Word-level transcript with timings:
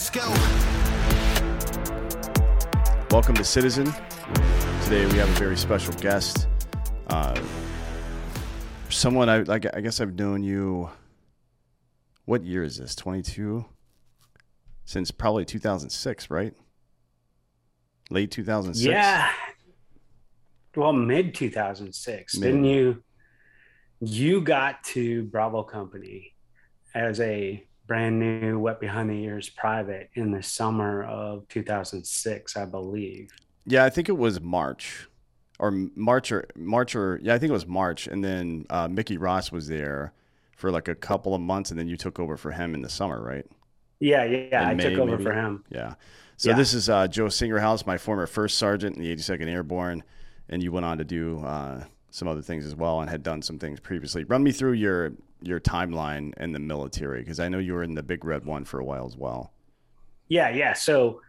Let's 0.00 0.08
go. 0.08 0.26
Welcome 3.10 3.34
to 3.34 3.44
Citizen. 3.44 3.84
Today 4.84 5.04
we 5.04 5.18
have 5.18 5.28
a 5.28 5.38
very 5.38 5.58
special 5.58 5.92
guest. 5.92 6.48
Uh, 7.08 7.38
someone 8.88 9.28
I 9.28 9.40
like. 9.40 9.66
I 9.76 9.82
guess 9.82 10.00
I've 10.00 10.14
known 10.14 10.42
you. 10.42 10.88
What 12.24 12.44
year 12.44 12.64
is 12.64 12.78
this? 12.78 12.94
Twenty 12.94 13.20
two. 13.20 13.66
Since 14.86 15.10
probably 15.10 15.44
two 15.44 15.58
thousand 15.58 15.90
six, 15.90 16.30
right? 16.30 16.54
Late 18.08 18.30
two 18.30 18.42
thousand 18.42 18.72
six. 18.72 18.86
Yeah. 18.86 19.30
Well, 20.74 20.94
mid 20.94 21.34
2006. 21.34 22.38
Didn't 22.38 22.64
you? 22.64 23.02
You 24.00 24.40
got 24.40 24.82
to 24.84 25.24
Bravo 25.24 25.62
Company 25.62 26.32
as 26.94 27.20
a 27.20 27.66
brand 27.90 28.20
new 28.20 28.56
Wet 28.56 28.78
Behind 28.78 29.10
the 29.10 29.14
Ears 29.24 29.48
private 29.50 30.10
in 30.14 30.30
the 30.30 30.40
summer 30.40 31.02
of 31.02 31.48
2006, 31.48 32.56
I 32.56 32.64
believe. 32.64 33.32
Yeah, 33.66 33.84
I 33.84 33.90
think 33.90 34.08
it 34.08 34.16
was 34.16 34.40
March, 34.40 35.08
or 35.58 35.72
March 35.96 36.30
or 36.30 36.44
March 36.54 36.94
or 36.94 37.18
yeah, 37.20 37.34
I 37.34 37.38
think 37.40 37.50
it 37.50 37.52
was 37.52 37.66
March, 37.66 38.06
and 38.06 38.22
then 38.22 38.64
uh, 38.70 38.86
Mickey 38.86 39.16
Ross 39.16 39.50
was 39.50 39.66
there 39.66 40.12
for 40.56 40.70
like 40.70 40.86
a 40.86 40.94
couple 40.94 41.34
of 41.34 41.40
months, 41.40 41.72
and 41.72 41.80
then 41.80 41.88
you 41.88 41.96
took 41.96 42.20
over 42.20 42.36
for 42.36 42.52
him 42.52 42.74
in 42.76 42.82
the 42.82 42.88
summer, 42.88 43.20
right? 43.20 43.44
Yeah, 43.98 44.22
yeah, 44.22 44.46
yeah. 44.52 44.68
I 44.68 44.70
In 44.70 44.78
took 44.78 44.92
over 44.96 45.10
maybe? 45.18 45.24
for 45.24 45.32
him. 45.32 45.64
Yeah. 45.68 45.94
So 46.36 46.50
Yeah. 46.50 46.56
this 46.56 46.72
is 46.74 46.88
uh, 46.88 47.08
Joe 47.08 47.26
Singerhouse, 47.26 47.84
my 47.86 47.98
former 47.98 48.28
first 48.28 48.56
sergeant 48.56 48.96
in 48.98 49.02
the 49.02 49.12
82nd 49.16 49.48
Airborne, 49.48 50.04
and 50.48 50.62
you 50.62 50.70
went 50.70 50.86
on 50.86 50.98
to 50.98 51.04
do 51.04 51.40
uh, 51.40 51.82
some 52.12 52.28
other 52.28 52.40
things 52.40 52.64
as 52.66 52.76
well, 52.76 53.00
and 53.00 53.10
had 53.10 53.24
done 53.24 53.42
some 53.42 53.58
things 53.58 53.80
previously. 53.80 54.22
Run 54.22 54.44
me 54.44 54.52
through 54.52 54.74
your 54.74 55.12
your 55.42 55.60
timeline 55.60 56.32
in 56.38 56.52
the 56.52 56.58
military, 56.58 57.20
because 57.20 57.40
I 57.40 57.48
know 57.48 57.58
you 57.58 57.74
were 57.74 57.82
in 57.82 57.94
the 57.94 58.02
Big 58.02 58.24
Red 58.24 58.44
One 58.44 58.64
for 58.64 58.78
a 58.80 58.84
while 58.84 59.06
as 59.06 59.16
well. 59.16 59.52
Yeah, 60.28 60.50
yeah. 60.50 60.74
So, 60.74 61.20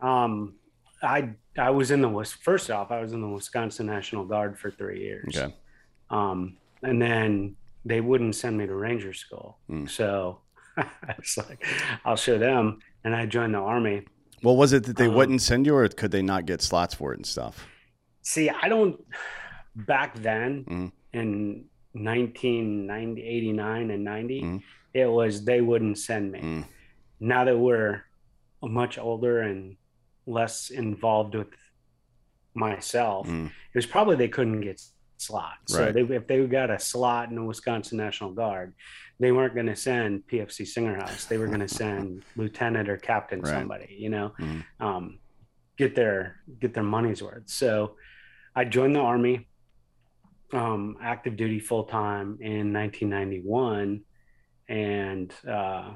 um, 0.00 0.54
I 1.02 1.30
I 1.58 1.70
was 1.70 1.90
in 1.90 2.00
the 2.00 2.24
first 2.40 2.70
off, 2.70 2.90
I 2.90 3.00
was 3.00 3.12
in 3.12 3.20
the 3.20 3.28
Wisconsin 3.28 3.86
National 3.86 4.24
Guard 4.24 4.58
for 4.58 4.70
three 4.70 5.00
years. 5.00 5.36
Okay. 5.36 5.54
Um, 6.10 6.56
and 6.82 7.00
then 7.00 7.56
they 7.84 8.00
wouldn't 8.00 8.34
send 8.34 8.56
me 8.58 8.66
to 8.66 8.74
Ranger 8.74 9.12
School, 9.12 9.58
Mm. 9.70 9.88
so 9.88 10.40
I 10.76 11.14
was 11.18 11.36
like, 11.38 11.64
I'll 12.04 12.16
show 12.16 12.38
them, 12.38 12.80
and 13.04 13.14
I 13.14 13.26
joined 13.26 13.54
the 13.54 13.58
Army. 13.58 14.06
Well, 14.42 14.56
was 14.56 14.72
it 14.72 14.84
that 14.84 14.96
they 14.96 15.06
Um, 15.06 15.14
wouldn't 15.14 15.42
send 15.42 15.66
you, 15.66 15.74
or 15.76 15.86
could 15.88 16.10
they 16.10 16.22
not 16.22 16.46
get 16.46 16.62
slots 16.62 16.94
for 16.94 17.12
it 17.12 17.18
and 17.18 17.26
stuff? 17.26 17.66
See, 18.22 18.48
I 18.50 18.68
don't. 18.68 19.02
Back 19.76 20.16
then, 20.16 20.92
in 21.12 21.64
1990, 21.94 23.22
89 23.22 23.90
and 23.90 24.04
90, 24.04 24.42
Mhm. 24.42 24.62
it 24.94 25.06
was 25.06 25.44
they 25.44 25.60
wouldn't 25.60 25.98
send 25.98 26.32
me. 26.32 26.40
Mm. 26.40 26.64
Now 27.20 27.44
that 27.44 27.58
we're 27.58 28.02
much 28.62 28.98
older 28.98 29.40
and 29.40 29.76
less 30.26 30.70
involved 30.70 31.34
with 31.34 31.48
myself, 32.54 33.26
Mm. 33.28 33.46
it 33.46 33.74
was 33.74 33.86
probably 33.86 34.16
they 34.16 34.28
couldn't 34.28 34.60
get 34.60 34.80
slots. 35.16 35.72
So 35.74 35.84
Right. 35.84 35.94
they, 35.94 36.02
if 36.02 36.26
they 36.26 36.46
got 36.46 36.70
a 36.70 36.78
slot 36.78 37.28
in 37.28 37.34
the 37.36 37.44
Wisconsin 37.44 37.98
National 37.98 38.32
Guard, 38.32 38.74
they 39.18 39.32
weren't 39.32 39.54
going 39.54 39.66
to 39.66 39.76
send 39.76 40.26
PFC 40.26 40.64
Singerhouse. 40.64 41.28
They 41.28 41.36
were 41.38 41.46
going 41.46 41.60
to 41.68 41.68
send 41.68 42.24
lieutenant 42.36 42.88
or 42.88 42.96
captain 42.96 43.40
Right. 43.42 43.50
somebody, 43.50 43.96
you 43.98 44.08
know, 44.08 44.32
Mhm. 44.38 44.64
um, 44.80 45.18
get 45.76 45.94
their 45.94 46.40
get 46.58 46.72
their 46.74 46.82
money's 46.82 47.22
worth. 47.22 47.48
So 47.48 47.96
I 48.54 48.64
joined 48.64 48.94
the 48.96 49.00
army, 49.00 49.48
um, 50.52 50.96
active 51.02 51.36
duty 51.36 51.60
full 51.60 51.84
time 51.84 52.38
in 52.40 52.72
1991, 52.72 54.00
and 54.68 55.32
uh, 55.48 55.90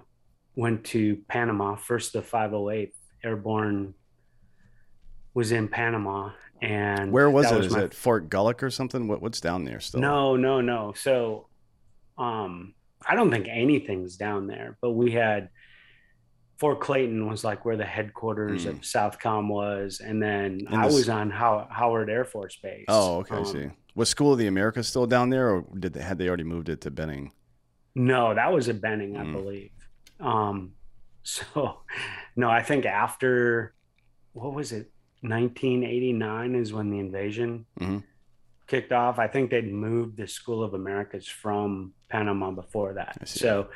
went 0.57 0.85
to 0.87 1.17
Panama. 1.29 1.77
First, 1.77 2.13
the 2.13 2.21
508th 2.23 2.93
Airborne 3.23 3.95
was 5.33 5.51
in 5.53 5.69
Panama, 5.69 6.31
and 6.63 7.11
Where 7.13 7.31
was 7.31 7.51
it? 7.51 7.65
Is 7.65 7.73
my- 7.73 7.83
it 7.85 7.95
Fort 7.95 8.29
Gulick 8.29 8.63
or 8.63 8.71
something? 8.71 9.09
What, 9.09 9.21
what's 9.23 9.41
down 9.41 9.65
there 9.65 9.81
still? 9.81 10.01
no, 10.01 10.37
no, 10.37 10.61
no. 10.61 10.93
So, 10.97 11.49
um, 12.17 12.75
I 13.07 13.17
don't 13.17 13.31
think 13.31 13.49
anything's 13.49 14.17
down 14.17 14.47
there, 14.47 14.79
but 14.81 14.93
we 14.93 15.11
had 15.13 15.49
Fort 16.59 16.81
Clayton 16.81 17.27
was 17.29 17.43
like 17.43 17.65
where 17.65 17.77
the 17.77 17.85
headquarters 17.85 18.65
Mm. 18.65 18.69
of 18.71 18.77
Southcom 18.83 19.49
was, 19.49 20.01
and 20.01 20.23
then 20.23 20.67
I 20.71 20.87
this- 20.87 20.95
was 20.95 21.09
on 21.09 21.31
How- 21.31 21.67
Howard 21.71 22.09
Air 22.09 22.25
Force 22.25 22.57
Base. 22.63 22.85
Oh, 22.89 23.19
okay. 23.19 23.35
I 23.35 23.39
Um, 23.39 23.45
see. 23.45 23.71
Was 23.95 24.09
School 24.09 24.33
of 24.33 24.39
the 24.39 24.47
Americas 24.47 24.89
still 24.89 25.07
down 25.07 25.31
there, 25.31 25.51
or 25.51 25.65
did 25.79 25.93
they 25.93 26.03
had 26.03 26.19
they 26.19 26.27
already 26.29 26.43
moved 26.45 26.69
it 26.69 26.81
to 26.83 26.91
Benning? 26.91 27.33
No, 27.95 28.35
that 28.35 28.53
was 28.53 28.67
a 28.69 28.75
Benning, 28.75 29.17
I 29.17 29.25
Mm. 29.25 29.33
believe. 29.33 29.71
Um, 30.21 30.73
so, 31.23 31.81
no, 32.37 32.51
I 32.51 32.63
think 32.63 32.87
after 32.87 33.75
what 34.33 34.53
was 34.53 34.73
it, 34.73 34.91
1989 35.23 36.55
is 36.55 36.73
when 36.73 36.91
the 36.91 36.99
invasion 36.99 37.67
Mhm. 37.81 38.03
kicked 38.67 38.93
off. 38.93 39.19
I 39.19 39.29
think 39.29 39.51
they'd 39.51 39.73
moved 39.73 40.17
the 40.17 40.27
School 40.27 40.63
of 40.63 40.75
Americas 40.75 41.27
from 41.29 41.95
Panama 42.09 42.51
before 42.51 42.95
that. 42.95 43.29
So, 43.29 43.69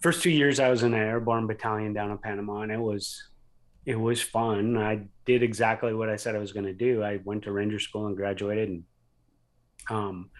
first 0.00 0.22
two 0.22 0.30
years 0.30 0.58
I 0.60 0.70
was 0.70 0.82
in 0.82 0.94
an 0.94 1.00
airborne 1.00 1.46
battalion 1.46 1.92
down 1.92 2.10
in 2.10 2.18
Panama, 2.18 2.60
and 2.62 2.72
it 2.72 2.80
was 2.80 3.28
it 3.84 3.94
was 4.00 4.20
fun. 4.20 4.76
I 4.76 5.06
did 5.26 5.44
exactly 5.44 5.94
what 5.94 6.08
I 6.08 6.16
said 6.16 6.34
I 6.34 6.38
was 6.40 6.52
going 6.52 6.66
to 6.66 6.72
do. 6.74 7.04
I 7.04 7.18
went 7.22 7.44
to 7.44 7.52
Ranger 7.52 7.78
School 7.78 8.08
and 8.08 8.16
graduated, 8.16 8.68
and 8.68 8.82
um, 9.90 10.30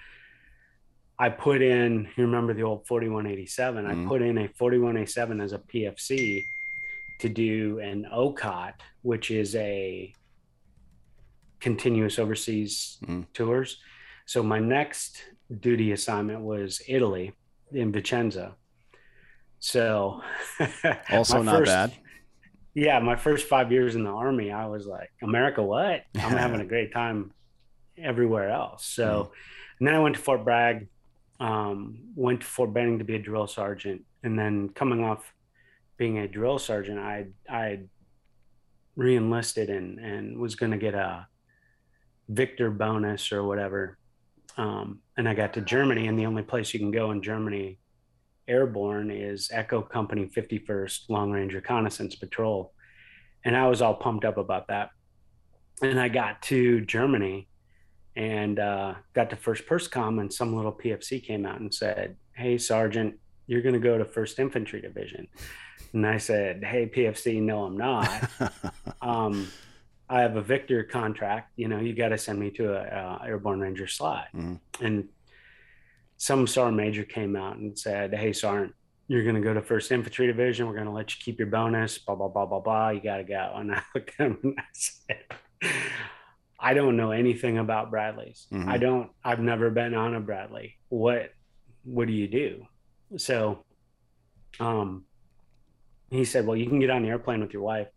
I 1.18 1.28
put 1.30 1.62
in. 1.62 2.08
You 2.16 2.24
remember 2.24 2.52
the 2.54 2.62
old 2.62 2.86
4187? 2.86 3.84
Mhm. 3.86 4.04
I 4.04 4.08
put 4.08 4.22
in 4.22 4.38
a 4.38 4.48
4187 4.48 5.40
as 5.40 5.52
a 5.52 5.58
PFC 5.58 6.42
to 7.20 7.28
do 7.28 7.78
an 7.78 8.06
OCOT, 8.12 8.74
which 9.02 9.30
is 9.30 9.54
a 9.56 10.12
continuous 11.60 12.18
overseas 12.18 12.98
Mhm. 13.02 13.26
tours. 13.32 13.80
So 14.26 14.42
my 14.42 14.58
next 14.58 15.22
duty 15.60 15.92
assignment 15.92 16.40
was 16.42 16.82
Italy 16.88 17.32
in 17.72 17.92
Vicenza. 17.92 18.54
So 19.58 20.22
Also 21.10 21.42
not 21.42 21.58
first- 21.58 21.70
bad. 21.72 21.92
Yeah, 22.74 22.98
my 22.98 23.16
first 23.16 23.48
five 23.48 23.72
years 23.72 23.94
in 23.94 24.04
the 24.04 24.10
army, 24.10 24.52
I 24.52 24.66
was 24.66 24.86
like, 24.86 25.10
America, 25.22 25.62
what? 25.62 26.04
I'm 26.14 26.36
having 26.36 26.60
a 26.60 26.66
great 26.66 26.92
time 26.92 27.32
everywhere 27.98 28.50
else. 28.50 28.84
So, 28.84 29.32
and 29.78 29.86
then 29.86 29.94
I 29.94 29.98
went 29.98 30.16
to 30.16 30.20
Fort 30.20 30.44
Bragg, 30.44 30.88
um, 31.40 31.98
went 32.14 32.40
to 32.40 32.46
Fort 32.46 32.72
Benning 32.72 32.98
to 32.98 33.04
be 33.04 33.16
a 33.16 33.18
drill 33.18 33.46
sergeant, 33.46 34.02
and 34.22 34.38
then 34.38 34.68
coming 34.70 35.04
off 35.04 35.32
being 35.96 36.18
a 36.18 36.28
drill 36.28 36.58
sergeant, 36.58 36.98
I 36.98 37.26
I 37.48 37.80
reenlisted 38.96 39.70
and 39.70 39.98
and 39.98 40.38
was 40.38 40.54
going 40.54 40.72
to 40.72 40.78
get 40.78 40.94
a 40.94 41.26
Victor 42.28 42.70
bonus 42.70 43.32
or 43.32 43.44
whatever. 43.44 43.98
Um, 44.56 45.00
and 45.16 45.28
I 45.28 45.34
got 45.34 45.54
to 45.54 45.60
Germany, 45.60 46.06
and 46.06 46.18
the 46.18 46.26
only 46.26 46.42
place 46.42 46.72
you 46.72 46.80
can 46.80 46.90
go 46.90 47.10
in 47.10 47.22
Germany 47.22 47.78
airborne 48.48 49.10
is 49.10 49.50
Echo 49.52 49.82
Company 49.82 50.26
51st 50.26 51.08
Long 51.08 51.30
Range 51.30 51.52
Reconnaissance 51.54 52.14
Patrol. 52.14 52.72
And 53.44 53.56
I 53.56 53.68
was 53.68 53.82
all 53.82 53.94
pumped 53.94 54.24
up 54.24 54.38
about 54.38 54.68
that. 54.68 54.90
And 55.82 56.00
I 56.00 56.08
got 56.08 56.42
to 56.42 56.80
Germany 56.82 57.48
and 58.16 58.58
uh, 58.58 58.94
got 59.14 59.30
to 59.30 59.36
first 59.36 59.66
perscom 59.66 60.20
and 60.20 60.32
some 60.32 60.56
little 60.56 60.72
pfc 60.72 61.22
came 61.22 61.44
out 61.46 61.60
and 61.60 61.72
said 61.72 62.16
hey 62.34 62.56
sergeant 62.58 63.14
you're 63.46 63.62
going 63.62 63.74
to 63.74 63.78
go 63.80 63.96
to 63.96 64.04
first 64.04 64.38
infantry 64.40 64.80
division. 64.80 65.28
And 65.92 66.06
i 66.06 66.18
said 66.18 66.64
hey 66.64 66.86
pfc 66.86 67.40
no 67.40 67.64
i'm 67.64 67.76
not. 67.76 68.08
Um, 69.02 69.48
i 70.08 70.20
have 70.20 70.36
a 70.36 70.42
victor 70.42 70.82
contract 70.82 71.52
you 71.56 71.68
know 71.68 71.78
you 71.78 71.92
got 71.94 72.08
to 72.08 72.18
send 72.18 72.38
me 72.40 72.50
to 72.52 72.74
a, 72.74 72.82
uh, 72.82 73.18
airborne 73.24 73.60
ranger 73.60 73.86
slot. 73.86 74.26
Mhm. 74.34 74.58
and 74.80 75.08
some 76.16 76.46
sergeant 76.46 76.76
major 76.78 77.04
came 77.04 77.36
out 77.36 77.56
and 77.58 77.78
said 77.78 78.14
hey 78.14 78.32
sergeant 78.32 78.74
you're 79.08 79.22
going 79.22 79.34
to 79.36 79.40
go 79.40 79.54
to 79.54 79.62
first 79.62 79.92
infantry 79.92 80.26
division 80.26 80.66
we're 80.66 80.74
going 80.74 80.86
to 80.86 80.92
let 80.92 81.14
you 81.14 81.20
keep 81.22 81.38
your 81.38 81.48
bonus 81.48 81.98
blah 81.98 82.14
blah 82.14 82.28
blah 82.28 82.46
blah 82.46 82.60
blah 82.60 82.88
you 82.88 83.00
got 83.00 83.18
to 83.18 83.24
go. 83.24 83.52
And 83.56 83.72
i 83.74 83.82
looked 83.94 84.10
at 84.18 84.26
him 84.26 84.38
and 84.42 84.54
i 84.58 84.64
said 84.72 85.24
i 86.58 86.74
don't 86.74 86.96
know 86.96 87.10
anything 87.10 87.58
about 87.58 87.90
bradley's 87.90 88.46
Mhm. 88.52 88.68
i 88.68 88.78
don't 88.78 89.10
i've 89.24 89.40
never 89.40 89.70
been 89.70 89.94
on 89.94 90.14
a 90.14 90.20
bradley 90.20 90.76
what 90.88 91.30
what 91.84 92.06
do 92.06 92.12
you 92.12 92.28
do 92.28 92.66
so 93.16 93.64
um 94.60 95.04
he 96.10 96.24
said 96.24 96.46
well 96.46 96.56
you 96.56 96.66
can 96.68 96.80
get 96.80 96.90
on 96.90 97.02
the 97.02 97.08
airplane 97.08 97.40
with 97.40 97.52
your 97.52 97.62
wife 97.62 97.88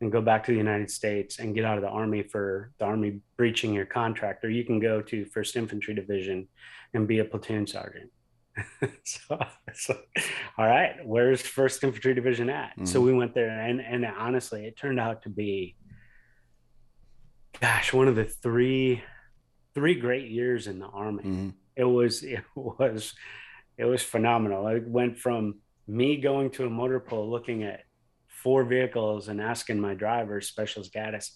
and 0.00 0.12
go 0.12 0.20
back 0.20 0.44
to 0.44 0.52
the 0.52 0.58
united 0.58 0.90
states 0.90 1.38
and 1.38 1.54
get 1.54 1.64
out 1.64 1.76
of 1.76 1.82
the 1.82 1.88
army 1.88 2.22
for 2.22 2.70
the 2.78 2.84
army 2.84 3.20
breaching 3.36 3.72
your 3.74 3.86
contract 3.86 4.44
or 4.44 4.50
you 4.50 4.64
can 4.64 4.78
go 4.80 5.00
to 5.02 5.24
first 5.26 5.56
infantry 5.56 5.94
division 5.94 6.48
and 6.94 7.08
be 7.08 7.18
a 7.18 7.24
platoon 7.24 7.66
sergeant 7.66 8.10
so 9.02 9.36
it's 9.66 9.88
like, 9.88 9.98
all 10.56 10.64
right, 10.64 11.04
where's 11.04 11.42
First 11.42 11.82
Infantry 11.82 12.14
Division 12.14 12.48
at? 12.48 12.70
So 12.84 13.00
Mhm. 13.00 13.04
we 13.06 13.12
went 13.12 13.34
there, 13.34 13.48
and 13.50 13.80
and 13.80 14.06
honestly, 14.06 14.64
it 14.64 14.76
turned 14.76 15.00
out 15.00 15.22
to 15.24 15.28
be, 15.28 15.74
gosh, 17.60 17.92
one 17.92 18.08
of 18.08 18.16
the 18.16 18.24
three, 18.24 19.02
three 19.74 19.94
great 19.94 20.30
years 20.30 20.66
in 20.66 20.78
the 20.78 20.86
army. 20.86 21.22
Mhm. 21.24 21.54
It 21.76 21.84
was 21.84 22.22
it 22.22 22.44
was 22.54 23.14
it 23.76 23.84
was 23.84 24.02
phenomenal. 24.02 24.66
It 24.68 24.86
went 24.86 25.18
from 25.18 25.56
me 25.86 26.16
going 26.16 26.50
to 26.52 26.66
a 26.66 26.70
motor 26.70 27.00
pool, 27.00 27.30
looking 27.30 27.62
at 27.62 27.84
four 28.26 28.64
vehicles, 28.64 29.28
and 29.28 29.40
asking 29.40 29.80
my 29.80 29.94
driver, 29.94 30.40
Specialist 30.40 30.92
Gaddis, 30.92 31.30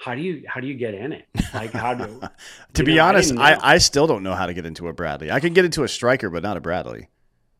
how 0.00 0.14
do 0.14 0.22
you 0.22 0.42
how 0.48 0.60
do 0.60 0.66
you 0.66 0.74
get 0.74 0.94
in 0.94 1.12
it? 1.12 1.26
Like 1.52 1.72
how 1.72 1.94
do 1.94 2.20
to 2.74 2.84
be 2.84 2.96
know, 2.96 3.04
honest, 3.04 3.28
didn't 3.28 3.42
I. 3.42 3.74
I, 3.74 3.78
still 3.78 4.06
don't 4.06 4.22
know 4.22 4.34
how 4.34 4.46
to 4.46 4.54
get 4.54 4.64
into 4.64 4.88
a 4.88 4.92
Bradley. 4.92 5.30
I 5.30 5.40
can 5.40 5.52
get 5.52 5.64
into 5.64 5.84
a 5.84 5.88
Stryker, 5.88 6.30
but 6.30 6.42
not 6.42 6.56
a 6.56 6.60
Bradley. 6.60 7.08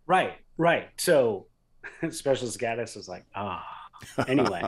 Right, 0.06 0.34
right. 0.56 0.88
So 0.96 1.46
Specialist 2.10 2.58
Gaddis 2.58 2.96
was 2.96 3.08
like, 3.08 3.24
ah. 3.34 3.64
Anyway, 4.26 4.62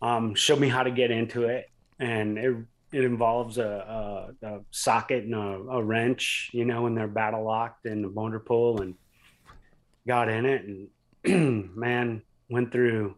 um, 0.00 0.34
showed 0.34 0.60
me 0.60 0.68
how 0.68 0.82
to 0.82 0.90
get 0.90 1.10
into 1.10 1.44
it, 1.44 1.66
and 1.98 2.38
it 2.38 2.56
it 2.90 3.04
involves 3.04 3.58
a, 3.58 4.32
a, 4.42 4.46
a 4.46 4.60
socket 4.70 5.24
and 5.24 5.34
a, 5.34 5.38
a 5.38 5.82
wrench, 5.82 6.50
you 6.54 6.64
know, 6.64 6.86
and 6.86 6.96
they're 6.96 7.06
battle 7.06 7.44
locked 7.44 7.84
in 7.84 8.00
the 8.00 8.08
motor 8.08 8.40
pool, 8.40 8.80
and 8.80 8.94
got 10.06 10.28
in 10.28 10.46
it, 10.46 10.64
and 11.24 11.70
man, 11.76 12.22
went 12.48 12.72
through 12.72 13.14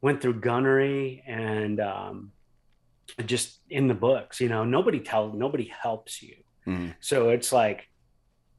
went 0.00 0.20
through 0.22 0.40
gunnery 0.40 1.24
and 1.26 1.80
um, 1.80 2.30
just 3.26 3.58
in 3.68 3.88
the 3.88 3.94
books, 3.94 4.40
you 4.40 4.48
know, 4.48 4.64
nobody 4.64 5.00
tells 5.00 5.34
nobody 5.34 5.70
helps 5.82 6.22
you. 6.22 6.36
Mhm. 6.66 6.94
So 7.00 7.30
it's 7.30 7.52
like, 7.52 7.88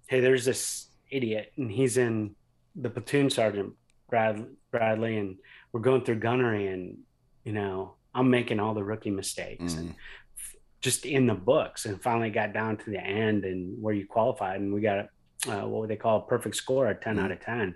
hey, 0.08 0.20
there's 0.20 0.46
this 0.46 0.90
idiot, 1.10 1.52
and 1.58 1.72
he's 1.72 1.98
in 1.98 2.36
the 2.76 2.90
platoon 2.90 3.30
sergeant 3.30 3.74
Brad 4.10 4.46
Bradley, 4.72 5.18
and 5.18 5.38
we're 5.72 5.82
going 5.82 6.04
through 6.04 6.20
gunnery, 6.20 6.68
and 6.68 6.98
you 7.44 7.54
know, 7.54 7.96
I'm 8.14 8.30
making 8.30 8.60
all 8.60 8.74
the 8.74 8.84
rookie 8.84 9.12
mistakes, 9.12 9.76
and 9.76 9.90
f- 10.38 10.56
just 10.82 11.06
in 11.06 11.28
the 11.28 11.36
books, 11.36 11.86
and 11.86 12.02
finally 12.02 12.30
got 12.30 12.54
down 12.54 12.78
to 12.78 12.90
the 12.90 13.00
end 13.00 13.46
and 13.46 13.82
where 13.82 13.94
you 13.94 14.08
qualified, 14.08 14.60
and 14.60 14.74
we 14.74 14.82
got 14.82 15.08
uh, 15.48 15.62
what 15.62 15.82
would 15.82 15.90
they 15.90 15.96
call 15.96 16.18
a 16.18 16.28
perfect 16.28 16.56
score, 16.56 16.88
a 16.88 16.96
10 16.96 17.16
Mhm. 17.16 17.24
out 17.24 17.32
of 17.32 17.40
ten. 17.40 17.62
And 17.62 17.76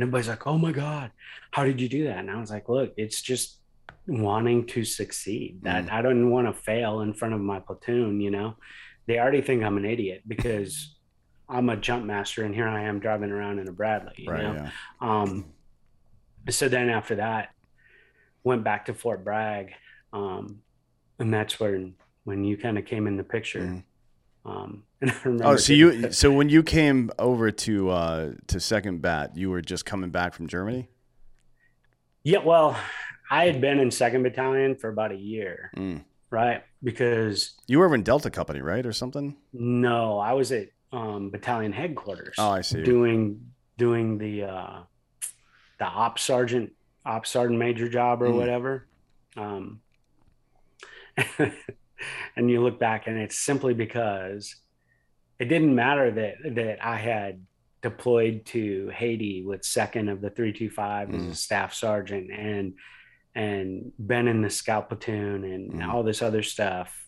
everybody's 0.00 0.28
like, 0.28 0.46
"Oh 0.46 0.56
my 0.58 0.72
god, 0.72 1.10
how 1.50 1.64
did 1.64 1.80
you 1.80 1.88
do 1.88 2.04
that?" 2.04 2.18
And 2.18 2.30
I 2.30 2.40
was 2.40 2.50
like, 2.50 2.68
"Look, 2.68 2.94
it's 2.96 3.20
just 3.20 3.60
wanting 4.06 4.66
to 4.68 4.84
succeed. 4.84 5.60
That 5.62 5.90
I 5.92 6.02
don't 6.02 6.30
want 6.30 6.46
to 6.46 6.52
fail 6.52 7.00
in 7.00 7.14
front 7.14 7.34
of 7.34 7.40
my 7.40 7.60
platoon. 7.60 8.20
You 8.20 8.30
know, 8.30 8.56
they 9.06 9.18
already 9.18 9.40
think 9.42 9.62
I'm 9.62 9.76
an 9.76 9.84
idiot 9.84 10.22
because 10.26 10.96
I'm 11.48 11.68
a 11.68 11.76
jump 11.76 12.06
master, 12.06 12.42
and 12.44 12.54
here 12.54 12.66
I 12.68 12.82
am 12.84 13.00
driving 13.00 13.30
around 13.30 13.58
in 13.58 13.68
a 13.68 13.72
Bradley. 13.72 14.14
You 14.18 14.30
Right. 14.32 14.42
know, 14.42 14.54
Yeah. 14.54 14.70
um, 15.00 15.52
so 16.50 16.68
then 16.68 16.88
after 16.90 17.16
that, 17.16 17.50
went 18.42 18.64
back 18.64 18.86
to 18.86 18.94
Fort 18.94 19.24
Bragg, 19.24 19.72
um, 20.12 20.60
and 21.18 21.32
that's 21.32 21.58
when 21.60 21.94
when 22.24 22.44
you 22.44 22.56
kind 22.56 22.78
of 22.78 22.84
came 22.86 23.06
in 23.06 23.16
the 23.16 23.24
picture. 23.24 23.60
Mhm. 23.60 23.82
Um, 24.46 24.82
and 25.00 25.10
I 25.10 25.16
remember. 25.24 25.44
Oh, 25.46 25.56
so 25.56 25.72
you 25.72 26.12
so 26.12 26.30
when 26.32 26.48
you 26.48 26.62
came 26.62 27.10
over 27.18 27.50
to 27.50 27.90
uh, 27.90 28.32
to 28.48 28.60
Second 28.60 29.00
Bat, 29.02 29.36
you 29.36 29.50
were 29.50 29.62
just 29.62 29.84
coming 29.86 30.10
back 30.10 30.34
from 30.34 30.46
Germany. 30.48 30.88
yeah, 32.22 32.38
well, 32.38 32.76
I 33.30 33.46
had 33.46 33.60
been 33.60 33.78
in 33.78 33.90
Second 33.90 34.22
Battalion 34.22 34.76
for 34.76 34.88
about 34.88 35.12
a 35.12 35.16
year, 35.16 35.70
Mm. 35.76 36.04
right? 36.30 36.62
Because 36.82 37.54
You 37.66 37.78
were 37.78 37.94
in 37.94 38.02
Delta 38.02 38.30
Company, 38.30 38.60
right, 38.60 38.84
or 38.84 38.92
something? 38.92 39.36
no, 39.52 40.18
I 40.18 40.32
was 40.34 40.52
at 40.52 40.68
um, 40.92 41.30
battalion 41.30 41.72
headquarters. 41.72 42.36
Oh, 42.38 42.50
I 42.50 42.60
see. 42.60 42.82
doing 42.82 43.50
doing 43.76 44.18
the 44.18 44.44
uh 44.44 44.80
the 45.78 45.84
op 45.84 46.18
sergeant 46.18 46.72
op 47.06 47.26
sergeant 47.26 47.58
major 47.58 47.88
job 47.88 48.22
or 48.22 48.28
Mm. 48.28 48.36
whatever 48.36 48.88
um 49.36 49.80
and 52.36 52.50
you 52.50 52.60
look 52.62 52.78
back 52.78 53.06
and 53.06 53.18
it's 53.18 53.38
simply 53.38 53.74
because 53.74 54.56
it 55.38 55.46
didn't 55.46 55.74
matter 55.74 56.10
that 56.10 56.34
that 56.54 56.84
i 56.84 56.96
had 56.96 57.44
deployed 57.82 58.44
to 58.46 58.88
haiti 58.94 59.44
with 59.44 59.64
second 59.64 60.08
of 60.08 60.20
the 60.20 60.30
325 60.30 61.14
as 61.14 61.22
a 61.22 61.26
Mm. 61.28 61.36
staff 61.36 61.74
sergeant 61.74 62.30
and 62.30 62.74
and 63.34 63.92
been 63.98 64.28
in 64.28 64.42
the 64.42 64.50
scout 64.50 64.88
platoon 64.88 65.44
and 65.44 65.72
Mm. 65.74 65.88
all 65.88 66.02
this 66.02 66.22
other 66.22 66.42
stuff 66.42 67.06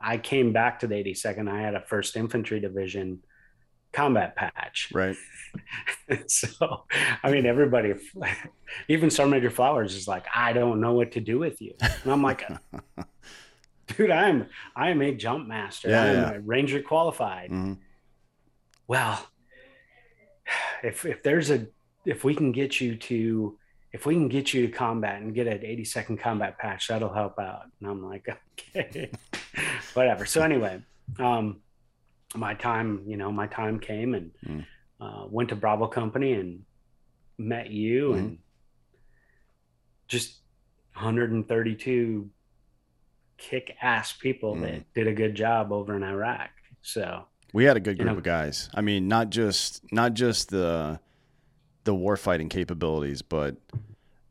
i 0.00 0.16
came 0.18 0.52
back 0.52 0.80
to 0.80 0.86
the 0.86 0.94
82nd 0.96 1.48
i 1.50 1.60
had 1.60 1.74
a 1.74 1.80
first 1.86 2.16
infantry 2.16 2.60
division 2.60 3.22
combat 3.92 4.36
patch. 4.36 4.90
Right. 4.94 5.16
so 6.28 6.84
i 7.24 7.30
mean 7.30 7.44
everybody 7.44 7.92
even 8.88 9.10
sergeant 9.10 9.32
major 9.32 9.50
flowers 9.50 9.96
is 9.96 10.06
like 10.06 10.24
i 10.32 10.52
don't 10.52 10.80
know 10.80 10.92
what 10.92 11.12
to 11.12 11.20
do 11.20 11.38
with 11.38 11.60
you. 11.60 11.74
And 11.80 12.12
i'm 12.12 12.22
like 12.22 12.44
dude 13.88 14.10
i'm 14.10 14.46
i 14.76 14.90
am 14.90 15.02
a 15.02 15.12
jump 15.14 15.48
master. 15.48 15.88
Yeah, 15.88 16.02
i'm 16.02 16.14
yeah. 16.14 16.30
a 16.32 16.40
ranger 16.40 16.80
qualified. 16.82 17.50
Mhm. 17.50 17.78
well 18.86 19.26
if 20.82 21.04
if 21.04 21.22
there's 21.22 21.50
a 21.50 21.66
if 22.04 22.24
we 22.24 22.34
can 22.34 22.52
get 22.52 22.80
you 22.80 22.96
to 22.96 23.58
if 23.92 24.06
we 24.06 24.14
can 24.14 24.28
get 24.28 24.54
you 24.54 24.66
to 24.68 24.72
combat 24.72 25.20
and 25.20 25.34
get 25.34 25.48
an 25.48 25.64
80 25.64 25.84
second 25.84 26.16
combat 26.18 26.58
patch 26.58 26.86
that'll 26.88 27.12
help 27.12 27.38
out. 27.40 27.62
And 27.80 27.90
i'm 27.90 28.04
like 28.08 28.28
okay. 28.76 29.10
Whatever. 29.94 30.26
So 30.26 30.42
anyway 30.42 30.80
um 31.18 31.60
my 32.34 32.54
time 32.54 33.02
you 33.06 33.16
know 33.16 33.32
my 33.32 33.46
time 33.46 33.78
came 33.78 34.14
and 34.14 34.30
Mm. 34.46 34.64
uh, 35.00 35.26
went 35.28 35.48
to 35.48 35.56
bravo 35.56 35.86
company 35.86 36.32
and 36.34 36.64
met 37.38 37.70
you 37.70 38.10
Mhm. 38.10 38.18
and 38.18 38.38
just 40.08 40.40
132 40.94 42.30
kick 43.38 43.76
ass 43.80 44.12
people 44.12 44.54
Mm. 44.56 44.60
that 44.62 44.94
did 44.94 45.06
a 45.06 45.12
good 45.14 45.34
job 45.34 45.72
over 45.72 45.96
in 45.96 46.02
iraq 46.02 46.50
so 46.82 47.26
We 47.52 47.64
had 47.64 47.76
a 47.76 47.80
good 47.80 47.98
You 47.98 48.04
group 48.04 48.12
know- 48.14 48.18
of 48.18 48.22
guys. 48.22 48.70
I 48.74 48.80
mean, 48.80 49.08
not 49.08 49.30
just 49.30 49.92
not 49.92 50.14
just 50.14 50.50
the 50.50 51.00
the 51.82 51.92
warfighting 51.92 52.48
capabilities, 52.48 53.22
but 53.22 53.56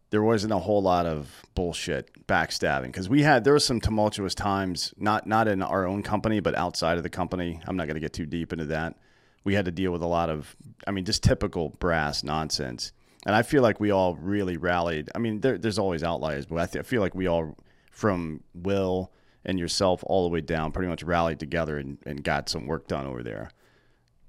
there 0.10 0.24
wasn't 0.24 0.54
a 0.54 0.60
whole 0.60 0.82
lot 0.82 1.06
of 1.06 1.44
bullshit 1.56 2.28
backstabbing 2.28 2.88
because 2.88 3.10
we 3.10 3.22
had 3.22 3.44
there 3.44 3.54
was 3.54 3.66
some 3.66 3.80
tumultuous 3.80 4.34
times, 4.34 4.94
not 4.98 5.28
not 5.28 5.48
in 5.48 5.62
our 5.62 5.86
own 5.86 6.04
company, 6.04 6.40
but 6.40 6.56
outside 6.56 6.98
of 6.98 7.04
the 7.04 7.10
company. 7.10 7.62
I'm 7.68 7.78
not 7.78 7.88
going 7.88 7.96
to 7.96 8.02
get 8.02 8.14
too 8.14 8.26
deep 8.26 8.52
into 8.52 8.66
that. 8.66 8.96
We 9.44 9.54
had 9.54 9.66
to 9.66 9.72
deal 9.72 9.92
with 9.92 10.02
a 10.02 10.08
lot 10.08 10.30
of, 10.30 10.56
I 10.86 10.92
mean, 10.92 11.06
just 11.06 11.24
typical 11.24 11.70
brass 11.70 12.24
nonsense. 12.24 12.92
And 13.26 13.36
I 13.36 13.42
feel 13.42 13.62
like 13.62 13.80
we 13.80 13.92
all 13.92 14.16
really 14.16 14.58
rallied. 14.58 15.10
I 15.16 15.20
mean, 15.20 15.42
there, 15.42 15.58
there's 15.58 15.80
always 15.80 16.04
outliers, 16.04 16.46
but 16.46 16.58
I, 16.58 16.66
th- 16.66 16.86
I 16.86 16.88
feel 16.88 17.02
like 17.02 17.16
we 17.16 17.28
all, 17.28 17.58
from 17.92 18.44
Will 18.54 19.12
and 19.46 19.60
yourself 19.60 20.04
all 20.06 20.24
the 20.24 20.34
way 20.34 20.42
down, 20.42 20.72
pretty 20.72 20.90
much 20.90 21.04
rallied 21.04 21.40
together 21.40 21.78
and, 21.78 21.98
and 22.06 22.24
got 22.24 22.50
some 22.50 22.66
work 22.66 22.88
done 22.88 23.06
over 23.06 23.24
there. 23.24 23.50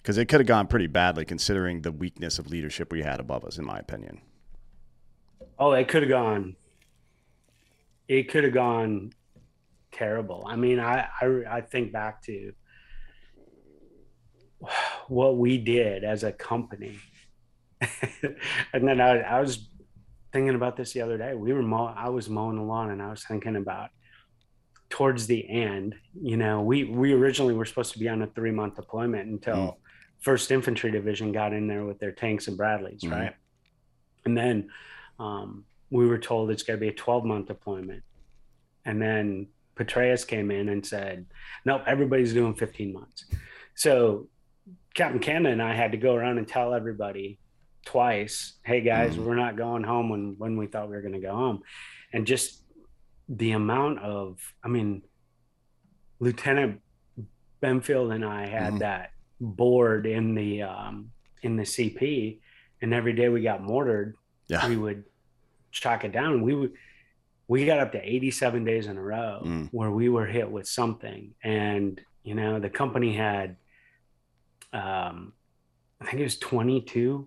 Because 0.02 0.16
it 0.16 0.26
could 0.26 0.40
have 0.40 0.46
gone 0.46 0.66
pretty 0.66 0.86
badly 0.86 1.24
considering 1.24 1.82
the 1.82 1.92
weakness 1.92 2.38
of 2.38 2.48
leadership 2.48 2.92
we 2.92 3.02
had 3.02 3.20
above 3.20 3.44
us, 3.44 3.58
in 3.58 3.64
my 3.64 3.78
opinion. 3.78 4.22
Oh, 5.60 5.72
it 5.72 5.88
could 5.88 6.02
have 6.02 6.08
gone. 6.08 6.56
It 8.08 8.30
could 8.30 8.44
have 8.44 8.54
gone 8.54 9.12
terrible. 9.92 10.44
I 10.48 10.56
mean, 10.56 10.80
I, 10.80 11.06
I 11.20 11.26
I 11.48 11.60
think 11.60 11.92
back 11.92 12.22
to 12.24 12.52
what 15.08 15.36
we 15.36 15.58
did 15.58 16.02
as 16.02 16.24
a 16.24 16.32
company, 16.32 16.98
and 18.72 18.88
then 18.88 19.00
I, 19.00 19.20
I 19.20 19.40
was 19.40 19.68
thinking 20.32 20.54
about 20.54 20.76
this 20.76 20.92
the 20.92 21.02
other 21.02 21.18
day. 21.18 21.34
We 21.34 21.52
were 21.52 21.62
mow, 21.62 21.92
I 21.96 22.08
was 22.08 22.28
mowing 22.28 22.56
the 22.56 22.62
lawn, 22.62 22.90
and 22.90 23.02
I 23.02 23.10
was 23.10 23.22
thinking 23.24 23.56
about 23.56 23.90
towards 24.88 25.26
the 25.28 25.48
end, 25.48 25.94
you 26.20 26.36
know, 26.36 26.62
we 26.62 26.84
we 26.84 27.12
originally 27.12 27.54
were 27.54 27.64
supposed 27.66 27.92
to 27.92 27.98
be 27.98 28.08
on 28.08 28.22
a 28.22 28.26
three 28.28 28.50
month 28.50 28.76
deployment 28.76 29.28
until 29.28 29.56
Mm. 29.56 29.76
First 30.22 30.50
Infantry 30.50 30.90
Division 30.90 31.32
got 31.32 31.54
in 31.54 31.66
there 31.66 31.86
with 31.86 31.98
their 31.98 32.12
tanks 32.12 32.46
and 32.48 32.58
Bradleys, 32.58 33.00
Mhm. 33.02 33.10
right? 33.12 33.34
And 34.26 34.36
then 34.36 34.68
um, 35.20 35.64
we 35.90 36.06
were 36.06 36.18
told 36.18 36.50
it's 36.50 36.62
going 36.62 36.78
to 36.78 36.80
be 36.80 36.88
a 36.88 36.92
12 36.94 37.24
month 37.24 37.46
deployment, 37.48 38.02
and 38.84 39.00
then 39.00 39.48
Petraeus 39.76 40.26
came 40.26 40.50
in 40.50 40.68
and 40.68 40.84
said, 40.84 41.26
"Nope, 41.64 41.82
everybody's 41.86 42.32
doing 42.32 42.54
15 42.54 42.92
months." 42.92 43.26
So 43.74 44.28
Captain 44.94 45.20
Canada 45.20 45.50
and 45.52 45.62
I 45.62 45.74
had 45.74 45.92
to 45.92 45.98
go 45.98 46.14
around 46.14 46.38
and 46.38 46.48
tell 46.48 46.74
everybody 46.74 47.38
twice, 47.84 48.58
"Hey 48.64 48.80
guys, 48.80 49.16
Mhm. 49.16 49.24
we're 49.24 49.36
not 49.36 49.56
going 49.56 49.84
home 49.84 50.08
when 50.08 50.34
when 50.38 50.56
we 50.56 50.66
thought 50.66 50.88
we 50.88 50.96
were 50.96 51.02
going 51.02 51.14
to 51.20 51.26
go 51.30 51.34
home," 51.34 51.62
and 52.12 52.26
just 52.26 52.64
the 53.28 53.52
amount 53.52 54.00
of, 54.00 54.38
I 54.64 54.68
mean, 54.68 55.02
Lieutenant 56.18 56.80
Benfield 57.62 58.14
and 58.14 58.24
I 58.24 58.46
had 58.46 58.74
Mhm. 58.74 58.78
that 58.80 59.12
board 59.40 60.06
in 60.06 60.34
the 60.34 60.62
um, 60.62 61.12
in 61.42 61.56
the 61.56 61.64
CP, 61.64 62.40
and 62.82 62.92
every 62.92 63.12
day 63.14 63.28
we 63.28 63.40
got 63.42 63.62
mortared, 63.62 64.16
Yeah. 64.48 64.68
we 64.68 64.76
would 64.76 65.04
chalk 65.70 66.04
it 66.04 66.12
down. 66.12 66.42
We 66.42 66.54
would 66.54 66.72
we 67.48 67.66
got 67.66 67.80
up 67.80 67.90
to 67.92 67.98
87 68.00 68.64
days 68.64 68.86
in 68.86 68.96
a 68.96 69.02
row 69.02 69.42
Mm. 69.44 69.68
where 69.72 69.90
we 69.90 70.08
were 70.08 70.26
hit 70.26 70.50
with 70.50 70.68
something, 70.68 71.34
and 71.42 72.00
you 72.22 72.34
know 72.34 72.60
the 72.60 72.70
company 72.70 73.14
had, 73.14 73.56
um, 74.72 75.32
I 76.00 76.04
think 76.06 76.20
it 76.20 76.22
was 76.22 76.38
22 76.38 77.26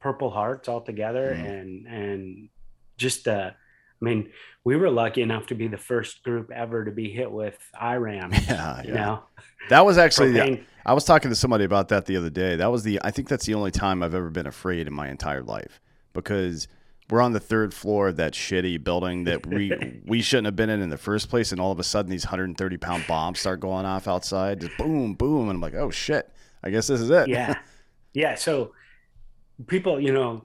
Purple 0.00 0.30
Hearts 0.30 0.68
altogether, 0.68 1.34
Mm. 1.34 1.60
and 1.60 1.86
and 1.86 2.48
just 2.96 3.24
the. 3.24 3.54
I 4.00 4.04
mean, 4.04 4.30
we 4.62 4.76
were 4.76 4.90
lucky 4.90 5.22
enough 5.22 5.46
to 5.48 5.56
be 5.56 5.66
the 5.66 5.76
first 5.76 6.22
group 6.22 6.52
ever 6.52 6.84
to 6.84 6.92
be 6.92 7.10
hit 7.10 7.30
with 7.32 7.58
IRAM. 7.78 8.30
Yeah, 8.48 8.82
You 8.82 8.94
yeah. 8.94 8.94
know, 8.94 9.22
That 9.70 9.84
was 9.84 9.98
actually 9.98 10.30
the. 10.32 10.60
I 10.86 10.92
was 10.94 11.04
talking 11.04 11.30
to 11.30 11.34
somebody 11.34 11.64
about 11.64 11.88
that 11.88 12.06
the 12.06 12.16
other 12.16 12.30
day. 12.30 12.54
That 12.56 12.70
was 12.70 12.84
the 12.84 13.00
I 13.02 13.10
think 13.10 13.28
that's 13.28 13.44
the 13.44 13.54
only 13.54 13.72
time 13.72 14.02
I've 14.04 14.14
ever 14.14 14.30
been 14.30 14.46
afraid 14.46 14.86
in 14.86 14.94
my 14.94 15.08
entire 15.08 15.42
life 15.42 15.80
because 16.12 16.68
we're 17.10 17.22
on 17.22 17.32
the 17.32 17.40
third 17.40 17.72
floor 17.72 18.08
of 18.08 18.16
that 18.16 18.34
shitty 18.34 18.82
building 18.82 19.24
that 19.24 19.46
we 19.46 20.00
we 20.06 20.20
shouldn't 20.22 20.46
have 20.46 20.56
been 20.56 20.70
in 20.70 20.80
in 20.80 20.90
the 20.90 20.98
first 20.98 21.28
place, 21.30 21.52
and 21.52 21.60
all 21.60 21.72
of 21.72 21.78
a 21.78 21.84
sudden 21.84 22.10
these 22.10 22.24
130 22.26 22.76
pound 22.76 23.04
bombs 23.06 23.40
start 23.40 23.60
going 23.60 23.86
off 23.86 24.06
outside, 24.08 24.60
just 24.60 24.76
boom, 24.76 25.14
boom, 25.14 25.48
and 25.48 25.56
I'm 25.56 25.60
like, 25.60 25.74
oh 25.74 25.90
shit, 25.90 26.30
I 26.62 26.70
guess 26.70 26.86
this 26.86 27.00
is 27.00 27.10
it. 27.10 27.28
yeah. 27.28 27.54
Yeah 28.14 28.34
so 28.34 28.72
people 29.66 30.00
you 30.00 30.12
know 30.12 30.44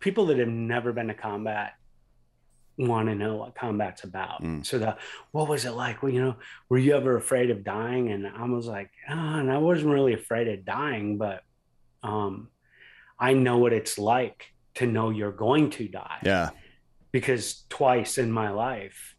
people 0.00 0.26
that 0.26 0.38
have 0.38 0.48
never 0.48 0.92
been 0.92 1.08
to 1.08 1.14
combat 1.14 1.74
want 2.78 3.08
to 3.08 3.14
know 3.14 3.36
what 3.36 3.54
combat's 3.54 4.02
about. 4.04 4.42
Mm. 4.42 4.64
so 4.64 4.78
the 4.78 4.96
what 5.30 5.48
was 5.48 5.64
it 5.64 5.72
like? 5.72 6.02
Well 6.02 6.10
you 6.10 6.22
know 6.22 6.36
were 6.68 6.78
you 6.78 6.96
ever 6.96 7.16
afraid 7.16 7.50
of 7.50 7.62
dying? 7.62 8.10
And 8.10 8.26
i 8.26 8.44
was 8.44 8.66
like 8.66 8.90
oh, 9.08 9.12
and 9.14 9.52
i 9.52 9.58
wasn't 9.58 9.92
really 9.92 10.14
afraid 10.14 10.48
of 10.48 10.64
dying 10.64 11.18
but 11.18 11.44
um 12.02 12.48
i 13.18 13.34
know 13.34 13.58
what 13.58 13.72
it's 13.72 13.98
like 13.98 14.51
to 14.74 14.86
know 14.86 15.10
you're 15.10 15.32
going 15.32 15.70
to 15.70 15.88
die. 15.88 16.18
Yeah, 16.24 16.50
because 17.10 17.64
twice 17.68 18.18
in 18.18 18.30
my 18.32 18.50
life 18.50 19.14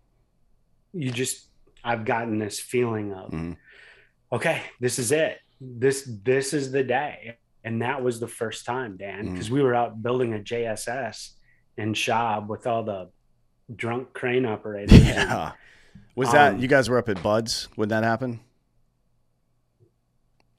you 0.95 1.09
just 1.11 1.47
i've 1.83 2.05
gotten 2.05 2.37
this 2.37 2.59
feeling 2.59 3.13
of 3.13 3.31
Mhm. 3.31 3.57
okay 4.31 4.61
this 4.79 4.99
is 4.99 5.11
it. 5.11 5.39
This 5.59 6.07
this 6.23 6.53
is 6.53 6.71
the 6.71 6.83
day. 6.83 7.37
And 7.65 7.81
that 7.81 8.03
was 8.03 8.19
the 8.19 8.27
first 8.27 8.65
time 8.65 8.97
dan 8.97 9.31
because 9.31 9.49
we 9.49 9.61
were 9.61 9.73
out 9.73 10.01
building 10.03 10.33
a 10.33 10.39
jss 10.39 11.31
in 11.77 11.93
shab 11.93 12.47
with 12.47 12.67
all 12.67 12.83
the 12.83 13.09
drunk 13.75 14.13
crane 14.13 14.45
operators. 14.45 14.91
Yeah. 15.07 15.51
Was 16.15 16.31
that 16.31 16.53
Um, 16.55 16.59
you 16.59 16.67
guys 16.67 16.89
were 16.89 16.97
up 16.99 17.09
at 17.09 17.21
Buds? 17.23 17.69
When 17.75 17.89
that 17.89 18.03
happened? 18.03 18.39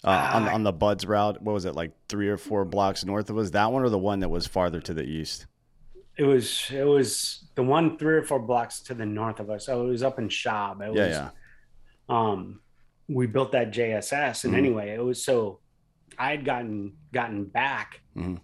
Uh, 0.04 0.30
on 0.34 0.48
on 0.48 0.62
the 0.62 0.72
Buds 0.72 1.06
route, 1.06 1.40
what 1.42 1.52
was 1.52 1.64
it 1.64 1.74
like 1.74 1.92
three 2.08 2.28
or 2.28 2.36
four 2.36 2.64
blocks 2.64 3.04
north 3.04 3.30
of 3.30 3.38
us? 3.38 3.50
That 3.50 3.72
one 3.72 3.82
or 3.82 3.88
the 3.88 3.98
one 3.98 4.20
that 4.20 4.28
was 4.28 4.46
farther 4.46 4.80
to 4.80 4.94
the 4.94 5.02
east? 5.04 5.46
it 6.16 6.22
was 6.22 6.70
it 6.72 6.84
was 6.86 7.44
the 7.56 7.62
one 7.62 7.98
three 7.98 8.14
or 8.14 8.22
four 8.22 8.38
blocks 8.38 8.80
to 8.80 8.94
the 8.94 9.04
north 9.04 9.40
of 9.40 9.50
us 9.50 9.66
so 9.66 9.84
it 9.84 9.88
was 9.90 10.04
up 10.04 10.16
in 10.20 10.28
shab 10.28 10.80
it 10.80 10.94
Yeah, 10.94 11.06
was 11.08 11.10
yeah. 11.16 11.30
um 12.08 12.60
we 13.08 13.26
built 13.26 13.50
that 13.50 13.72
jss 13.72 14.44
and 14.44 14.54
Mhm. 14.54 14.58
anyway 14.58 14.90
it 14.94 15.02
was 15.02 15.24
so 15.24 15.58
i 16.16 16.30
had 16.30 16.44
gotten 16.44 16.92
gotten 17.12 17.46
back 17.46 18.00
Mhm. 18.16 18.38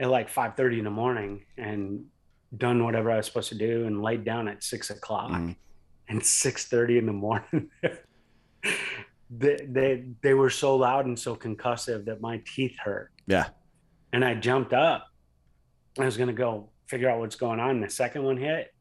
at 0.00 0.08
like 0.10 0.28
5.30 0.30 0.78
in 0.78 0.84
the 0.84 0.90
morning 0.90 1.44
and 1.56 2.06
done 2.56 2.82
whatever 2.82 3.08
i 3.12 3.18
was 3.18 3.26
supposed 3.26 3.50
to 3.50 3.54
do 3.56 3.86
and 3.86 4.02
laid 4.02 4.24
down 4.24 4.48
at 4.48 4.64
six 4.64 4.90
o'clock 4.90 5.30
Mhm. 5.30 5.54
and 6.08 6.20
6.30 6.22 6.98
in 6.98 7.06
the 7.06 7.12
morning 7.12 7.70
they, 9.38 9.56
they 9.68 10.04
they 10.22 10.34
were 10.34 10.50
so 10.50 10.76
loud 10.76 11.06
and 11.06 11.18
so 11.18 11.34
concussive 11.34 12.04
that 12.04 12.20
my 12.20 12.42
teeth 12.54 12.76
hurt 12.78 13.10
Yeah. 13.26 13.46
and 14.12 14.24
i 14.24 14.34
jumped 14.34 14.72
up 14.72 15.06
i 15.98 16.04
was 16.04 16.16
going 16.16 16.26
to 16.28 16.34
go 16.34 16.68
figure 16.86 17.08
out 17.08 17.18
what's 17.20 17.36
going 17.36 17.58
on 17.60 17.70
And 17.70 17.82
the 17.82 17.88
second 17.90 18.24
one 18.24 18.36
hit 18.36 18.72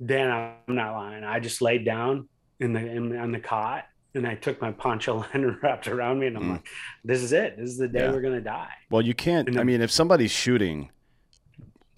then 0.00 0.30
i'm 0.30 0.74
not 0.74 0.92
lying 0.94 1.24
i 1.24 1.40
just 1.40 1.62
laid 1.62 1.84
down 1.84 2.28
in 2.60 2.72
the 2.72 2.80
in, 2.80 3.16
on 3.16 3.32
the 3.32 3.40
cot 3.40 3.84
and 4.14 4.26
i 4.26 4.34
took 4.34 4.60
my 4.60 4.72
poncho 4.72 5.24
liner 5.34 5.58
wrapped 5.62 5.88
around 5.88 6.18
me 6.18 6.26
and 6.26 6.36
i'm 6.36 6.42
Mm. 6.44 6.50
like 6.52 6.66
this 7.04 7.22
is 7.22 7.32
it 7.32 7.56
this 7.56 7.70
is 7.70 7.78
the 7.78 7.88
day 7.88 8.00
Yeah. 8.00 8.10
we're 8.12 8.20
going 8.20 8.34
to 8.34 8.40
die 8.42 8.68
Well, 8.90 9.02
you 9.02 9.14
can't. 9.14 9.48
And 9.48 9.58
I 9.58 9.64
mean, 9.64 9.80
if 9.80 9.90
somebody's 9.90 10.30
shooting, 10.30 10.90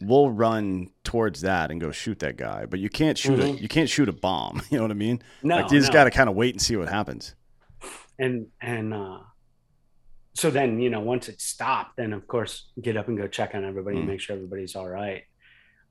we'll 0.00 0.30
run 0.30 0.90
towards 1.04 1.40
that 1.42 1.70
and 1.72 1.80
go 1.80 1.90
shoot 1.90 2.20
that 2.20 2.36
guy. 2.36 2.66
But 2.66 2.78
you 2.80 2.88
can't 2.88 3.18
shoot 3.18 3.38
a 3.40 3.42
Mhm. 3.42 3.60
you 3.60 3.68
can't 3.68 3.88
shoot 3.88 4.08
a 4.08 4.12
bomb. 4.12 4.62
You 4.70 4.78
know 4.78 4.84
what 4.84 4.90
I 4.92 4.94
mean? 4.94 5.20
no 5.42 5.56
like 5.56 5.70
you 5.72 5.78
just 5.78 5.90
no. 5.90 5.94
got 5.94 6.04
to 6.04 6.10
kind 6.10 6.28
of 6.28 6.36
wait 6.36 6.54
and 6.54 6.62
see 6.62 6.76
what 6.76 6.88
happens. 6.88 7.34
And 8.18 8.46
and 8.60 8.92
uh 8.94 9.18
so 10.34 10.50
then 10.50 10.78
you 10.80 10.90
know 10.90 11.00
once 11.00 11.28
it 11.28 11.40
stopped 11.40 11.96
then 11.96 12.12
of 12.12 12.26
course 12.26 12.70
get 12.80 12.96
up 12.96 13.08
and 13.08 13.16
go 13.18 13.26
check 13.26 13.54
on 13.54 13.64
everybody 13.64 13.96
and 13.96 14.04
Mm. 14.06 14.10
make 14.12 14.20
sure 14.20 14.36
everybody's 14.36 14.74
all 14.76 14.88
right 14.88 15.22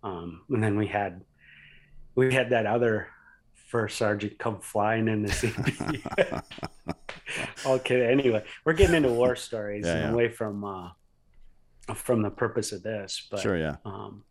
um 0.03 0.41
and 0.49 0.63
then 0.63 0.77
we 0.77 0.87
had 0.87 1.21
we 2.15 2.33
had 2.33 2.49
that 2.51 2.65
other 2.65 3.07
first 3.69 3.97
sergeant 3.97 4.37
come 4.39 4.59
flying 4.61 5.07
in 5.07 5.23
the 5.23 5.29
CP. 5.39 6.43
okay 7.65 8.05
anyway 8.11 8.43
we're 8.65 8.73
getting 8.73 8.95
into 8.95 9.09
war 9.11 9.35
stories 9.35 9.85
Yeah, 9.85 9.93
and 9.93 10.01
yeah. 10.03 10.11
away 10.11 10.29
from 10.29 10.63
uh 10.63 10.89
from 11.95 12.21
the 12.21 12.29
purpose 12.29 12.71
of 12.71 12.83
this 12.83 13.27
but 13.31 13.39
sure. 13.39 13.57
Yeah. 13.57 13.77
um, 13.85 14.23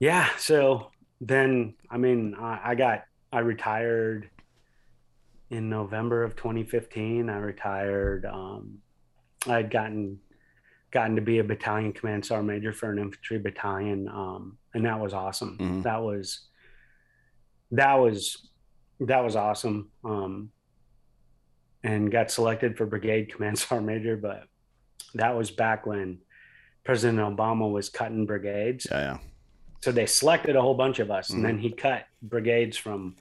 yeah 0.00 0.28
so 0.38 0.90
then 1.20 1.74
i 1.90 1.96
mean 1.96 2.34
I, 2.38 2.60
I 2.70 2.74
got 2.74 3.04
i 3.32 3.38
retired 3.40 4.30
in 5.54 5.70
november 5.70 6.24
of 6.24 6.34
2015 6.34 7.30
i 7.30 7.36
retired 7.36 8.26
um, 8.26 8.78
i 9.46 9.52
had 9.56 9.70
gotten 9.70 10.18
gotten 10.90 11.14
to 11.16 11.22
be 11.22 11.38
a 11.38 11.44
battalion 11.44 11.92
command 11.92 12.24
sergeant 12.26 12.48
major 12.48 12.72
for 12.72 12.90
an 12.90 12.98
infantry 12.98 13.38
battalion 13.38 14.08
um, 14.08 14.58
and 14.74 14.84
that 14.84 14.98
was 14.98 15.12
awesome 15.14 15.56
Mhm. 15.58 15.82
that 15.84 16.02
was 16.02 16.48
that 17.70 17.94
was 17.94 18.48
that 19.00 19.22
was 19.24 19.36
awesome 19.36 19.90
um, 20.04 20.50
and 21.82 22.10
got 22.10 22.30
selected 22.30 22.76
for 22.76 22.84
brigade 22.86 23.32
command 23.32 23.58
sergeant 23.62 23.86
major 23.86 24.16
but 24.16 24.44
that 25.14 25.36
was 25.36 25.50
back 25.50 25.86
when 25.86 26.18
president 26.84 27.18
obama 27.20 27.70
was 27.70 27.88
cutting 27.88 28.26
brigades 28.26 28.86
Yeah. 28.90 29.00
Yeah. 29.00 29.18
so 29.80 29.92
they 29.92 30.06
selected 30.06 30.56
a 30.56 30.62
whole 30.62 30.74
bunch 30.74 30.98
of 30.98 31.10
us, 31.10 31.30
Mhm. 31.30 31.34
and 31.34 31.44
then 31.44 31.58
he 31.58 31.70
cut 31.70 32.06
brigades 32.22 32.76
from, 32.76 33.16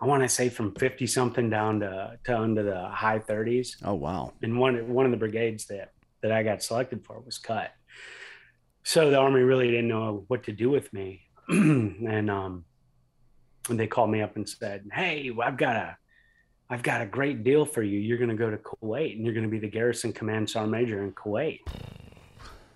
I 0.00 0.06
want 0.06 0.22
to 0.22 0.28
say 0.28 0.48
from 0.48 0.74
fifty 0.74 1.06
something 1.06 1.50
down 1.50 1.80
to 1.80 2.18
to 2.24 2.38
under 2.38 2.62
the 2.62 2.88
high 2.88 3.18
thirties. 3.18 3.76
Oh 3.84 3.94
wow. 3.94 4.32
And 4.42 4.58
one 4.58 4.88
one 4.88 5.04
of 5.04 5.10
the 5.10 5.18
brigades 5.18 5.66
that 5.66 5.92
that 6.22 6.32
I 6.32 6.42
got 6.42 6.62
selected 6.62 7.04
for 7.04 7.20
was 7.20 7.38
cut. 7.38 7.72
So 8.82 9.10
the 9.10 9.18
army 9.18 9.40
really 9.40 9.70
didn't 9.70 9.88
know 9.88 10.24
what 10.28 10.44
to 10.44 10.52
do 10.52 10.70
with 10.70 10.90
me, 10.92 11.22
and 11.48 12.30
um, 12.30 12.64
and 13.68 13.78
they 13.78 13.86
called 13.86 14.10
me 14.10 14.22
up 14.22 14.36
and 14.36 14.48
said, 14.48 14.84
"Hey, 14.92 15.30
I've 15.42 15.56
got 15.56 15.76
a." 15.76 15.96
I've 16.72 16.84
got 16.84 17.02
a 17.02 17.06
great 17.06 17.42
deal 17.42 17.66
for 17.66 17.82
you. 17.82 17.98
You're 17.98 18.16
going 18.16 18.30
to 18.30 18.36
go 18.36 18.48
to 18.48 18.56
Kuwait 18.56 19.16
and 19.16 19.24
you're 19.24 19.34
going 19.34 19.44
to 19.44 19.50
be 19.50 19.58
the 19.58 19.66
garrison 19.66 20.12
command 20.12 20.48
sergeant 20.48 20.70
major 20.70 21.02
in 21.02 21.10
Kuwait. 21.10 21.58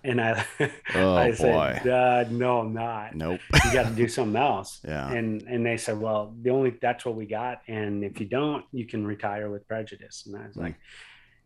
And 0.07 0.21
I, 0.21 0.45
Oh 0.95 1.15
I 1.15 1.31
said, 1.31 1.87
uh, 1.87 2.25
no, 2.29 2.59
I'm 2.59 2.73
not 2.73 3.15
Nope. 3.15 3.39
you 3.65 3.73
got 3.73 3.87
to 3.89 3.95
do 3.95 4.07
something 4.07 4.39
else. 4.41 4.79
Yeah. 4.87 5.11
And 5.11 5.41
and 5.43 5.65
they 5.65 5.77
said, 5.77 5.99
well, 5.99 6.33
the 6.43 6.51
only 6.51 6.71
that's 6.81 7.03
what 7.05 7.15
we 7.15 7.25
got, 7.25 7.61
and 7.67 8.03
if 8.03 8.19
you 8.19 8.27
don't, 8.27 8.63
you 8.71 8.85
can 8.85 9.05
retire 9.05 9.49
with 9.49 9.67
prejudice. 9.67 10.23
And 10.27 10.35
I 10.37 10.47
was 10.47 10.55
Mm. 10.55 10.61
like, 10.61 10.75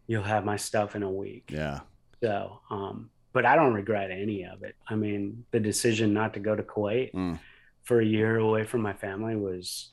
you'll 0.07 0.23
have 0.23 0.43
my 0.43 0.57
stuff 0.57 0.95
in 0.95 1.03
a 1.03 1.09
week. 1.11 1.49
Yeah. 1.53 1.79
So, 2.21 2.59
um, 2.69 3.09
but 3.31 3.45
I 3.45 3.55
don't 3.55 3.73
regret 3.73 4.11
any 4.11 4.43
of 4.43 4.63
it. 4.63 4.75
I 4.89 4.95
mean, 4.95 5.45
the 5.51 5.59
decision 5.59 6.13
not 6.13 6.33
to 6.33 6.39
go 6.39 6.55
to 6.55 6.63
Kuwait 6.63 7.13
Mm. 7.13 7.39
for 7.83 8.01
a 8.01 8.05
year 8.05 8.37
away 8.37 8.63
from 8.65 8.81
my 8.81 8.93
family 8.93 9.35
was 9.35 9.91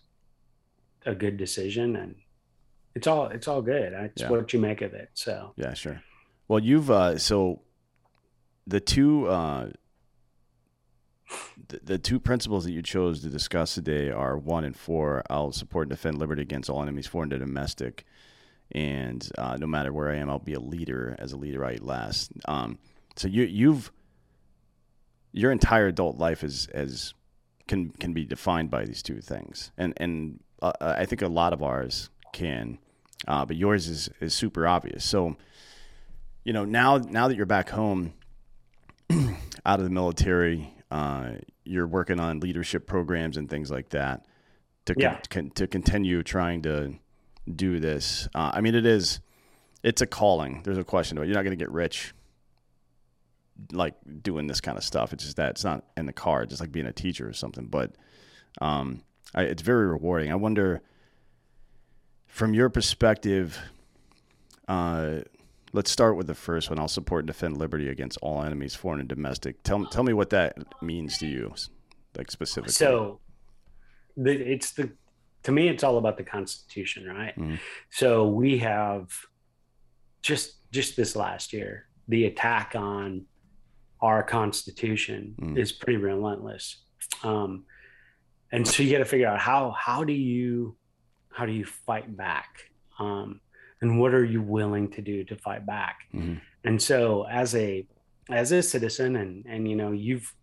a 1.04 1.14
good 1.14 1.36
decision, 1.36 1.94
and 1.96 2.16
it's 2.96 3.06
all 3.06 3.26
it's 3.28 3.46
all 3.46 3.62
good. 3.62 3.92
It's 3.92 4.22
Yeah. 4.22 4.30
what 4.30 4.52
you 4.52 4.58
make 4.60 4.82
of 4.82 4.92
it. 4.94 5.10
So 5.14 5.52
Yeah. 5.56 5.74
Sure. 5.74 6.02
Well, 6.48 6.60
you've 6.60 6.90
uh, 6.90 7.18
so 7.18 7.62
the 8.66 8.80
two 8.80 9.28
uh, 9.28 9.70
the, 11.68 11.80
the 11.82 11.98
two 11.98 12.20
principles 12.20 12.64
that 12.64 12.72
you 12.72 12.82
chose 12.82 13.22
to 13.22 13.28
discuss 13.28 13.74
today 13.74 14.10
are 14.10 14.36
one 14.36 14.64
and 14.64 14.76
four. 14.76 15.22
I'll 15.28 15.52
support 15.52 15.88
and 15.88 15.90
defend 15.90 16.18
liberty 16.18 16.42
against 16.42 16.70
all 16.70 16.82
enemies, 16.82 17.06
foreign 17.06 17.32
and 17.32 17.40
domestic. 17.40 18.04
And 18.72 19.28
uh, 19.38 19.56
no 19.56 19.66
matter 19.66 19.92
where 19.92 20.10
I 20.10 20.16
am, 20.16 20.28
I'll 20.28 20.38
be 20.38 20.54
a 20.54 20.60
leader. 20.60 21.14
As 21.18 21.32
a 21.32 21.36
leader, 21.36 21.64
I 21.64 21.78
last. 21.80 22.32
Um, 22.46 22.78
so 23.16 23.28
you 23.28 23.44
you've 23.44 23.92
your 25.32 25.52
entire 25.52 25.88
adult 25.88 26.18
life 26.18 26.42
is 26.42 26.66
as 26.68 27.14
can 27.68 27.90
can 27.90 28.12
be 28.12 28.24
defined 28.24 28.70
by 28.70 28.84
these 28.84 29.02
two 29.02 29.20
things, 29.20 29.70
and 29.78 29.94
and 29.98 30.40
uh, 30.60 30.72
I 30.80 31.06
think 31.06 31.22
a 31.22 31.28
lot 31.28 31.52
of 31.52 31.62
ours 31.62 32.10
can, 32.32 32.78
uh, 33.28 33.44
but 33.44 33.56
yours 33.56 33.88
is 33.88 34.08
is 34.20 34.34
super 34.34 34.66
obvious. 34.66 35.04
So, 35.04 35.36
you 36.44 36.52
know, 36.52 36.64
now 36.64 36.98
now 36.98 37.28
that 37.28 37.36
you're 37.36 37.46
back 37.46 37.70
home, 37.70 38.14
out 39.66 39.78
of 39.78 39.84
the 39.84 39.90
military, 39.90 40.72
uh, 40.90 41.32
you're 41.64 41.86
working 41.86 42.20
on 42.20 42.40
leadership 42.40 42.86
programs 42.86 43.36
and 43.36 43.48
things 43.48 43.70
like 43.70 43.88
that 43.90 44.26
to 44.86 44.94
Yeah. 44.96 45.20
con- 45.30 45.50
to 45.50 45.66
continue 45.66 46.22
trying 46.22 46.62
to 46.62 46.94
do 47.52 47.78
this. 47.80 48.28
Uh, 48.34 48.50
I 48.54 48.60
mean, 48.60 48.74
it 48.74 48.86
is 48.86 49.20
it's 49.82 50.00
a 50.02 50.06
calling. 50.06 50.62
There's 50.64 50.78
a 50.78 50.84
question 50.84 51.16
about 51.16 51.24
it. 51.24 51.28
you're 51.28 51.36
not 51.36 51.42
going 51.44 51.56
to 51.56 51.62
get 51.64 51.70
rich 51.70 52.12
like 53.72 53.94
doing 54.22 54.46
this 54.48 54.60
kind 54.60 54.76
of 54.76 54.84
stuff. 54.84 55.12
It's 55.12 55.24
just 55.24 55.36
that 55.36 55.50
it's 55.50 55.64
not 55.64 55.84
in 55.96 56.06
the 56.06 56.12
cards. 56.12 56.52
It's 56.52 56.60
like 56.60 56.72
being 56.72 56.86
a 56.86 56.92
teacher 56.92 57.28
or 57.28 57.32
something. 57.32 57.66
But 57.66 57.92
um, 58.60 59.02
I, 59.34 59.42
it's 59.42 59.62
very 59.62 59.86
rewarding. 59.86 60.30
I 60.30 60.34
wonder, 60.34 60.82
from 62.26 62.52
your 62.52 62.68
perspective, 62.68 63.58
uh, 64.68 65.20
let's 65.76 65.90
start 65.90 66.16
with 66.16 66.26
the 66.26 66.34
first 66.34 66.70
one. 66.70 66.78
I'll 66.78 66.88
support 66.88 67.20
and 67.20 67.26
defend 67.28 67.58
liberty 67.58 67.88
against 67.88 68.18
all 68.22 68.42
enemies, 68.42 68.74
foreign 68.74 68.98
and 69.00 69.08
domestic. 69.08 69.62
Tell 69.62 69.84
tell 69.86 70.02
me 70.02 70.12
what 70.14 70.30
that 70.30 70.56
means 70.82 71.18
to 71.18 71.26
you, 71.26 71.54
like 72.16 72.30
specifically. 72.30 72.72
So 72.72 73.20
the, 74.16 74.32
it's 74.32 74.72
the 74.72 74.90
to 75.44 75.52
me 75.52 75.68
it's 75.68 75.84
all 75.84 75.98
about 75.98 76.16
the 76.16 76.24
constitution, 76.24 77.06
right? 77.06 77.36
Mhm. 77.38 77.58
So 77.90 78.26
we 78.28 78.58
have 78.58 79.10
just 80.22 80.54
just 80.72 80.96
this 80.96 81.14
last 81.14 81.52
year 81.52 81.86
the 82.08 82.24
attack 82.24 82.72
on 82.74 83.26
our 84.00 84.22
constitution 84.22 85.34
Mm. 85.40 85.58
is 85.58 85.72
pretty 85.72 85.98
relentless. 85.98 86.84
Um, 87.22 87.64
and 88.52 88.66
so 88.66 88.82
you 88.82 88.90
got 88.92 88.98
to 88.98 89.04
figure 89.04 89.26
out 89.28 89.38
how 89.40 89.70
how 89.72 90.04
do 90.04 90.12
you 90.12 90.76
how 91.30 91.44
do 91.44 91.52
you 91.52 91.64
fight 91.66 92.16
back? 92.16 92.70
Um, 92.98 93.40
and 93.80 94.00
what 94.00 94.14
are 94.14 94.24
you 94.24 94.42
willing 94.42 94.90
to 94.92 95.02
do 95.02 95.24
to 95.24 95.36
fight 95.36 95.66
back? 95.66 96.00
Mhm. 96.14 96.40
And 96.64 96.80
so 96.82 97.24
as 97.24 97.54
a 97.54 97.86
as 98.30 98.50
a 98.52 98.62
citizen 98.62 99.16
and 99.16 99.44
and 99.46 99.68
you 99.68 99.76
know 99.76 99.92
you've 99.92 100.34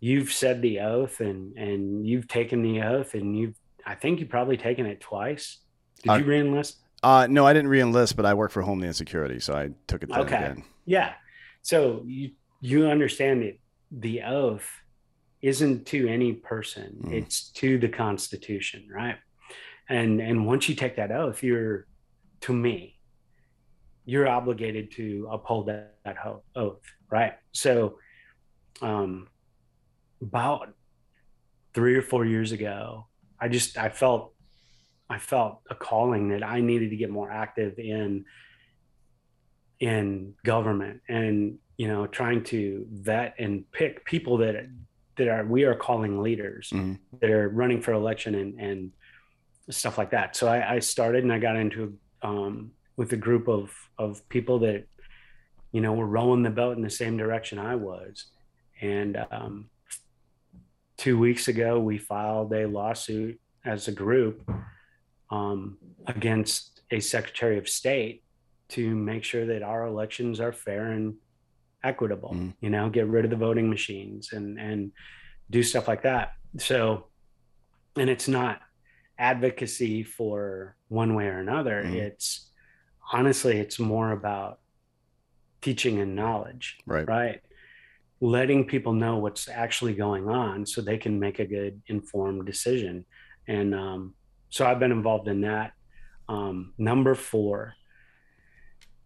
you've 0.00 0.32
said 0.32 0.62
the 0.62 0.80
oath 0.80 1.20
and 1.20 1.56
and 1.56 2.06
you've 2.06 2.26
taken 2.28 2.62
the 2.62 2.80
oath 2.82 3.14
and 3.14 3.38
you've 3.38 3.54
I 3.86 3.94
think 3.94 4.20
you've 4.20 4.28
probably 4.28 4.56
taken 4.56 4.86
it 4.86 5.00
twice. 5.00 5.58
Did 6.02 6.10
Uh, 6.10 6.14
you 6.16 6.24
reenlist? 6.24 6.76
Uh, 7.02 7.26
no, 7.30 7.46
I 7.46 7.54
didn't 7.54 7.70
re-enlist, 7.70 8.14
but 8.14 8.26
I 8.26 8.34
work 8.34 8.50
for 8.50 8.60
Homeland 8.60 8.94
Security, 8.94 9.40
so 9.40 9.54
I 9.54 9.70
took 9.86 10.02
it 10.02 10.10
Okay. 10.10 10.36
again. 10.36 10.64
Yeah. 10.84 11.14
So 11.62 12.02
you 12.06 12.32
you 12.60 12.86
understand 12.88 13.42
that 13.42 13.58
the 13.90 14.22
oath 14.22 14.68
isn't 15.40 15.86
to 15.86 16.06
any 16.08 16.34
person; 16.34 17.00
Mm. 17.04 17.12
it's 17.12 17.48
to 17.52 17.78
the 17.78 17.88
Constitution, 17.88 18.86
right? 18.90 19.16
And 19.88 20.20
and 20.20 20.46
once 20.46 20.68
you 20.68 20.74
take 20.74 20.96
that 20.96 21.10
oath, 21.10 21.42
you're 21.42 21.86
to 22.42 22.52
me, 22.52 22.98
you're 24.04 24.28
obligated 24.28 24.90
to 24.92 25.28
uphold 25.30 25.66
that, 25.68 25.96
that 26.04 26.16
ho- 26.16 26.42
oath, 26.56 26.82
right? 27.10 27.34
So, 27.52 27.98
um, 28.82 29.28
about 30.22 30.74
three 31.74 31.94
or 31.96 32.02
four 32.02 32.24
years 32.24 32.52
ago, 32.52 33.06
I 33.38 33.48
just 33.48 33.78
I 33.78 33.88
felt 33.88 34.34
I 35.08 35.18
felt 35.18 35.60
a 35.70 35.74
calling 35.74 36.28
that 36.30 36.42
I 36.42 36.60
needed 36.60 36.90
to 36.90 36.96
get 36.96 37.10
more 37.10 37.30
active 37.30 37.78
in 37.78 38.24
in 39.80 40.34
government 40.44 41.00
and 41.08 41.58
you 41.78 41.88
know 41.88 42.06
trying 42.06 42.44
to 42.44 42.86
vet 42.92 43.34
and 43.38 43.64
pick 43.72 44.04
people 44.04 44.36
that 44.38 44.66
that 45.16 45.28
are 45.28 45.44
we 45.44 45.64
are 45.64 45.74
calling 45.74 46.20
leaders 46.22 46.68
Mhm. 46.70 46.98
that 47.20 47.30
are 47.30 47.48
running 47.48 47.80
for 47.80 47.92
election 47.92 48.34
and 48.34 48.60
and 48.60 48.92
stuff 49.70 49.96
like 49.96 50.10
that 50.10 50.36
so 50.36 50.48
i, 50.48 50.74
I 50.74 50.78
started 50.80 51.22
and 51.22 51.32
i 51.32 51.38
got 51.38 51.56
into 51.56 51.96
um, 52.22 52.72
with 52.96 53.12
a 53.12 53.16
group 53.16 53.48
of 53.48 53.70
of 53.98 54.26
people 54.28 54.58
that 54.60 54.84
you 55.72 55.80
know 55.80 55.92
were 55.92 56.06
rowing 56.06 56.42
the 56.42 56.50
boat 56.50 56.76
in 56.76 56.82
the 56.82 56.90
same 56.90 57.16
direction 57.16 57.58
i 57.58 57.74
was 57.74 58.26
and 58.80 59.16
um, 59.30 59.70
two 60.96 61.18
weeks 61.18 61.48
ago 61.48 61.78
we 61.78 61.98
filed 61.98 62.52
a 62.52 62.66
lawsuit 62.66 63.40
as 63.64 63.88
a 63.88 63.92
group 63.92 64.48
um, 65.30 65.78
against 66.06 66.82
a 66.90 67.00
secretary 67.00 67.56
of 67.58 67.68
state 67.68 68.22
to 68.68 68.94
make 68.94 69.24
sure 69.24 69.46
that 69.46 69.62
our 69.62 69.86
elections 69.86 70.40
are 70.40 70.52
fair 70.52 70.86
and 70.92 71.14
equitable 71.82 72.30
Mhm. 72.34 72.54
you 72.60 72.70
know 72.70 72.90
get 72.90 73.06
rid 73.06 73.24
of 73.24 73.30
the 73.30 73.36
voting 73.36 73.70
machines 73.70 74.32
and 74.32 74.58
and 74.58 74.92
do 75.48 75.62
stuff 75.62 75.88
like 75.88 76.02
that 76.02 76.32
so 76.58 77.06
and 77.96 78.10
it's 78.10 78.28
not 78.28 78.60
advocacy 79.20 80.02
for 80.02 80.74
one 80.88 81.14
way 81.14 81.26
or 81.26 81.38
another 81.38 81.84
Mhm. 81.84 81.94
it's 81.94 82.50
honestly 83.12 83.58
it's 83.58 83.78
more 83.78 84.12
about 84.12 84.60
teaching 85.60 85.98
and 86.00 86.16
knowledge 86.16 86.78
Right. 86.86 87.06
right? 87.06 87.40
Letting 88.22 88.66
people 88.66 88.94
know 88.94 89.18
what's 89.18 89.46
actually 89.48 89.94
going 89.94 90.26
on 90.28 90.64
so 90.66 90.80
they 90.80 90.96
can 90.98 91.20
make 91.20 91.38
a 91.38 91.44
good 91.46 91.82
informed 91.86 92.46
decision. 92.46 93.04
And 93.46 93.74
um, 93.74 94.14
so 94.48 94.66
i've 94.66 94.78
been 94.78 94.92
involved 94.92 95.28
in 95.28 95.42
that. 95.42 95.72
Um, 96.28 96.72
number 96.78 97.14
four 97.14 97.74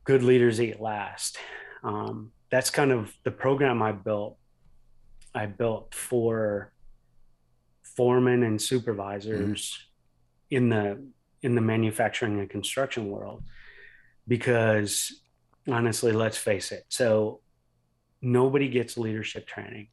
good 0.05 0.23
leaders 0.23 0.61
eat 0.61 0.81
last. 0.81 1.39
Um, 1.83 2.33
that's 2.51 2.71
kind 2.71 2.93
of 2.93 3.13
the 3.25 3.31
program 3.33 3.83
i 3.83 3.91
built. 3.93 4.39
I 5.35 5.47
built 5.47 5.93
for 5.95 6.73
foremen 7.97 8.43
and 8.45 8.61
supervisors 8.63 9.89
in 10.55 10.69
the 10.69 11.03
in 11.43 11.55
the 11.55 11.61
manufacturing 11.61 12.39
and 12.39 12.49
construction 12.49 13.11
world 13.11 13.43
because 14.29 15.13
honestly 15.69 16.13
let's 16.13 16.37
face 16.39 16.73
it 16.73 16.85
so 16.89 17.41
nobody 18.23 18.69
gets 18.69 18.97
leadership 18.97 19.47
training 19.47 19.89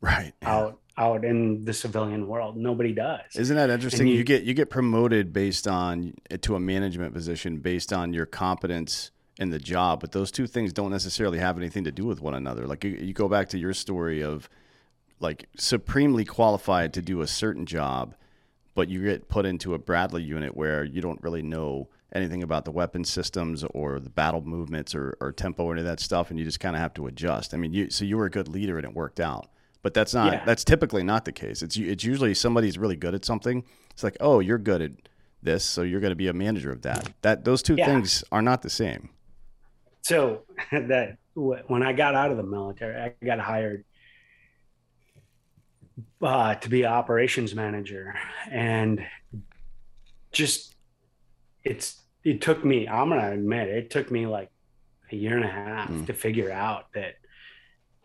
Right. 0.00 0.32
out 0.42 0.78
out 0.98 1.24
in 1.24 1.64
the 1.64 1.72
civilian 1.72 2.26
world 2.26 2.56
nobody 2.56 2.92
does 2.92 3.20
Isn't 3.36 3.56
that 3.56 3.70
interesting? 3.70 4.06
you- 4.06 4.14
You, 4.14 4.24
get 4.24 4.42
you 4.44 4.54
get 4.54 4.70
promoted 4.70 5.32
based 5.32 5.68
on 5.68 6.14
to 6.40 6.54
a 6.54 6.60
management 6.60 7.12
position 7.12 7.58
based 7.58 7.92
on 7.92 8.12
your 8.12 8.26
competence 8.26 9.10
in 9.38 9.50
the 9.50 9.58
job, 9.58 10.00
but 10.00 10.12
those 10.12 10.30
two 10.30 10.46
things 10.46 10.72
don't 10.72 10.90
necessarily 10.90 11.38
have 11.38 11.58
anything 11.58 11.84
to 11.84 11.92
do 11.92 12.06
with 12.06 12.22
one 12.22 12.34
another. 12.34 12.66
Like 12.66 12.84
you, 12.84 12.92
you 12.92 13.12
go 13.12 13.28
back 13.28 13.50
to 13.50 13.58
your 13.58 13.74
story 13.74 14.22
of 14.22 14.48
like 15.20 15.46
supremely 15.58 16.24
qualified 16.24 16.94
to 16.94 17.02
do 17.02 17.20
a 17.20 17.26
certain 17.26 17.66
job, 17.66 18.14
but 18.76 18.88
you 18.88 19.02
get 19.02 19.28
put 19.28 19.44
into 19.44 19.74
a 19.74 19.78
Bradley 19.78 20.22
unit 20.22 20.56
where 20.56 20.84
you 20.84 21.00
don't 21.00 21.20
really 21.22 21.42
know 21.42 21.88
anything 22.14 22.42
about 22.44 22.64
the 22.64 22.70
weapon 22.70 23.04
systems 23.04 23.64
or 23.74 23.98
the 23.98 24.10
battle 24.10 24.42
movements 24.42 24.94
or, 24.94 25.16
or 25.20 25.32
tempo 25.32 25.64
or 25.64 25.72
any 25.72 25.80
of 25.80 25.86
that 25.86 25.98
stuff, 25.98 26.30
and 26.30 26.38
you 26.38 26.44
just 26.44 26.60
kind 26.60 26.76
of 26.76 26.80
have 26.80 26.94
to 26.94 27.08
adjust. 27.08 27.52
I 27.52 27.56
mean, 27.56 27.72
you 27.72 27.90
so 27.90 28.04
you 28.04 28.16
were 28.16 28.26
a 28.26 28.30
good 28.30 28.46
leader 28.46 28.76
and 28.78 28.86
it 28.86 28.94
worked 28.94 29.18
out, 29.18 29.48
but 29.82 29.92
that's 29.94 30.14
not 30.14 30.32
Yeah. 30.32 30.44
that's 30.44 30.62
typically 30.62 31.02
not 31.02 31.24
the 31.24 31.32
case. 31.32 31.62
It's 31.62 31.76
it's 31.76 32.04
usually 32.04 32.34
somebody's 32.34 32.78
really 32.78 32.96
good 32.96 33.14
at 33.14 33.24
something. 33.24 33.64
It's 33.90 34.04
like, 34.04 34.16
oh, 34.20 34.38
you're 34.40 34.58
good 34.58 34.82
at 34.82 34.92
this, 35.42 35.64
so 35.64 35.82
you're 35.82 36.00
going 36.00 36.10
to 36.12 36.16
be 36.16 36.28
a 36.28 36.32
manager 36.34 36.70
of 36.70 36.82
that. 36.82 37.08
That 37.22 37.44
those 37.44 37.62
two 37.62 37.74
Yeah. 37.76 37.86
things 37.86 38.22
are 38.30 38.42
not 38.42 38.62
the 38.62 38.70
same. 38.70 39.08
so 40.02 40.42
that 40.70 41.16
when 41.34 41.82
I 41.82 41.92
got 41.92 42.14
out 42.14 42.30
of 42.30 42.36
the 42.36 42.42
military, 42.42 42.96
I 42.96 43.24
got 43.24 43.38
hired 43.40 43.84
uh, 46.22 46.54
to 46.56 46.68
be 46.68 46.84
operations 46.86 47.54
manager, 47.54 48.14
and 48.50 49.04
just 50.32 50.74
it's 51.64 52.02
it 52.24 52.40
took 52.40 52.64
me. 52.64 52.86
I'm 52.88 53.08
gonna 53.08 53.32
admit 53.32 53.68
it 53.68 53.90
took 53.90 54.10
me 54.10 54.26
like 54.26 54.50
a 55.12 55.16
year 55.16 55.36
and 55.36 55.44
a 55.44 55.48
half 55.48 55.88
Mm. 55.88 56.06
to 56.06 56.12
figure 56.12 56.50
out 56.50 56.92
that 56.94 57.14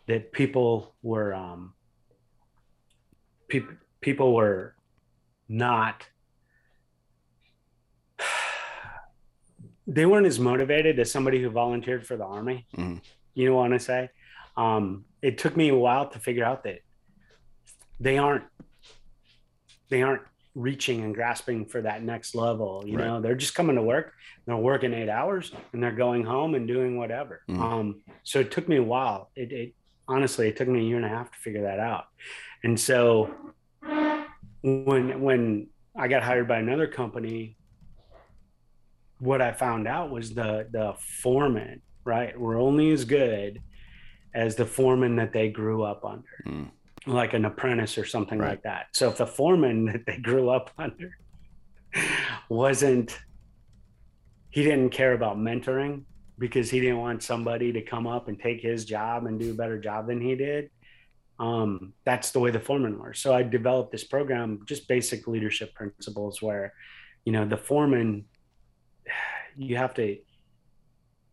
that 0.07 0.31
people 0.31 0.95
were 1.01 1.33
um 1.33 1.73
people 3.47 3.73
people 4.01 4.33
were 4.35 4.75
not 5.49 6.05
they 9.87 10.05
weren't 10.05 10.27
as 10.27 10.39
motivated 10.39 10.99
as 10.99 11.11
somebody 11.11 11.41
who 11.41 11.49
volunteered 11.49 12.05
for 12.05 12.15
the 12.15 12.23
army. 12.25 12.65
Mhm. 12.75 13.01
You 13.33 13.49
know 13.49 13.55
what 13.55 13.73
I 13.73 13.77
say? 13.77 14.09
Um, 14.57 15.05
it 15.21 15.37
took 15.37 15.55
me 15.57 15.69
a 15.69 15.75
while 15.75 16.07
to 16.09 16.19
figure 16.19 16.43
out 16.45 16.63
that 16.63 16.79
they 18.01 18.17
aren't 18.17 18.43
they 19.89 20.01
aren't 20.01 20.23
reaching 20.55 21.01
and 21.03 21.13
grasping 21.13 21.65
for 21.65 21.81
that 21.81 22.01
next 22.03 22.33
level. 22.35 22.83
You 22.85 22.97
Right. 22.97 23.05
know, 23.07 23.21
they're 23.21 23.35
just 23.35 23.55
coming 23.55 23.75
to 23.75 23.81
work, 23.83 24.13
they're 24.45 24.55
working 24.57 24.93
eight 24.93 25.09
hours, 25.09 25.53
and 25.71 25.81
they're 25.83 25.91
going 25.91 26.23
home 26.23 26.55
and 26.55 26.67
doing 26.67 26.97
whatever. 26.97 27.41
Mhm. 27.49 27.59
Um, 27.59 28.01
so 28.23 28.39
it 28.39 28.51
took 28.51 28.67
me 28.67 28.77
a 28.77 28.83
while. 28.83 29.31
It, 29.35 29.51
it 29.51 29.75
honestly, 30.07 30.47
it 30.49 30.57
took 30.57 30.67
me 30.67 30.79
a 30.79 30.83
year 30.83 30.97
and 30.97 31.05
a 31.05 31.09
half 31.09 31.31
to 31.31 31.37
figure 31.39 31.61
that 31.63 31.79
out. 31.79 32.05
And 32.63 32.79
so 32.79 33.33
when 34.61 35.21
when 35.21 35.67
I 35.95 36.07
got 36.07 36.23
hired 36.23 36.47
by 36.47 36.59
another 36.59 36.87
company, 36.87 37.57
what 39.19 39.41
I 39.41 39.51
found 39.51 39.87
out 39.87 40.09
was 40.09 40.33
the 40.33 40.67
the 40.71 40.95
foreman, 41.21 41.81
right, 42.05 42.37
were 42.39 42.57
only 42.57 42.91
as 42.91 43.05
good 43.05 43.61
as 44.33 44.55
the 44.55 44.65
foreman 44.65 45.17
that 45.17 45.33
they 45.33 45.49
grew 45.49 45.83
up 45.83 46.03
under. 46.05 46.43
Mm. 46.47 46.71
Like 47.07 47.33
an 47.33 47.45
apprentice 47.45 47.97
or 47.97 48.05
something 48.05 48.37
right. 48.37 48.51
like 48.51 48.63
that. 48.63 48.87
So 48.93 49.09
if 49.09 49.17
the 49.17 49.27
foreman 49.27 49.85
that 49.91 50.05
they 50.05 50.17
grew 50.17 50.49
up 50.49 50.69
under 50.77 51.17
wasn't 52.49 53.17
he 54.51 54.63
didn't 54.63 54.89
care 54.89 55.13
about 55.13 55.37
mentoring 55.37 56.03
because 56.37 56.69
he 56.69 56.79
didn't 56.79 56.97
want 56.97 57.23
somebody 57.23 57.71
to 57.71 57.81
come 57.81 58.05
up 58.05 58.27
and 58.27 58.39
take 58.39 58.61
his 58.61 58.85
job 58.85 59.25
and 59.25 59.39
do 59.39 59.51
a 59.51 59.53
better 59.53 59.79
job 59.79 60.07
than 60.07 60.19
he 60.19 60.35
did. 60.35 60.69
Um, 61.39 61.93
that's 62.05 62.31
the 62.31 62.39
way 62.39 62.51
the 62.51 62.59
foreman 62.59 62.99
were. 62.99 63.13
So 63.13 63.33
I 63.33 63.43
developed 63.43 63.91
this 63.91 64.03
program, 64.03 64.61
just 64.65 64.87
basic 64.87 65.27
leadership 65.27 65.73
principles 65.73 66.41
where, 66.41 66.73
you 67.25 67.31
know, 67.31 67.45
the 67.45 67.57
foreman, 67.57 68.25
you 69.57 69.77
have 69.77 69.93
to, 69.95 70.17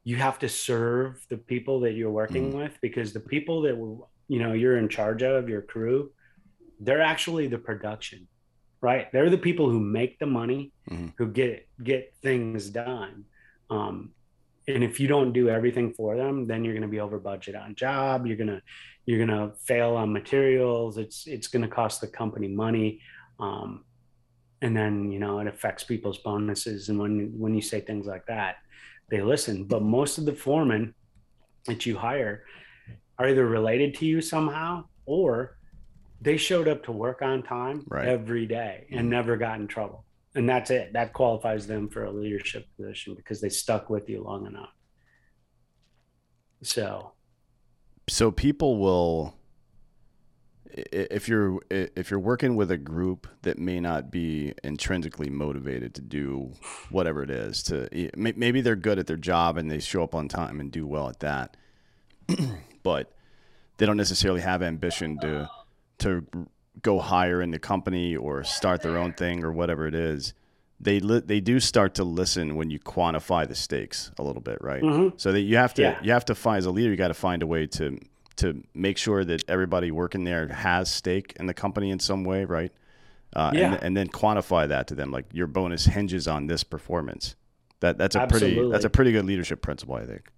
you 0.04 0.16
have 0.16 0.38
to 0.38 0.48
serve 0.48 1.24
the 1.28 1.36
people 1.36 1.80
that 1.80 1.92
you're 1.92 2.10
working 2.10 2.50
mm-hmm. 2.50 2.58
with 2.58 2.78
because 2.80 3.12
the 3.12 3.20
people 3.20 3.62
that, 3.62 3.76
you 4.28 4.38
know, 4.38 4.52
you're 4.52 4.78
in 4.78 4.88
charge 4.88 5.22
of 5.22 5.48
your 5.48 5.62
crew, 5.62 6.12
they're 6.80 7.02
actually 7.02 7.48
the 7.48 7.58
production 7.58 8.28
right? 8.80 9.10
They're 9.12 9.30
the 9.30 9.38
people 9.38 9.68
who 9.68 9.80
make 9.80 10.18
the 10.18 10.26
money, 10.26 10.72
mm-hmm. 10.90 11.08
who 11.16 11.28
get 11.28 11.68
get 11.82 12.14
things 12.22 12.70
done. 12.70 13.24
Um, 13.70 14.12
and 14.66 14.84
if 14.84 15.00
you 15.00 15.08
don't 15.08 15.32
do 15.32 15.48
everything 15.48 15.94
for 15.94 16.16
them, 16.16 16.46
then 16.46 16.64
you're 16.64 16.74
going 16.74 16.82
to 16.82 16.88
be 16.88 17.00
over 17.00 17.18
budget 17.18 17.54
on 17.54 17.74
job. 17.74 18.26
You're 18.26 18.36
gonna 18.36 18.62
you're 19.06 19.24
gonna 19.24 19.52
fail 19.64 19.96
on 19.96 20.12
materials. 20.12 20.98
It's 20.98 21.26
it's 21.26 21.48
going 21.48 21.62
to 21.62 21.68
cost 21.68 22.00
the 22.00 22.06
company 22.06 22.48
money, 22.48 23.00
um, 23.40 23.84
and 24.62 24.76
then 24.76 25.10
you 25.10 25.18
know 25.18 25.38
it 25.40 25.46
affects 25.46 25.84
people's 25.84 26.18
bonuses. 26.18 26.88
And 26.88 26.98
when 26.98 27.32
when 27.38 27.54
you 27.54 27.62
say 27.62 27.80
things 27.80 28.06
like 28.06 28.26
that, 28.26 28.56
they 29.10 29.22
listen. 29.22 29.64
But 29.64 29.82
most 29.82 30.18
of 30.18 30.26
the 30.26 30.34
foremen 30.34 30.94
that 31.66 31.86
you 31.86 31.96
hire 31.96 32.44
are 33.18 33.28
either 33.28 33.46
related 33.46 33.94
to 33.96 34.06
you 34.06 34.20
somehow 34.20 34.84
or 35.06 35.58
they 36.20 36.36
showed 36.36 36.68
up 36.68 36.82
to 36.84 36.92
work 36.92 37.22
on 37.22 37.42
time 37.42 37.84
right. 37.88 38.08
every 38.08 38.46
day 38.46 38.86
and 38.90 39.00
mm-hmm. 39.00 39.10
never 39.10 39.36
got 39.36 39.60
in 39.60 39.66
trouble. 39.66 40.04
And 40.34 40.48
that's 40.48 40.70
it. 40.70 40.92
That 40.92 41.12
qualifies 41.12 41.66
them 41.66 41.88
for 41.88 42.04
a 42.04 42.10
leadership 42.10 42.66
position 42.76 43.14
because 43.14 43.40
they 43.40 43.48
stuck 43.48 43.88
with 43.90 44.08
you 44.08 44.22
long 44.22 44.46
enough. 44.46 44.70
So, 46.62 47.12
so 48.08 48.30
people 48.30 48.78
will 48.78 49.34
if 50.70 51.28
you're 51.28 51.60
if 51.70 52.10
you're 52.10 52.20
working 52.20 52.56
with 52.56 52.70
a 52.70 52.76
group 52.76 53.26
that 53.42 53.58
may 53.58 53.80
not 53.80 54.10
be 54.10 54.52
intrinsically 54.62 55.30
motivated 55.30 55.94
to 55.94 56.02
do 56.02 56.52
whatever 56.90 57.22
it 57.22 57.30
is 57.30 57.62
to 57.64 57.88
maybe 58.16 58.60
they're 58.60 58.76
good 58.76 58.98
at 58.98 59.06
their 59.06 59.16
job 59.16 59.56
and 59.56 59.70
they 59.70 59.78
show 59.78 60.02
up 60.02 60.14
on 60.14 60.28
time 60.28 60.60
and 60.60 60.70
do 60.70 60.86
well 60.86 61.08
at 61.08 61.20
that 61.20 61.56
but 62.82 63.12
they 63.76 63.86
don't 63.86 63.96
necessarily 63.96 64.40
have 64.40 64.62
ambition 64.62 65.18
to 65.20 65.50
to 65.98 66.26
go 66.82 66.98
higher 66.98 67.42
in 67.42 67.50
the 67.50 67.58
company 67.58 68.16
or 68.16 68.44
start 68.44 68.82
their 68.82 68.96
own 68.98 69.12
thing 69.12 69.42
or 69.42 69.52
whatever 69.52 69.86
it 69.86 69.94
is, 69.94 70.32
they 70.80 71.00
li- 71.00 71.22
they 71.24 71.40
do 71.40 71.58
start 71.58 71.94
to 71.94 72.04
listen 72.04 72.54
when 72.54 72.70
you 72.70 72.78
quantify 72.78 73.46
the 73.46 73.54
stakes 73.54 74.12
a 74.18 74.22
little 74.22 74.42
bit, 74.42 74.58
right? 74.60 74.82
Mm-hmm. 74.82 75.16
So 75.16 75.32
that 75.32 75.40
you 75.40 75.56
have 75.56 75.74
to 75.74 75.82
yeah. 75.82 75.98
you 76.02 76.12
have 76.12 76.24
to 76.26 76.34
find 76.34 76.58
as 76.58 76.66
a 76.66 76.70
leader, 76.70 76.90
you 76.90 76.96
got 76.96 77.08
to 77.08 77.14
find 77.14 77.42
a 77.42 77.46
way 77.46 77.66
to 77.66 77.98
to 78.36 78.62
make 78.74 78.96
sure 78.96 79.24
that 79.24 79.42
everybody 79.48 79.90
working 79.90 80.22
there 80.24 80.46
has 80.48 80.90
stake 80.90 81.34
in 81.40 81.46
the 81.46 81.54
company 81.54 81.90
in 81.90 81.98
some 81.98 82.22
way, 82.22 82.44
right? 82.44 82.72
Uh, 83.34 83.50
yeah. 83.52 83.72
and, 83.72 83.82
and 83.82 83.96
then 83.96 84.08
quantify 84.08 84.68
that 84.68 84.86
to 84.86 84.94
them, 84.94 85.10
like 85.10 85.26
your 85.32 85.46
bonus 85.46 85.84
hinges 85.84 86.28
on 86.28 86.46
this 86.46 86.62
performance. 86.62 87.34
That 87.80 87.98
that's 87.98 88.16
a 88.16 88.20
Absolutely. 88.20 88.56
pretty 88.56 88.70
that's 88.70 88.84
a 88.84 88.90
pretty 88.90 89.12
good 89.12 89.24
leadership 89.24 89.62
principle, 89.62 89.96
I 89.96 90.06
think. 90.06 90.30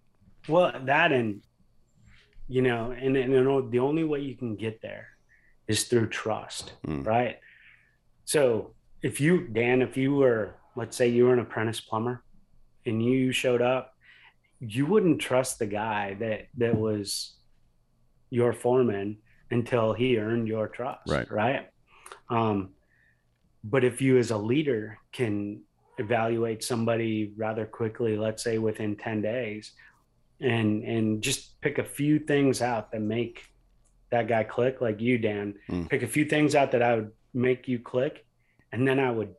Well, 0.49 0.73
that 0.85 1.13
and 1.13 1.43
you 2.51 2.63
know, 2.63 2.91
and, 2.91 3.17
and 3.17 3.33
you 3.33 3.45
know, 3.45 3.71
the 3.71 3.79
only 3.79 4.03
way 4.03 4.19
you 4.19 4.35
can 4.35 4.57
get 4.57 4.83
there 4.83 5.07
is 5.69 5.85
through 5.85 6.09
trust, 6.09 6.73
mm. 6.85 7.07
right? 7.07 7.39
So 8.25 8.75
if 9.03 9.21
you, 9.21 9.47
Dan, 9.47 9.83
if 9.83 9.97
you 9.97 10.17
were, 10.17 10.57
let's 10.75 10.97
say 10.97 11.09
you 11.09 11.27
were 11.27 11.33
an 11.33 11.39
apprentice 11.39 11.81
plumber 11.81 12.25
and 12.85 13.01
you 13.03 13.31
showed 13.31 13.63
up, 13.63 13.95
you 14.59 14.85
wouldn't 14.85 15.21
trust 15.21 15.61
the 15.61 15.67
guy 15.67 16.17
that 16.19 16.49
that 16.57 16.77
was 16.77 17.37
your 18.31 18.53
foreman 18.53 19.19
until 19.53 19.93
he 19.93 20.19
earned 20.19 20.49
your 20.49 20.67
trust, 20.67 21.09
right? 21.09 21.31
Right. 21.31 21.69
Um, 22.29 22.71
but 23.63 23.85
if 23.85 24.03
you, 24.03 24.19
as 24.19 24.33
a 24.33 24.37
leader, 24.37 24.99
can 25.13 25.63
evaluate 25.99 26.65
somebody 26.65 27.33
rather 27.37 27.65
quickly, 27.65 28.17
let's 28.17 28.43
say 28.43 28.59
within 28.59 28.97
ten 28.97 29.23
days, 29.23 29.73
and 30.41 30.83
and 30.85 31.23
just 31.23 31.61
pick 31.61 31.79
a 31.79 31.85
few 31.85 32.19
things 32.19 32.63
out 32.63 32.91
that 32.93 33.01
make 33.01 33.45
that 34.11 34.27
guy 34.27 34.43
click 34.43 34.81
like 34.81 35.01
you 35.01 35.19
dan 35.19 35.55
mm. 35.69 35.89
pick 35.89 36.03
a 36.03 36.07
few 36.07 36.25
things 36.25 36.55
out 36.55 36.73
that 36.73 36.83
i 36.83 36.95
would 36.95 37.13
make 37.35 37.69
you 37.69 37.79
click 37.79 38.25
and 38.73 38.87
then 38.87 38.99
i 38.99 39.11
would 39.11 39.35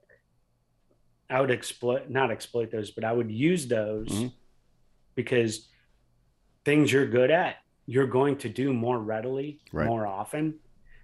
i 1.30 1.42
would 1.42 1.52
exploit 1.52 2.10
not 2.10 2.32
exploit 2.32 2.72
those 2.72 2.92
but 2.92 3.04
i 3.04 3.12
would 3.12 3.32
use 3.32 3.68
those 3.68 4.08
mm-hmm. 4.08 4.28
because 5.16 5.70
things 6.64 6.92
you're 6.92 7.08
good 7.08 7.32
at 7.32 7.56
you're 7.88 8.08
going 8.08 8.38
to 8.38 8.48
do 8.48 8.72
more 8.72 9.00
readily 9.00 9.60
right. 9.74 9.88
more 9.88 10.06
often 10.06 10.56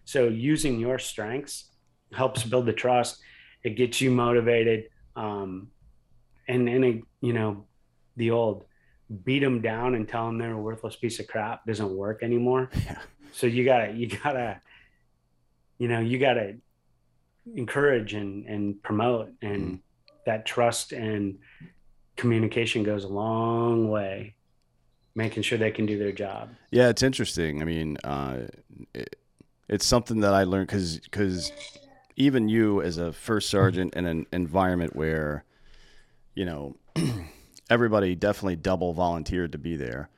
so 0.05 0.27
using 0.27 0.79
your 0.79 0.99
strengths 0.99 1.71
helps 2.13 2.43
build 2.43 2.65
the 2.65 2.73
trust 2.73 3.19
it 3.63 3.71
gets 3.71 3.99
you 3.99 4.11
motivated 4.11 4.85
um, 5.15 5.69
and 6.47 6.69
and 6.69 6.85
it, 6.85 7.03
you 7.21 7.33
know 7.33 7.65
the 8.15 8.31
old 8.31 8.65
beat 9.23 9.39
them 9.39 9.61
down 9.61 9.95
and 9.95 10.07
tell 10.07 10.25
them 10.25 10.37
they're 10.37 10.53
a 10.53 10.61
worthless 10.61 10.95
piece 10.95 11.19
of 11.19 11.27
crap 11.27 11.65
doesn't 11.65 11.95
work 11.95 12.23
anymore. 12.23 12.69
Yeah. 12.85 12.99
So 13.33 13.45
you 13.45 13.65
gotta 13.65 13.91
you 13.91 14.07
gotta 14.07 14.61
you 15.77 15.87
know 15.87 15.99
you 15.99 16.17
gotta 16.17 16.55
encourage 17.55 18.13
and 18.13 18.45
and 18.45 18.81
promote 18.81 19.31
and 19.41 19.73
mm. 19.73 19.79
that 20.25 20.45
trust 20.45 20.91
and 20.91 21.37
communication 22.15 22.83
goes 22.83 23.03
a 23.03 23.07
long 23.07 23.89
way 23.89 24.33
making 25.13 25.43
sure 25.43 25.57
they 25.57 25.71
can 25.71 25.85
do 25.85 25.99
their 25.99 26.11
job. 26.11 26.49
Yeah 26.71 26.89
it's 26.89 27.03
interesting. 27.03 27.61
I 27.61 27.65
mean 27.65 27.97
uh, 28.03 28.47
it, 28.93 29.17
it's 29.69 29.85
something 29.85 30.21
that 30.21 30.33
i 30.33 30.43
learned 30.43 30.67
because 30.67 30.99
because 30.99 31.51
even 32.15 32.49
you 32.49 32.81
as 32.81 32.97
a 32.97 33.13
first 33.13 33.49
sergeant 33.49 33.93
in 33.93 34.05
an 34.05 34.25
environment 34.31 34.95
where 34.95 35.43
you 36.33 36.45
know 36.45 36.75
everybody 37.69 38.15
definitely 38.15 38.55
double 38.55 38.93
volunteered 38.93 39.51
to 39.51 39.57
be 39.57 39.75
there 39.75 40.09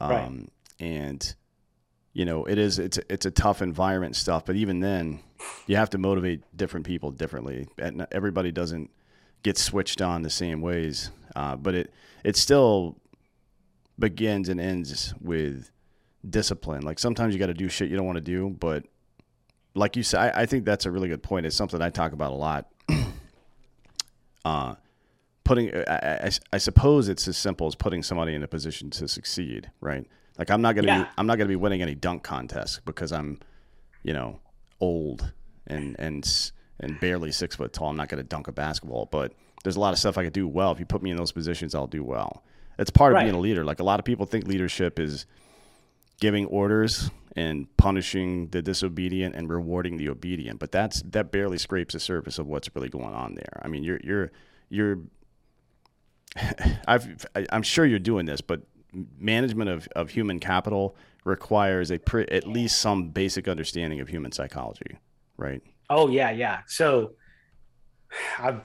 um, 0.00 0.10
right. 0.10 0.48
and 0.80 1.34
you 2.18 2.24
know, 2.24 2.44
it 2.46 2.58
is 2.58 2.80
it's 2.80 2.98
it's 3.08 3.26
a 3.26 3.30
tough 3.30 3.62
environment 3.62 4.16
stuff. 4.16 4.44
But 4.44 4.56
even 4.56 4.80
then, 4.80 5.20
you 5.68 5.76
have 5.76 5.90
to 5.90 5.98
motivate 5.98 6.42
different 6.56 6.84
people 6.84 7.12
differently. 7.12 7.68
And 7.78 8.08
everybody 8.10 8.50
doesn't 8.50 8.90
get 9.44 9.56
switched 9.56 10.02
on 10.02 10.22
the 10.22 10.30
same 10.30 10.60
ways. 10.60 11.12
Uh, 11.36 11.54
but 11.54 11.76
it 11.76 11.92
it 12.24 12.36
still 12.36 12.96
begins 14.00 14.48
and 14.48 14.60
ends 14.60 15.14
with 15.20 15.70
discipline. 16.28 16.82
Like 16.82 16.98
sometimes 16.98 17.34
you 17.34 17.38
got 17.38 17.46
to 17.46 17.54
do 17.54 17.68
shit 17.68 17.88
you 17.88 17.96
don't 17.96 18.06
want 18.06 18.16
to 18.16 18.20
do, 18.20 18.50
but 18.50 18.84
like 19.76 19.94
you 19.94 20.02
said, 20.02 20.34
I, 20.34 20.42
I, 20.42 20.46
think 20.46 20.64
that's 20.64 20.86
a 20.86 20.90
really 20.90 21.08
good 21.08 21.22
point. 21.22 21.46
It's 21.46 21.54
something 21.54 21.80
I 21.80 21.90
talk 21.90 22.12
about 22.12 22.32
a 22.32 22.34
lot. 22.34 22.68
uh, 24.44 24.74
putting, 25.48 25.74
I, 25.74 26.26
I, 26.26 26.30
I 26.52 26.58
suppose 26.58 27.08
it's 27.08 27.26
as 27.26 27.38
simple 27.38 27.66
as 27.66 27.74
putting 27.74 28.02
somebody 28.02 28.34
in 28.34 28.42
a 28.42 28.48
position 28.48 28.90
to 28.90 29.08
succeed, 29.08 29.70
right? 29.80 30.06
Like 30.38 30.50
I'm 30.50 30.60
not 30.60 30.76
gonna 30.76 30.86
yeah. 30.86 31.02
be 31.04 31.08
I'm 31.16 31.26
not 31.26 31.38
gonna 31.38 31.48
be 31.48 31.56
winning 31.56 31.82
any 31.82 31.94
dunk 31.94 32.22
contests 32.22 32.80
because 32.84 33.12
I'm, 33.12 33.40
you 34.02 34.12
know, 34.12 34.40
old 34.78 35.32
and 35.66 35.96
and 35.98 36.52
and 36.78 37.00
barely 37.00 37.32
six 37.32 37.56
foot 37.56 37.72
tall. 37.72 37.88
I'm 37.88 37.96
not 37.96 38.08
gonna 38.08 38.22
dunk 38.22 38.46
a 38.46 38.52
basketball, 38.52 39.06
but 39.06 39.32
there's 39.64 39.76
a 39.76 39.80
lot 39.80 39.92
of 39.92 39.98
stuff 39.98 40.16
I 40.18 40.24
could 40.24 40.32
do 40.32 40.46
well. 40.46 40.70
If 40.70 40.78
you 40.78 40.86
put 40.86 41.02
me 41.02 41.10
in 41.10 41.16
those 41.16 41.32
positions, 41.32 41.74
I'll 41.74 41.88
do 41.88 42.04
well. 42.04 42.44
It's 42.78 42.90
part 42.90 43.12
of 43.12 43.16
right. 43.16 43.24
being 43.24 43.34
a 43.34 43.40
leader. 43.40 43.64
Like 43.64 43.80
a 43.80 43.84
lot 43.84 43.98
of 43.98 44.04
people 44.04 44.26
think 44.26 44.46
leadership 44.46 45.00
is 45.00 45.26
giving 46.20 46.46
orders 46.46 47.10
and 47.34 47.74
punishing 47.76 48.48
the 48.48 48.62
disobedient 48.62 49.34
and 49.34 49.48
rewarding 49.48 49.96
the 49.96 50.08
obedient, 50.08 50.60
but 50.60 50.70
that's 50.70 51.02
that 51.02 51.32
barely 51.32 51.58
scrapes 51.58 51.94
the 51.94 52.00
surface 52.00 52.38
of 52.38 52.46
what's 52.46 52.70
really 52.76 52.90
going 52.90 53.14
on 53.14 53.34
there. 53.34 53.60
I 53.62 53.68
mean, 53.68 53.82
you're 53.82 54.00
you're 54.04 54.30
you're 54.68 54.98
I've 56.86 57.26
I'm 57.50 57.62
sure 57.62 57.84
you're 57.86 57.98
doing 57.98 58.26
this, 58.26 58.40
but 58.40 58.62
management 59.18 59.70
of, 59.70 59.88
of 59.96 60.10
human 60.10 60.40
capital 60.40 60.96
requires 61.24 61.90
a 61.90 61.98
pre, 61.98 62.24
at 62.26 62.46
least 62.46 62.78
some 62.78 63.10
basic 63.10 63.48
understanding 63.48 64.00
of 64.00 64.08
human 64.08 64.32
psychology, 64.32 64.98
right? 65.36 65.62
Oh 65.90 66.08
yeah, 66.08 66.30
yeah. 66.30 66.60
So 66.66 67.12
I've 68.38 68.60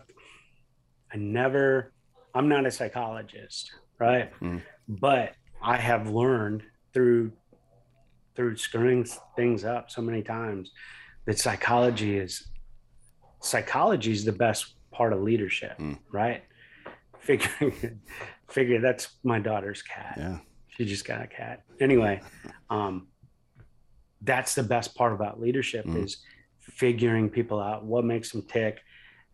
I 1.13 1.17
never 1.17 1.91
I'm 2.33 2.47
not 2.49 2.65
a 2.65 2.71
psychologist, 2.71 3.71
right? 3.99 4.31
Mm. 4.41 4.61
But 4.87 5.33
I 5.61 5.77
have 5.77 6.09
learned 6.09 6.63
through 6.93 7.31
through 8.35 8.57
screwing 8.57 9.05
things 9.35 9.63
up 9.63 9.91
so 9.91 10.01
many 10.01 10.21
times 10.23 10.71
that 11.25 11.37
psychology 11.39 12.17
is 12.17 12.47
psychology 13.41 14.11
is 14.11 14.25
the 14.25 14.31
best 14.31 14.75
part 14.91 15.13
of 15.13 15.21
leadership, 15.21 15.77
Mm. 15.77 15.99
right? 16.11 16.43
Figure, 17.23 17.71
figure 18.49 18.81
that's 18.81 19.07
my 19.23 19.39
daughter's 19.39 19.81
cat. 19.81 20.15
Yeah. 20.17 20.39
She 20.67 20.85
just 20.85 21.05
got 21.05 21.21
a 21.21 21.27
cat. 21.27 21.63
Anyway, 21.79 22.21
um, 22.69 23.07
that's 24.21 24.55
the 24.55 24.63
best 24.63 24.95
part 24.95 25.13
about 25.13 25.39
leadership 25.39 25.85
Mhm. 25.85 26.03
is 26.03 26.17
figuring 26.59 27.29
people 27.29 27.59
out, 27.61 27.85
what 27.85 28.03
makes 28.05 28.31
them 28.31 28.41
tick, 28.43 28.79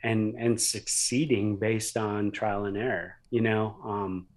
and 0.03 0.35
and 0.37 0.59
succeeding 0.59 1.57
based 1.57 1.97
on 1.97 2.31
trial 2.31 2.65
and 2.65 2.77
error. 2.77 3.15
You 3.31 3.41
know, 3.41 3.79
um, 3.83 4.27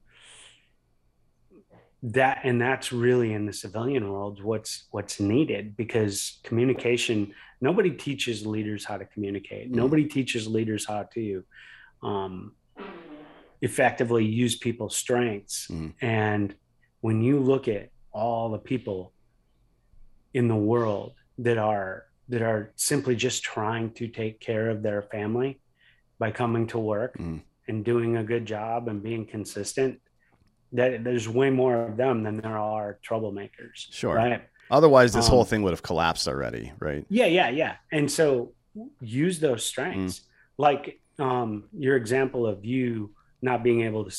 that 2.05 2.41
and 2.45 2.61
that's 2.61 2.93
really 2.93 3.33
in 3.33 3.47
the 3.47 3.53
civilian 3.53 4.11
world 4.11 4.43
what's 4.43 4.89
what's 4.91 5.21
needed 5.21 5.77
because 5.77 6.41
communication. 6.43 7.35
Nobody 7.61 7.93
teaches 7.93 8.45
leaders 8.45 8.85
how 8.85 8.97
to 8.99 9.05
communicate. 9.05 9.71
Mhm. 9.71 9.77
Nobody 9.77 10.07
teaches 10.07 10.47
leaders 10.49 10.85
how 10.87 11.05
to 11.15 11.45
um, 12.03 12.55
effectively 13.63 14.25
use 14.25 14.57
people's 14.57 14.97
strengths. 14.97 15.69
Mhm. 15.69 15.95
And 16.03 16.55
when 17.01 17.23
you 17.23 17.39
look 17.39 17.69
at 17.69 17.89
all 18.13 18.51
the 18.51 18.59
people 18.59 19.13
in 20.35 20.49
the 20.49 20.57
world 20.57 21.15
that 21.39 21.57
are 21.59 22.07
that 22.29 22.41
are 22.43 22.73
simply 22.77 23.15
just 23.17 23.43
trying 23.43 23.91
to 23.93 24.09
take 24.09 24.41
care 24.41 24.71
of 24.71 24.83
their 24.83 25.03
family 25.03 25.61
by 26.19 26.31
coming 26.31 26.67
to 26.69 26.79
work 26.79 27.19
Mhm. 27.19 27.43
and 27.69 27.85
doing 27.85 28.17
a 28.17 28.25
good 28.25 28.47
job 28.47 28.89
and 28.89 29.03
being 29.03 29.27
consistent, 29.27 30.01
that 30.73 31.05
there's 31.05 31.29
way 31.29 31.51
more 31.51 31.85
of 31.85 31.97
them 31.97 32.23
than 32.23 32.37
there 32.39 32.57
are 32.57 32.99
troublemakers. 33.07 33.93
Sure. 33.93 34.15
Right. 34.15 34.43
Otherwise, 34.71 35.13
this 35.13 35.27
Um, 35.27 35.33
whole 35.33 35.45
thing 35.45 35.63
would 35.63 35.73
have 35.73 35.83
collapsed 35.83 36.27
already, 36.27 36.73
right? 36.79 37.05
Yeah, 37.11 37.27
yeah, 37.27 37.51
yeah. 37.51 37.77
And 37.91 38.11
so 38.11 38.55
use 39.01 39.39
those 39.41 39.65
strengths. 39.67 40.23
Like 40.57 41.01
um, 41.19 41.69
your 41.77 41.97
example 41.97 42.47
of 42.47 42.65
you 42.65 43.15
not 43.43 43.63
being 43.65 43.83
able 43.83 44.05
to 44.09 44.17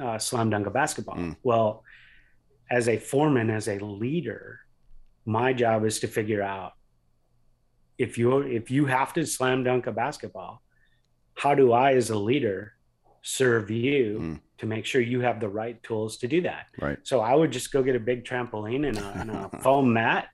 uh, 0.00 0.18
slam 0.18 0.50
dunk 0.50 0.66
a 0.66 0.70
basketball. 0.70 1.16
Mm. 1.16 1.36
Well, 1.42 1.82
as 2.70 2.88
a 2.88 2.98
foreman, 2.98 3.50
as 3.50 3.68
a 3.68 3.78
leader, 3.78 4.60
my 5.24 5.52
job 5.52 5.84
is 5.84 5.98
to 6.00 6.06
figure 6.08 6.42
out 6.42 6.72
if 7.98 8.18
you 8.18 8.38
if 8.42 8.70
you 8.70 8.86
have 8.86 9.12
to 9.14 9.24
slam 9.26 9.64
dunk 9.64 9.86
a 9.86 9.92
basketball, 9.92 10.62
how 11.34 11.54
do 11.54 11.72
I, 11.72 11.94
as 11.94 12.10
a 12.10 12.18
leader, 12.18 12.72
serve 13.22 13.70
you 13.70 14.18
Mm. 14.20 14.40
to 14.58 14.66
make 14.66 14.84
sure 14.86 15.00
you 15.00 15.20
have 15.20 15.40
the 15.40 15.48
right 15.48 15.82
tools 15.82 16.18
to 16.18 16.28
do 16.28 16.42
that? 16.42 16.66
Right. 16.80 16.98
So 17.02 17.20
I 17.20 17.34
would 17.34 17.50
just 17.50 17.72
go 17.72 17.82
get 17.82 17.96
a 17.96 18.00
big 18.00 18.24
trampoline 18.24 18.86
and 18.88 18.98
a, 18.98 19.08
and 19.20 19.30
a 19.30 19.48
foam 19.62 19.92
mat 19.92 20.28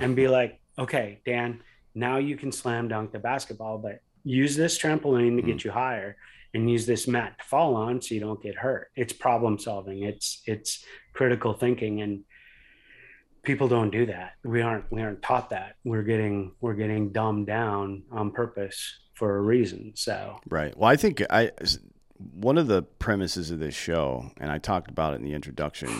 and 0.00 0.14
be 0.14 0.28
like, 0.28 0.60
okay, 0.78 1.20
Dan, 1.24 1.60
now 1.94 2.18
you 2.18 2.36
can 2.36 2.52
slam 2.52 2.88
dunk 2.88 3.12
the 3.12 3.18
basketball, 3.18 3.78
but 3.78 4.00
use 4.24 4.54
this 4.56 4.78
trampoline 4.78 5.36
to 5.36 5.42
get 5.42 5.64
you 5.64 5.70
higher 5.70 6.16
and 6.54 6.70
use 6.70 6.86
this 6.86 7.06
mat 7.06 7.38
to 7.38 7.44
fall 7.44 7.76
on 7.76 8.00
so 8.00 8.14
you 8.14 8.20
don't 8.20 8.42
get 8.42 8.56
hurt. 8.56 8.88
It's 8.96 9.12
problem 9.12 9.58
solving. 9.58 10.02
It's 10.02 10.42
it's 10.46 10.84
critical 11.12 11.52
thinking 11.52 12.00
and 12.00 12.24
people 13.42 13.68
don't 13.68 13.90
do 13.90 14.06
that. 14.06 14.32
We 14.44 14.62
aren't 14.62 14.90
we 14.90 15.02
aren't 15.02 15.22
taught 15.22 15.50
that. 15.50 15.76
We're 15.84 16.02
getting 16.02 16.52
we're 16.60 16.74
getting 16.74 17.12
dumbed 17.12 17.46
down 17.46 18.04
on 18.10 18.30
purpose 18.30 18.98
for 19.14 19.36
a 19.36 19.40
reason. 19.40 19.92
So 19.94 20.38
Right. 20.48 20.76
Well, 20.76 20.88
I 20.88 20.96
think 20.96 21.22
I 21.30 21.50
one 22.18 22.58
of 22.58 22.66
the 22.66 22.82
premises 22.82 23.50
of 23.50 23.58
this 23.58 23.74
show, 23.74 24.30
and 24.40 24.50
I 24.50 24.58
talked 24.58 24.90
about 24.90 25.14
it 25.14 25.16
in 25.16 25.24
the 25.24 25.34
introduction, 25.34 25.90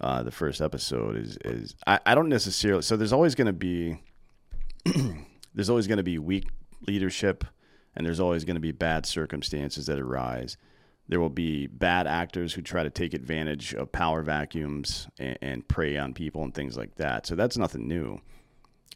uh, 0.00 0.22
the 0.22 0.30
first 0.30 0.60
episode 0.60 1.16
is 1.16 1.36
is 1.44 1.74
I, 1.86 2.00
I 2.04 2.14
don't 2.14 2.28
necessarily. 2.28 2.82
So 2.82 2.96
there's 2.96 3.12
always 3.12 3.34
going 3.34 3.46
to 3.46 3.52
be 3.52 4.02
there's 5.54 5.70
always 5.70 5.86
going 5.86 5.98
to 5.98 6.02
be 6.02 6.18
weak 6.18 6.48
leadership, 6.86 7.44
and 7.94 8.06
there's 8.06 8.20
always 8.20 8.44
going 8.44 8.56
to 8.56 8.60
be 8.60 8.72
bad 8.72 9.06
circumstances 9.06 9.86
that 9.86 9.98
arise. 9.98 10.56
There 11.08 11.20
will 11.20 11.30
be 11.30 11.66
bad 11.66 12.06
actors 12.06 12.54
who 12.54 12.62
try 12.62 12.82
to 12.84 12.90
take 12.90 13.12
advantage 13.12 13.74
of 13.74 13.90
power 13.92 14.22
vacuums 14.22 15.08
and, 15.18 15.38
and 15.42 15.68
prey 15.68 15.96
on 15.98 16.14
people 16.14 16.42
and 16.44 16.54
things 16.54 16.76
like 16.76 16.94
that. 16.96 17.26
So 17.26 17.34
that's 17.34 17.56
nothing 17.58 17.88
new. 17.88 18.20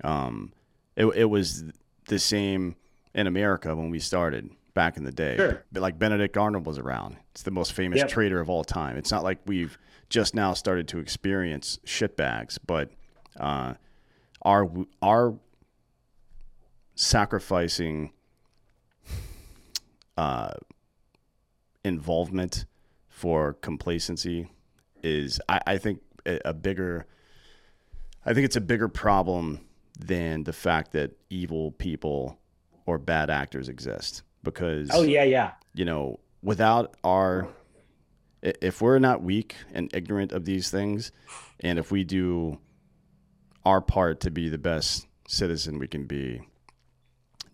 Um, 0.04 0.52
it, 0.94 1.06
it 1.06 1.24
was 1.26 1.64
the 2.08 2.18
same 2.18 2.76
in 3.14 3.26
America 3.26 3.74
when 3.74 3.90
we 3.90 3.98
started 3.98 4.50
back 4.74 4.96
in 4.96 5.04
the 5.04 5.12
day. 5.12 5.36
Sure. 5.36 5.64
But 5.72 5.82
like 5.82 5.98
Benedict 5.98 6.36
Arnold 6.36 6.64
was 6.66 6.78
around. 6.78 7.16
It's 7.32 7.42
the 7.42 7.50
most 7.50 7.72
famous 7.72 7.98
Yep. 7.98 8.08
trader 8.08 8.40
of 8.40 8.48
all 8.48 8.62
time. 8.64 8.96
It's 8.96 9.10
not 9.10 9.24
like 9.24 9.38
we've 9.46 9.76
just 10.08 10.34
now 10.34 10.52
started 10.54 10.86
to 10.88 10.98
experience 10.98 11.80
shitbags, 11.84 12.58
but 12.64 12.90
uh, 13.40 13.74
our 14.42 14.70
our 15.02 15.34
sacrificing 16.94 18.12
uh, 20.16 20.52
involvement 21.84 22.64
for 23.08 23.54
complacency 23.54 24.48
is, 25.02 25.40
I, 25.48 25.60
I 25.66 25.78
think, 25.78 26.00
a, 26.26 26.40
a 26.46 26.52
bigger. 26.52 27.06
I 28.24 28.34
think 28.34 28.44
it's 28.44 28.56
a 28.56 28.60
bigger 28.60 28.88
problem 28.88 29.60
than 29.98 30.44
the 30.44 30.52
fact 30.52 30.92
that 30.92 31.16
evil 31.30 31.72
people 31.72 32.38
or 32.84 32.98
bad 32.98 33.30
actors 33.30 33.68
exist 33.68 34.22
because 34.42 34.90
oh 34.92 35.02
yeah, 35.02 35.24
yeah. 35.24 35.52
you 35.74 35.84
know 35.84 36.20
without 36.42 36.94
our 37.02 37.48
if 38.42 38.80
we're 38.80 38.98
not 38.98 39.22
weak 39.22 39.56
and 39.72 39.90
ignorant 39.94 40.32
of 40.32 40.44
these 40.44 40.70
things 40.70 41.10
and 41.60 41.78
if 41.78 41.90
we 41.90 42.04
do 42.04 42.58
our 43.64 43.80
part 43.80 44.20
to 44.20 44.30
be 44.30 44.48
the 44.48 44.58
best 44.58 45.06
citizen 45.26 45.78
we 45.78 45.88
can 45.88 46.04
be 46.04 46.40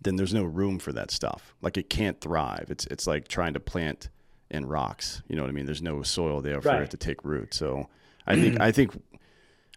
then 0.03 0.15
there's 0.15 0.33
no 0.33 0.43
room 0.43 0.79
for 0.79 0.91
that 0.93 1.09
stuff 1.11 1.53
like 1.61 1.77
it 1.77 1.89
can't 1.89 2.19
thrive 2.21 2.67
it's 2.69 2.85
it's 2.87 3.07
like 3.07 3.27
trying 3.27 3.53
to 3.53 3.59
plant 3.59 4.09
in 4.51 4.65
rocks 4.65 5.21
you 5.27 5.35
know 5.35 5.41
what 5.41 5.49
i 5.49 5.51
mean 5.53 5.65
there's 5.65 5.81
no 5.81 6.01
soil 6.03 6.41
there 6.41 6.61
for 6.61 6.69
Right. 6.69 6.81
it 6.83 6.91
to 6.91 6.97
take 6.97 7.23
root 7.23 7.53
so 7.53 7.87
i 8.27 8.35
think 8.35 8.59
i 8.61 8.71
think 8.71 8.91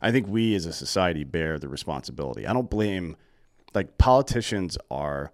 i 0.02 0.10
think 0.12 0.26
we 0.28 0.54
as 0.54 0.66
a 0.66 0.72
society 0.72 1.24
bear 1.24 1.58
the 1.58 1.68
responsibility 1.68 2.46
i 2.46 2.52
don't 2.52 2.68
blame 2.70 3.16
like 3.74 3.96
politicians 3.98 4.76
are 4.90 5.32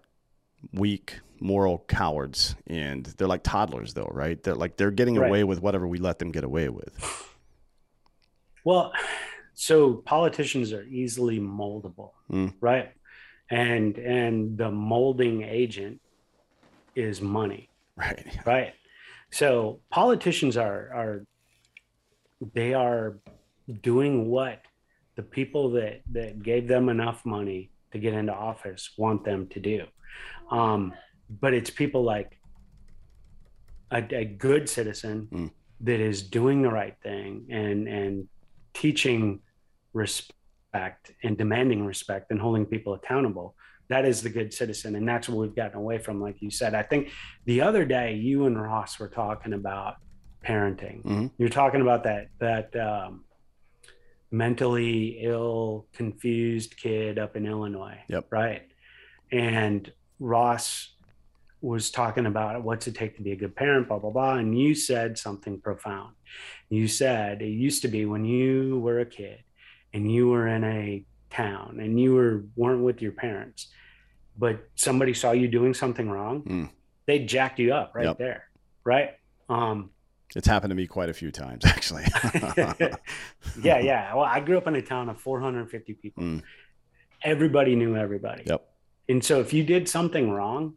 weak 0.72 1.20
moral 1.40 1.84
cowards 1.88 2.54
and 2.68 3.06
they're 3.18 3.26
like 3.26 3.42
toddlers 3.42 3.94
though 3.94 4.10
right 4.12 4.42
they're 4.44 4.54
like 4.54 4.76
they're 4.76 4.90
getting 4.92 5.16
Right. 5.16 5.28
away 5.28 5.44
with 5.44 5.60
whatever 5.60 5.88
we 5.88 5.98
let 5.98 6.18
them 6.20 6.30
get 6.30 6.44
away 6.44 6.68
with 6.68 6.94
Well, 8.64 8.92
so 9.54 9.94
politicians 9.94 10.72
are 10.72 10.84
easily 10.84 11.40
moldable, 11.40 12.12
Mm. 12.30 12.54
right? 12.60 12.92
And 13.52 13.98
and 13.98 14.56
the 14.56 14.70
molding 14.70 15.42
agent 15.42 16.00
is 16.94 17.20
money, 17.20 17.68
right 17.96 18.26
right? 18.46 18.72
So 19.30 19.80
politicians 19.90 20.56
are 20.56 20.80
are 21.00 21.26
they 22.54 22.72
are 22.74 23.18
doing 23.82 24.28
what 24.28 24.60
the 25.16 25.22
people 25.22 25.70
that 25.72 26.00
that 26.12 26.42
gave 26.42 26.66
them 26.66 26.88
enough 26.88 27.24
money 27.26 27.70
to 27.92 27.98
get 27.98 28.14
into 28.14 28.32
office 28.32 28.90
want 28.96 29.24
them 29.24 29.46
to 29.48 29.60
do. 29.60 29.84
Um, 30.50 30.94
but 31.28 31.52
it's 31.54 31.70
people 31.70 32.02
like 32.02 32.38
a, 33.90 34.02
a 34.14 34.24
good 34.24 34.68
citizen 34.68 35.28
Mm. 35.30 35.50
that 35.80 36.00
is 36.00 36.22
doing 36.22 36.62
the 36.62 36.70
right 36.70 36.96
thing 37.02 37.46
and 37.50 37.88
and 37.88 38.28
teaching 38.72 39.40
respect 39.92 40.38
and 40.74 41.36
demanding 41.36 41.84
respect 41.84 42.30
and 42.30 42.40
holding 42.40 42.64
people 42.66 42.94
accountable 42.94 43.54
that 43.88 44.06
is 44.06 44.22
the 44.22 44.30
good 44.30 44.54
citizen 44.54 44.96
and 44.96 45.06
that's 45.06 45.28
what 45.28 45.36
we've 45.38 45.54
gotten 45.56 45.76
away 45.76 45.98
from 45.98 46.18
like 46.20 46.40
you 46.40 46.50
said. 46.50 46.74
I 46.74 46.82
think 46.82 47.10
the 47.44 47.60
other 47.60 47.84
day 47.84 48.14
you 48.14 48.46
and 48.46 48.60
ross 48.60 48.98
were 48.98 49.08
talking 49.08 49.52
about 49.52 49.96
parenting. 50.46 51.02
Mhm. 51.04 51.30
you're 51.36 51.50
talking 51.50 51.82
about 51.82 52.04
that 52.04 52.28
that 52.38 52.74
um, 52.76 53.24
mentally 54.30 55.18
ill 55.22 55.86
confused 55.92 56.76
kid 56.78 57.18
up 57.18 57.36
in 57.36 57.44
illinois. 57.46 57.98
Yep. 58.08 58.26
right? 58.30 58.62
And 59.30 59.92
ross 60.18 60.94
was 61.60 61.90
talking 61.90 62.24
about 62.26 62.62
what's 62.64 62.86
it 62.86 62.94
take 62.94 63.16
to 63.16 63.22
be 63.22 63.32
a 63.32 63.36
good 63.36 63.54
parent 63.54 63.88
blah 63.88 63.98
blah 63.98 64.10
blah 64.10 64.34
and 64.36 64.58
you 64.58 64.74
said 64.74 65.18
something 65.18 65.60
profound. 65.60 66.14
You 66.70 66.88
said 66.88 67.42
it 67.42 67.48
used 67.48 67.82
to 67.82 67.88
be 67.88 68.06
when 68.06 68.24
you 68.24 68.78
were 68.78 69.00
a 69.00 69.06
kid 69.06 69.40
and 69.94 70.10
you 70.10 70.28
were 70.28 70.46
in 70.48 70.64
a 70.64 71.04
town 71.30 71.78
and 71.80 71.98
you 72.00 72.14
were 72.14 72.44
weren't 72.56 72.82
with 72.82 73.00
your 73.02 73.12
parents 73.12 73.68
but 74.38 74.68
somebody 74.74 75.14
saw 75.14 75.32
you 75.32 75.48
doing 75.48 75.74
something 75.74 76.08
wrong 76.10 76.42
Mm. 76.42 76.68
they 77.06 77.20
jacked 77.20 77.58
you 77.58 77.72
up 77.74 77.94
right 77.94 78.04
Yep. 78.06 78.18
there 78.18 78.44
right? 78.84 79.10
Um 79.48 79.90
it's 80.34 80.46
happened 80.48 80.70
to 80.70 80.74
me 80.74 80.86
quite 80.86 81.10
a 81.10 81.12
few 81.14 81.30
times 81.30 81.64
actually. 81.64 82.04
Yeah 83.62 83.78
yeah. 83.78 84.14
Well 84.14 84.24
i 84.24 84.40
grew 84.40 84.56
up 84.58 84.66
in 84.66 84.74
a 84.76 84.82
town 84.82 85.08
of 85.08 85.20
450 85.20 85.94
people. 85.94 86.22
Mm. 86.22 86.42
everybody 87.22 87.74
knew 87.76 87.96
everybody. 87.96 88.44
Yep. 88.46 88.62
And 89.08 89.24
so 89.24 89.40
if 89.40 89.52
you 89.52 89.64
did 89.64 89.88
something 89.88 90.30
wrong 90.30 90.76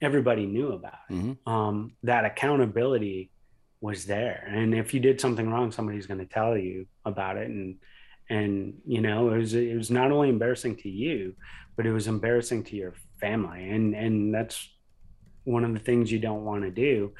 everybody 0.00 0.44
knew 0.46 0.72
about 0.72 0.98
it. 1.10 1.14
Hmm 1.14 1.32
um, 1.46 1.92
that 2.02 2.24
accountability 2.24 3.30
was 3.80 4.06
there. 4.06 4.48
And 4.50 4.74
if 4.74 4.94
you 4.94 5.00
did 5.00 5.20
something 5.20 5.50
wrong 5.50 5.70
somebody's 5.72 6.06
going 6.06 6.20
to 6.20 6.26
tell 6.26 6.56
you 6.56 6.86
about 7.04 7.36
it 7.36 7.48
and 7.48 7.76
and 8.30 8.74
you 8.86 9.00
know 9.00 9.30
it 9.30 9.38
was 9.38 9.54
it 9.54 9.76
was 9.76 9.90
not 9.90 10.10
only 10.10 10.28
embarrassing 10.28 10.76
to 10.76 10.88
you 10.88 11.34
but 11.76 11.86
it 11.86 11.92
was 11.92 12.06
embarrassing 12.06 12.64
to 12.64 12.76
your 12.76 12.94
family. 13.20 13.70
And 13.70 13.94
and 13.94 14.34
that's 14.34 14.68
one 15.44 15.64
of 15.64 15.72
the 15.72 15.80
things 15.80 16.10
you 16.10 16.18
don't 16.18 16.44
want 16.44 16.62
to 16.62 16.70
do. 16.70 17.12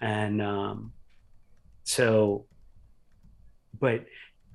And 0.00 0.40
um 0.42 0.92
so 1.84 2.46
but 3.78 4.04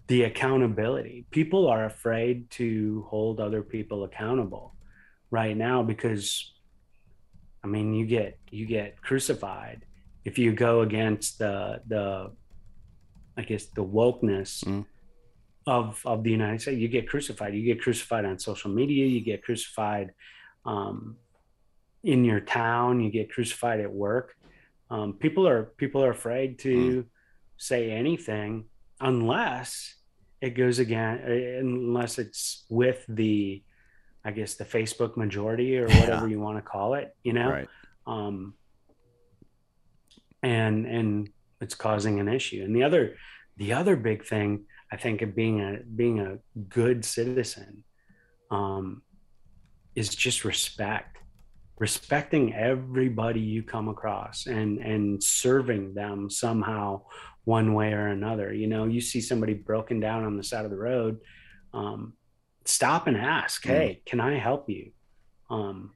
the 0.08 0.24
accountability 0.24 1.26
people 1.32 1.68
are 1.68 1.86
afraid 1.86 2.50
to 2.52 3.06
hold 3.10 3.40
other 3.40 3.64
people 3.64 4.04
accountable 4.04 4.76
right 5.32 5.58
now 5.58 5.82
because 5.82 6.54
i 7.64 7.68
mean 7.68 7.96
you 7.96 8.06
get 8.06 8.38
you 8.52 8.68
get 8.68 9.02
crucified 9.02 9.84
if 10.24 10.38
you 10.38 10.54
go 10.54 10.82
against 10.82 11.40
the 11.40 11.82
the 11.88 12.32
i 13.36 13.42
guess 13.42 13.66
the 13.66 13.84
wokeness 13.84 14.64
mm 14.64 14.86
of 15.68 16.02
of 16.06 16.24
the 16.24 16.32
United 16.32 16.62
States. 16.62 16.80
You 16.80 16.88
get 16.88 17.10
crucified. 17.10 17.54
You 17.54 17.64
get 17.64 17.82
crucified 17.82 18.26
on 18.26 18.40
social 18.40 18.72
media. 18.72 19.06
You 19.06 19.22
get 19.22 19.44
crucified 19.44 20.14
um, 20.66 21.18
in 22.04 22.24
your 22.24 22.40
town. 22.40 23.02
You 23.02 23.10
get 23.10 23.32
crucified 23.32 23.80
at 23.80 23.92
work. 23.92 24.36
Um, 24.90 25.14
people 25.14 25.48
are 25.48 25.64
people 25.78 26.04
are 26.04 26.12
afraid 26.12 26.60
to 26.60 26.78
mm. 26.78 27.06
say 27.58 27.92
anything 27.92 28.66
unless 29.02 29.96
it 30.42 30.52
goes 30.52 30.80
again 30.80 31.20
unless 31.60 32.20
it's 32.20 32.66
with 32.70 33.04
the 33.10 33.64
I 34.24 34.32
guess 34.32 34.56
the 34.56 34.66
Facebook 34.66 35.18
majority 35.18 35.78
or 35.78 35.88
whatever 35.88 36.28
yeah. 36.28 36.28
you 36.28 36.40
want 36.40 36.58
to 36.58 36.62
call 36.62 36.94
it. 36.96 37.16
You 37.24 37.34
know. 37.34 37.50
Right. 37.50 37.68
Um, 38.08 38.54
and 40.44 40.86
and 40.86 41.30
it's 41.60 41.76
causing 41.76 42.20
an 42.20 42.28
issue. 42.28 42.64
And 42.64 42.76
the 42.76 42.84
other 42.84 43.16
the 43.58 43.74
other 43.74 43.96
big 43.96 44.26
thing 44.26 44.66
I 44.96 44.98
think 44.98 45.22
of 45.22 45.36
being 45.36 45.60
a 45.60 45.80
being 45.94 46.22
a 46.22 46.38
good 46.70 47.04
citizen 47.04 47.84
um, 48.50 49.02
is 49.94 50.16
just 50.16 50.46
respect, 50.46 51.18
respecting 51.78 52.54
everybody 52.54 53.42
you 53.42 53.62
come 53.62 53.90
across 53.90 54.46
and 54.46 54.80
and 54.80 55.22
serving 55.22 55.96
them 55.96 56.30
somehow 56.30 57.02
one 57.44 57.74
way 57.74 57.92
or 57.92 58.08
another. 58.08 58.54
You 58.54 58.68
know, 58.68 58.86
you 58.86 59.02
see 59.02 59.20
somebody 59.20 59.54
broken 59.54 60.00
down 60.00 60.24
on 60.24 60.38
the 60.38 60.44
side 60.44 60.64
of 60.64 60.72
the 60.72 60.78
road, 60.78 61.20
um, 61.74 62.14
stop 62.64 63.08
and 63.08 63.18
ask, 63.18 63.64
mm. 63.64 63.72
"Hey, 63.72 64.02
can 64.06 64.22
I 64.22 64.40
help 64.40 64.70
you?" 64.70 64.94
Um, 65.50 65.92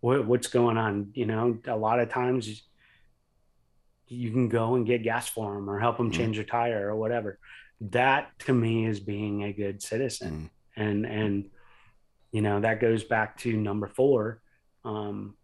what, 0.00 0.26
what's 0.26 0.48
going 0.48 0.76
on? 0.76 1.12
You 1.14 1.24
know, 1.24 1.58
a 1.66 1.76
lot 1.76 1.98
of 1.98 2.10
times 2.10 2.62
you 4.06 4.30
can 4.30 4.50
go 4.50 4.74
and 4.74 4.84
get 4.84 5.02
gas 5.02 5.30
for 5.30 5.54
them 5.54 5.70
or 5.70 5.80
help 5.80 5.96
them 5.96 6.10
mm. 6.10 6.14
change 6.14 6.36
their 6.36 6.44
tire 6.44 6.90
or 6.90 6.96
whatever 6.96 7.38
that 7.90 8.38
to 8.38 8.52
me 8.52 8.86
is 8.86 9.00
being 9.00 9.44
a 9.44 9.52
good 9.52 9.82
citizen 9.82 10.50
mm. 10.76 10.82
and 10.82 11.04
and 11.04 11.50
you 12.30 12.40
know 12.40 12.60
that 12.60 12.80
goes 12.80 13.02
back 13.02 13.36
to 13.36 13.56
number 13.56 13.88
four 13.88 14.40
um, 14.84 15.34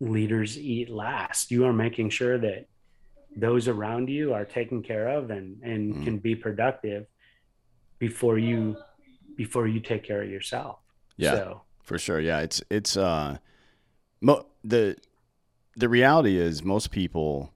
leaders 0.00 0.58
eat 0.58 0.90
last 0.90 1.50
you 1.50 1.64
are 1.64 1.72
making 1.72 2.10
sure 2.10 2.38
that 2.38 2.66
those 3.36 3.68
around 3.68 4.08
you 4.08 4.34
are 4.34 4.44
taken 4.44 4.82
care 4.82 5.08
of 5.08 5.30
and 5.30 5.62
and 5.62 5.94
mm. 5.94 6.04
can 6.04 6.18
be 6.18 6.34
productive 6.34 7.06
before 7.98 8.38
you 8.38 8.76
before 9.36 9.68
you 9.68 9.78
take 9.78 10.02
care 10.02 10.22
of 10.22 10.28
yourself 10.28 10.78
yeah 11.16 11.34
so. 11.34 11.62
for 11.82 11.98
sure 11.98 12.18
yeah 12.18 12.40
it's 12.40 12.60
it's 12.70 12.96
uh 12.96 13.36
mo- 14.20 14.46
the 14.64 14.96
the 15.76 15.88
reality 15.88 16.36
is 16.36 16.64
most 16.64 16.90
people 16.90 17.51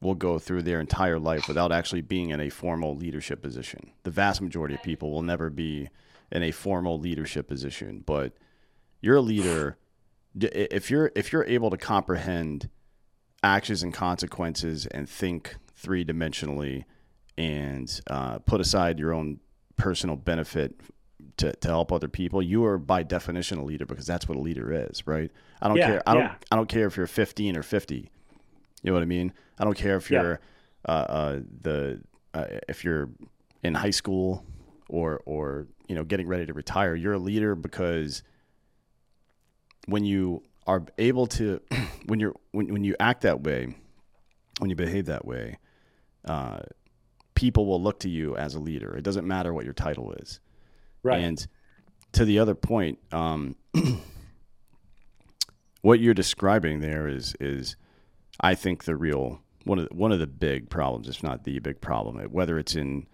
will 0.00 0.14
go 0.14 0.38
through 0.38 0.62
their 0.62 0.80
entire 0.80 1.18
life 1.18 1.46
without 1.46 1.72
actually 1.72 2.00
being 2.00 2.30
in 2.30 2.40
a 2.40 2.48
formal 2.48 2.96
leadership 2.96 3.42
position. 3.42 3.92
The 4.02 4.10
vast 4.10 4.40
majority 4.40 4.74
of 4.74 4.82
people 4.82 5.10
will 5.10 5.22
never 5.22 5.50
be 5.50 5.88
in 6.32 6.42
a 6.42 6.50
formal 6.52 6.98
leadership 6.98 7.48
position, 7.48 8.02
but 8.06 8.32
you're 9.00 9.16
a 9.16 9.20
leader 9.20 9.76
if 10.38 10.90
you're 10.90 11.10
if 11.16 11.32
you're 11.32 11.44
able 11.44 11.70
to 11.70 11.76
comprehend 11.76 12.68
actions 13.42 13.82
and 13.82 13.92
consequences 13.92 14.86
and 14.86 15.08
think 15.08 15.56
three 15.74 16.04
dimensionally 16.04 16.84
and 17.36 18.00
uh, 18.08 18.38
put 18.40 18.60
aside 18.60 18.98
your 18.98 19.12
own 19.12 19.40
personal 19.76 20.14
benefit 20.14 20.78
to, 21.38 21.52
to 21.56 21.68
help 21.68 21.90
other 21.90 22.08
people, 22.08 22.42
you 22.42 22.64
are 22.64 22.76
by 22.76 23.02
definition 23.02 23.58
a 23.58 23.64
leader 23.64 23.86
because 23.86 24.06
that's 24.06 24.28
what 24.28 24.36
a 24.36 24.40
leader 24.40 24.70
is, 24.72 25.06
right? 25.06 25.30
I 25.62 25.68
don't 25.68 25.78
yeah, 25.78 25.86
care. 25.86 26.02
I 26.06 26.14
don't. 26.14 26.22
Yeah. 26.22 26.34
I 26.52 26.56
don't 26.56 26.68
care 26.68 26.86
if 26.86 26.96
you're 26.96 27.06
15 27.06 27.56
or 27.56 27.62
50. 27.62 28.10
You 28.82 28.90
know 28.90 28.94
what 28.94 29.02
I 29.02 29.06
mean? 29.06 29.32
I 29.58 29.64
don't 29.64 29.76
care 29.76 29.96
if 29.96 30.10
you're 30.10 30.40
yeah. 30.88 30.92
uh, 30.92 31.06
uh, 31.08 31.40
the 31.62 32.00
uh, 32.32 32.44
if 32.68 32.84
you're 32.84 33.10
in 33.62 33.74
high 33.74 33.90
school 33.90 34.44
or 34.88 35.20
or 35.26 35.66
you 35.88 35.94
know 35.94 36.04
getting 36.04 36.26
ready 36.26 36.46
to 36.46 36.52
retire. 36.52 36.94
You're 36.94 37.14
a 37.14 37.18
leader 37.18 37.54
because 37.54 38.22
when 39.86 40.04
you 40.04 40.42
are 40.66 40.84
able 40.98 41.26
to 41.26 41.60
when 42.06 42.20
you're 42.20 42.34
when 42.52 42.72
when 42.72 42.84
you 42.84 42.96
act 43.00 43.22
that 43.22 43.42
way, 43.42 43.74
when 44.58 44.70
you 44.70 44.76
behave 44.76 45.06
that 45.06 45.24
way, 45.24 45.58
uh, 46.24 46.60
people 47.34 47.66
will 47.66 47.82
look 47.82 48.00
to 48.00 48.08
you 48.08 48.36
as 48.36 48.54
a 48.54 48.58
leader. 48.58 48.96
It 48.96 49.02
doesn't 49.02 49.26
matter 49.26 49.52
what 49.52 49.64
your 49.64 49.74
title 49.74 50.12
is. 50.12 50.40
Right. 51.02 51.20
And 51.20 51.46
to 52.12 52.24
the 52.24 52.38
other 52.38 52.54
point, 52.54 52.98
um, 53.12 53.56
what 55.82 56.00
you're 56.00 56.14
describing 56.14 56.80
there 56.80 57.08
is 57.08 57.34
is 57.40 57.76
I 58.40 58.54
think 58.54 58.84
the 58.84 58.96
real 58.96 59.42
one 59.64 59.78
of 59.78 59.88
the, 59.88 59.94
one 59.94 60.12
of 60.12 60.18
the 60.18 60.26
big 60.26 60.70
problems, 60.70 61.08
if 61.08 61.22
not 61.22 61.44
the 61.44 61.58
big 61.58 61.80
problem, 61.80 62.18
whether 62.30 62.58
it's 62.58 62.74
in 62.74 63.06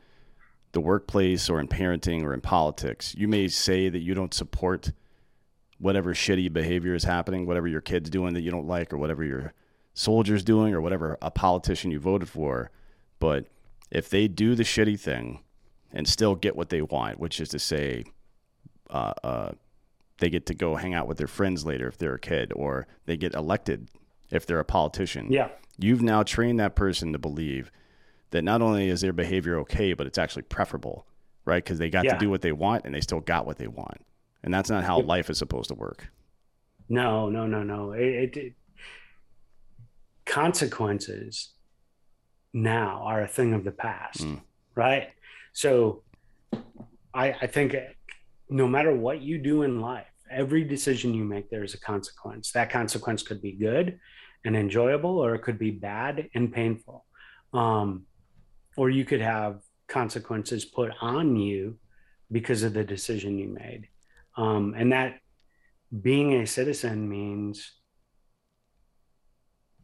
the 0.72 0.80
workplace 0.80 1.48
or 1.48 1.58
in 1.58 1.68
parenting 1.68 2.22
or 2.22 2.32
in 2.34 2.40
politics. 2.40 3.14
You 3.16 3.28
may 3.28 3.48
say 3.48 3.88
that 3.88 4.00
you 4.00 4.14
don't 4.14 4.34
support 4.34 4.92
whatever 5.78 6.14
shitty 6.14 6.52
behavior 6.52 6.94
is 6.94 7.04
happening, 7.04 7.46
whatever 7.46 7.66
your 7.66 7.80
kid's 7.80 8.10
doing 8.10 8.34
that 8.34 8.42
you 8.42 8.50
don't 8.50 8.66
like, 8.66 8.92
or 8.92 8.98
whatever 8.98 9.24
your 9.24 9.52
soldier's 9.94 10.44
doing, 10.44 10.74
or 10.74 10.80
whatever 10.80 11.18
a 11.20 11.30
politician 11.30 11.90
you 11.90 11.98
voted 11.98 12.28
for. 12.28 12.70
But 13.18 13.46
if 13.90 14.08
they 14.08 14.28
do 14.28 14.54
the 14.54 14.62
shitty 14.62 15.00
thing 15.00 15.40
and 15.92 16.06
still 16.06 16.34
get 16.34 16.56
what 16.56 16.68
they 16.68 16.82
want, 16.82 17.18
which 17.18 17.40
is 17.40 17.48
to 17.50 17.58
say, 17.58 18.04
uh, 18.90 19.14
uh, 19.24 19.52
they 20.18 20.30
get 20.30 20.46
to 20.46 20.54
go 20.54 20.76
hang 20.76 20.94
out 20.94 21.08
with 21.08 21.18
their 21.18 21.26
friends 21.26 21.64
later 21.64 21.88
if 21.88 21.98
they're 21.98 22.14
a 22.14 22.20
kid, 22.20 22.52
or 22.54 22.86
they 23.06 23.16
get 23.16 23.34
elected 23.34 23.88
if 24.30 24.46
they're 24.46 24.60
a 24.60 24.64
politician. 24.64 25.30
Yeah. 25.30 25.48
You've 25.78 26.02
now 26.02 26.22
trained 26.22 26.58
that 26.60 26.74
person 26.74 27.12
to 27.12 27.18
believe 27.18 27.70
that 28.30 28.42
not 28.42 28.62
only 28.62 28.88
is 28.88 29.00
their 29.00 29.12
behavior 29.12 29.58
okay, 29.60 29.92
but 29.92 30.06
it's 30.06 30.18
actually 30.18 30.42
preferable, 30.42 31.06
right? 31.44 31.62
Because 31.62 31.78
they 31.78 31.90
got 31.90 32.04
yeah. 32.04 32.14
to 32.14 32.18
do 32.18 32.30
what 32.30 32.42
they 32.42 32.52
want 32.52 32.84
and 32.84 32.94
they 32.94 33.00
still 33.00 33.20
got 33.20 33.46
what 33.46 33.58
they 33.58 33.68
want. 33.68 34.00
And 34.42 34.52
that's 34.52 34.70
not 34.70 34.84
how 34.84 35.00
life 35.00 35.30
is 35.30 35.38
supposed 35.38 35.68
to 35.68 35.74
work. 35.74 36.08
No, 36.88 37.28
no, 37.28 37.46
no, 37.46 37.62
no. 37.62 37.92
It, 37.92 38.02
it, 38.02 38.36
it, 38.36 38.52
consequences 40.24 41.52
now 42.52 43.02
are 43.04 43.22
a 43.22 43.28
thing 43.28 43.54
of 43.54 43.64
the 43.64 43.72
past, 43.72 44.20
mm. 44.20 44.40
right? 44.74 45.08
So 45.52 46.02
I, 47.14 47.32
I 47.40 47.46
think 47.46 47.74
no 48.48 48.66
matter 48.66 48.94
what 48.94 49.20
you 49.20 49.38
do 49.38 49.62
in 49.62 49.80
life, 49.80 50.06
every 50.30 50.64
decision 50.64 51.14
you 51.14 51.24
make, 51.24 51.50
there 51.50 51.64
is 51.64 51.74
a 51.74 51.80
consequence. 51.80 52.52
That 52.52 52.70
consequence 52.70 53.22
could 53.22 53.42
be 53.42 53.52
good 53.52 53.98
and 54.46 54.56
enjoyable, 54.56 55.18
or 55.18 55.34
it 55.34 55.42
could 55.42 55.58
be 55.58 55.70
bad 55.70 56.30
and 56.34 56.52
painful. 56.52 57.04
Um, 57.52 58.06
or 58.76 58.88
you 58.88 59.04
could 59.04 59.20
have 59.20 59.60
consequences 59.88 60.64
put 60.64 60.92
on 61.00 61.36
you 61.36 61.78
because 62.32 62.62
of 62.62 62.72
the 62.72 62.84
decision 62.84 63.38
you 63.38 63.48
made. 63.48 63.88
Um, 64.36 64.74
and 64.76 64.92
that 64.92 65.18
being 66.02 66.34
a 66.34 66.46
citizen 66.46 67.08
means 67.08 67.72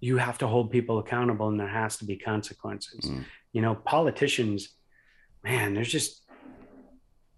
you 0.00 0.16
have 0.16 0.38
to 0.38 0.46
hold 0.46 0.70
people 0.70 0.98
accountable 0.98 1.48
and 1.48 1.60
there 1.60 1.68
has 1.68 1.98
to 1.98 2.04
be 2.04 2.16
consequences. 2.16 3.04
Mm. 3.04 3.24
You 3.52 3.62
know, 3.62 3.74
politicians, 3.74 4.70
man, 5.44 5.74
there's 5.74 5.92
just, 5.92 6.22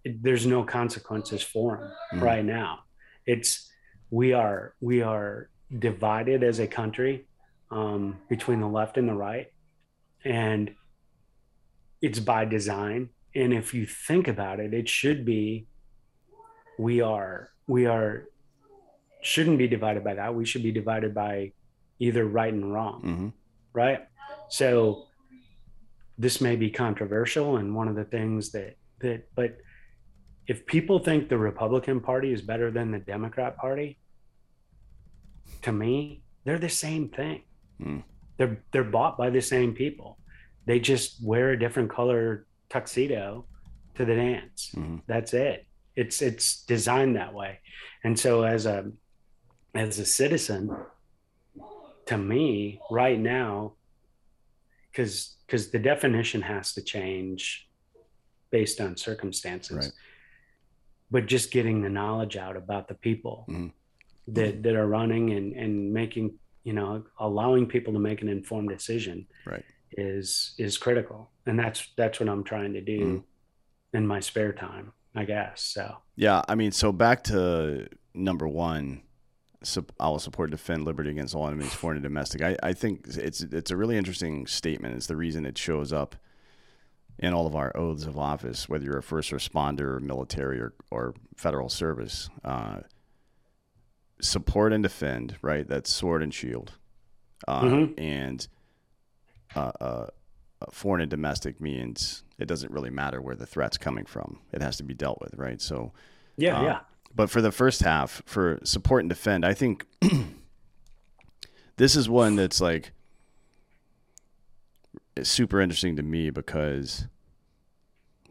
there's 0.03 0.45
no 0.45 0.63
consequences 0.63 1.43
for 1.43 1.93
them 2.11 2.19
mm. 2.19 2.23
right 2.23 2.45
now 2.45 2.79
it's 3.25 3.71
we 4.09 4.33
are 4.33 4.73
we 4.79 5.01
are 5.01 5.49
divided 5.77 6.43
as 6.43 6.59
a 6.59 6.67
country 6.67 7.25
um, 7.71 8.17
between 8.29 8.59
the 8.59 8.67
left 8.67 8.97
and 8.97 9.09
the 9.09 9.13
right, 9.13 9.47
and 10.23 10.73
it's 12.01 12.19
by 12.19 12.45
design. 12.45 13.09
And 13.35 13.53
if 13.53 13.73
you 13.73 13.85
think 13.85 14.27
about 14.27 14.59
it, 14.59 14.73
it 14.73 14.87
should 14.87 15.25
be 15.25 15.67
we 16.77 17.01
are 17.01 17.49
we 17.67 17.85
are 17.85 18.25
shouldn't 19.21 19.57
be 19.57 19.67
divided 19.67 20.03
by 20.03 20.13
that. 20.13 20.35
We 20.35 20.45
should 20.45 20.63
be 20.63 20.71
divided 20.71 21.13
by 21.13 21.53
either 21.99 22.25
right 22.25 22.53
and 22.53 22.71
wrong, 22.71 23.01
mm-hmm. 23.01 23.27
right? 23.73 24.01
So 24.49 25.05
this 26.17 26.39
may 26.39 26.55
be 26.55 26.69
controversial, 26.69 27.57
and 27.57 27.75
one 27.75 27.87
of 27.87 27.95
the 27.95 28.05
things 28.05 28.51
that 28.51 28.77
that 28.99 29.27
but 29.35 29.57
if 30.47 30.65
people 30.65 30.99
think 30.99 31.27
the 31.27 31.37
Republican 31.37 31.99
Party 31.99 32.31
is 32.31 32.41
better 32.41 32.69
than 32.71 32.91
the 32.91 32.99
Democrat 32.99 33.57
Party, 33.57 33.97
to 35.63 35.71
me, 35.71 36.21
they're 36.43 36.59
the 36.59 36.69
same 36.69 37.09
thing. 37.09 37.41
Mm. 37.81 38.03
They're 38.37 38.63
they're 38.71 38.83
bought 38.83 39.17
by 39.17 39.29
the 39.29 39.41
same 39.41 39.73
people. 39.73 40.17
They 40.65 40.79
just 40.79 41.23
wear 41.23 41.51
a 41.51 41.59
different 41.59 41.89
color 41.89 42.45
tuxedo 42.69 43.45
to 43.95 44.05
the 44.05 44.15
dance. 44.15 44.71
Mm-hmm. 44.75 44.97
That's 45.07 45.33
it. 45.33 45.65
It's 45.95 46.21
it's 46.21 46.63
designed 46.65 47.15
that 47.15 47.33
way. 47.33 47.59
And 48.03 48.19
so 48.19 48.43
as 48.43 48.65
a 48.65 48.91
as 49.73 49.99
a 49.99 50.05
citizen, 50.05 50.75
to 52.07 52.17
me, 52.17 52.79
right 52.91 53.19
now, 53.19 53.73
because 54.91 55.35
because 55.45 55.71
the 55.71 55.79
definition 55.79 56.41
has 56.41 56.73
to 56.73 56.81
change 56.81 57.67
based 58.51 58.79
on 58.81 58.97
circumstances. 58.97 59.77
Right. 59.77 59.91
But 61.11 61.27
just 61.27 61.51
getting 61.51 61.81
the 61.81 61.89
knowledge 61.89 62.35
out 62.35 62.57
about 62.57 62.87
the 62.87 62.95
people 62.95 63.45
mm-hmm. 63.49 63.67
That 64.27 64.63
that 64.63 64.75
are 64.75 64.87
running 64.87 65.31
and 65.31 65.53
and 65.53 65.93
making 65.93 66.33
you 66.63 66.73
know 66.73 67.03
allowing 67.19 67.67
people 67.67 67.93
to 67.93 67.99
make 67.99 68.21
an 68.21 68.29
informed 68.29 68.69
decision 68.69 69.25
right 69.45 69.63
is 69.91 70.53
is 70.57 70.77
critical 70.77 71.29
and 71.45 71.57
that's 71.59 71.89
that's 71.95 72.19
what 72.19 72.27
i'm 72.27 72.43
trying 72.43 72.73
to 72.73 72.81
do 72.81 72.99
mm-hmm. 72.99 73.97
in 73.97 74.05
my 74.05 74.19
spare 74.19 74.51
time 74.51 74.91
i 75.15 75.23
guess 75.23 75.61
so 75.61 75.95
yeah 76.15 76.41
i 76.47 76.55
mean 76.55 76.71
so 76.71 76.91
back 76.91 77.23
to 77.23 77.87
number 78.13 78.47
one 78.47 79.01
I 79.99 80.09
will 80.09 80.19
support 80.19 80.51
defend 80.51 80.85
liberty 80.85 81.09
against 81.09 81.33
all 81.33 81.47
enemies, 81.47 81.73
foreign 81.73 81.97
and 81.97 82.03
domestic. 82.03 82.41
I, 82.41 82.55
I 82.61 82.73
think 82.73 83.05
it's 83.07 83.41
it's 83.41 83.71
a 83.71 83.77
really 83.77 83.97
interesting 83.97 84.45
statement. 84.47 84.95
It's 84.95 85.07
the 85.07 85.15
reason 85.15 85.45
it 85.45 85.57
shows 85.57 85.91
up 85.91 86.15
in 87.17 87.33
all 87.33 87.47
of 87.47 87.55
our 87.55 87.75
oaths 87.75 88.05
of 88.05 88.17
office, 88.17 88.67
whether 88.67 88.85
you're 88.85 88.97
a 88.97 89.03
first 89.03 89.31
responder, 89.31 89.95
or 89.95 89.99
military, 89.99 90.59
or, 90.59 90.73
or 90.91 91.15
federal 91.35 91.69
service. 91.69 92.29
Uh, 92.43 92.81
support 94.21 94.73
and 94.73 94.83
defend, 94.83 95.37
right? 95.41 95.67
That's 95.67 95.91
sword 95.91 96.23
and 96.23 96.33
shield. 96.33 96.73
Uh, 97.47 97.61
mm-hmm. 97.63 97.99
And 97.99 98.47
uh, 99.55 99.71
uh, 99.79 100.07
foreign 100.71 101.01
and 101.01 101.09
domestic 101.09 101.59
means 101.61 102.23
it 102.37 102.47
doesn't 102.47 102.71
really 102.71 102.89
matter 102.89 103.21
where 103.21 103.35
the 103.35 103.45
threat's 103.45 103.77
coming 103.77 104.05
from. 104.05 104.39
It 104.51 104.61
has 104.61 104.77
to 104.77 104.83
be 104.83 104.93
dealt 104.93 105.19
with, 105.21 105.35
right? 105.35 105.61
So, 105.61 105.93
yeah, 106.37 106.59
uh, 106.59 106.63
yeah. 106.63 106.79
But 107.13 107.29
for 107.29 107.41
the 107.41 107.51
first 107.51 107.81
half, 107.81 108.21
for 108.25 108.59
support 108.63 109.01
and 109.01 109.09
defend, 109.09 109.45
I 109.45 109.53
think 109.53 109.85
this 111.77 111.95
is 111.95 112.09
one 112.09 112.35
that's 112.35 112.59
like 112.59 112.91
super 115.23 115.61
interesting 115.61 115.95
to 115.95 116.03
me 116.03 116.29
because 116.29 117.07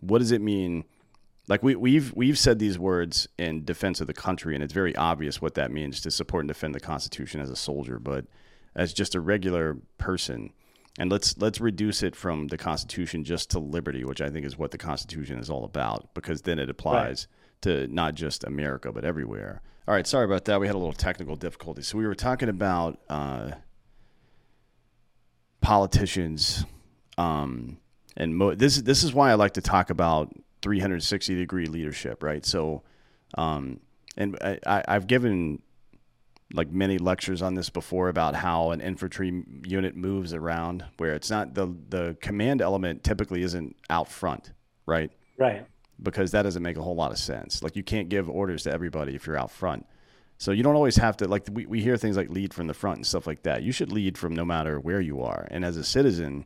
what 0.01 0.19
does 0.19 0.33
it 0.33 0.43
mean? 0.43 0.85
Like 1.47 1.63
we, 1.63 1.75
we've 1.75 2.13
we've 2.15 2.39
said 2.39 2.59
these 2.59 2.79
words 2.79 3.29
in 3.39 3.65
defense 3.65 4.01
of 4.01 4.07
the 4.07 4.15
country, 4.15 4.55
and 4.55 4.65
it's 4.65 4.73
very 4.73 4.97
obvious 4.97 5.43
what 5.43 5.55
that 5.55 5.71
means 5.71 6.01
to 6.01 6.11
support 6.11 6.43
and 6.43 6.49
defend 6.49 6.75
the 6.75 6.81
Constitution 6.81 7.41
as 7.41 7.51
a 7.51 7.57
soldier. 7.57 7.99
But 7.99 8.27
as 8.75 8.95
just 8.95 9.15
a 9.15 9.21
regular 9.21 9.77
person, 9.99 10.53
and 10.99 11.11
let's 11.11 11.37
let's 11.39 11.61
reduce 11.61 12.03
it 12.03 12.17
from 12.17 12.49
the 12.49 12.57
Constitution 12.57 13.25
just 13.25 13.51
to 13.51 13.59
liberty, 13.59 14.05
which 14.05 14.23
I 14.23 14.31
think 14.31 14.47
is 14.47 14.57
what 14.57 14.71
the 14.71 14.79
Constitution 14.79 15.39
is 15.39 15.51
all 15.51 15.65
about, 15.65 16.15
because 16.15 16.43
then 16.43 16.59
it 16.59 16.71
applies 16.71 17.29
right. 17.29 17.63
to 17.63 17.93
not 17.93 18.15
just 18.15 18.45
America 18.45 18.91
but 18.91 19.05
everywhere. 19.05 19.61
All 19.87 19.95
right, 19.95 20.07
sorry 20.07 20.25
about 20.25 20.47
that. 20.47 20.59
We 20.61 20.67
had 20.67 20.77
a 20.77 20.79
little 20.79 20.95
technical 20.95 21.37
difficulty. 21.37 21.83
So 21.83 21.99
we 21.99 22.07
were 22.07 22.15
talking 22.15 22.49
about 22.49 23.01
uh, 23.11 23.51
politicians, 25.61 26.65
um, 27.19 27.77
and 28.17 28.35
mo- 28.35 28.55
this 28.55 28.79
this 28.79 29.05
is 29.05 29.13
why 29.13 29.31
I 29.31 29.35
like 29.35 29.55
to 29.55 29.61
talk 29.61 29.91
about 29.91 30.33
360 30.65 31.37
degree 31.37 31.67
leadership, 31.67 32.23
right? 32.23 32.45
So, 32.45 32.83
um, 33.39 33.79
and 34.17 34.37
I, 34.43 34.83
I've 34.89 35.07
given 35.07 35.63
like 36.53 36.71
many 36.71 36.99
lectures 36.99 37.43
on 37.43 37.55
this 37.55 37.71
before 37.71 38.09
about 38.09 38.35
how 38.35 38.71
an 38.73 38.81
infantry 38.81 39.45
unit 39.65 39.97
moves 39.97 40.35
around 40.35 40.85
where 40.97 41.15
it's 41.15 41.31
not 41.31 41.55
the 41.55 41.75
the 41.89 42.17
command 42.21 42.61
element 42.61 43.05
typically 43.05 43.43
isn't 43.43 43.77
out 43.89 44.09
front 44.09 44.53
right? 44.87 45.11
Right. 45.39 45.67
Because 46.03 46.33
that 46.33 46.43
doesn't 46.43 46.63
make 46.63 46.77
a 46.77 46.83
whole 46.83 46.97
lot 46.97 47.13
of 47.13 47.19
sense. 47.19 47.63
Like 47.63 47.77
you 47.77 47.83
can't 47.83 48.09
give 48.09 48.29
orders 48.29 48.65
to 48.65 48.73
everybody 48.73 49.15
if 49.15 49.27
you're 49.27 49.39
out 49.39 49.51
front. 49.51 49.87
So 50.39 50.51
you 50.51 50.63
don't 50.63 50.75
always 50.75 50.97
have 50.97 51.17
to 51.19 51.29
like 51.29 51.47
we, 51.51 51.67
we 51.67 51.81
hear 51.81 51.97
things 51.97 52.17
like 52.17 52.29
lead 52.29 52.53
from 52.53 52.67
the 52.67 52.75
front 52.75 52.99
and 52.99 53.07
stuff 53.07 53.27
like 53.27 53.45
that. 53.45 53.63
You 53.63 53.73
should 53.73 53.93
lead 53.93 54.19
from 54.19 54.35
no 54.35 54.45
matter 54.45 54.81
where 54.81 55.01
you 55.01 55.23
are. 55.23 55.47
And 55.51 55.65
as 55.65 55.77
a 55.77 55.85
citizen 55.85 56.45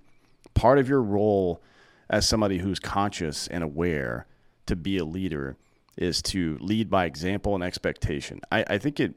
part 0.54 0.78
of 0.78 0.88
your 0.88 1.02
role 1.02 1.62
as 2.11 2.26
somebody 2.26 2.59
who's 2.59 2.78
conscious 2.78 3.46
and 3.48 3.62
aware 3.62 4.26
to 4.66 4.76
be 4.76 4.98
a 4.98 5.04
leader 5.04 5.56
is 5.96 6.22
to 6.22 6.56
lead 6.61 6.88
by 6.88 7.04
example 7.04 7.54
and 7.54 7.64
expectation 7.64 8.40
i, 8.50 8.64
I 8.68 8.78
think 8.78 9.00
it 9.00 9.14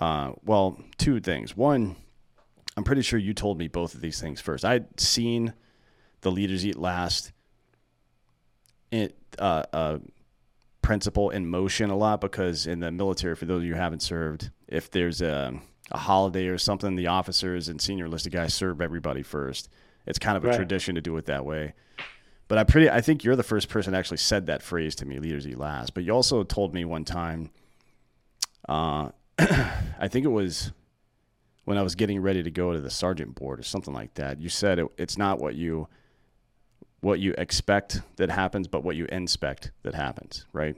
uh, 0.00 0.32
well, 0.44 0.80
two 0.96 1.20
things. 1.20 1.56
One, 1.56 1.94
I'm 2.76 2.84
pretty 2.84 3.02
sure 3.02 3.18
you 3.18 3.34
told 3.34 3.58
me 3.58 3.68
both 3.68 3.94
of 3.94 4.00
these 4.00 4.20
things 4.20 4.40
first. 4.40 4.64
I'd 4.64 4.98
seen 4.98 5.52
the 6.22 6.32
Leaders 6.32 6.64
Eat 6.64 6.76
Last 6.76 7.32
it, 8.90 9.14
uh, 9.38 9.64
uh, 9.72 9.98
principle 10.80 11.30
in 11.30 11.46
motion 11.46 11.90
a 11.90 11.96
lot 11.96 12.20
because 12.20 12.66
in 12.66 12.80
the 12.80 12.90
military, 12.90 13.36
for 13.36 13.44
those 13.44 13.58
of 13.58 13.64
you 13.64 13.74
who 13.74 13.80
haven't 13.80 14.00
served, 14.00 14.50
if 14.66 14.90
there's 14.90 15.20
a, 15.20 15.52
a 15.90 15.98
holiday 15.98 16.46
or 16.46 16.56
something, 16.56 16.96
the 16.96 17.06
officers 17.06 17.68
and 17.68 17.80
senior 17.80 18.06
enlisted 18.06 18.32
guys 18.32 18.54
serve 18.54 18.80
everybody 18.80 19.22
first. 19.22 19.68
It's 20.06 20.18
kind 20.18 20.36
of 20.36 20.44
a 20.44 20.48
right. 20.48 20.56
tradition 20.56 20.94
to 20.94 21.00
do 21.00 21.16
it 21.16 21.26
that 21.26 21.44
way. 21.44 21.74
But 22.48 22.58
I 22.58 22.64
pretty 22.64 22.90
I 22.90 23.00
think 23.00 23.22
you're 23.22 23.36
the 23.36 23.42
first 23.42 23.68
person 23.68 23.94
actually 23.94 24.16
said 24.16 24.46
that 24.46 24.62
phrase 24.62 24.94
to 24.96 25.06
me, 25.06 25.18
leaders 25.18 25.46
eat 25.46 25.58
last. 25.58 25.94
But 25.94 26.04
you 26.04 26.12
also 26.12 26.42
told 26.42 26.74
me 26.74 26.84
one 26.84 27.04
time 27.04 27.50
uh, 28.68 29.10
I 29.38 30.08
think 30.08 30.24
it 30.24 30.30
was 30.30 30.72
when 31.64 31.78
I 31.78 31.82
was 31.82 31.94
getting 31.94 32.20
ready 32.20 32.42
to 32.42 32.50
go 32.50 32.72
to 32.72 32.80
the 32.80 32.90
sergeant 32.90 33.34
board 33.34 33.60
or 33.60 33.62
something 33.62 33.94
like 33.94 34.14
that. 34.14 34.40
You 34.40 34.48
said 34.48 34.78
it, 34.78 34.88
it's 34.96 35.16
not 35.16 35.38
what 35.38 35.54
you 35.54 35.88
what 37.00 37.18
you 37.18 37.34
expect 37.38 38.02
that 38.16 38.30
happens, 38.30 38.68
but 38.68 38.84
what 38.84 38.94
you 38.94 39.06
inspect 39.06 39.70
that 39.82 39.94
happens, 39.94 40.46
right? 40.52 40.76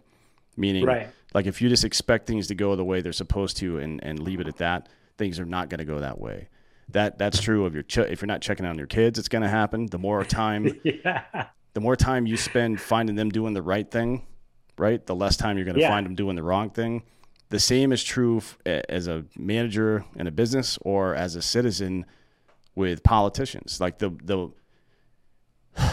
Meaning, 0.57 0.85
right. 0.85 1.09
like 1.35 1.47
if 1.47 1.61
you 1.61 1.69
just 1.69 1.85
expect 1.85 2.27
things 2.27 2.47
to 2.49 2.55
go 2.55 2.77
the 2.77 2.85
way 2.85 3.01
they're 3.01 3.13
supposed 3.13 3.57
to 3.59 3.79
and, 3.79 4.03
and 4.05 4.21
leave 4.21 4.39
it 4.39 4.47
at 4.47 4.59
that, 4.59 4.89
things 5.19 5.41
are 5.41 5.45
not 5.45 5.69
going 5.69 5.79
to 5.79 5.85
go 5.85 5.99
that 5.99 6.21
way. 6.21 6.49
That 6.89 7.19
that's 7.19 7.41
true 7.41 7.65
of 7.65 7.75
your 7.75 7.85
ch- 7.85 7.99
if 7.99 8.21
you're 8.21 8.27
not 8.27 8.43
checking 8.43 8.67
on 8.67 8.77
your 8.77 8.87
kids, 8.87 9.19
it's 9.19 9.29
going 9.29 9.43
to 9.43 9.49
happen. 9.49 9.87
The 9.87 9.99
more 9.99 10.25
time, 10.25 10.81
yeah. 10.85 11.47
the 11.73 11.81
more 11.81 11.97
time 11.97 12.27
you 12.27 12.37
spend 12.37 12.81
finding 12.81 13.17
them 13.17 13.31
doing 13.31 13.55
the 13.55 13.63
right 13.63 13.91
thing, 13.91 14.27
right? 14.77 15.05
The 15.05 15.15
less 15.15 15.37
time 15.37 15.57
you're 15.57 15.65
going 15.65 15.77
to 15.77 15.81
yeah. 15.81 15.89
find 15.89 16.05
them 16.05 16.15
doing 16.15 16.37
the 16.37 16.43
wrong 16.43 16.71
thing 16.71 17.03
the 17.53 17.61
same 17.61 17.93
is 17.93 18.03
true 18.03 18.39
f- 18.39 18.57
as 18.65 19.07
a 19.07 19.27
manager 19.37 20.07
in 20.17 20.27
a 20.27 20.31
business 20.31 20.79
or 20.81 21.15
as 21.15 21.37
a 21.37 21.43
citizen 21.43 22.07
with 22.75 23.03
politicians. 23.03 23.79
Like 23.79 23.99
the 23.99 24.09
the 24.25 24.49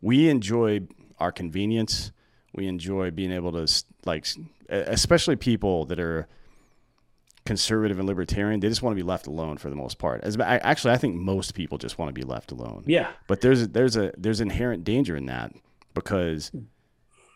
we 0.00 0.30
enjoy 0.30 0.80
our 1.18 1.30
convenience. 1.30 2.12
We 2.54 2.66
enjoy 2.66 3.10
being 3.10 3.30
able 3.30 3.52
to 3.52 3.70
like, 4.06 4.26
especially 4.70 5.36
people 5.36 5.84
that 5.84 6.00
are 6.00 6.26
conservative 7.48 7.98
and 7.98 8.06
libertarian. 8.06 8.60
They 8.60 8.68
just 8.68 8.82
want 8.82 8.92
to 8.92 9.02
be 9.02 9.08
left 9.08 9.26
alone 9.26 9.56
for 9.56 9.70
the 9.70 9.74
most 9.74 9.98
part. 9.98 10.22
As 10.22 10.38
actually, 10.38 10.92
I 10.92 10.98
think 10.98 11.16
most 11.16 11.54
people 11.54 11.78
just 11.78 11.98
want 11.98 12.10
to 12.10 12.12
be 12.12 12.22
left 12.22 12.52
alone. 12.52 12.84
Yeah. 12.86 13.10
But 13.26 13.40
there's 13.40 13.68
there's 13.68 13.96
a 13.96 14.12
there's 14.18 14.42
inherent 14.42 14.84
danger 14.84 15.16
in 15.16 15.26
that 15.26 15.54
because 15.94 16.52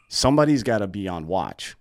somebody's 0.08 0.62
got 0.62 0.78
to 0.78 0.86
be 0.86 1.08
on 1.08 1.26
watch 1.26 1.76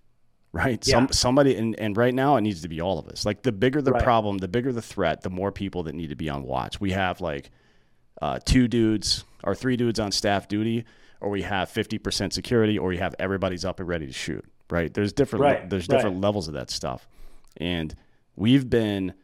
right? 0.54 0.86
Yeah. 0.86 0.92
Some 0.92 1.08
somebody 1.12 1.56
and, 1.56 1.78
and 1.78 1.96
right 1.96 2.14
now 2.14 2.36
it 2.36 2.42
needs 2.42 2.60
to 2.62 2.68
be 2.68 2.80
all 2.80 2.98
of 2.98 3.08
us. 3.08 3.24
Like 3.24 3.42
the 3.42 3.52
bigger 3.52 3.80
the 3.80 3.92
right. 3.92 4.02
problem, 4.02 4.38
the 4.38 4.48
bigger 4.48 4.72
the 4.72 4.82
threat, 4.82 5.22
the 5.22 5.30
more 5.30 5.50
people 5.50 5.82
that 5.84 5.94
need 5.94 6.10
to 6.10 6.14
be 6.14 6.28
on 6.28 6.42
watch. 6.42 6.80
We 6.80 6.92
have 6.92 7.20
like 7.20 7.50
uh, 8.20 8.38
two 8.44 8.68
dudes 8.68 9.24
or 9.44 9.54
three 9.54 9.76
dudes 9.76 9.98
on 9.98 10.12
staff 10.12 10.48
duty, 10.48 10.84
or 11.20 11.30
we 11.30 11.42
have 11.42 11.70
fifty 11.70 11.98
percent 11.98 12.34
security, 12.34 12.78
or 12.78 12.88
we 12.88 12.98
have 12.98 13.14
everybody's 13.18 13.64
up 13.64 13.80
and 13.80 13.88
ready 13.88 14.06
to 14.06 14.12
shoot. 14.12 14.44
Right? 14.70 14.92
There's 14.92 15.12
different 15.12 15.42
right. 15.42 15.70
there's 15.70 15.88
different 15.88 16.16
right. 16.16 16.24
levels 16.24 16.48
of 16.48 16.54
that 16.54 16.70
stuff, 16.70 17.08
and 17.56 17.94
we've 18.36 18.68
been 18.68 19.14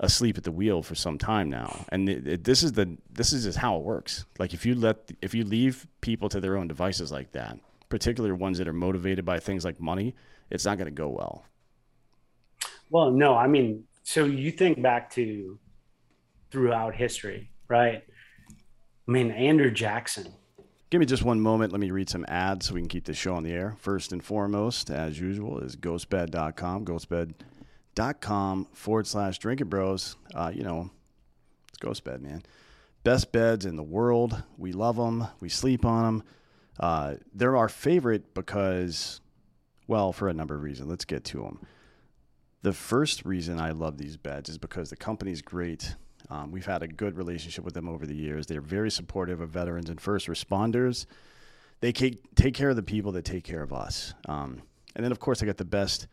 asleep 0.00 0.36
at 0.36 0.44
the 0.44 0.50
wheel 0.50 0.82
for 0.82 0.94
some 0.94 1.16
time 1.16 1.48
now 1.48 1.84
and 1.90 2.08
it, 2.08 2.26
it, 2.26 2.44
this 2.44 2.62
is 2.62 2.72
the 2.72 2.96
this 3.10 3.32
is 3.32 3.44
just 3.44 3.58
how 3.58 3.76
it 3.76 3.82
works 3.82 4.24
like 4.38 4.52
if 4.52 4.66
you 4.66 4.74
let 4.74 5.12
if 5.20 5.32
you 5.34 5.44
leave 5.44 5.86
people 6.00 6.28
to 6.28 6.40
their 6.40 6.56
own 6.56 6.66
devices 6.66 7.12
like 7.12 7.30
that 7.32 7.58
particularly 7.88 8.34
ones 8.34 8.58
that 8.58 8.66
are 8.66 8.72
motivated 8.72 9.24
by 9.24 9.38
things 9.38 9.64
like 9.64 9.80
money 9.80 10.14
it's 10.52 10.66
not 10.66 10.76
going 10.76 10.86
to 10.86 10.90
go 10.90 11.08
well. 11.08 11.46
Well, 12.90 13.10
no, 13.10 13.34
I 13.34 13.46
mean, 13.46 13.84
so 14.02 14.26
you 14.26 14.50
think 14.50 14.82
back 14.82 15.10
to 15.12 15.58
throughout 16.50 16.94
history, 16.94 17.50
right? 17.68 18.04
I 19.08 19.10
mean, 19.10 19.30
Andrew 19.30 19.70
Jackson. 19.70 20.28
Give 20.90 20.98
me 20.98 21.06
just 21.06 21.22
one 21.22 21.40
moment. 21.40 21.72
Let 21.72 21.80
me 21.80 21.90
read 21.90 22.10
some 22.10 22.26
ads 22.28 22.66
so 22.66 22.74
we 22.74 22.82
can 22.82 22.88
keep 22.88 23.06
the 23.06 23.14
show 23.14 23.34
on 23.34 23.44
the 23.44 23.52
air. 23.52 23.76
First 23.78 24.12
and 24.12 24.22
foremost, 24.22 24.90
as 24.90 25.18
usual, 25.18 25.58
is 25.60 25.74
ghostbed.com. 25.74 26.84
Ghostbed.com 27.94 28.68
forward 28.72 29.06
slash 29.06 29.38
drinking 29.38 29.68
bros. 29.68 30.16
Uh, 30.34 30.50
you 30.54 30.62
know, 30.62 30.90
it's 31.68 31.78
GhostBed, 31.78 32.20
man. 32.20 32.42
Best 33.04 33.32
beds 33.32 33.66
in 33.66 33.76
the 33.76 33.82
world. 33.82 34.42
We 34.56 34.72
love 34.72 34.96
them. 34.96 35.26
We 35.40 35.48
sleep 35.48 35.84
on 35.84 36.04
them. 36.04 36.22
Uh, 36.78 37.14
they're 37.34 37.56
our 37.56 37.68
favorite 37.68 38.34
because 38.34 39.20
well, 39.88 40.12
for 40.12 40.28
a 40.28 40.34
number 40.34 40.54
of 40.54 40.62
reasons. 40.62 40.88
Let's 40.88 41.04
get 41.04 41.24
to 41.24 41.42
them. 41.42 41.60
The 42.62 42.72
first 42.72 43.24
reason 43.24 43.58
I 43.60 43.72
love 43.72 43.98
these 43.98 44.16
beds 44.16 44.48
is 44.48 44.56
because 44.56 44.88
the 44.88 44.96
company's 44.96 45.42
great. 45.42 45.96
Um, 46.30 46.52
we've 46.52 46.64
had 46.64 46.82
a 46.82 46.88
good 46.88 47.16
relationship 47.16 47.64
with 47.64 47.74
them 47.74 47.88
over 47.88 48.06
the 48.06 48.14
years. 48.14 48.46
They're 48.46 48.60
very 48.60 48.90
supportive 48.90 49.40
of 49.40 49.50
veterans 49.50 49.90
and 49.90 50.00
first 50.00 50.28
responders. 50.28 51.06
they 51.80 51.92
take 51.92 52.54
care 52.54 52.70
of 52.70 52.76
the 52.76 52.82
people 52.82 53.10
that 53.12 53.24
take 53.24 53.42
care 53.42 53.62
of 53.62 53.72
us. 53.72 54.14
Um, 54.28 54.62
and 54.94 55.04
then, 55.04 55.10
of 55.10 55.18
course, 55.18 55.42
I 55.42 55.46
got 55.46 55.56
the 55.56 55.64
best 55.64 56.06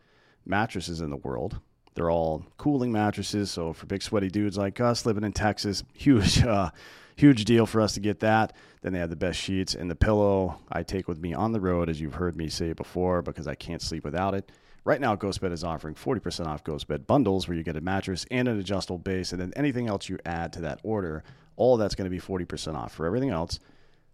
mattresses 0.44 1.00
in 1.00 1.10
the 1.10 1.16
world. 1.16 1.60
They're 1.94 2.10
all 2.10 2.44
cooling 2.56 2.92
mattresses. 2.92 3.50
So 3.50 3.72
for 3.72 3.86
big 3.86 4.02
sweaty 4.02 4.28
dudes 4.28 4.56
like 4.56 4.80
us 4.80 5.06
living 5.06 5.24
in 5.24 5.32
Texas, 5.32 5.82
huge, 5.92 6.42
uh, 6.44 6.70
huge 7.16 7.44
deal 7.44 7.66
for 7.66 7.80
us 7.80 7.94
to 7.94 8.00
get 8.00 8.20
that. 8.20 8.54
Then 8.82 8.92
they 8.92 8.98
have 8.98 9.10
the 9.10 9.16
best 9.16 9.38
sheets 9.38 9.74
and 9.74 9.90
the 9.90 9.94
pillow 9.94 10.58
I 10.70 10.82
take 10.82 11.08
with 11.08 11.20
me 11.20 11.34
on 11.34 11.52
the 11.52 11.60
road, 11.60 11.90
as 11.90 12.00
you've 12.00 12.14
heard 12.14 12.36
me 12.36 12.48
say 12.48 12.72
before, 12.72 13.22
because 13.22 13.46
I 13.46 13.54
can't 13.54 13.82
sleep 13.82 14.04
without 14.04 14.34
it. 14.34 14.50
Right 14.84 15.00
now, 15.00 15.14
GhostBed 15.14 15.52
is 15.52 15.62
offering 15.62 15.94
40% 15.94 16.46
off 16.46 16.64
GhostBed 16.64 17.06
bundles 17.06 17.46
where 17.46 17.56
you 17.56 17.62
get 17.62 17.76
a 17.76 17.82
mattress 17.82 18.24
and 18.30 18.48
an 18.48 18.58
adjustable 18.58 18.98
base, 18.98 19.32
and 19.32 19.40
then 19.40 19.52
anything 19.54 19.88
else 19.88 20.08
you 20.08 20.18
add 20.24 20.54
to 20.54 20.60
that 20.62 20.80
order, 20.82 21.22
all 21.56 21.76
that's 21.76 21.94
going 21.94 22.10
to 22.10 22.10
be 22.10 22.20
40% 22.20 22.74
off. 22.74 22.92
For 22.92 23.04
everything 23.04 23.28
else, 23.28 23.60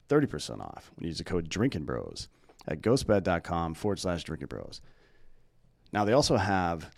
30% 0.08 0.60
off 0.60 0.90
when 0.96 1.04
you 1.04 1.08
use 1.08 1.18
the 1.18 1.24
code 1.24 1.48
Drinking 1.48 1.84
Bros 1.84 2.28
at 2.66 2.82
ghostbed.com 2.82 3.74
forward 3.74 4.00
slash 4.00 4.24
Drinking 4.24 4.48
Bros. 4.48 4.80
Now, 5.92 6.04
they 6.04 6.12
also 6.12 6.36
have 6.36 6.90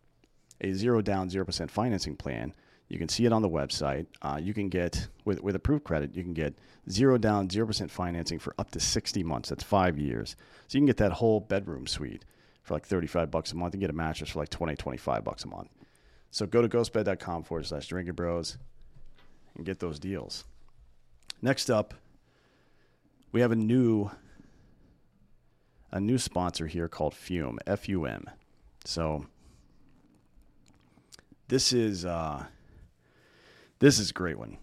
a 0.61 0.73
zero 0.73 1.01
down, 1.01 1.31
0% 1.31 1.71
financing 1.71 2.17
plan. 2.17 2.53
You 2.89 2.99
can 2.99 3.09
see 3.09 3.27
it 3.27 3.33
on 3.33 3.43
the 3.43 3.49
website. 3.49 4.07
Uh, 4.23 4.39
you 4.41 4.55
can 4.55 4.69
get, 4.69 5.09
with, 5.25 5.43
with 5.43 5.55
approved 5.55 5.85
credit, 5.85 6.15
you 6.15 6.23
can 6.23 6.33
get 6.33 6.59
zero 6.91 7.19
down, 7.19 7.49
0% 7.49 7.91
financing 7.91 8.39
for 8.39 8.55
up 8.59 8.71
to 8.71 8.81
60 8.81 9.23
months. 9.23 9.51
That's 9.51 9.63
five 9.63 9.99
years. 9.99 10.37
So 10.67 10.79
you 10.79 10.81
can 10.81 10.87
get 10.87 10.97
that 10.99 11.13
whole 11.13 11.41
bedroom 11.41 11.87
suite 11.87 12.25
for 12.63 12.75
like 12.75 12.87
35 12.87 13.31
bucks 13.31 13.53
a 13.53 13.57
month 13.57 13.75
and 13.75 13.81
get 13.81 13.91
a 13.91 13.95
mattress 13.95 14.31
for 14.31 14.41
like 14.41 14.49
20, 14.49 14.77
25 14.77 15.25
bucks 15.25 15.45
a 15.45 15.49
month. 15.49 15.69
So 16.31 16.47
go 16.47 16.63
to 16.63 16.69
ghostbed.com 16.69 17.45
forward 17.45 17.67
slash 17.67 17.89
drinking 17.89 18.15
bros 18.15 18.59
and 19.55 19.65
get 19.67 19.81
those 19.81 19.99
deals. 19.99 20.45
Next 21.41 21.71
up, 21.71 21.95
we 23.33 23.41
have 23.41 23.53
a 23.53 23.57
new 23.57 24.11
a 25.91 26.01
new 26.01 26.19
sponsor 26.19 26.67
here 26.67 26.89
called 26.89 27.15
Fume, 27.15 27.59
F 27.67 27.89
U 27.89 28.05
M. 28.05 28.29
So 28.85 29.27
this 31.49 31.73
is 31.73 32.05
uh, 32.05 32.45
this 33.79 33.99
is 33.99 34.11
a 34.11 34.13
great 34.13 34.39
one. 34.39 34.59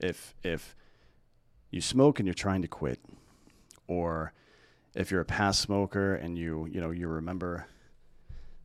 If 0.00 0.34
if 0.42 0.74
you 1.70 1.80
smoke 1.80 2.18
and 2.18 2.26
you're 2.26 2.34
trying 2.34 2.62
to 2.62 2.68
quit, 2.68 3.00
or 3.86 4.32
if 4.94 5.10
you're 5.10 5.20
a 5.20 5.26
past 5.26 5.60
smoker 5.60 6.14
and 6.14 6.36
you 6.38 6.66
you 6.70 6.80
know 6.80 6.90
you 6.90 7.08
remember 7.08 7.66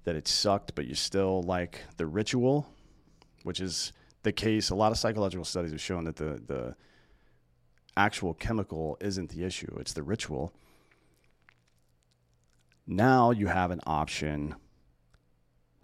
that 0.06 0.16
it 0.16 0.28
sucked, 0.28 0.76
but 0.76 0.88
you 0.88 0.96
still 0.96 1.44
like 1.44 1.82
the 1.98 2.06
ritual, 2.06 2.68
which 3.44 3.60
is 3.60 3.92
the 4.24 4.32
case. 4.32 4.70
A 4.70 4.76
lot 4.76 4.92
of 4.92 4.98
psychological 4.98 5.46
studies 5.46 5.72
have 5.72 5.82
shown 5.82 6.06
that 6.06 6.16
the 6.16 6.42
the 6.46 6.76
actual 7.98 8.34
chemical 8.34 8.98
isn't 9.02 9.30
the 9.30 9.44
issue; 9.44 9.76
it's 9.80 9.94
the 9.94 10.04
ritual. 10.04 10.54
Now 12.88 13.32
you 13.32 13.48
have 13.48 13.70
an 13.72 13.82
option 13.86 14.56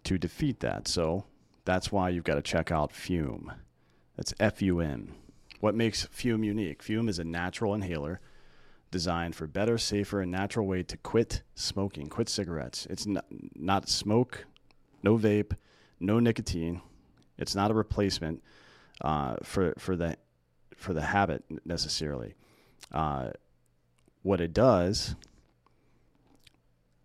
to 0.06 0.18
defeat 0.18 0.62
that. 0.62 0.88
So 0.88 1.26
that's 1.66 1.92
why 1.92 2.10
you've 2.10 2.24
got 2.24 2.36
to 2.36 2.42
check 2.42 2.72
out 2.72 2.92
Fume. 2.92 3.52
That's 4.16 4.34
F 4.40 4.62
U 4.62 4.80
M. 4.80 5.14
What 5.60 5.76
makes 5.76 6.06
Fume 6.06 6.44
unique? 6.44 6.82
Fume 6.82 7.10
is 7.10 7.20
a 7.20 7.24
natural 7.24 7.74
inhaler 7.74 8.22
designed 8.92 9.36
for 9.36 9.48
better, 9.48 9.78
safer, 9.78 10.22
and 10.22 10.32
natural 10.32 10.66
way 10.66 10.84
to 10.84 10.96
quit 10.96 11.42
smoking, 11.54 12.08
quit 12.08 12.30
cigarettes. 12.30 12.88
It's 12.90 13.06
not, 13.06 13.26
not 13.56 13.90
smoke, 13.90 14.46
no 15.04 15.18
vape, 15.18 15.58
no 16.00 16.20
nicotine. 16.20 16.82
It's 17.38 17.56
not 17.56 17.72
a 17.72 17.74
replacement 17.74 18.42
uh, 19.02 19.36
for 19.44 19.74
for 19.78 19.96
the 19.96 20.18
for 20.76 20.94
the 20.94 21.02
habit 21.02 21.44
necessarily. 21.66 22.36
Uh, 22.94 23.32
what 24.22 24.40
it 24.40 24.54
does 24.54 25.16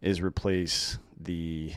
is 0.01 0.21
replace 0.21 0.99
the 1.19 1.75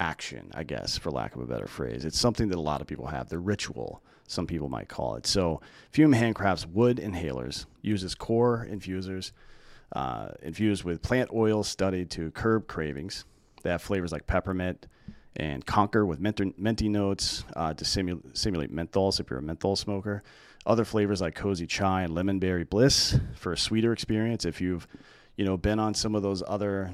action, 0.00 0.50
I 0.54 0.64
guess, 0.64 0.96
for 0.96 1.10
lack 1.10 1.34
of 1.34 1.42
a 1.42 1.46
better 1.46 1.66
phrase. 1.66 2.04
It's 2.04 2.18
something 2.18 2.48
that 2.48 2.58
a 2.58 2.60
lot 2.60 2.80
of 2.80 2.86
people 2.86 3.06
have, 3.06 3.28
the 3.28 3.38
ritual, 3.38 4.02
some 4.26 4.46
people 4.46 4.68
might 4.68 4.88
call 4.88 5.16
it. 5.16 5.26
So, 5.26 5.60
Fume 5.92 6.12
Handcrafts 6.12 6.66
wood 6.66 6.98
inhalers 6.98 7.66
uses 7.82 8.14
core 8.14 8.66
infusers 8.70 9.32
uh, 9.92 10.28
infused 10.42 10.84
with 10.84 11.02
plant 11.02 11.30
oils 11.32 11.68
studied 11.68 12.10
to 12.10 12.30
curb 12.32 12.66
cravings. 12.66 13.24
They 13.62 13.70
have 13.70 13.82
flavors 13.82 14.12
like 14.12 14.26
peppermint 14.26 14.86
and 15.36 15.64
conker 15.64 16.06
with 16.06 16.20
minty 16.20 16.88
notes 16.88 17.44
uh, 17.56 17.74
to 17.74 17.84
simulate, 17.84 18.36
simulate 18.36 18.74
menthols 18.74 19.20
if 19.20 19.30
you're 19.30 19.38
a 19.38 19.42
menthol 19.42 19.76
smoker. 19.76 20.22
Other 20.66 20.84
flavors 20.84 21.20
like 21.20 21.34
cozy 21.34 21.66
chai 21.66 22.02
and 22.02 22.14
lemon 22.14 22.38
berry 22.38 22.64
bliss 22.64 23.18
for 23.34 23.52
a 23.52 23.56
sweeter 23.56 23.92
experience. 23.92 24.44
If 24.44 24.60
you've 24.60 24.86
you 25.36 25.44
know 25.44 25.56
been 25.56 25.78
on 25.78 25.94
some 25.94 26.14
of 26.14 26.22
those 26.22 26.42
other 26.46 26.92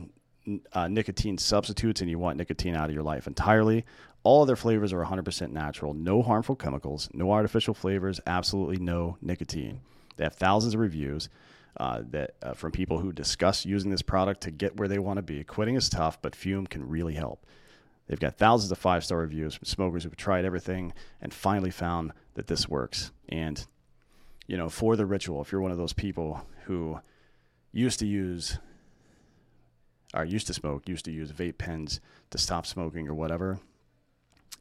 uh, 0.73 0.89
nicotine 0.89 1.39
substitutes 1.39 2.01
and 2.01 2.11
you 2.11 2.19
want 2.19 2.37
nicotine 2.37 2.75
out 2.75 2.89
of 2.89 2.95
your 2.95 3.03
life 3.03 3.27
entirely, 3.27 3.85
all 4.23 4.47
their 4.47 4.57
flavors 4.57 4.93
are 4.93 5.05
100% 5.05 5.51
natural, 5.51 5.95
no 5.95 6.23
harmful 6.23 6.57
chemicals, 6.57 7.09
no 7.13 7.31
artificial 7.31 7.75
flavors, 7.75 8.21
absolutely 8.27 8.79
no 8.79 9.17
nicotine. 9.21 9.81
They 10.17 10.25
have 10.25 10.35
thousands 10.35 10.75
of 10.75 10.81
reviews 10.81 11.29
uh, 11.77 12.03
that 12.11 12.35
uh, 12.43 12.55
from 12.55 12.73
people 12.73 12.99
who 12.99 13.13
discuss 13.13 13.67
using 13.67 13.91
this 13.91 14.03
product 14.03 14.43
to 14.43 14.51
get 14.51 14.77
where 14.77 14.89
they 14.89 14.99
want 14.99 15.19
to 15.19 15.23
be. 15.23 15.45
Quitting 15.45 15.75
is 15.75 15.89
tough, 15.89 16.21
but 16.23 16.37
Fume 16.37 16.67
can 16.67 16.89
really 16.89 17.15
help. 17.15 17.45
They've 18.07 18.21
got 18.21 18.37
thousands 18.37 18.71
of 18.71 18.79
five 18.79 19.05
star 19.05 19.19
reviews 19.19 19.55
from 19.55 19.67
smokers 19.67 20.05
who've 20.05 20.17
tried 20.17 20.45
everything 20.45 20.93
and 21.21 21.33
finally 21.33 21.71
found 21.71 22.13
that 22.35 22.47
this 22.47 22.69
works. 22.69 23.11
And, 23.29 23.65
you 24.47 24.57
know, 24.57 24.69
for 24.69 24.95
the 24.97 25.07
ritual, 25.07 25.43
if 25.43 25.53
you're 25.53 25.61
one 25.61 25.73
of 25.73 25.79
those 25.79 25.93
people 25.93 26.47
who 26.65 27.01
used 27.73 27.99
to 28.01 28.07
use 28.07 28.59
or 30.15 30.25
used 30.25 30.47
to 30.47 30.55
smoke, 30.55 30.89
used 30.89 31.05
to 31.05 31.13
use 31.13 31.33
vape 31.33 31.59
pens 31.59 32.01
to 32.31 32.39
stop 32.39 32.67
smoking 32.67 33.09
or 33.09 33.15
whatever, 33.15 33.59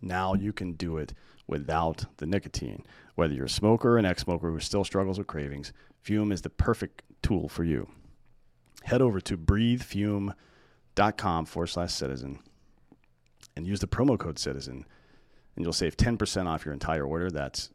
now 0.02 0.34
you 0.34 0.52
can 0.52 0.74
do 0.74 0.98
it 0.98 1.14
without 1.48 2.06
the 2.18 2.26
nicotine. 2.26 2.84
Whether 3.16 3.36
you're 3.36 3.46
a 3.46 3.50
smoker 3.50 3.92
or 3.92 3.98
an 3.98 4.06
ex 4.06 4.24
smoker 4.24 4.50
who 4.50 4.60
still 4.60 4.84
struggles 4.84 5.18
with 5.18 5.28
cravings, 5.28 5.72
Fume 6.02 6.32
is 6.32 6.42
the 6.42 6.50
perfect 6.50 7.04
tool 7.22 7.48
for 7.48 7.64
you. 7.64 7.88
Head 8.84 9.02
over 9.02 9.22
to 9.22 9.38
breathefume.com 9.38 11.46
forward 11.46 11.68
slash 11.68 11.94
citizen 11.94 12.40
and 13.56 13.68
use 13.68 13.80
the 13.80 13.88
promo 13.88 14.20
code 14.20 14.40
citizen, 14.40 14.86
and 15.56 15.64
you'll 15.64 15.72
save 15.72 15.96
10% 15.96 16.48
off 16.48 16.66
your 16.66 16.74
entire 16.74 17.06
order. 17.06 17.30
That's 17.30 17.70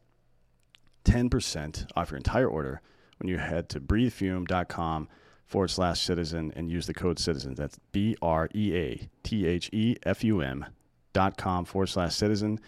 10% 1.05 1.87
off 1.95 2.11
your 2.11 2.17
entire 2.17 2.47
order 2.47 2.81
when 3.17 3.29
you 3.29 3.37
head 3.37 3.69
to 3.69 3.79
breathefume.com 3.79 5.07
forward 5.49 5.69
slash 5.69 5.99
citizen 5.99 6.53
and 6.55 6.69
use 6.71 6.85
the 6.85 6.93
code 6.93 7.19
citizen. 7.19 7.55
That's 7.55 7.79
B 7.91 8.15
R 8.21 8.47
E 8.55 8.73
A 8.75 9.09
T 9.23 9.45
H 9.45 9.69
E 9.73 9.97
F 10.03 10.23
U 10.23 10.41
M 10.41 10.65
dot 11.11 11.37
com 11.37 11.65
forward 11.65 11.87
slash 11.87 12.15
citizen 12.15 12.59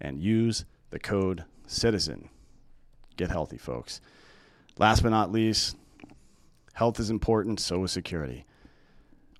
and 0.00 0.18
use 0.18 0.64
the 0.88 0.98
code 0.98 1.44
citizen. 1.66 2.30
Get 3.16 3.30
healthy, 3.30 3.58
folks. 3.58 4.00
Last 4.78 5.02
but 5.02 5.10
not 5.10 5.30
least, 5.30 5.76
health 6.72 6.98
is 6.98 7.10
important, 7.10 7.60
so 7.60 7.84
is 7.84 7.92
security. 7.92 8.46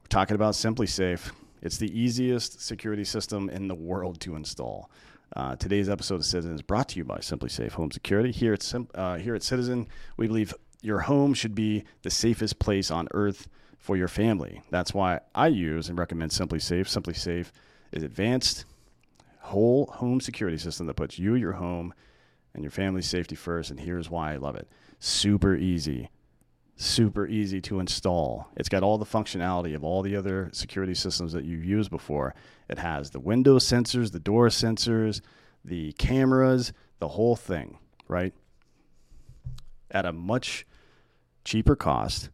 We're 0.02 0.08
talking 0.08 0.34
about 0.34 0.52
SimpliSafe. 0.52 1.32
It's 1.62 1.78
the 1.78 1.98
easiest 1.98 2.60
security 2.60 3.04
system 3.04 3.48
in 3.48 3.66
the 3.66 3.74
world 3.74 4.20
to 4.20 4.36
install. 4.36 4.90
Uh, 5.34 5.56
today's 5.56 5.88
episode 5.88 6.16
of 6.16 6.24
Citizen 6.26 6.54
is 6.54 6.62
brought 6.62 6.88
to 6.90 6.98
you 6.98 7.04
by 7.04 7.18
SimpliSafe 7.18 7.72
Home 7.72 7.90
Security. 7.90 8.30
Here 8.30 8.52
at, 8.52 8.62
Sim- 8.62 8.88
uh, 8.94 9.16
here 9.16 9.34
at 9.34 9.42
Citizen, 9.42 9.88
we 10.16 10.26
believe 10.26 10.52
your 10.82 11.00
home 11.00 11.34
should 11.34 11.54
be 11.54 11.84
the 12.02 12.10
safest 12.10 12.58
place 12.58 12.90
on 12.90 13.08
earth 13.12 13.48
for 13.78 13.96
your 13.96 14.08
family. 14.08 14.62
That's 14.70 14.94
why 14.94 15.20
I 15.34 15.48
use 15.48 15.88
and 15.88 15.98
recommend 15.98 16.30
SimpliSafe. 16.30 16.86
Simply 16.88 17.14
Safe 17.14 17.52
is 17.92 18.02
an 18.02 18.06
advanced 18.06 18.64
whole 19.40 19.86
home 19.86 20.20
security 20.20 20.58
system 20.58 20.86
that 20.86 20.94
puts 20.94 21.18
you, 21.18 21.34
your 21.34 21.52
home, 21.52 21.94
and 22.54 22.62
your 22.62 22.70
family's 22.70 23.08
safety 23.08 23.34
first. 23.34 23.70
And 23.70 23.80
here's 23.80 24.10
why 24.10 24.32
I 24.32 24.36
love 24.36 24.56
it. 24.56 24.68
Super 24.98 25.56
easy. 25.56 26.10
Super 26.76 27.26
easy 27.26 27.60
to 27.62 27.80
install. 27.80 28.48
It's 28.56 28.68
got 28.68 28.82
all 28.82 28.98
the 28.98 29.04
functionality 29.04 29.74
of 29.74 29.84
all 29.84 30.02
the 30.02 30.16
other 30.16 30.50
security 30.52 30.94
systems 30.94 31.32
that 31.32 31.44
you've 31.44 31.64
used 31.64 31.90
before. 31.90 32.34
It 32.68 32.78
has 32.78 33.10
the 33.10 33.20
window 33.20 33.58
sensors, 33.58 34.12
the 34.12 34.20
door 34.20 34.48
sensors, 34.48 35.20
the 35.64 35.92
cameras, 35.92 36.72
the 36.98 37.08
whole 37.08 37.36
thing, 37.36 37.78
right? 38.08 38.32
At 39.90 40.06
a 40.06 40.12
much 40.12 40.66
cheaper 41.44 41.76
cost, 41.76 42.30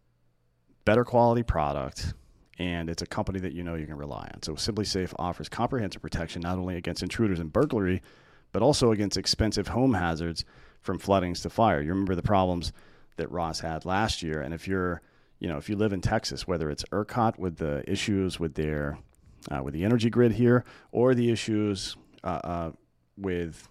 better 0.85 1.05
quality 1.05 1.43
product, 1.43 2.15
and 2.59 2.89
it's 2.89 3.03
a 3.03 3.07
company 3.07 3.41
that 3.41 3.53
you 3.53 3.63
know 3.63 3.75
you 3.75 3.87
can 3.87 3.97
rely 3.97 4.29
on. 4.33 4.43
So 4.43 4.55
SimpliSafe 4.55 5.13
offers 5.19 5.49
comprehensive 5.49 6.03
protection 6.03 6.43
not 6.43 6.59
only 6.59 6.77
against 6.77 7.03
intruders 7.03 7.39
and 7.39 7.53
burglary, 7.53 8.03
but 8.53 8.63
also 8.63 8.93
against 8.93 9.17
expensive 9.17 9.69
home 9.69 9.95
hazards 9.95 10.45
from 10.81 10.99
floodings 10.99 11.41
to 11.43 11.51
fire. 11.51 11.81
You 11.81 11.91
remember 11.91 12.15
the 12.15 12.23
problems 12.23 12.73
that 13.17 13.31
Ross 13.31 13.61
had 13.61 13.85
last 13.85 14.23
year, 14.23 14.41
and 14.41 14.55
if 14.55 14.67
you're, 14.67 15.03
you 15.39 15.49
know, 15.49 15.59
if 15.59 15.69
you 15.69 15.77
live 15.77 15.93
in 15.93 16.01
Texas, 16.01 16.47
whether 16.47 16.71
it's 16.71 16.85
ERCOT 16.93 17.39
with 17.39 17.57
the 17.57 17.83
issues 17.91 18.41
with 18.41 18.55
their 18.55 18.99
uh, 19.51 19.63
with 19.63 19.75
the 19.75 19.85
energy 19.85 20.11
grid 20.11 20.33
here, 20.33 20.65
or 20.93 21.15
the 21.15 21.31
issues 21.31 21.97
uh, 22.25 22.41
uh, 22.43 22.73
with 23.17 23.69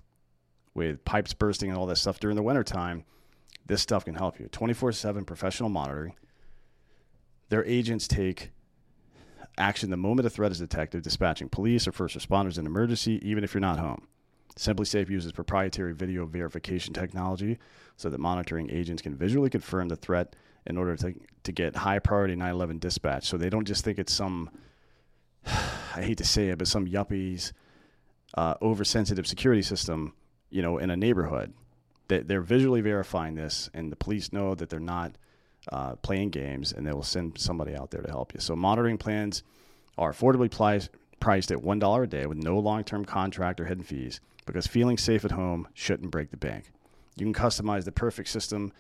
with 0.74 1.04
pipes 1.06 1.34
bursting 1.34 1.70
and 1.70 1.78
all 1.78 1.86
that 1.86 1.98
stuff 1.98 2.20
during 2.20 2.36
the 2.36 2.44
wintertime, 2.44 3.06
this 3.66 3.82
stuff 3.82 4.06
can 4.06 4.16
help 4.16 4.40
you. 4.40 4.48
24 4.48 4.92
7 4.92 5.26
professional 5.26 5.70
monitoring, 5.70 6.16
their 7.50 7.66
agents 7.66 8.08
take 8.08 8.52
action 9.58 9.90
the 9.90 9.98
moment 9.98 10.26
a 10.26 10.30
threat 10.30 10.52
is 10.52 10.60
detected, 10.60 11.04
dispatching 11.04 11.50
police 11.50 11.88
or 11.88 11.92
first 11.92 12.18
responders 12.18 12.58
in 12.58 12.66
emergency, 12.66 13.20
even 13.28 13.44
if 13.44 13.54
you're 13.54 13.62
not 13.62 13.80
home. 13.80 14.08
SimpliSafe 14.58 15.10
uses 15.10 15.32
proprietary 15.32 15.94
video 15.94 16.26
verification 16.26 16.94
technology 16.94 17.58
so 17.98 18.10
that 18.10 18.20
monitoring 18.20 18.70
agents 18.70 19.02
can 19.02 19.16
visually 19.16 19.50
confirm 19.50 19.90
the 19.90 19.96
threat 19.96 20.36
in 20.66 20.78
order 20.78 20.96
to, 20.96 21.14
to 21.44 21.52
get 21.52 21.76
high 21.76 22.00
priority 22.00 22.36
911 22.36 22.80
dispatch. 22.80 23.26
So 23.26 23.38
they 23.38 23.50
don't 23.50 23.66
just 23.66 23.84
think 23.84 24.00
it's 24.00 24.14
some, 24.14 24.50
I 25.46 26.02
hate 26.02 26.18
to 26.20 26.26
say 26.26 26.50
it, 26.50 26.58
but 26.58 26.68
some 26.68 26.88
yuppies 26.88 27.52
uh, 28.36 28.56
oversensitive 28.62 29.28
security 29.28 29.62
system, 29.62 30.14
you 30.50 30.62
know, 30.62 30.78
in 30.78 30.90
a 30.90 30.98
neighborhood. 30.98 31.54
They, 32.08 32.20
they're 32.20 32.42
visually 32.42 32.82
verifying 32.82 33.36
this, 33.36 33.70
and 33.74 33.92
the 33.92 33.96
police 33.96 34.32
know 34.32 34.56
that 34.56 34.70
they're 34.70 34.80
not 34.80 35.14
uh, 35.72 35.96
playing 35.96 36.30
games, 36.30 36.72
and 36.72 36.86
they 36.86 36.94
will 36.94 37.04
send 37.04 37.38
somebody 37.38 37.76
out 37.76 37.92
there 37.92 38.02
to 38.02 38.10
help 38.10 38.34
you. 38.34 38.40
So 38.40 38.56
monitoring 38.56 38.98
plans 38.98 39.44
are 39.98 40.12
affordably 40.12 40.52
priced 40.52 40.90
priced 41.20 41.50
at 41.50 41.58
$1 41.58 42.04
a 42.04 42.08
day 42.08 42.26
with 42.28 42.38
no 42.38 42.60
long 42.60 42.84
term 42.84 43.04
contract 43.04 43.60
or 43.60 43.66
hidden 43.66 43.84
fees 43.84 44.20
because 44.46 44.68
feeling 44.68 44.98
safe 44.98 45.26
at 45.26 45.32
home 45.32 45.68
shouldn't 45.74 46.12
break 46.12 46.30
the 46.30 46.38
bank. 46.38 46.72
You 47.16 47.26
can 47.26 47.34
customize 47.34 47.86
the 47.86 47.92
perfect 47.92 48.30
system 48.30 48.72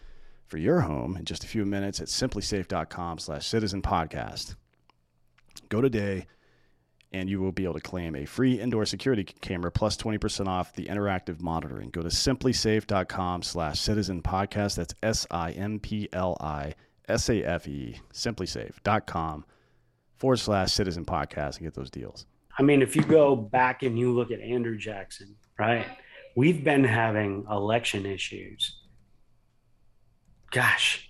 for 0.45 0.57
your 0.57 0.81
home 0.81 1.17
in 1.17 1.25
just 1.25 1.43
a 1.43 1.47
few 1.47 1.65
minutes 1.65 1.99
at 1.99 2.07
simplisafe.com 2.07 3.17
slash 3.17 3.47
citizen 3.47 3.81
podcast. 3.81 4.55
Go 5.69 5.81
today 5.81 6.27
and 7.15 7.29
you 7.29 7.39
will 7.39 7.53
be 7.53 7.63
able 7.63 7.75
to 7.75 7.79
claim 7.79 8.13
a 8.13 8.25
free 8.25 8.59
indoor 8.59 8.85
security 8.85 9.23
camera 9.23 9.71
plus 9.71 9.95
20% 9.95 10.47
off 10.47 10.73
the 10.73 10.87
interactive 10.87 11.41
monitoring. 11.41 11.89
Go 11.89 12.01
to 12.01 12.09
simplisafe.com 12.09 13.41
slash 13.41 13.79
citizen 13.79 14.21
podcast. 14.21 14.75
That's 14.75 14.93
S-I-M-P-L-I-S-A-F-E, 15.01 15.61
simplisafe.com 18.13 19.45
forward 20.17 20.37
slash 20.37 20.73
citizen 20.73 21.05
podcast 21.05 21.55
and 21.57 21.65
get 21.65 21.73
those 21.73 21.89
deals. 21.89 22.25
I 22.59 22.63
mean, 22.63 22.81
if 22.81 22.97
you 22.97 23.03
go 23.03 23.33
back 23.35 23.83
and 23.83 23.97
you 23.97 24.11
look 24.11 24.31
at 24.31 24.41
Andrew 24.41 24.77
Jackson, 24.77 25.35
right? 25.57 25.85
We've 26.35 26.65
been 26.65 26.83
having 26.83 27.45
election 27.49 28.05
issues. 28.05 28.75
Gosh, 30.51 31.09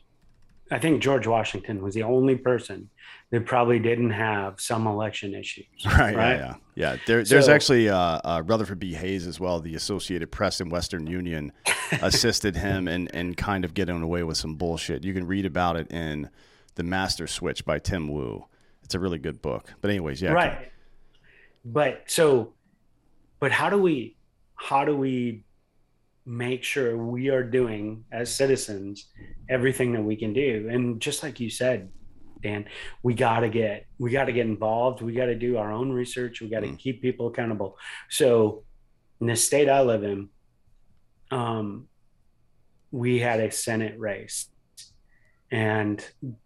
I 0.70 0.78
think 0.78 1.01
George 1.01 1.26
Washington 1.26 1.82
was 1.82 1.95
the 1.95 2.03
only 2.03 2.36
person 2.36 2.91
that 3.36 3.45
probably 3.45 3.79
didn't 3.79 4.11
have 4.11 4.61
some 4.61 4.88
election 4.88 5.33
issues. 5.33 5.65
Right. 5.86 5.97
right? 6.15 6.38
Yeah. 6.38 6.55
Yeah. 6.75 6.93
yeah. 6.93 6.97
There, 7.05 7.21
there's 7.21 7.49
actually 7.49 7.89
uh, 7.89 7.97
uh, 8.23 8.43
Rutherford 8.45 8.79
B. 8.79 8.93
Hayes 8.93 9.27
as 9.27 9.41
well. 9.41 9.59
The 9.59 9.75
Associated 9.75 10.31
Press 10.31 10.61
and 10.61 10.71
Western 10.71 11.05
Union 11.05 11.51
assisted 12.01 12.55
him 12.55 12.88
in, 12.88 13.07
in 13.07 13.36
kind 13.36 13.65
of 13.65 13.73
getting 13.73 14.01
away 14.01 14.23
with 14.23 14.38
some 14.38 14.55
bullshit. 14.55 15.03
You 15.03 15.13
can 15.13 15.27
read 15.27 15.45
about 15.45 15.75
it 15.75 15.91
in 15.91 16.29
The 16.75 16.83
Master 16.83 17.27
Switch 17.27 17.65
by 17.65 17.77
Tim 17.77 18.07
Wu. 18.07 18.45
It's 18.83 18.95
a 18.95 18.99
really 18.99 19.19
good 19.19 19.41
book. 19.41 19.67
But 19.81 19.91
anyways, 19.91 20.21
yeah. 20.21 20.31
Right. 20.31 20.71
But 21.65 22.03
so, 22.07 22.53
but 23.41 23.51
how 23.51 23.69
do 23.69 23.77
we, 23.77 24.15
how 24.55 24.86
do 24.86 24.95
we 24.95 25.43
make 26.25 26.63
sure 26.63 26.95
we 26.95 27.27
are 27.27 27.43
doing 27.43 28.05
as 28.13 28.33
citizens 28.33 29.07
everything 29.49 29.91
that 29.91 30.03
we 30.03 30.15
can 30.15 30.31
do? 30.31 30.69
And 30.71 31.01
just 31.01 31.21
like 31.21 31.41
you 31.41 31.49
said, 31.49 31.89
Dan, 32.41 32.65
we 33.03 33.13
got 33.13 33.41
to 33.41 33.49
get 33.49 33.86
we 33.97 34.11
got 34.11 34.25
to 34.25 34.33
get 34.33 34.45
involved. 34.45 35.01
We 35.01 35.13
got 35.13 35.25
to 35.25 35.36
do 35.36 35.57
our 35.57 35.71
own 35.71 35.91
research. 35.91 36.41
We 36.41 36.49
got 36.49 36.61
to 36.61 36.67
mm. 36.67 36.77
keep 36.77 37.01
people 37.01 37.27
accountable. 37.27 37.77
So, 38.09 38.63
in 39.21 39.27
the 39.27 39.36
state 39.36 39.69
I 39.69 39.81
live 39.81 40.03
in, 40.03 40.29
um, 41.31 41.88
we 42.91 43.19
had 43.19 43.39
a 43.39 43.51
Senate 43.51 43.97
race, 43.99 44.49
and 45.51 46.05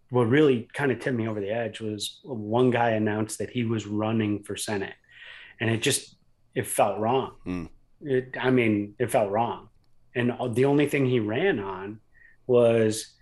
what 0.10 0.30
really 0.30 0.68
kind 0.74 0.92
of 0.92 1.00
tipped 1.00 1.18
me 1.18 1.28
over 1.28 1.40
the 1.40 1.52
edge 1.52 1.82
was 1.82 2.20
one 2.24 2.72
guy 2.72 2.92
announced 2.92 3.38
that 3.40 3.52
he 3.52 3.64
was 3.64 3.86
running 3.86 4.44
for 4.44 4.56
Senate, 4.56 4.96
and 5.60 5.70
it 5.70 5.82
just 5.82 6.16
it 6.56 6.68
felt 6.68 7.00
wrong. 7.00 7.34
Mm. 7.46 7.70
It, 8.02 8.36
I 8.40 8.50
mean, 8.50 8.96
it 9.00 9.12
felt 9.12 9.32
wrong, 9.32 9.70
and 10.16 10.34
the 10.54 10.66
only 10.66 10.88
thing 10.88 11.06
he 11.06 11.20
ran 11.20 11.60
on 11.60 12.00
was 12.48 13.16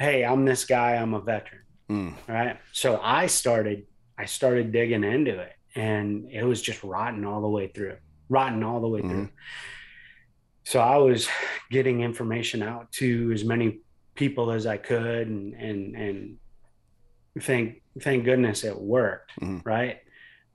hey, 0.00 0.24
I'm 0.24 0.46
this 0.46 0.64
guy, 0.64 0.96
I'm 0.96 1.12
a 1.12 1.20
veteran. 1.20 1.60
Mm. 1.90 2.14
Right. 2.26 2.56
So 2.72 2.98
I 3.02 3.26
started, 3.26 3.86
I 4.18 4.24
started 4.24 4.72
digging 4.72 5.04
into 5.04 5.38
it 5.38 5.52
and 5.76 6.26
it 6.30 6.42
was 6.42 6.62
just 6.62 6.82
rotten 6.82 7.26
all 7.26 7.42
the 7.42 7.48
way 7.48 7.68
through, 7.68 7.96
rotten 8.30 8.64
all 8.64 8.80
the 8.80 8.88
way 8.88 9.00
mm-hmm. 9.00 9.10
through. 9.10 9.28
So 10.64 10.80
I 10.80 10.96
was 10.96 11.28
getting 11.70 12.00
information 12.00 12.62
out 12.62 12.90
to 12.92 13.30
as 13.32 13.44
many 13.44 13.80
people 14.14 14.50
as 14.50 14.66
I 14.66 14.78
could 14.78 15.28
and, 15.28 15.52
and, 15.54 15.94
and 15.94 16.36
thank, 17.38 17.82
thank 18.00 18.24
goodness 18.24 18.64
it 18.64 18.80
worked. 18.80 19.32
Mm-hmm. 19.38 19.68
Right. 19.68 19.98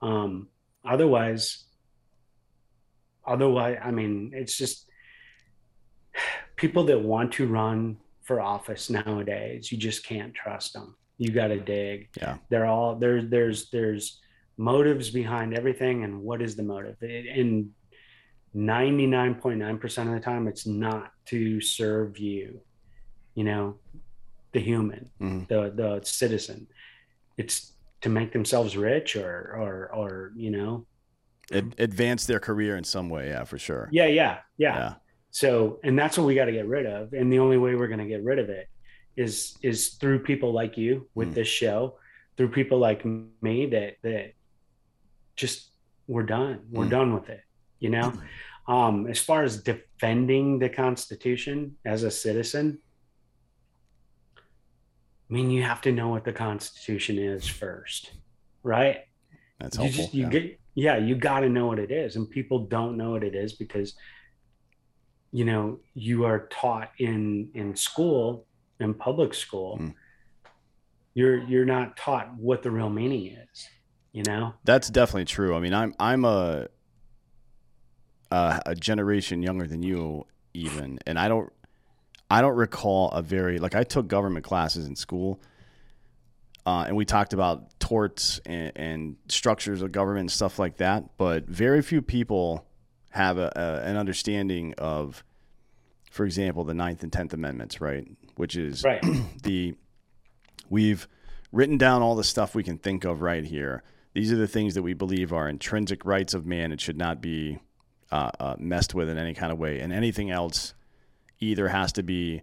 Um, 0.02 0.48
otherwise, 0.84 1.64
otherwise, 3.24 3.78
I 3.80 3.92
mean, 3.92 4.32
it's 4.34 4.56
just 4.56 4.90
people 6.56 6.84
that 6.86 7.00
want 7.00 7.34
to 7.34 7.46
run 7.46 7.98
for 8.26 8.40
office 8.40 8.90
nowadays. 8.90 9.70
You 9.72 9.78
just 9.78 10.04
can't 10.04 10.34
trust 10.34 10.74
them. 10.74 10.96
You 11.18 11.30
got 11.30 11.48
to 11.48 11.60
dig. 11.60 12.08
Yeah. 12.20 12.36
They're 12.50 12.66
all 12.66 12.96
there's 12.96 13.30
there's 13.30 13.70
there's 13.70 14.20
motives 14.58 15.10
behind 15.10 15.56
everything 15.56 16.04
and 16.04 16.20
what 16.20 16.42
is 16.42 16.56
the 16.56 16.62
motive? 16.62 16.96
And 17.00 17.70
99.9% 18.54 20.08
of 20.08 20.14
the 20.14 20.20
time 20.20 20.48
it's 20.48 20.66
not 20.66 21.10
to 21.26 21.60
serve 21.60 22.18
you. 22.18 22.60
You 23.34 23.44
know, 23.44 23.76
the 24.52 24.60
human, 24.60 25.10
mm-hmm. 25.20 25.44
the 25.48 25.70
the 25.74 26.00
citizen. 26.04 26.66
It's 27.36 27.74
to 28.00 28.08
make 28.08 28.32
themselves 28.32 28.76
rich 28.76 29.16
or 29.16 29.54
or 29.58 29.94
or 29.94 30.32
you 30.36 30.50
know 30.50 30.86
advance 31.50 32.26
their 32.26 32.40
career 32.40 32.76
in 32.76 32.84
some 32.84 33.08
way 33.08 33.28
yeah 33.28 33.44
for 33.44 33.56
sure 33.56 33.88
yeah 33.92 34.06
yeah 34.06 34.38
yeah, 34.58 34.76
yeah. 34.76 34.94
So, 35.36 35.80
and 35.84 35.98
that's 35.98 36.16
what 36.16 36.26
we 36.26 36.34
got 36.34 36.46
to 36.46 36.52
get 36.52 36.66
rid 36.66 36.86
of. 36.86 37.12
And 37.12 37.30
the 37.30 37.40
only 37.40 37.58
way 37.58 37.74
we're 37.74 37.88
going 37.88 37.98
to 37.98 38.06
get 38.06 38.24
rid 38.24 38.38
of 38.38 38.48
it 38.48 38.70
is 39.18 39.54
is 39.60 39.88
through 40.00 40.20
people 40.20 40.50
like 40.50 40.78
you 40.78 41.10
with 41.14 41.32
mm. 41.32 41.34
this 41.34 41.46
show, 41.46 41.98
through 42.38 42.52
people 42.52 42.78
like 42.78 43.04
me 43.04 43.66
that 43.66 43.96
that 44.02 44.32
just 45.36 45.72
we're 46.06 46.22
done. 46.22 46.60
We're 46.70 46.86
mm. 46.86 46.90
done 46.98 47.12
with 47.12 47.28
it. 47.28 47.42
You 47.80 47.90
know, 47.90 48.14
um, 48.66 49.08
as 49.08 49.18
far 49.18 49.42
as 49.42 49.62
defending 49.62 50.58
the 50.58 50.70
Constitution 50.70 51.76
as 51.84 52.02
a 52.02 52.10
citizen, 52.10 52.78
I 54.38 55.34
mean, 55.34 55.50
you 55.50 55.64
have 55.64 55.82
to 55.82 55.92
know 55.92 56.08
what 56.08 56.24
the 56.24 56.32
Constitution 56.32 57.18
is 57.18 57.46
first, 57.46 58.10
right? 58.62 59.00
That's 59.60 59.76
helpful. 59.76 59.96
You 59.96 60.02
just 60.02 60.14
you 60.14 60.22
yeah. 60.22 60.30
get 60.30 60.60
yeah, 60.74 60.96
you 60.96 61.14
got 61.14 61.40
to 61.40 61.50
know 61.50 61.66
what 61.66 61.78
it 61.78 61.90
is, 61.90 62.16
and 62.16 62.30
people 62.30 62.60
don't 62.60 62.96
know 62.96 63.10
what 63.10 63.22
it 63.22 63.34
is 63.34 63.52
because 63.52 63.94
you 65.36 65.44
know 65.44 65.78
you 65.92 66.24
are 66.24 66.48
taught 66.48 66.90
in 66.98 67.50
in 67.52 67.76
school 67.76 68.46
in 68.80 68.94
public 68.94 69.34
school 69.34 69.76
mm. 69.78 69.94
you're 71.12 71.42
you're 71.46 71.66
not 71.66 71.94
taught 71.94 72.34
what 72.38 72.62
the 72.62 72.70
real 72.70 72.88
meaning 72.88 73.36
is 73.52 73.68
you 74.12 74.22
know 74.22 74.54
that's 74.64 74.88
definitely 74.88 75.26
true 75.26 75.54
i 75.54 75.60
mean 75.60 75.74
i'm 75.74 75.94
i'm 76.00 76.24
a 76.24 76.66
a, 78.30 78.62
a 78.64 78.74
generation 78.74 79.42
younger 79.42 79.66
than 79.66 79.82
you 79.82 80.24
even 80.54 80.98
and 81.06 81.18
i 81.18 81.28
don't 81.28 81.52
i 82.30 82.40
don't 82.40 82.56
recall 82.56 83.10
a 83.10 83.20
very 83.20 83.58
like 83.58 83.74
i 83.74 83.82
took 83.82 84.08
government 84.08 84.42
classes 84.42 84.86
in 84.86 84.96
school 84.96 85.38
uh, 86.64 86.84
and 86.88 86.96
we 86.96 87.04
talked 87.04 87.32
about 87.32 87.78
torts 87.78 88.40
and, 88.44 88.72
and, 88.74 89.16
structures 89.28 89.82
of 89.82 89.92
government 89.92 90.22
and 90.22 90.32
stuff 90.32 90.58
like 90.58 90.78
that. 90.78 91.04
But 91.16 91.46
very 91.46 91.80
few 91.80 92.02
people 92.02 92.65
have 93.16 93.38
a, 93.38 93.52
a, 93.56 93.88
an 93.88 93.96
understanding 93.96 94.74
of, 94.78 95.24
for 96.10 96.24
example, 96.24 96.64
the 96.64 96.74
Ninth 96.74 97.02
and 97.02 97.12
Tenth 97.12 97.32
Amendments, 97.32 97.80
right? 97.80 98.06
Which 98.36 98.56
is 98.56 98.84
right. 98.84 99.04
the 99.42 99.74
we've 100.68 101.08
written 101.52 101.78
down 101.78 102.02
all 102.02 102.14
the 102.14 102.24
stuff 102.24 102.54
we 102.54 102.62
can 102.62 102.78
think 102.78 103.04
of 103.04 103.22
right 103.22 103.44
here. 103.44 103.82
These 104.12 104.32
are 104.32 104.36
the 104.36 104.48
things 104.48 104.74
that 104.74 104.82
we 104.82 104.94
believe 104.94 105.32
are 105.32 105.48
intrinsic 105.48 106.04
rights 106.04 106.34
of 106.34 106.46
man 106.46 106.72
and 106.72 106.80
should 106.80 106.96
not 106.96 107.20
be 107.20 107.58
uh, 108.10 108.30
uh, 108.40 108.56
messed 108.58 108.94
with 108.94 109.08
in 109.08 109.18
any 109.18 109.34
kind 109.34 109.52
of 109.52 109.58
way. 109.58 109.80
And 109.80 109.92
anything 109.92 110.30
else 110.30 110.74
either 111.40 111.68
has 111.68 111.92
to 111.92 112.02
be 112.02 112.42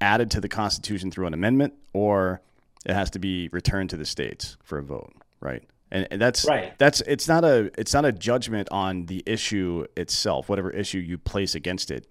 added 0.00 0.30
to 0.32 0.40
the 0.40 0.48
Constitution 0.48 1.10
through 1.10 1.26
an 1.26 1.34
amendment 1.34 1.74
or 1.92 2.40
it 2.84 2.94
has 2.94 3.10
to 3.10 3.18
be 3.18 3.48
returned 3.48 3.90
to 3.90 3.96
the 3.96 4.04
states 4.04 4.56
for 4.62 4.78
a 4.78 4.82
vote, 4.82 5.12
right? 5.40 5.62
And, 5.90 6.06
and 6.10 6.20
that's 6.20 6.44
right. 6.44 6.76
That's 6.78 7.00
it's 7.02 7.28
not 7.28 7.44
a 7.44 7.70
it's 7.78 7.94
not 7.94 8.04
a 8.04 8.12
judgment 8.12 8.68
on 8.70 9.06
the 9.06 9.22
issue 9.26 9.86
itself, 9.96 10.48
whatever 10.48 10.70
issue 10.70 10.98
you 10.98 11.18
place 11.18 11.54
against 11.54 11.90
it. 11.90 12.06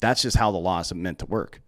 That's 0.00 0.22
just 0.22 0.36
how 0.36 0.50
the 0.50 0.58
law 0.58 0.80
is 0.80 0.94
meant 0.94 1.18
to 1.20 1.26
work. 1.26 1.60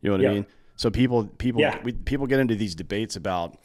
You 0.00 0.10
know 0.10 0.16
what. 0.18 0.26
I 0.26 0.34
mean? 0.34 0.46
So 0.76 0.90
people 0.90 1.26
people 1.26 1.60
yeah. 1.60 1.80
we, 1.82 1.92
people 1.92 2.26
get 2.26 2.38
into 2.38 2.54
these 2.54 2.74
debates 2.74 3.16
about 3.16 3.58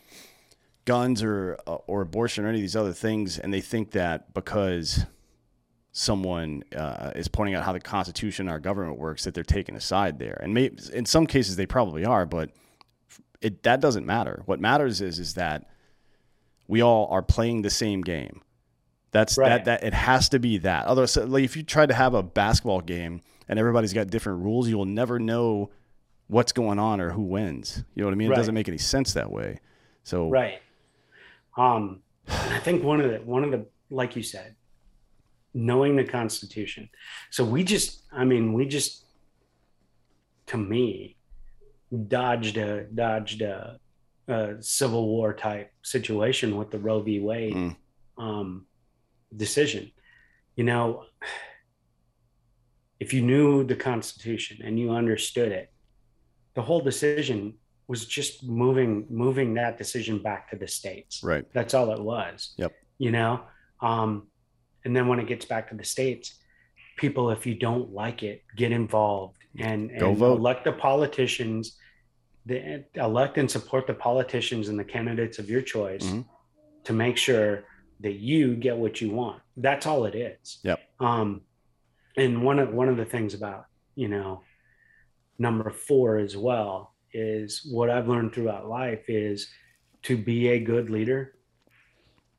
guns 0.86 1.22
or 1.22 1.58
or 1.66 2.02
abortion 2.02 2.46
or 2.46 2.48
any 2.48 2.58
of 2.58 2.62
these 2.62 2.76
other 2.76 2.94
things, 2.94 3.38
and 3.38 3.54
they 3.54 3.62
think 3.62 3.92
that 3.92 4.34
because 4.34 5.06
someone 5.92 6.64
uh, 6.76 7.12
is 7.16 7.28
pointing 7.28 7.54
out 7.54 7.64
how 7.64 7.72
the 7.72 7.80
Constitution, 7.80 8.50
our 8.50 8.60
government 8.60 8.98
works, 8.98 9.24
that 9.26 9.36
they're 9.36 9.44
taking 9.44 9.76
a 9.76 9.82
side 9.82 10.18
there. 10.18 10.40
And 10.42 10.52
maybe 10.52 10.80
in 10.92 11.06
some 11.06 11.28
cases 11.28 11.56
they 11.56 11.68
probably 11.68 12.04
are, 12.04 12.26
but 12.26 12.50
it 13.42 13.62
that 13.64 13.80
doesn't 13.80 14.06
matter. 14.06 14.42
What 14.46 14.60
matters 14.60 15.02
is 15.02 15.20
is 15.20 15.36
that 15.36 15.70
we 16.68 16.82
all 16.82 17.08
are 17.12 17.22
playing 17.22 17.62
the 17.62 17.70
same 17.70 18.02
game. 18.02 18.42
That's 19.12 19.38
Right. 19.38 19.50
that 19.50 19.66
that 19.66 19.84
it 19.84 19.94
has 19.94 20.30
to 20.30 20.40
be 20.40 20.58
that. 20.60 20.86
Otherwise, 20.86 21.18
like 21.18 21.44
if 21.44 21.56
you 21.56 21.64
try 21.64 21.86
to 21.86 21.94
have 21.94 22.14
a 22.14 22.24
basketball 22.24 22.82
game 22.82 23.22
and 23.48 23.60
everybody's 23.60 23.94
got 23.94 24.08
different 24.08 24.42
rules, 24.44 24.68
you 24.68 24.78
will 24.78 24.86
never 24.86 25.20
know 25.20 25.70
what's 26.28 26.52
going 26.52 26.80
on 26.80 27.00
or 27.00 27.12
who 27.12 27.22
wins. 27.22 27.84
You 27.94 28.02
know 28.02 28.08
what 28.08 28.14
I 28.14 28.16
mean? 28.16 28.32
It 28.32 28.36
doesn't 28.36 28.56
make 28.56 28.68
any 28.68 28.80
sense 28.80 29.14
that 29.14 29.32
way. 29.32 29.60
So 30.04 30.30
Right. 30.30 30.62
Um, 31.56 32.02
I 32.28 32.60
think 32.60 32.84
one 32.84 33.00
of 33.02 33.12
the 33.12 33.18
one 33.18 33.44
of 33.44 33.52
the 33.52 33.68
like 33.92 34.16
you 34.16 34.24
said, 34.24 34.56
knowing 35.54 35.96
the 35.96 36.04
Constitution. 36.04 36.90
So 37.30 37.44
we 37.46 37.64
just, 37.64 38.02
I 38.12 38.26
mean, 38.26 38.54
we 38.54 38.66
just, 38.66 39.06
to 40.48 40.58
me, 40.58 41.16
dodged 42.08 42.58
a 42.58 42.86
dodged 42.86 43.44
a, 43.44 43.80
a 44.28 44.56
Civil 44.62 45.08
War 45.08 45.34
type 45.34 45.72
situation 45.82 46.58
with 46.58 46.72
the 46.72 46.80
Roe 46.80 47.02
v. 47.02 47.20
Wade 47.20 47.56
Mm. 47.56 47.76
um, 48.18 48.66
decision. 49.36 49.92
You 50.56 50.64
know, 50.64 51.06
if 53.00 53.14
you 53.14 53.22
knew 53.22 53.64
the 53.64 53.76
Constitution 53.76 54.60
and 54.64 54.80
you 54.80 54.92
understood 54.92 55.52
it, 55.52 55.72
the 56.54 56.62
whole 56.62 56.82
decision 56.82 57.56
was 57.88 58.06
just 58.06 58.44
moving 58.44 59.06
moving 59.10 59.56
that 59.56 59.78
decision 59.78 60.20
back 60.22 60.50
to 60.52 60.56
the 60.56 60.68
states. 60.68 61.22
right. 61.24 61.46
That's 61.54 61.74
all 61.74 61.92
it 61.92 62.02
was. 62.02 62.54
Yep. 62.58 62.72
You 62.98 63.12
know, 63.12 63.42
um, 63.82 64.28
and 64.86 64.96
then 64.96 65.08
when 65.08 65.20
it 65.20 65.28
gets 65.28 65.46
back 65.46 65.70
to 65.70 65.76
the 65.76 65.84
states, 65.84 66.40
people, 66.98 67.30
if 67.32 67.46
you 67.46 67.56
don't 67.56 67.92
like 67.92 68.24
it, 68.24 68.44
get 68.56 68.72
involved 68.72 69.38
and, 69.58 69.92
and 69.92 70.22
elect 70.22 70.64
the 70.66 70.72
politicians. 70.74 71.78
The, 72.46 72.84
elect 72.96 73.38
and 73.38 73.50
support 73.50 73.88
the 73.88 73.94
politicians 73.94 74.68
and 74.70 74.78
the 74.78 74.84
candidates 74.84 75.40
of 75.40 75.50
your 75.50 75.62
choice 75.62 76.04
Mhm. 76.06 76.26
to 76.84 76.94
make 76.94 77.18
sure 77.18 77.64
that 78.02 78.14
you 78.14 78.56
get 78.56 78.76
what 78.76 79.00
you 79.00 79.12
want. 79.12 79.42
That's 79.56 79.86
all 79.86 80.06
it 80.06 80.16
is. 80.16 80.60
Yep. 80.64 80.80
Um, 81.00 81.42
and 82.18 82.44
one 82.44 82.60
of 82.60 82.74
one 82.74 82.90
of 82.90 82.98
the 82.98 83.06
things 83.06 83.34
about 83.34 83.68
you 83.96 84.08
know 84.10 84.44
number 85.40 85.70
four 85.70 86.18
as 86.18 86.36
well 86.36 86.94
is 87.14 87.66
what 87.72 87.90
I've 87.90 88.08
learned 88.10 88.34
throughout 88.34 88.68
life 88.68 89.10
is 89.10 89.50
to 90.04 90.18
be 90.18 90.50
a 90.50 90.60
good 90.60 90.90
leader, 90.90 91.36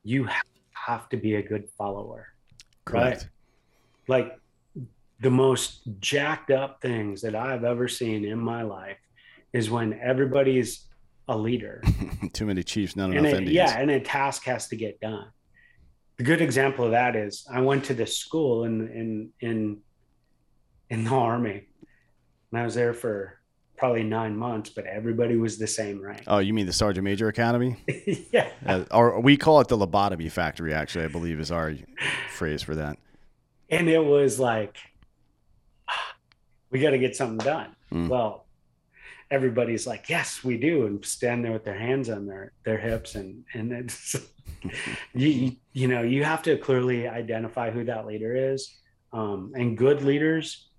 you 0.03 0.29
have 0.73 1.09
to 1.09 1.17
be 1.17 1.35
a 1.35 1.41
good 1.41 1.67
follower. 1.77 2.27
Correct. 2.85 3.29
Like 4.07 4.39
the 5.21 5.31
most 5.31 5.81
jacked 5.99 6.51
up 6.51 6.81
things 6.81 7.21
that 7.21 7.33
I've 7.35 7.63
ever 7.63 7.87
seen 7.87 8.23
in 8.25 8.37
my 8.39 8.61
life 8.61 8.97
is 9.55 9.69
when 9.69 9.93
everybody's 10.01 10.85
a 11.27 11.37
leader 11.37 11.81
Too 12.33 12.45
many 12.45 12.61
Chiefs, 12.63 12.95
not 12.95 13.05
and 13.09 13.19
enough 13.19 13.33
it, 13.33 13.37
Indians. 13.37 13.55
yeah, 13.55 13.79
and 13.79 13.89
a 13.89 13.99
task 13.99 14.43
has 14.45 14.67
to 14.67 14.75
get 14.75 14.99
done. 14.99 15.27
The 16.17 16.23
good 16.23 16.41
example 16.41 16.85
of 16.85 16.91
that 16.91 17.15
is 17.15 17.47
I 17.51 17.61
went 17.61 17.85
to 17.85 17.93
this 17.93 18.17
school 18.17 18.65
in 18.65 18.73
in 18.89 19.29
in 19.39 19.77
in 20.89 21.03
the 21.03 21.09
army, 21.11 21.67
and 22.51 22.61
I 22.61 22.63
was 22.63 22.75
there 22.75 22.93
for 22.93 23.39
probably 23.77 24.03
nine 24.03 24.37
months, 24.37 24.69
but 24.69 24.85
everybody 24.85 25.35
was 25.35 25.57
the 25.57 25.67
same 25.67 26.01
rank. 26.01 26.23
Oh, 26.27 26.37
you 26.37 26.53
mean 26.53 26.65
the 26.67 26.73
Sergeant 26.73 27.03
Major 27.03 27.27
Academy? 27.27 27.75
yeah, 28.31 28.49
Uh, 28.65 28.83
or 28.91 29.19
we 29.19 29.35
call 29.35 29.59
it 29.61 29.67
the 29.67 29.77
lobotomy 29.77 30.31
factory. 30.31 30.73
Actually, 30.73 31.05
I 31.05 31.07
believe 31.09 31.39
is 31.39 31.51
our 31.51 31.73
phrase 32.29 32.61
for 32.61 32.75
that. 32.75 32.97
and 33.69 33.89
it 33.89 34.03
was 34.03 34.39
like 34.39 34.77
we 36.69 36.79
got 36.79 36.91
to 36.91 36.97
get 36.99 37.15
something 37.15 37.37
done. 37.45 37.75
Mm. 37.91 38.09
Well, 38.09 38.44
everybody's 39.31 39.85
like, 39.87 40.09
"Yes, 40.09 40.43
we 40.43 40.57
do," 40.57 40.85
and 40.85 41.03
stand 41.05 41.43
there 41.43 41.51
with 41.51 41.63
their 41.65 41.77
hands 41.77 42.09
on 42.09 42.25
their 42.25 42.51
their 42.63 42.77
hips, 42.77 43.15
and 43.15 43.43
and 43.53 43.71
it's 43.71 44.15
you 45.13 45.55
you- 45.73 45.87
know 45.87 46.01
you 46.01 46.23
have 46.23 46.41
to 46.43 46.57
clearly 46.57 47.07
identify 47.07 47.71
who 47.71 47.83
that 47.85 48.05
leader 48.05 48.35
is, 48.35 48.73
um, 49.13 49.51
and 49.55 49.77
good 49.77 50.01
leaders, 50.01 50.69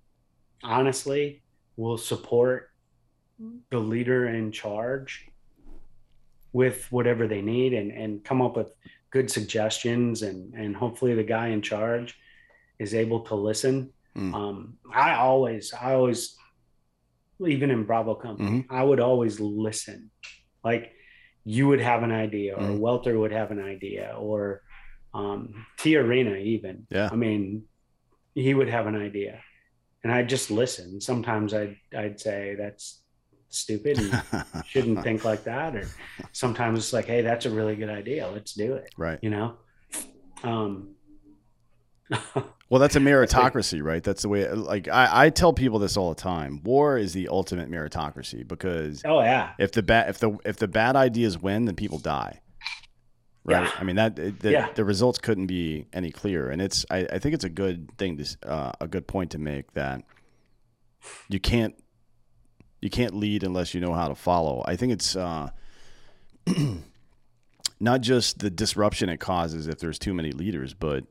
honestly, 0.63 1.41
will 1.75 1.97
support 1.97 2.69
the 3.69 3.77
leader 3.79 4.27
in 4.29 4.51
charge 4.51 5.27
with 6.53 6.91
whatever 6.91 7.27
they 7.27 7.41
need 7.41 7.73
and 7.73 7.91
and 7.91 8.23
come 8.23 8.41
up 8.41 8.55
with 8.57 8.71
good 9.11 9.29
suggestions 9.29 10.23
and 10.23 10.53
and 10.55 10.75
hopefully 10.75 11.13
the 11.13 11.23
guy 11.23 11.47
in 11.49 11.61
charge 11.61 12.17
is 12.79 12.93
able 12.93 13.21
to 13.21 13.35
listen 13.35 13.91
Mm. 14.15 14.33
um 14.33 14.77
i 14.91 15.13
always 15.13 15.71
i 15.79 15.93
always 15.93 16.35
even 17.45 17.69
in 17.69 17.83
bravo 17.85 18.15
company 18.15 18.65
i 18.69 18.81
would 18.83 18.99
always 18.99 19.39
listen. 19.39 20.09
Like 20.63 20.91
you 21.45 21.67
would 21.69 21.79
have 21.79 22.03
an 22.03 22.11
idea 22.11 22.55
or 22.55 22.61
Mhm. 22.63 22.79
welter 22.79 23.17
would 23.17 23.31
have 23.31 23.51
an 23.51 23.61
idea 23.61 24.15
or 24.17 24.61
um 25.13 25.65
t 25.77 25.95
arena 25.95 26.35
even. 26.35 26.87
Yeah. 26.89 27.09
i 27.11 27.15
mean 27.15 27.63
he 28.33 28.53
would 28.53 28.69
have 28.69 28.87
an 28.87 28.95
idea. 28.95 29.41
And 30.03 30.11
i'd 30.11 30.29
just 30.29 30.49
listen. 30.51 30.99
Sometimes 31.01 31.53
i'd 31.53 31.75
i'd 31.95 32.19
say 32.19 32.55
that's 32.57 33.03
stupid 33.49 33.97
and 33.99 34.11
shouldn't 34.65 35.03
think 35.03 35.23
like 35.23 35.43
that. 35.45 35.75
Or 35.75 35.87
sometimes 36.33 36.79
it's 36.79 36.93
like 36.93 37.05
hey 37.05 37.21
that's 37.21 37.45
a 37.45 37.49
really 37.51 37.75
good 37.75 37.89
idea. 37.89 38.27
Let's 38.27 38.53
do 38.53 38.73
it. 38.75 38.89
Right. 38.97 39.19
you 39.21 39.29
know? 39.29 39.57
Um 40.43 40.95
Well, 42.69 42.79
that's 42.81 42.95
a 42.95 42.99
meritocracy, 43.11 43.81
right? 43.83 44.03
That's 44.03 44.23
the 44.23 44.29
way. 44.29 44.49
Like 44.51 44.87
I, 44.87 45.25
I 45.25 45.29
tell 45.29 45.53
people 45.53 45.79
this 45.79 45.95
all 45.97 46.09
the 46.09 46.21
time. 46.21 46.61
War 46.63 46.97
is 46.97 47.13
the 47.13 47.29
ultimate 47.29 47.69
meritocracy 47.71 48.47
because 48.47 49.01
oh 49.05 49.21
yeah 49.21 49.51
if 49.57 49.71
the 49.71 49.83
bad 49.83 50.09
if 50.09 50.19
the 50.19 50.37
if 50.45 50.57
the 50.57 50.67
bad 50.67 50.95
ideas 50.95 51.37
win, 51.37 51.65
then 51.65 51.75
people 51.75 51.97
die. 51.99 52.41
Right. 53.45 53.63
Yeah. 53.63 53.71
I 53.79 53.83
mean 53.85 53.95
that 53.95 54.15
the, 54.17 54.51
Yeah. 54.51 54.67
the 54.75 54.83
results 54.83 55.19
couldn't 55.19 55.47
be 55.47 55.85
any 55.93 56.11
clearer, 56.11 56.49
and 56.49 56.61
it's 56.61 56.85
I, 56.91 57.07
I 57.13 57.19
think 57.19 57.33
it's 57.33 57.45
a 57.45 57.49
good 57.49 57.89
thing 57.97 58.17
to 58.17 58.37
uh, 58.49 58.71
a 58.81 58.87
good 58.87 59.07
point 59.07 59.31
to 59.31 59.37
make 59.39 59.71
that 59.73 60.03
you 61.29 61.39
can't 61.39 61.73
you 62.81 62.89
can't 62.89 63.13
lead 63.15 63.43
unless 63.43 63.73
you 63.73 63.79
know 63.79 63.93
how 63.93 64.09
to 64.09 64.15
follow. 64.15 64.63
I 64.67 64.75
think 64.75 64.91
it's 64.91 65.15
uh, 65.15 65.49
not 67.79 68.01
just 68.01 68.39
the 68.39 68.49
disruption 68.49 69.09
it 69.09 69.19
causes 69.19 69.67
if 69.67 69.79
there's 69.79 69.99
too 69.99 70.13
many 70.13 70.31
leaders, 70.31 70.73
but 70.73 71.05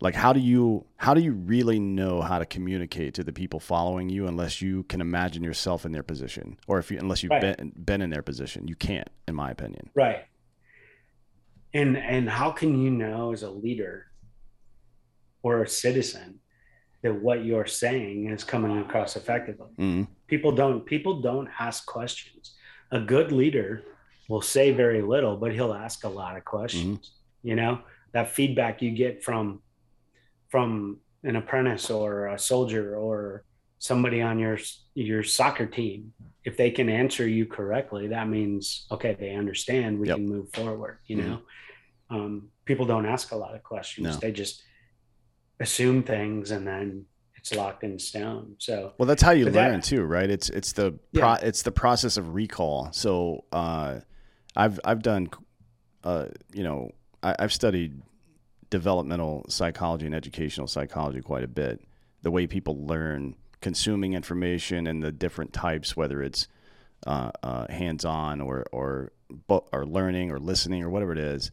like 0.00 0.14
how 0.14 0.32
do 0.32 0.40
you 0.40 0.84
how 0.96 1.14
do 1.14 1.20
you 1.20 1.32
really 1.32 1.78
know 1.78 2.20
how 2.20 2.38
to 2.38 2.46
communicate 2.46 3.14
to 3.14 3.24
the 3.24 3.32
people 3.32 3.60
following 3.60 4.08
you 4.08 4.26
unless 4.26 4.60
you 4.60 4.82
can 4.84 5.00
imagine 5.00 5.42
yourself 5.42 5.86
in 5.86 5.92
their 5.92 6.02
position? 6.02 6.58
Or 6.66 6.78
if 6.78 6.90
you 6.90 6.98
unless 6.98 7.22
you've 7.22 7.30
Right. 7.30 7.56
been 7.56 7.72
been 7.76 8.02
in 8.02 8.10
their 8.10 8.22
position. 8.22 8.68
You 8.68 8.76
can't 8.76 9.08
in 9.26 9.34
my 9.34 9.50
opinion. 9.50 9.90
Right. 9.94 10.24
And 11.72 11.96
and 11.96 12.28
how 12.28 12.50
can 12.50 12.80
you 12.82 12.90
know 12.90 13.32
as 13.32 13.42
a 13.42 13.50
leader 13.50 14.06
or 15.42 15.62
a 15.62 15.68
citizen 15.68 16.40
that 17.02 17.14
what 17.14 17.44
you're 17.44 17.66
saying 17.66 18.30
is 18.30 18.44
coming 18.44 18.78
across 18.78 19.16
effectively? 19.16 19.72
Mm 19.78 20.08
people 20.26 20.50
don't 20.50 20.84
people 20.84 21.20
don't 21.20 21.48
ask 21.60 21.86
questions. 21.86 22.54
A 22.90 22.98
good 22.98 23.30
leader 23.30 23.84
will 24.28 24.42
say 24.42 24.72
very 24.72 25.00
little 25.00 25.36
but 25.36 25.52
he'll 25.52 25.72
ask 25.72 26.04
a 26.04 26.08
lot 26.08 26.36
of 26.36 26.44
questions 26.44 27.12
you 27.42 27.54
know? 27.54 27.78
That 28.12 28.30
feedback 28.32 28.82
you 28.82 28.90
get 28.90 29.22
from 29.22 29.60
from 30.48 30.98
an 31.24 31.36
apprentice 31.36 31.90
or 31.90 32.28
a 32.28 32.38
soldier 32.38 32.96
or 32.96 33.44
somebody 33.78 34.22
on 34.22 34.38
your 34.38 34.58
your 34.94 35.22
soccer 35.22 35.66
team 35.66 36.12
if 36.44 36.56
they 36.56 36.70
can 36.70 36.88
answer 36.88 37.26
you 37.28 37.44
correctly 37.44 38.06
that 38.08 38.28
means 38.28 38.86
okay 38.90 39.14
they 39.18 39.34
understand 39.34 39.98
we 39.98 40.08
Yep. 40.08 40.16
can 40.16 40.28
move 40.28 40.48
forward 40.52 40.98
you 41.06 41.16
Mhm. 41.18 41.26
know 41.28 41.40
um, 42.08 42.48
people 42.64 42.86
don't 42.86 43.04
ask 43.06 43.32
a 43.32 43.36
lot 43.36 43.54
of 43.54 43.62
questions 43.62 44.06
No. 44.06 44.16
they 44.16 44.32
just 44.32 44.62
assume 45.60 46.02
things 46.02 46.50
and 46.52 46.66
then 46.66 47.04
it's 47.34 47.54
locked 47.54 47.82
in 47.84 47.98
stone 47.98 48.54
so 48.58 48.92
well 48.98 49.06
that's 49.06 49.22
how 49.22 49.32
you 49.32 49.44
But 49.44 49.52
that- 49.54 49.70
learn 49.72 49.80
too 49.80 50.02
right 50.04 50.28
it's 50.30 50.48
it's 50.50 50.72
the 50.72 50.98
Yeah. 51.12 51.20
pro, 51.36 51.48
it's 51.48 51.62
the 51.62 51.72
process 51.72 52.16
of 52.16 52.34
recall 52.34 52.88
so 52.92 53.44
uh 53.52 54.00
i've 54.54 54.78
i've 54.84 55.02
done 55.02 55.28
uh 56.04 56.26
you 56.52 56.62
know 56.62 56.90
I, 57.22 57.34
i've 57.38 57.52
studied 57.52 58.00
developmental 58.70 59.44
psychology 59.48 60.06
and 60.06 60.14
educational 60.14 60.66
psychology 60.66 61.20
quite 61.20 61.44
a 61.44 61.48
bit 61.48 61.80
the 62.22 62.30
way 62.30 62.46
people 62.46 62.84
learn 62.86 63.34
consuming 63.60 64.14
information 64.14 64.86
and 64.86 65.02
the 65.02 65.12
different 65.12 65.52
types 65.52 65.96
whether 65.96 66.22
it's 66.22 66.48
uh, 67.06 67.30
uh, 67.42 67.66
hands-on 67.70 68.40
or 68.40 68.64
or 68.72 69.12
or 69.48 69.84
learning 69.84 70.30
or 70.30 70.38
listening 70.38 70.82
or 70.82 70.90
whatever 70.90 71.12
it 71.12 71.18
is 71.18 71.50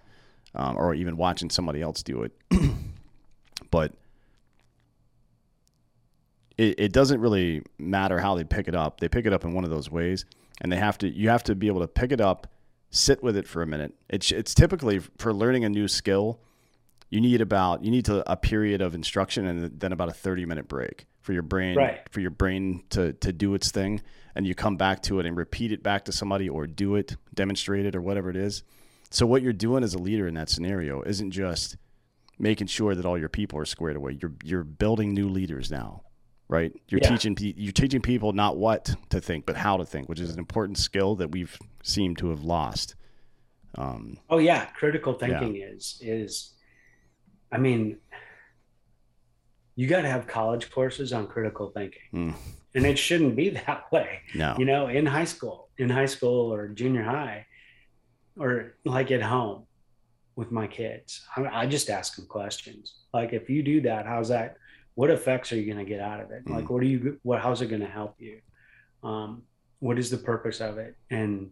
um, 0.55 0.77
or 0.77 0.93
even 0.93 1.17
watching 1.17 1.49
somebody 1.49 1.81
else 1.81 2.03
do 2.03 2.23
it 2.23 2.31
but 3.71 3.93
it, 6.57 6.79
it 6.79 6.91
doesn't 6.91 7.19
really 7.19 7.63
matter 7.77 8.19
how 8.19 8.35
they 8.35 8.43
pick 8.43 8.67
it 8.67 8.75
up. 8.75 8.99
They 8.99 9.09
pick 9.09 9.25
it 9.25 9.33
up 9.33 9.43
in 9.43 9.53
one 9.53 9.63
of 9.63 9.69
those 9.69 9.89
ways, 9.89 10.25
and 10.61 10.71
they 10.71 10.77
have 10.77 10.97
to. 10.99 11.09
You 11.09 11.29
have 11.29 11.43
to 11.43 11.55
be 11.55 11.67
able 11.67 11.81
to 11.81 11.87
pick 11.87 12.11
it 12.11 12.21
up, 12.21 12.47
sit 12.89 13.23
with 13.23 13.35
it 13.35 13.47
for 13.47 13.61
a 13.61 13.67
minute. 13.67 13.93
It's 14.09 14.31
it's 14.31 14.53
typically 14.53 14.99
for 15.17 15.33
learning 15.33 15.65
a 15.65 15.69
new 15.69 15.87
skill. 15.87 16.39
You 17.13 17.21
need 17.21 17.41
about 17.41 17.83
you 17.83 17.91
need 17.91 18.05
to 18.05 18.29
a 18.31 18.35
period 18.35 18.81
of 18.81 18.95
instruction 18.95 19.45
and 19.45 19.79
then 19.79 19.91
about 19.91 20.09
a 20.09 20.13
thirty 20.13 20.47
minute 20.47 20.67
break 20.67 21.05
for 21.21 21.31
your 21.31 21.43
brain 21.43 21.77
Right. 21.77 22.01
for 22.09 22.21
your 22.21 22.31
brain 22.31 22.83
to 22.89 23.13
to 23.13 23.31
do 23.31 23.53
its 23.53 23.69
thing, 23.69 24.01
and 24.33 24.47
you 24.47 24.55
come 24.55 24.77
back 24.77 25.03
to 25.03 25.19
it 25.19 25.27
and 25.27 25.37
repeat 25.37 25.71
it 25.71 25.83
back 25.83 26.05
to 26.05 26.11
somebody 26.11 26.49
or 26.49 26.65
do 26.65 26.95
it, 26.95 27.15
demonstrate 27.31 27.85
it 27.85 27.95
or 27.95 28.01
whatever 28.01 28.31
it 28.31 28.35
is. 28.35 28.63
So 29.11 29.27
what 29.27 29.43
you're 29.43 29.53
doing 29.53 29.83
as 29.83 29.93
a 29.93 29.99
leader 29.99 30.27
in 30.27 30.33
that 30.33 30.49
scenario 30.49 31.03
isn't 31.03 31.29
just 31.29 31.77
making 32.39 32.65
sure 32.65 32.95
that 32.95 33.05
all 33.05 33.15
your 33.19 33.29
people 33.29 33.59
are 33.59 33.65
squared 33.65 33.95
away. 33.95 34.17
You're 34.19 34.33
you're 34.43 34.63
building 34.63 35.13
new 35.13 35.29
leaders 35.29 35.69
now, 35.69 36.01
right? 36.47 36.73
You're 36.87 37.01
Yeah. 37.03 37.15
teaching 37.15 37.37
you're 37.39 37.71
teaching 37.73 38.01
people 38.01 38.33
not 38.33 38.57
what 38.57 38.95
to 39.09 39.21
think, 39.21 39.45
but 39.45 39.55
how 39.57 39.77
to 39.77 39.85
think, 39.85 40.09
which 40.09 40.19
is 40.19 40.31
an 40.31 40.39
important 40.39 40.79
skill 40.79 41.13
that 41.17 41.29
we've 41.31 41.59
seemed 41.83 42.17
to 42.17 42.29
have 42.31 42.41
lost. 42.43 42.95
Um, 43.75 44.17
Oh 44.31 44.39
yeah, 44.39 44.65
critical 44.65 45.13
thinking 45.13 45.57
is 45.57 45.99
is 46.01 46.52
I 47.53 47.57
mean 47.57 47.97
you 49.75 49.87
got 49.87 50.03
to 50.03 50.09
have 50.09 50.27
college 50.27 50.69
courses 50.71 51.13
on 51.13 51.27
critical 51.27 51.69
thinking. 51.69 52.01
Mm. 52.13 52.33
And 52.75 52.85
it 52.85 52.97
shouldn't 52.97 53.35
be 53.35 53.49
that 53.67 53.91
way. 53.91 54.21
no, 54.35 54.55
You 54.57 54.65
know, 54.65 54.87
in 54.87 55.05
high 55.05 55.25
school, 55.25 55.69
in 55.77 55.89
high 55.89 56.05
school 56.05 56.53
or 56.53 56.67
junior 56.67 57.03
high 57.03 57.45
or 58.37 58.75
like 58.85 59.11
at 59.11 59.21
home 59.21 59.63
with 60.35 60.51
my 60.51 60.67
kids, 60.67 61.21
I, 61.35 61.45
I 61.45 61.65
just 61.67 61.89
ask 61.89 62.15
them 62.15 62.25
questions. 62.25 62.95
Like 63.13 63.33
if 63.33 63.49
you 63.49 63.63
do 63.63 63.81
that, 63.81 64.05
how's 64.05 64.29
that 64.29 64.57
what 64.95 65.09
effects 65.09 65.51
are 65.51 65.55
you 65.55 65.65
going 65.65 65.83
to 65.83 65.89
get 65.89 65.99
out 65.99 66.19
of 66.19 66.29
it? 66.31 66.47
Like 66.47 66.69
what 66.69 66.83
are 66.83 66.87
you 66.87 67.19
what 67.23 67.41
how's 67.41 67.61
it 67.61 67.67
going 67.67 67.81
to 67.81 67.87
help 67.87 68.15
you? 68.19 68.39
Um 69.03 69.43
what 69.79 69.99
is 69.99 70.09
the 70.09 70.17
purpose 70.17 70.61
of 70.61 70.77
it? 70.77 70.95
And 71.09 71.49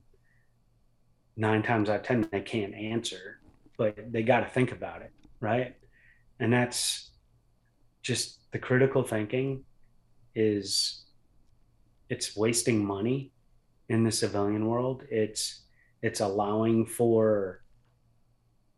nine 1.35 1.63
times 1.63 1.89
out 1.89 2.01
of 2.01 2.03
ten 2.03 2.27
they 2.31 2.41
can't 2.41 2.75
answer 2.75 3.39
but 3.77 3.95
they 4.11 4.21
got 4.21 4.41
to 4.41 4.45
think 4.47 4.71
about 4.71 5.01
it 5.01 5.11
right 5.39 5.75
and 6.41 6.51
that's 6.51 7.11
just 8.01 8.51
the 8.51 8.59
critical 8.59 9.03
thinking 9.03 9.63
is 10.35 11.05
it's 12.09 12.35
wasting 12.35 12.83
money 12.83 13.31
in 13.87 14.03
the 14.03 14.11
civilian 14.11 14.65
world 14.67 15.03
it's 15.09 15.63
it's 16.01 16.19
allowing 16.19 16.85
for 16.85 17.61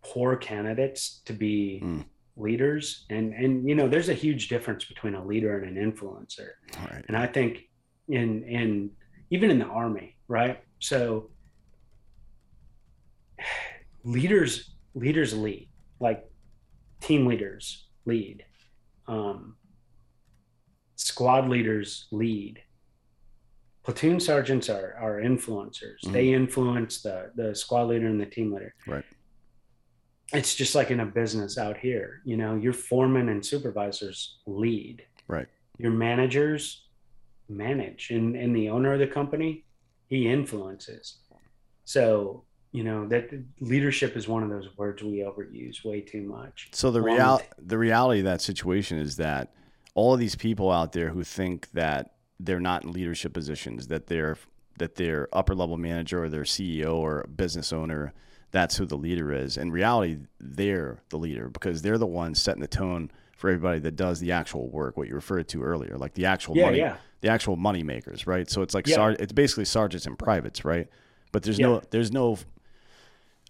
poor 0.04 0.36
candidates 0.36 1.22
to 1.26 1.34
be 1.34 1.80
Mm. 1.84 2.06
leaders 2.36 3.06
and 3.10 3.34
and 3.34 3.68
you 3.70 3.76
know 3.76 3.88
there's 3.88 4.10
a 4.10 4.14
huge 4.26 4.48
difference 4.50 4.84
between 4.86 5.16
a 5.16 5.24
leader 5.26 5.58
and 5.60 5.78
an 5.78 5.92
influencer 5.92 6.50
right. 6.90 7.04
and 7.08 7.16
I 7.16 7.28
think 7.28 7.52
in 8.10 8.44
in 8.44 8.90
even 9.30 9.50
in 9.50 9.58
the 9.60 9.66
army, 9.66 10.16
right? 10.28 10.58
So 10.80 11.30
leaders 14.04 14.74
leaders 14.96 15.34
lead, 15.34 15.70
like 16.00 16.24
team 17.04 17.26
leaders 17.28 17.88
lead, 18.06 18.44
um, 19.08 19.56
squad 20.96 21.50
leaders 21.50 22.08
lead. 22.12 22.62
Platoon 23.84 24.20
sergeants 24.20 24.70
are 24.70 24.96
are 25.00 25.20
influencers. 25.22 26.00
They 26.12 26.34
influence 26.34 27.02
the 27.02 27.32
the 27.36 27.54
squad 27.54 27.84
leader 27.90 28.08
and 28.08 28.20
the 28.20 28.26
team 28.26 28.54
leader. 28.54 28.74
Right. 28.88 29.04
It's 30.32 30.56
just 30.56 30.74
like 30.74 30.90
in 30.90 31.02
a 31.02 31.06
business 31.06 31.58
out 31.58 31.78
here, 31.78 32.22
you 32.24 32.38
know, 32.38 32.56
your 32.56 32.74
foremen 32.74 33.30
and 33.30 33.46
supervisors 33.46 34.40
lead 34.48 35.04
Right. 35.28 35.48
your 35.78 35.92
managers 35.92 36.88
manage 37.50 38.10
and, 38.12 38.36
and 38.36 38.56
the 38.56 38.70
owner 38.70 38.94
of 38.94 39.00
the 39.00 39.08
company 39.08 39.64
he 40.08 40.28
influences 40.28 41.20
so 41.86 42.44
you 42.74 42.84
know 42.84 43.08
that 43.08 43.30
leadership 43.62 44.18
is 44.18 44.28
one 44.28 44.44
of 44.44 44.50
those 44.50 44.68
words 44.78 45.02
we 45.02 45.20
overuse 45.20 45.86
way 45.86 46.02
too 46.02 46.24
much 46.24 46.70
So 46.74 46.92
the 46.92 47.00
Along 47.00 47.16
real 47.16 47.36
with- 47.38 47.68
the 47.68 47.78
reality 47.78 48.20
of 48.20 48.26
that 48.26 48.42
situation 48.42 48.98
is 48.98 49.16
that 49.18 49.54
all 49.96 50.14
of 50.14 50.20
these 50.20 50.36
people 50.36 50.72
out 50.72 50.92
there 50.92 51.10
who 51.10 51.24
think 51.24 51.70
that 51.72 52.16
they're 52.40 52.60
not 52.60 52.84
in 52.84 52.92
leadership 52.92 53.32
positions, 53.32 53.88
that 53.88 54.08
they're 54.08 54.38
that 54.80 54.96
they're 54.96 55.30
upper 55.32 55.54
level 55.54 55.78
manager 55.78 56.24
or 56.24 56.30
their 56.30 56.44
CEO 56.44 56.96
or 56.96 57.28
business 57.36 57.72
owner, 57.72 58.12
that's 58.50 58.76
who 58.78 58.86
the 58.88 58.98
leader 58.98 59.32
is. 59.32 59.56
In 59.56 59.70
reality, 59.72 60.18
they're 60.40 60.98
the 61.10 61.18
leader 61.18 61.48
because 61.48 61.84
they're 61.84 62.00
the 62.00 62.08
ones 62.08 62.42
setting 62.42 62.60
the 62.62 62.68
tone 62.68 63.12
for 63.38 63.52
everybody 63.52 63.80
that 63.82 63.96
does 63.96 64.20
the 64.20 64.32
actual 64.32 64.68
work, 64.70 64.98
what 64.98 65.08
you 65.08 65.14
referred 65.14 65.48
to 65.50 65.62
earlier, 65.62 65.96
like 65.96 66.16
the 66.16 66.26
actual 66.26 66.58
Yeah, 66.58 66.66
money, 66.66 66.78
yeah. 66.80 66.98
the 67.22 67.28
actual 67.30 67.56
money 67.56 67.84
makers, 67.84 68.26
right? 68.26 68.50
So 68.50 68.64
it's 68.64 68.74
like 68.74 68.88
Yeah. 68.88 68.96
sar- 68.96 69.12
it's 69.20 69.32
basically 69.32 69.66
sergeants 69.66 70.08
and 70.08 70.18
privates, 70.18 70.66
right? 70.66 70.88
But 71.32 71.44
there's 71.44 71.60
no 71.60 71.82
there's 71.92 72.12
no 72.12 72.38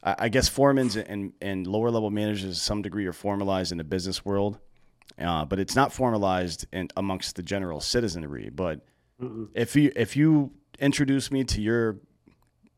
I 0.05 0.29
guess 0.29 0.49
foremans 0.49 1.01
and, 1.07 1.31
and 1.41 1.65
lower 1.65 1.89
level 1.89 2.11
managers 2.11 2.57
to 2.57 2.61
some 2.61 2.81
degree 2.81 3.05
are 3.05 3.13
formalized 3.13 3.71
in 3.71 3.77
the 3.77 3.85
business 3.85 4.25
world, 4.25 4.59
uh, 5.17 5.45
but 5.45 5.59
it's 5.59 5.75
not 5.75 5.93
formalized 5.93 6.65
in, 6.73 6.89
amongst 6.97 7.37
the 7.37 7.43
general 7.43 7.79
citizenry. 7.79 8.49
But 8.53 8.81
if 9.53 9.75
you 9.77 9.91
if 9.95 10.17
you 10.17 10.51
introduce 10.79 11.31
me 11.31 11.45
to 11.45 11.61
your 11.61 11.99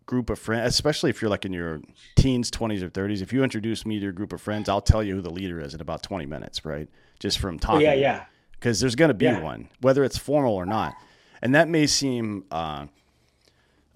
group 0.05 0.29
of 0.29 0.37
friends, 0.37 0.67
especially 0.67 1.09
if 1.09 1.19
you're 1.21 1.31
like 1.31 1.45
in 1.45 1.53
your 1.53 1.81
teens, 2.15 2.51
twenties, 2.51 2.83
or 2.83 2.89
thirties, 2.89 3.23
if 3.23 3.33
you 3.33 3.43
introduce 3.43 3.85
me 3.87 3.97
to 3.97 4.03
your 4.03 4.11
group 4.11 4.31
of 4.31 4.39
friends, 4.39 4.69
I'll 4.69 4.81
tell 4.81 5.01
you 5.01 5.15
who 5.15 5.21
the 5.21 5.31
leader 5.31 5.59
is 5.59 5.73
in 5.73 5.81
about 5.81 6.03
twenty 6.03 6.27
minutes, 6.27 6.63
right? 6.63 6.87
Just 7.19 7.39
from 7.39 7.55
oh, 7.55 7.57
talking. 7.57 7.81
yeah 7.81 7.93
yeah 7.93 8.25
Because 8.51 8.79
there's 8.79 8.95
going 8.95 9.09
to 9.09 9.15
be 9.15 9.25
Yeah. 9.25 9.41
one, 9.41 9.69
whether 9.81 10.03
it's 10.03 10.17
formal 10.19 10.53
or 10.53 10.65
not, 10.67 10.93
and 11.41 11.55
that 11.55 11.67
may 11.69 11.87
seem. 11.87 12.45
Uh, 12.51 12.85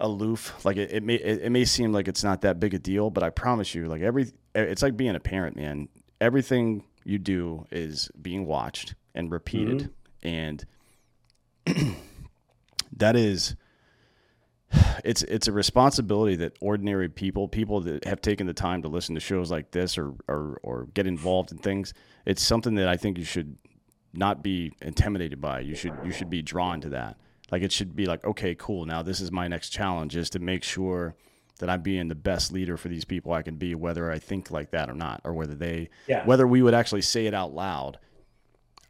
aloof. 0.00 0.64
Like 0.64 0.76
it, 0.76 0.92
it 0.92 1.02
may 1.02 1.14
it, 1.14 1.42
it 1.42 1.50
may 1.50 1.64
seem 1.64 1.92
like 1.92 2.08
it's 2.08 2.24
not 2.24 2.42
that 2.42 2.60
big 2.60 2.74
a 2.74 2.78
deal, 2.78 3.10
but 3.10 3.22
I 3.22 3.30
promise 3.30 3.74
you, 3.74 3.86
like 3.86 4.02
every 4.02 4.30
it's 4.54 4.82
like 4.82 4.96
being 4.96 5.14
a 5.14 5.20
parent, 5.20 5.56
man. 5.56 5.88
Everything 6.20 6.84
you 7.04 7.18
do 7.18 7.66
is 7.70 8.10
being 8.20 8.46
watched 8.46 8.94
and 9.14 9.30
repeated, 9.30 9.90
mm-hmm. 10.22 10.28
and 10.28 10.66
that 12.96 13.16
is 13.16 13.56
it's 15.04 15.22
it's 15.24 15.48
a 15.48 15.52
responsibility 15.52 16.36
that 16.36 16.56
ordinary 16.60 17.08
people, 17.08 17.48
people 17.48 17.80
that 17.82 18.04
have 18.04 18.20
taken 18.20 18.46
the 18.46 18.54
time 18.54 18.82
to 18.82 18.88
listen 18.88 19.14
to 19.14 19.20
shows 19.20 19.50
like 19.50 19.70
this 19.70 19.98
or 19.98 20.14
or 20.28 20.58
or 20.62 20.86
get 20.94 21.06
involved 21.06 21.52
in 21.52 21.58
things, 21.58 21.94
it's 22.26 22.42
something 22.42 22.74
that 22.74 22.88
I 22.88 22.96
think 22.96 23.18
you 23.18 23.24
should 23.24 23.56
not 24.12 24.42
be 24.42 24.72
intimidated 24.82 25.40
by. 25.40 25.60
You 25.60 25.74
should 25.74 25.94
you 26.04 26.12
should 26.12 26.30
be 26.30 26.42
drawn 26.42 26.80
to 26.82 26.88
that. 26.90 27.16
Like 27.50 27.62
it 27.62 27.72
should 27.72 27.96
be 27.96 28.06
like, 28.06 28.24
okay, 28.24 28.54
cool. 28.54 28.84
Now 28.86 29.02
this 29.02 29.20
is 29.20 29.30
my 29.32 29.48
next 29.48 29.70
challenge 29.70 30.16
is 30.16 30.30
to 30.30 30.38
make 30.38 30.62
sure 30.64 31.14
that 31.58 31.68
I'm 31.68 31.82
being 31.82 32.08
the 32.08 32.14
best 32.14 32.52
leader 32.52 32.76
for 32.76 32.88
these 32.88 33.04
people 33.04 33.32
I 33.32 33.42
can 33.42 33.56
be, 33.56 33.74
whether 33.74 34.10
I 34.10 34.18
think 34.18 34.50
like 34.50 34.70
that 34.70 34.88
or 34.88 34.94
not, 34.94 35.20
or 35.24 35.34
whether 35.34 35.54
they 35.54 35.90
Yeah. 36.06 36.24
whether 36.24 36.46
we 36.46 36.62
would 36.62 36.74
actually 36.74 37.02
say 37.02 37.26
it 37.26 37.34
out 37.34 37.52
loud. 37.52 37.98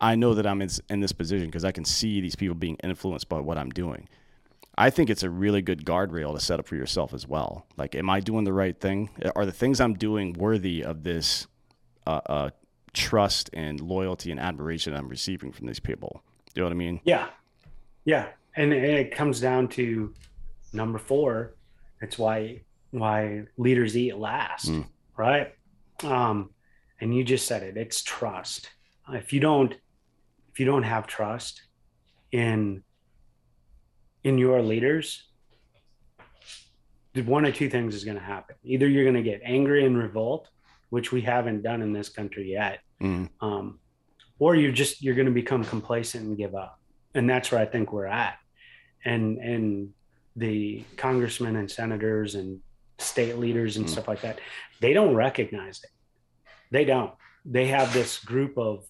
I 0.00 0.14
know 0.14 0.34
that 0.34 0.46
I'm 0.46 0.62
in, 0.62 0.70
in 0.88 1.00
this 1.00 1.12
position 1.12 1.46
because 1.46 1.64
I 1.64 1.72
can 1.72 1.84
see 1.84 2.20
these 2.20 2.36
people 2.36 2.54
being 2.54 2.76
influenced 2.82 3.28
by 3.28 3.40
what 3.40 3.58
I'm 3.58 3.70
doing. 3.70 4.08
I 4.78 4.88
think 4.88 5.10
it's 5.10 5.22
a 5.22 5.28
really 5.28 5.60
good 5.60 5.84
guardrail 5.84 6.32
to 6.34 6.40
set 6.40 6.58
up 6.58 6.66
for 6.66 6.76
yourself 6.76 7.12
as 7.12 7.26
well. 7.28 7.66
Like, 7.76 7.94
am 7.94 8.08
I 8.08 8.20
doing 8.20 8.44
the 8.44 8.52
right 8.52 8.78
thing? 8.78 9.10
Are 9.36 9.44
the 9.44 9.52
things 9.52 9.78
I'm 9.78 9.92
doing 9.94 10.32
worthy 10.32 10.82
of 10.82 11.02
this 11.02 11.46
uh, 12.06 12.20
uh, 12.24 12.50
trust 12.94 13.50
and 13.52 13.78
loyalty 13.80 14.30
and 14.30 14.40
admiration 14.40 14.94
I'm 14.94 15.08
receiving 15.08 15.52
from 15.52 15.66
these 15.66 15.80
people? 15.80 16.22
Do 16.54 16.60
you 16.60 16.62
know 16.62 16.68
what 16.68 16.74
I 16.74 16.76
mean? 16.78 17.00
yeah 17.04 17.26
yeah 18.06 18.28
and 18.56 18.72
it, 18.72 19.14
comes 19.14 19.40
down 19.40 19.68
to 19.68 20.12
number 20.72 20.98
four. 20.98 21.54
It's 22.00 22.18
why 22.18 22.62
why 22.90 23.44
leaders 23.56 23.96
eat 23.96 24.16
last 24.16 24.68
Mm. 24.68 24.86
right? 25.16 25.54
Um 26.02 26.50
and 27.00 27.14
you 27.14 27.22
just 27.24 27.46
said 27.46 27.62
it 27.62 27.76
it's 27.76 28.02
trust. 28.02 28.70
If 29.10 29.32
you 29.32 29.40
don't 29.40 29.72
if 30.52 30.58
you 30.60 30.66
don't 30.66 30.82
have 30.82 31.06
trust 31.06 31.62
in 32.32 32.82
in 34.24 34.38
your 34.38 34.62
leaders 34.62 35.26
one 37.24 37.44
or 37.44 37.50
two 37.52 37.68
things 37.68 37.94
is 37.94 38.04
going 38.04 38.16
to 38.16 38.22
happen. 38.22 38.54
Either 38.62 38.88
you're 38.88 39.02
going 39.04 39.16
to 39.16 39.22
get 39.22 39.40
angry 39.44 39.84
and 39.84 39.96
revolt 39.98 40.48
which 40.90 41.12
we 41.12 41.20
haven't 41.20 41.62
done 41.62 41.82
in 41.82 41.92
this 41.92 42.08
country 42.08 42.50
yet 42.52 42.80
Mm. 43.00 43.30
um, 43.40 43.78
or 44.38 44.54
you're 44.56 44.72
just 44.72 45.02
you're 45.02 45.14
going 45.14 45.26
to 45.26 45.32
become 45.32 45.64
complacent 45.64 46.24
and 46.26 46.36
give 46.36 46.54
up. 46.54 46.78
And 47.14 47.28
that's 47.28 47.50
where 47.50 47.60
i 47.60 47.66
think 47.66 47.92
we're 47.92 48.06
at 48.06 48.34
and 49.04 49.38
and 49.38 49.90
the 50.36 50.84
congressmen 50.96 51.56
and 51.56 51.70
senators 51.70 52.34
and 52.34 52.60
state 52.98 53.38
leaders 53.38 53.76
and 53.76 53.86
Mm. 53.86 53.90
stuff 53.90 54.08
like 54.08 54.20
that 54.22 54.38
they 54.80 54.92
don't 54.94 55.14
recognize 55.14 55.80
it. 55.84 55.90
They 56.70 56.84
don't. 56.86 57.12
They 57.44 57.66
have 57.66 57.92
this 57.92 58.18
group 58.18 58.56
of 58.56 58.84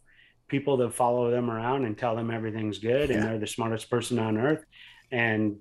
people 0.49 0.77
that 0.79 0.95
follow 0.95 1.31
them 1.31 1.51
around 1.51 1.85
and 1.85 1.97
tell 1.99 2.15
them 2.15 2.31
everything's 2.31 2.79
good 2.79 3.11
and 3.11 3.23
they're 3.25 3.39
the 3.39 3.47
smartest 3.47 3.91
person 3.91 4.19
on 4.19 4.37
earth. 4.37 4.65
And 5.11 5.57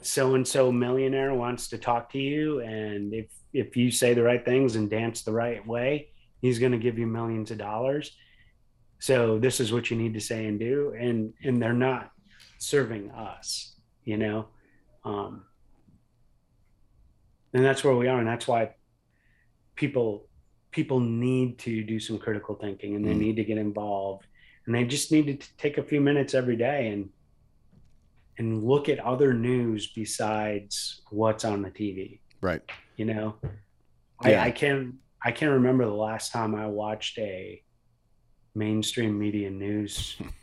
so 0.00 0.34
and 0.34 0.46
so 0.48 0.72
millionaire 0.72 1.34
wants 1.34 1.68
to 1.68 1.78
talk 1.78 2.10
to 2.12 2.18
you 2.18 2.60
and 2.60 3.12
if 3.14 3.26
if 3.52 3.76
you 3.76 3.90
say 3.90 4.14
the 4.14 4.22
right 4.22 4.44
things 4.44 4.76
and 4.76 4.88
dance 4.88 5.22
the 5.22 5.32
right 5.32 5.64
way 5.66 6.08
he's 6.40 6.58
going 6.58 6.72
to 6.72 6.78
give 6.78 6.98
you 6.98 7.06
millions 7.06 7.50
of 7.50 7.58
dollars. 7.58 8.16
So 8.98 9.38
this 9.38 9.60
is 9.60 9.72
what 9.72 9.90
you 9.90 9.96
need 9.96 10.14
to 10.14 10.20
say 10.20 10.46
and 10.46 10.58
do. 10.58 10.94
And 10.98 11.34
and 11.44 11.60
they're 11.62 11.72
not 11.74 12.10
serving 12.62 13.10
us 13.10 13.74
you 14.04 14.16
know 14.16 14.46
um 15.04 15.44
and 17.52 17.64
that's 17.64 17.82
where 17.84 17.94
we 17.96 18.08
are 18.08 18.18
and 18.18 18.28
that's 18.28 18.46
why 18.46 18.70
people 19.74 20.28
people 20.70 21.00
need 21.00 21.58
to 21.58 21.82
do 21.84 21.98
some 22.00 22.18
critical 22.18 22.54
thinking 22.54 22.94
and 22.94 23.04
they 23.04 23.12
Mm. 23.14 23.18
need 23.18 23.36
to 23.36 23.44
get 23.44 23.58
involved 23.58 24.24
and 24.66 24.74
they 24.74 24.84
just 24.84 25.10
need 25.12 25.40
to 25.40 25.48
take 25.58 25.76
a 25.76 25.82
few 25.82 26.00
minutes 26.00 26.34
every 26.34 26.56
day 26.56 26.88
and 26.88 27.10
and 28.38 28.64
look 28.64 28.88
at 28.88 28.98
other 29.00 29.34
news 29.34 29.92
besides 29.94 31.02
what's 31.10 31.44
on 31.44 31.60
the 31.60 31.70
TV. 31.70 32.20
Right. 32.40 32.62
You 32.96 33.04
know, 33.04 33.36
Yeah. 34.24 34.42
I, 34.42 34.46
I 34.46 34.50
can't 34.52 34.94
I 35.22 35.32
can't 35.32 35.52
remember 35.52 35.84
the 35.84 35.92
last 35.92 36.32
time 36.32 36.54
I 36.54 36.66
watched 36.66 37.18
a 37.18 37.62
mainstream 38.54 39.18
media 39.18 39.50
news 39.50 40.16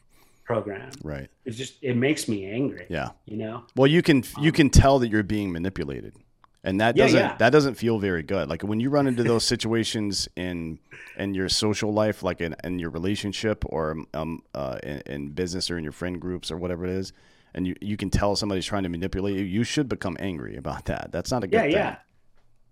program. 0.50 0.90
Right. 1.04 1.30
It 1.46 1.52
just 1.52 1.76
it 1.84 1.96
makes 1.96 2.28
me 2.28 2.46
angry. 2.52 2.88
Yeah. 2.90 3.10
You 3.26 3.38
know? 3.38 3.64
Well, 3.76 3.86
you 3.88 4.02
can 4.02 4.24
you 4.40 4.50
Um, 4.50 4.56
can 4.60 4.70
tell 4.72 4.98
that 5.00 5.10
you're 5.10 5.22
being 5.38 5.52
manipulated, 5.52 6.16
and 6.64 6.82
that 6.82 6.98
Yeah, 6.98 7.04
doesn't 7.04 7.20
yeah. 7.20 7.36
that 7.38 7.52
doesn't 7.52 7.76
feel 7.76 8.00
very 8.00 8.24
good. 8.24 8.50
Like 8.50 8.64
when 8.64 8.80
you 8.80 8.90
run 8.90 9.06
into 9.06 9.24
those 9.24 9.44
situations 9.54 10.28
in 10.36 10.80
in 11.18 11.36
your 11.36 11.50
social 11.50 11.94
life, 11.94 12.24
like 12.24 12.42
in, 12.42 12.56
in 12.64 12.80
your 12.80 12.90
relationship 12.90 13.64
or 13.68 13.96
um 14.16 14.42
uh 14.56 14.80
in, 14.82 15.02
in 15.06 15.30
business 15.30 15.70
or 15.70 15.78
in 15.78 15.84
your 15.84 15.94
friend 15.94 16.20
groups 16.20 16.50
or 16.52 16.58
whatever 16.58 16.84
it 16.84 16.92
is, 16.92 17.14
and 17.54 17.68
you 17.68 17.76
you 17.80 17.96
can 17.96 18.10
tell 18.10 18.36
somebody's 18.36 18.66
trying 18.66 18.84
to 18.84 18.90
manipulate 18.90 19.36
you. 19.38 19.44
You 19.44 19.64
should 19.64 19.88
become 19.88 20.18
angry 20.20 20.56
about 20.58 20.86
that. 20.86 21.12
That's 21.12 21.30
not 21.32 21.44
a 21.44 21.48
good 21.48 21.58
Yeah, 21.58 21.62
thing. 21.64 21.72
yeah. 21.74 21.96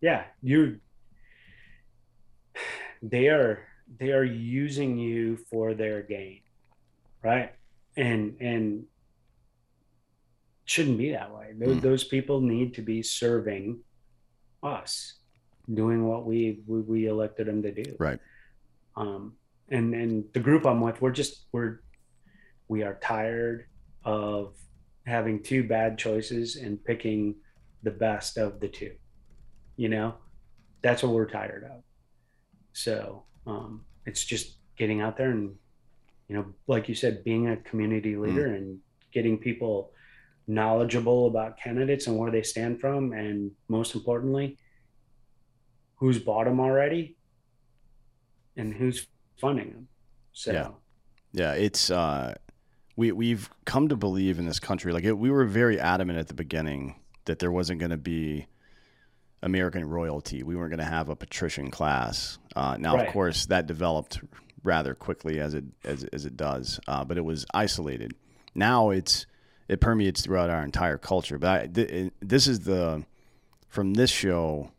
Yeah. 0.01 0.23
You 0.41 0.79
they 3.03 3.27
are 3.27 3.59
they 3.99 4.11
are 4.11 4.23
using 4.63 4.97
you 4.97 5.37
for 5.49 5.75
their 5.75 6.01
gain. 6.01 6.41
Right? 7.23 7.51
And 7.97 8.37
and 8.39 8.85
shouldn't 10.65 10.97
be 10.97 11.11
that 11.11 11.33
way. 11.33 11.53
Those, 11.57 11.77
Mm. 11.77 11.81
those 11.81 12.03
people 12.03 12.41
need 12.41 12.73
to 12.75 12.81
be 12.81 13.01
serving 13.01 13.79
us, 14.63 15.19
doing 15.73 16.05
what 16.07 16.25
we 16.25 16.61
we, 16.67 16.79
we 16.81 17.05
elected 17.07 17.47
them 17.47 17.61
to 17.63 17.71
do. 17.71 17.95
Right. 17.99 18.19
um, 18.95 19.33
and 19.69 19.93
and 19.93 20.25
the 20.33 20.39
group 20.39 20.65
I'm 20.65 20.79
with, 20.81 21.01
we're 21.01 21.11
just 21.11 21.47
we're 21.51 21.79
we 22.67 22.83
are 22.83 22.99
tired 23.01 23.65
of 24.03 24.55
having 25.05 25.41
two 25.41 25.63
bad 25.67 25.97
choices 25.97 26.55
and 26.57 26.83
picking 26.83 27.35
the 27.83 27.91
best 27.91 28.37
of 28.37 28.59
the 28.59 28.67
two. 28.67 28.93
You 29.77 29.89
know, 29.89 30.15
that's 30.81 31.01
what 31.03 31.13
we're 31.13 31.29
tired 31.29 31.63
of. 31.63 31.83
So 32.73 33.23
um, 33.45 33.85
it's 34.05 34.23
just 34.23 34.57
getting 34.77 35.01
out 35.01 35.17
there 35.17 35.31
and 35.31 35.55
you 36.27 36.35
know, 36.35 36.45
like 36.67 36.89
you 36.89 36.95
said, 36.95 37.23
being 37.23 37.47
a 37.47 37.57
community 37.57 38.15
leader 38.15 38.47
and 38.47 38.79
getting 39.13 39.37
people 39.37 39.91
knowledgeable 40.47 41.27
about 41.27 41.57
candidates 41.57 42.07
and 42.07 42.17
where 42.17 42.31
they 42.31 42.43
stand 42.43 42.79
from, 42.79 43.13
and 43.13 43.51
most 43.67 43.95
importantly, 43.95 44.57
who's 45.95 46.19
bought 46.19 46.45
them 46.45 46.59
already 46.59 47.15
and 48.55 48.73
who's 48.73 49.07
funding 49.39 49.71
them. 49.71 49.87
So 50.33 50.51
Yeah. 50.51 50.69
Yeah, 51.33 51.53
it's 51.53 51.91
uh, 51.91 52.35
we 52.95 53.11
we've 53.11 53.49
come 53.65 53.89
to 53.89 53.95
believe 53.95 54.39
in 54.39 54.45
this 54.45 54.59
country. 54.59 54.91
Like 54.93 55.03
it, 55.03 55.17
we 55.17 55.29
were 55.29 55.45
very 55.45 55.79
adamant 55.79 56.17
at 56.19 56.27
the 56.27 56.33
beginning 56.33 56.95
that 57.25 57.39
there 57.39 57.51
wasn't 57.51 57.79
going 57.79 57.91
to 57.91 57.97
be 57.97 58.47
American 59.43 59.85
royalty. 59.87 60.41
We 60.43 60.55
weren't 60.55 60.71
going 60.71 60.79
to 60.79 60.85
have 60.85 61.09
a 61.09 61.15
patrician 61.15 61.69
class. 61.69 62.39
Uh, 62.55 62.77
now, 62.79 62.95
Right. 62.95 63.07
of 63.07 63.13
course, 63.13 63.45
that 63.47 63.67
developed 63.67 64.19
rather 64.67 64.93
quickly 64.93 65.39
as 65.39 65.55
it 65.55 65.63
as, 65.83 66.03
as 66.13 66.25
it 66.25 66.37
does, 66.37 66.79
uh, 66.87 67.03
but 67.03 67.17
it 67.17 67.25
was 67.25 67.45
isolated. 67.53 68.13
Now 68.53 68.91
it's 68.91 69.25
it 69.67 69.81
permeates 69.81 70.21
throughout 70.21 70.49
our 70.49 70.63
entire 70.63 70.97
culture. 70.97 71.39
But 71.39 71.61
I, 71.61 71.67
th- 71.67 72.11
this 72.19 72.47
is 72.47 72.61
the 72.61 73.03
from 73.67 73.95
this 73.95 74.11
show 74.11 74.71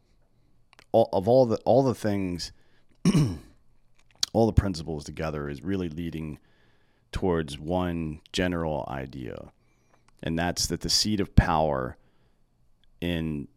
all, 0.93 1.09
of 1.13 1.29
all 1.29 1.47
the 1.47 1.57
all 1.65 1.83
the 1.83 1.95
things 1.95 2.53
all 4.33 4.47
the 4.47 4.53
principles 4.53 5.05
together 5.05 5.49
is 5.49 5.63
really 5.63 5.89
leading 5.89 6.39
towards 7.11 7.59
one 7.59 8.21
general 8.33 8.87
idea 8.89 9.51
and 10.23 10.39
that's 10.39 10.67
that 10.67 10.81
the 10.81 10.91
seat 10.91 11.21
of 11.21 11.35
power 11.35 11.97
in 13.01 13.49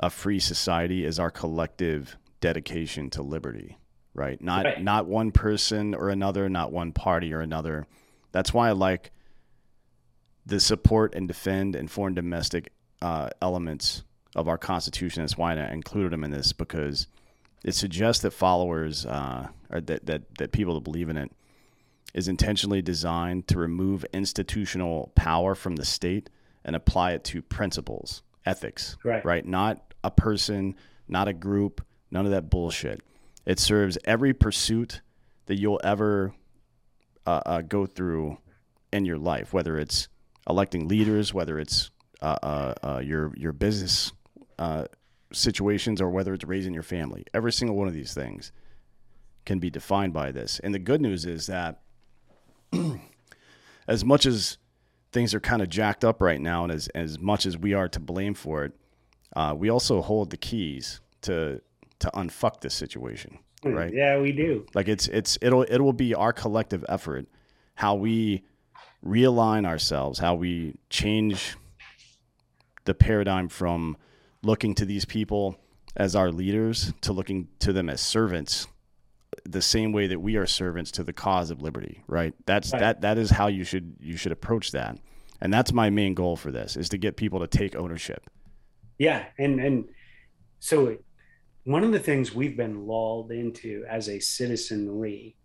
a 0.00 0.08
free 0.08 0.38
society 0.38 1.04
is 1.04 1.18
our 1.18 1.30
collective 1.30 2.16
dedication 2.40 3.10
to 3.10 3.22
liberty 3.22 3.76
right 4.14 4.40
not 4.40 4.64
Right. 4.64 4.82
not 4.82 5.06
one 5.06 5.32
person 5.32 5.94
or 5.94 6.08
another 6.08 6.48
not 6.48 6.72
one 6.72 6.92
party 6.92 7.32
or 7.34 7.40
another 7.40 7.86
that's 8.32 8.52
why 8.54 8.68
i 8.68 8.72
like 8.72 9.10
the 10.46 10.60
support 10.60 11.14
and 11.14 11.26
defend 11.26 11.74
and 11.74 11.90
foreign 11.90 12.14
domestic 12.14 12.72
uh, 13.02 13.28
elements 13.42 14.02
of 14.36 14.48
our 14.48 14.58
constitution 14.58 15.22
that's 15.22 15.36
why 15.38 15.52
i 15.54 15.72
included 15.72 16.12
them 16.12 16.24
in 16.24 16.30
this 16.30 16.52
because 16.52 17.06
it 17.64 17.74
suggests 17.74 18.22
that 18.22 18.32
followers 18.32 19.06
uh, 19.06 19.48
or 19.70 19.80
that, 19.80 20.04
that 20.06 20.22
that 20.38 20.52
people 20.52 20.74
that 20.74 20.84
believe 20.84 21.08
in 21.08 21.16
it 21.16 21.30
is 22.12 22.28
intentionally 22.28 22.82
designed 22.82 23.48
to 23.48 23.58
remove 23.58 24.04
institutional 24.12 25.10
power 25.16 25.54
from 25.54 25.74
the 25.76 25.84
state 25.84 26.30
and 26.64 26.76
apply 26.76 27.10
it 27.12 27.24
to 27.24 27.42
principles, 27.42 28.22
ethics, 28.46 28.96
Right. 29.02 29.24
right? 29.24 29.44
Not 29.44 29.92
a 30.04 30.12
person, 30.12 30.76
not 31.08 31.26
a 31.26 31.32
group, 31.32 31.84
none 32.12 32.24
of 32.24 32.30
that 32.30 32.48
bullshit. 32.50 33.02
It 33.46 33.58
serves 33.58 33.98
every 34.04 34.32
pursuit 34.32 35.02
that 35.46 35.56
you'll 35.56 35.80
ever 35.84 36.34
uh, 37.26 37.40
uh, 37.44 37.62
go 37.62 37.86
through 37.86 38.38
in 38.92 39.04
your 39.04 39.18
life, 39.18 39.52
whether 39.52 39.78
it's 39.78 40.08
electing 40.48 40.88
leaders, 40.88 41.34
whether 41.34 41.58
it's 41.58 41.90
uh, 42.22 42.38
uh, 42.42 42.74
uh, 42.82 42.98
your 42.98 43.32
your 43.36 43.52
business 43.52 44.12
uh, 44.58 44.84
situations, 45.32 46.00
or 46.00 46.10
whether 46.10 46.32
it's 46.32 46.44
raising 46.44 46.72
your 46.72 46.82
family. 46.82 47.24
Every 47.34 47.52
single 47.52 47.76
one 47.76 47.88
of 47.88 47.94
these 47.94 48.14
things 48.14 48.52
can 49.44 49.58
be 49.58 49.68
defined 49.68 50.12
by 50.12 50.32
this. 50.32 50.58
And 50.60 50.74
the 50.74 50.78
good 50.78 51.00
news 51.02 51.26
is 51.26 51.46
that 51.48 51.82
as 53.88 54.04
much 54.04 54.24
as 54.24 54.56
things 55.12 55.34
are 55.34 55.40
kind 55.40 55.60
of 55.60 55.68
jacked 55.68 56.04
up 56.04 56.22
right 56.22 56.40
now, 56.40 56.64
and 56.64 56.72
as 56.72 56.88
as 56.88 57.18
much 57.18 57.44
as 57.44 57.58
we 57.58 57.74
are 57.74 57.88
to 57.88 58.00
blame 58.00 58.34
for 58.34 58.64
it, 58.64 58.72
we 59.56 59.68
also 59.68 60.00
hold 60.00 60.30
the 60.30 60.38
keys 60.38 61.00
to 61.22 61.60
to 62.00 62.10
unfuck 62.14 62.60
this 62.60 62.74
situation, 62.74 63.38
mm, 63.62 63.74
right? 63.74 63.92
Yeah, 63.92 64.18
we 64.20 64.32
do. 64.32 64.66
Like 64.74 64.88
it's 64.88 65.08
it's 65.08 65.38
it'll 65.40 65.62
it 65.62 65.78
will 65.80 65.92
be 65.92 66.14
our 66.14 66.32
collective 66.32 66.84
effort 66.88 67.26
how 67.76 67.94
we 67.96 68.42
realign 69.04 69.66
ourselves, 69.66 70.18
how 70.18 70.34
we 70.34 70.74
change 70.90 71.56
the 72.84 72.94
paradigm 72.94 73.48
from 73.48 73.96
looking 74.42 74.74
to 74.76 74.84
these 74.84 75.04
people 75.04 75.56
as 75.96 76.14
our 76.14 76.30
leaders 76.30 76.92
to 77.00 77.12
looking 77.12 77.48
to 77.58 77.72
them 77.72 77.88
as 77.88 78.00
servants 78.00 78.66
the 79.44 79.62
same 79.62 79.92
way 79.92 80.06
that 80.06 80.20
we 80.20 80.36
are 80.36 80.46
servants 80.46 80.90
to 80.92 81.02
the 81.02 81.12
cause 81.12 81.50
of 81.50 81.60
liberty 81.60 82.02
right 82.06 82.34
that's 82.46 82.72
Right. 82.72 82.80
that 82.80 83.00
that 83.00 83.18
is 83.18 83.30
how 83.30 83.46
you 83.48 83.64
should 83.64 83.96
you 84.00 84.16
should 84.16 84.32
approach 84.32 84.70
that 84.72 84.98
and 85.40 85.52
that's 85.52 85.72
my 85.72 85.90
main 85.90 86.14
goal 86.14 86.36
for 86.36 86.50
this 86.52 86.76
is 86.76 86.88
to 86.90 86.98
get 86.98 87.16
people 87.16 87.40
to 87.40 87.46
take 87.46 87.74
ownership 87.74 88.28
Yeah, 88.98 89.24
and 89.38 89.58
and 89.60 89.88
so 90.60 90.96
one 91.64 91.82
of 91.84 91.92
the 91.92 91.98
things 91.98 92.34
we've 92.34 92.56
been 92.56 92.86
lulled 92.86 93.30
into 93.32 93.84
as 93.88 94.08
a 94.08 94.20
citizenry 94.20 95.36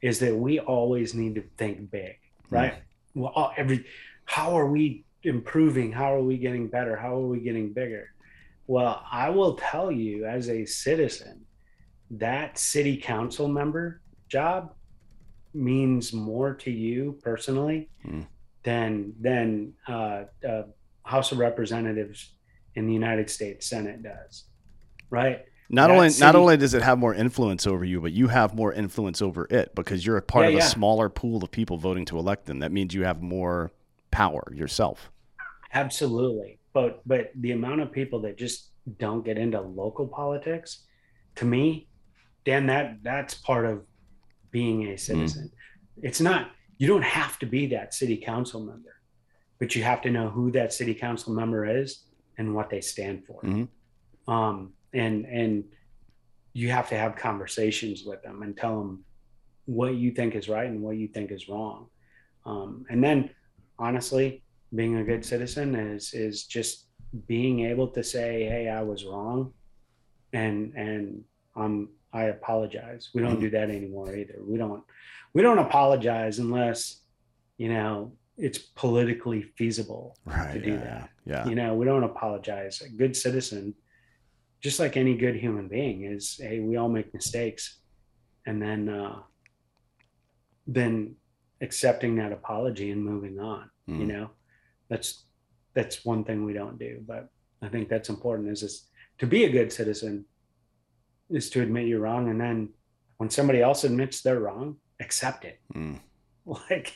is 0.00 0.18
that 0.18 0.34
we 0.36 0.58
always 0.58 1.14
need 1.14 1.34
to 1.36 1.44
think 1.56 1.90
big, 1.90 2.16
right? 2.50 2.74
Well, 3.14 3.32
all- 3.34 3.52
every 3.56 3.84
how 4.24 4.56
are 4.58 4.66
we 4.66 5.04
improving? 5.22 5.92
How 5.92 6.14
are 6.14 6.22
we 6.22 6.36
getting 6.38 6.66
better? 6.68 6.96
How 6.96 7.14
are 7.16 7.26
we 7.28 7.40
getting 7.40 7.72
bigger? 7.72 8.08
Well, 8.66 9.04
I 9.10 9.30
will 9.30 9.54
tell 9.54 9.92
you 9.92 10.24
as 10.24 10.48
a 10.48 10.64
citizen, 10.64 11.44
that 12.10 12.58
city 12.58 12.96
council 12.96 13.46
member 13.48 14.00
job 14.28 14.74
means 15.54 16.12
more 16.12 16.54
to 16.54 16.70
you 16.70 17.18
personally 17.22 17.88
Hmm. 18.02 18.22
than 18.64 19.14
than 19.20 19.74
uh, 19.86 20.24
uh, 20.48 20.62
House 21.04 21.32
of 21.32 21.38
Representatives 21.38 22.34
in 22.74 22.86
the 22.86 22.92
United 22.92 23.28
States 23.30 23.66
Senate 23.66 24.02
does, 24.02 24.44
right? 25.10 25.44
Not 25.74 25.90
only 25.90 26.10
not 26.20 26.36
only 26.36 26.58
does 26.58 26.74
it 26.74 26.82
have 26.82 26.98
more 26.98 27.14
influence 27.14 27.66
over 27.66 27.82
you, 27.84 28.00
but 28.00 28.12
you 28.12 28.28
have 28.28 28.54
more 28.54 28.72
influence 28.74 29.22
over 29.22 29.46
it 29.48 29.74
because 29.74 30.04
you're 30.04 30.18
a 30.18 30.22
part 30.22 30.44
Yeah, 30.44 30.48
of 30.50 30.54
a 30.56 30.58
yeah. 30.58 30.66
smaller 30.66 31.08
pool 31.08 31.42
of 31.42 31.50
people 31.50 31.78
voting 31.78 32.04
to 32.06 32.18
elect 32.18 32.44
them. 32.44 32.58
That 32.58 32.72
means 32.72 32.92
you 32.92 33.04
have 33.04 33.22
more 33.22 33.72
power 34.10 34.52
yourself. 34.54 35.10
Absolutely. 35.72 36.58
But 36.74 37.00
but 37.06 37.32
the 37.34 37.52
amount 37.52 37.80
of 37.80 37.90
people 37.90 38.20
that 38.22 38.36
just 38.36 38.68
don't 38.98 39.24
get 39.24 39.38
into 39.38 39.60
local 39.62 40.06
politics, 40.06 40.84
to 41.36 41.46
me, 41.46 41.88
Dan, 42.44 42.66
that 42.66 42.98
that's 43.02 43.34
part 43.34 43.64
of 43.64 43.82
being 44.50 44.88
a 44.88 44.98
citizen. 44.98 45.50
It's 46.02 46.20
not 46.20 46.50
you 46.76 46.86
don't 46.86 47.04
have 47.04 47.38
to 47.38 47.46
be 47.46 47.66
that 47.68 47.94
city 47.94 48.18
council 48.18 48.60
member, 48.60 48.96
but 49.58 49.74
you 49.74 49.82
have 49.84 50.02
to 50.02 50.10
know 50.10 50.28
who 50.28 50.50
that 50.50 50.74
city 50.74 50.94
council 50.94 51.32
member 51.32 51.64
is 51.64 52.04
and 52.36 52.54
what 52.54 52.68
they 52.68 52.82
stand 52.82 53.24
for. 53.24 53.40
Mhm. 53.42 53.68
Um, 54.28 54.74
and 54.92 55.24
and 55.26 55.64
you 56.52 56.70
have 56.70 56.88
to 56.90 56.96
have 56.96 57.16
conversations 57.16 58.04
with 58.04 58.22
them 58.22 58.42
and 58.42 58.56
tell 58.56 58.78
them 58.78 59.04
what 59.64 59.94
you 59.94 60.10
think 60.10 60.34
is 60.34 60.48
right 60.48 60.68
and 60.68 60.82
what 60.82 60.96
you 60.96 61.08
think 61.08 61.30
is 61.30 61.48
wrong. 61.48 61.86
Um, 62.44 62.84
and 62.90 63.02
then 63.02 63.30
honestly, 63.78 64.42
being 64.74 64.96
a 64.96 65.04
good 65.04 65.24
citizen 65.24 65.74
is 65.74 66.12
is 66.12 66.44
just 66.44 66.86
being 67.26 67.60
able 67.60 67.88
to 67.88 68.02
say, 68.02 68.44
"Hey, 68.44 68.68
I 68.68 68.82
was 68.82 69.04
wrong," 69.04 69.52
and 70.32 70.72
and 70.74 71.24
um, 71.56 71.90
I 72.12 72.24
apologize. 72.24 73.10
We 73.14 73.22
don't 73.22 73.40
do 73.40 73.50
that 73.50 73.70
anymore 73.70 74.14
either. 74.14 74.38
We 74.44 74.58
don't 74.58 74.82
we 75.34 75.42
don't 75.42 75.58
apologize 75.58 76.38
unless 76.38 77.00
you 77.58 77.68
know 77.68 78.12
it's 78.36 78.58
politically 78.58 79.42
feasible 79.56 80.16
right, 80.24 80.54
to 80.54 80.60
do 80.60 80.72
yeah, 80.72 80.76
that. 80.78 81.10
Yeah. 81.26 81.48
You 81.48 81.54
know, 81.54 81.74
we 81.74 81.84
don't 81.84 82.04
apologize. 82.04 82.80
A 82.80 82.88
good 82.88 83.14
citizen, 83.14 83.74
just 84.62 84.78
like 84.78 84.96
any 84.96 85.16
good 85.16 85.36
human 85.36 85.68
being, 85.68 86.04
is 86.04 86.38
hey, 86.40 86.60
we 86.60 86.76
all 86.76 86.88
make 86.88 87.12
mistakes, 87.12 87.80
and 88.46 88.62
then 88.62 88.88
uh, 88.88 89.18
then 90.66 91.16
accepting 91.60 92.16
that 92.16 92.32
apology 92.32 92.90
and 92.90 93.04
moving 93.04 93.38
on. 93.38 93.70
Mm. 93.88 94.00
You 94.00 94.06
know, 94.06 94.30
that's 94.88 95.24
that's 95.74 96.04
one 96.04 96.24
thing 96.24 96.44
we 96.44 96.52
don't 96.52 96.78
do, 96.78 97.02
but 97.06 97.28
I 97.60 97.68
think 97.68 97.88
that's 97.88 98.08
important. 98.08 98.50
Is 98.50 98.62
is 98.62 98.88
to 99.18 99.26
be 99.26 99.44
a 99.44 99.50
good 99.50 99.72
citizen 99.72 100.24
is 101.30 101.50
to 101.50 101.62
admit 101.62 101.86
you're 101.86 102.00
wrong, 102.00 102.28
and 102.30 102.40
then 102.40 102.68
when 103.16 103.30
somebody 103.30 103.62
else 103.62 103.84
admits 103.84 104.22
they're 104.22 104.40
wrong, 104.40 104.76
accept 105.00 105.44
it. 105.44 105.58
Mm. 105.74 106.00
Like, 106.44 106.92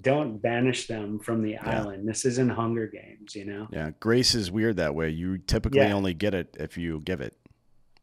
don't 0.00 0.38
banish 0.40 0.86
them 0.86 1.18
from 1.18 1.42
the 1.42 1.56
island. 1.56 2.06
This 2.08 2.24
isn't 2.24 2.50
Hunger 2.50 2.86
Games, 2.86 3.34
you 3.34 3.44
know. 3.44 3.68
Yeah. 3.70 3.90
Grace 4.00 4.34
is 4.34 4.50
weird 4.50 4.76
that 4.76 4.94
way. 4.94 5.10
You 5.10 5.38
typically 5.38 5.80
Yeah. 5.80 5.94
only 5.94 6.14
get 6.14 6.34
it 6.34 6.56
if 6.58 6.76
you 6.76 7.00
give 7.00 7.20
it. 7.20 7.36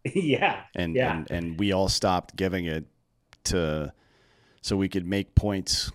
yeah, 0.16 0.64
and 0.76 0.96
Yeah. 0.96 1.18
and 1.18 1.32
and 1.32 1.60
we 1.60 1.72
all 1.72 1.88
stopped 1.88 2.36
giving 2.36 2.66
it 2.66 2.86
to 3.46 3.94
so 4.62 4.76
we 4.78 4.90
could 4.90 5.06
make 5.06 5.36
points 5.36 5.92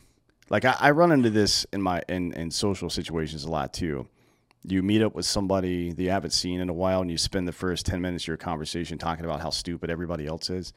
like 0.50 0.64
I, 0.64 0.76
I 0.80 0.90
run 0.92 1.12
into 1.12 1.30
this 1.30 1.64
in 1.72 1.82
my 1.82 2.02
in 2.08 2.32
in 2.32 2.50
social 2.50 2.88
situations 2.90 3.44
a 3.44 3.50
lot 3.50 3.72
too 3.74 4.06
you 4.64 4.82
meet 4.82 5.00
up 5.02 5.14
with 5.14 5.24
somebody 5.24 5.92
that 5.92 6.02
you 6.02 6.10
haven't 6.10 6.32
seen 6.32 6.60
in 6.60 6.68
a 6.68 6.72
while 6.74 7.00
and 7.00 7.10
you 7.10 7.16
spend 7.16 7.46
the 7.48 7.52
first 7.52 7.86
10 7.86 8.00
minutes 8.02 8.24
of 8.24 8.28
your 8.28 8.36
conversation 8.36 8.98
talking 8.98 9.24
about 9.24 9.40
how 9.40 9.48
stupid 9.50 9.88
everybody 9.88 10.26
else 10.26 10.50
is 10.50 10.72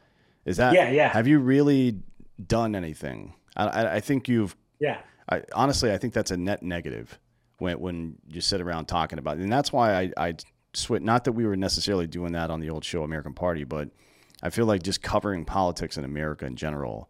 is 0.46 0.58
that 0.58 0.74
Yeah, 0.74 0.90
yeah. 0.92 1.10
have 1.10 1.28
you 1.28 1.40
really 1.40 2.00
done 2.48 2.76
anything 2.76 3.34
i, 3.58 3.96
I 3.96 4.00
think 4.02 4.28
you've 4.30 4.56
yeah, 4.82 5.02
I, 5.30 5.44
honestly, 5.54 5.94
I 5.94 5.98
think 5.98 6.14
that's 6.14 6.32
a 6.32 6.38
net 6.38 6.64
negative 6.64 7.18
when 7.60 7.80
when 7.80 8.16
you 8.28 8.42
sit 8.42 8.60
around 8.60 8.88
talking 8.88 9.20
about 9.20 9.38
it, 9.38 9.44
and 9.44 9.54
that's 9.54 9.72
why 9.72 9.94
I 9.94 10.12
I 10.18 10.34
switch. 10.74 11.04
Not 11.04 11.24
that 11.26 11.34
we 11.34 11.46
were 11.46 11.56
necessarily 11.56 12.08
doing 12.08 12.34
that 12.34 12.50
on 12.50 12.60
the 12.60 12.70
old 12.70 12.84
show 12.84 13.04
American 13.04 13.34
Party, 13.34 13.64
but 13.64 13.90
I 14.42 14.50
feel 14.50 14.66
like 14.66 14.84
just 14.84 15.02
covering 15.02 15.46
politics 15.46 15.98
in 15.98 16.04
America 16.04 16.46
in 16.46 16.56
general, 16.56 17.10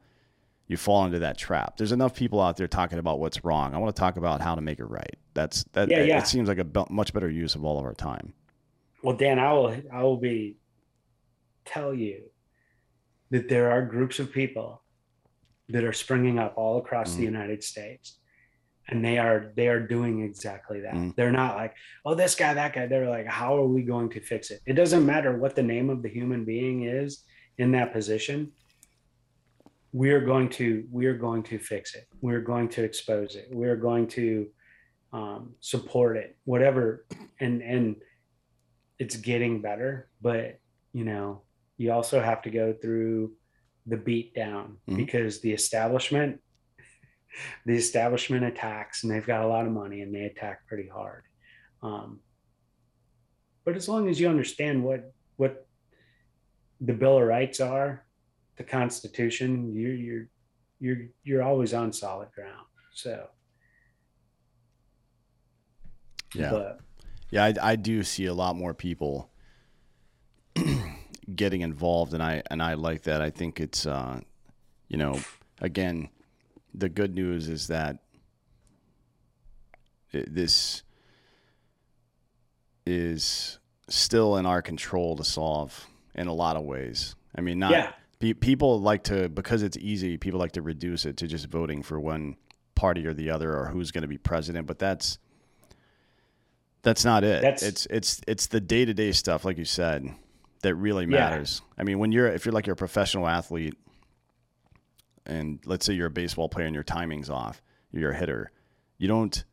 you 0.68 0.78
fall 0.78 1.06
into 1.06 1.20
that 1.20 1.38
trap. 1.38 1.78
There's 1.78 1.94
enough 1.94 2.14
people 2.14 2.42
out 2.42 2.58
there 2.58 2.68
talking 2.68 3.00
about 3.00 3.20
what's 3.20 3.44
wrong. 3.46 3.74
I 3.74 3.78
want 3.78 3.96
to 3.96 4.00
talk 4.00 4.18
about 4.18 4.42
how 4.42 4.56
to 4.56 4.62
make 4.62 4.80
it 4.80 4.86
right. 4.86 5.18
That's 5.34 5.64
that. 5.72 5.90
Yeah, 5.90 6.04
yeah. 6.04 6.20
it 6.20 6.28
seems 6.28 6.50
like 6.50 6.60
a 6.60 6.66
bu- 6.66 6.86
much 6.90 7.14
better 7.14 7.30
use 7.30 7.56
of 7.56 7.64
all 7.64 7.80
of 7.80 7.86
our 7.86 7.94
time. 7.94 8.34
Well, 9.02 9.16
Dan, 9.16 9.40
I 9.40 9.54
will 9.54 9.76
I 9.92 10.04
will 10.04 10.18
be 10.18 10.58
tell 11.64 11.94
you 11.94 12.24
that 13.30 13.48
there 13.48 13.72
are 13.72 13.82
groups 13.82 14.20
of 14.20 14.32
people 14.32 14.81
that 15.72 15.84
are 15.84 15.94
springing 15.94 16.40
up 16.40 16.54
all 16.58 16.78
across 16.78 17.16
the 17.16 17.22
Mhm. 17.22 17.32
United 17.34 17.64
States, 17.64 18.20
and 18.88 19.04
they 19.04 19.18
are 19.18 19.52
they 19.56 19.68
are 19.68 19.80
doing 19.80 20.22
exactly 20.22 20.82
that. 20.82 20.94
Mhm. 20.94 21.16
They're 21.16 21.32
not 21.32 21.56
like, 21.56 21.74
oh, 22.06 22.16
this 22.16 22.36
guy, 22.36 22.54
that 22.54 22.74
guy. 22.74 22.88
They're 22.88 23.10
like, 23.10 23.26
how 23.28 23.56
are 23.58 23.68
we 23.68 23.84
going 23.84 24.10
to 24.12 24.20
fix 24.20 24.52
it? 24.52 24.62
It 24.66 24.74
doesn't 24.74 25.06
matter 25.06 25.38
what 25.38 25.56
the 25.56 25.64
name 25.64 25.90
of 25.90 26.02
the 26.02 26.10
human 26.10 26.46
being 26.46 26.84
is 26.84 27.24
in 27.58 27.72
that 27.72 27.94
position. 27.94 28.52
We 29.94 30.12
are 30.12 30.22
going 30.22 30.50
to 30.52 30.88
we 30.92 31.06
are 31.08 31.18
going 31.18 31.44
to 31.44 31.60
fix 31.60 31.96
it. 31.96 32.08
We're 32.22 32.42
going 32.42 32.70
to 32.70 32.84
expose 32.84 33.36
it. 33.36 33.48
We're 33.52 33.76
going 33.76 34.08
to 34.10 34.50
um, 35.14 35.56
support 35.60 36.16
it. 36.16 36.38
Whatever, 36.46 37.06
and 37.40 37.62
and 37.62 37.98
it's 39.00 39.18
getting 39.18 39.62
better, 39.62 40.10
but 40.22 40.60
you 40.94 41.04
know, 41.04 41.42
you 41.78 41.92
also 41.92 42.22
have 42.22 42.42
to 42.44 42.50
go 42.50 42.72
through 42.74 43.34
the 43.86 43.98
beat 43.98 44.34
down 44.36 44.78
Mhm. 44.88 44.98
because 44.98 45.42
the 45.42 45.52
establishment 45.54 46.42
the 47.66 47.74
establishment 47.76 48.44
attacks 48.44 49.04
and 49.04 49.12
they've 49.12 49.26
got 49.26 49.44
a 49.44 49.48
lot 49.48 49.66
of 49.66 49.72
money 49.72 50.02
and 50.02 50.14
they 50.14 50.26
attack 50.26 50.68
pretty 50.68 50.88
hard. 50.88 51.24
Um, 51.82 52.20
but 53.66 53.76
as 53.76 53.88
long 53.88 54.10
as 54.10 54.20
you 54.20 54.28
understand 54.30 54.84
what 54.84 55.12
what 55.38 55.68
the 56.82 56.94
Bill 56.94 57.18
of 57.18 57.24
Rights 57.28 57.60
are, 57.60 58.06
the 58.58 58.64
Constitution, 58.64 59.74
you're 59.74 59.94
you're 59.96 60.28
you're 60.80 61.08
you're 61.24 61.44
always 61.44 61.74
on 61.74 61.94
solid 61.94 62.32
ground. 62.34 62.66
So 62.94 63.30
Yeah. 66.36 66.52
but 66.52 66.80
Yeah, 67.32 67.46
I, 67.46 67.54
I 67.62 67.76
do 67.76 68.04
see 68.04 68.26
a 68.26 68.34
lot 68.34 68.56
more 68.56 68.74
people 68.74 69.31
getting 71.36 71.62
involved, 71.62 72.14
and 72.14 72.22
I 72.24 72.44
and 72.50 72.62
I 72.62 72.74
like 72.76 73.04
that. 73.04 73.22
I 73.22 73.30
think 73.30 73.60
it's, 73.60 73.86
uh, 73.86 74.20
you 74.88 74.98
know, 74.98 75.20
again, 75.60 76.10
the 76.74 76.90
good 76.90 77.16
news 77.16 77.50
is 77.50 77.68
that 77.68 77.98
this 80.12 80.84
is 82.86 83.60
still 83.88 84.38
in 84.38 84.46
our 84.46 84.62
control 84.62 85.16
to 85.18 85.24
solve 85.24 85.88
in 86.16 86.28
a 86.28 86.34
lot 86.34 86.56
of 86.58 86.64
ways. 86.64 87.16
I 87.36 87.42
mean, 87.42 87.60
not 87.60 87.72
Yeah. 87.72 87.92
pe- 88.20 88.34
people 88.34 88.80
like 88.82 89.04
to 89.06 89.30
because 89.30 89.64
it's 89.64 89.78
easy. 89.78 90.18
People 90.18 90.40
like 90.40 90.54
to 90.54 90.62
reduce 90.62 91.06
it 91.06 91.18
to 91.18 91.28
just 91.28 91.48
voting 91.48 91.84
for 91.84 92.00
one 92.00 92.36
party 92.76 93.06
or 93.06 93.14
the 93.14 93.30
other, 93.30 93.56
or 93.56 93.68
who's 93.68 93.92
going 93.92 94.02
to 94.02 94.08
be 94.08 94.18
president. 94.18 94.68
But 94.68 94.80
that's 94.80 95.18
that's 96.84 97.06
not 97.06 97.24
it. 97.24 97.42
That's- 97.42 97.64
it's 97.64 97.86
it's 97.90 98.22
it's 98.28 98.48
the 98.48 98.60
day 98.60 98.86
to 98.86 98.94
day 98.94 99.12
stuff, 99.12 99.46
like 99.46 99.58
you 99.58 99.66
said, 99.66 100.10
that 100.62 100.76
really 100.76 101.06
Yeah. 101.06 101.30
matters. 101.30 101.62
I 101.78 101.84
mean, 101.84 102.00
when 102.00 102.12
you're 102.12 102.28
if 102.28 102.46
you're 102.46 102.54
like 102.54 102.66
you're 102.68 102.74
a 102.74 102.78
professional 102.78 103.28
athlete, 103.28 103.76
and 105.26 105.60
let's 105.66 105.86
say 105.86 105.94
you're 105.94 106.08
a 106.08 106.12
baseball 106.12 106.50
player 106.50 106.66
and 106.66 106.74
your 106.76 106.84
timing's 106.84 107.30
off, 107.30 107.62
you're 107.92 108.12
a 108.12 108.16
hitter, 108.18 108.52
you 108.98 109.08
don't 109.08 109.44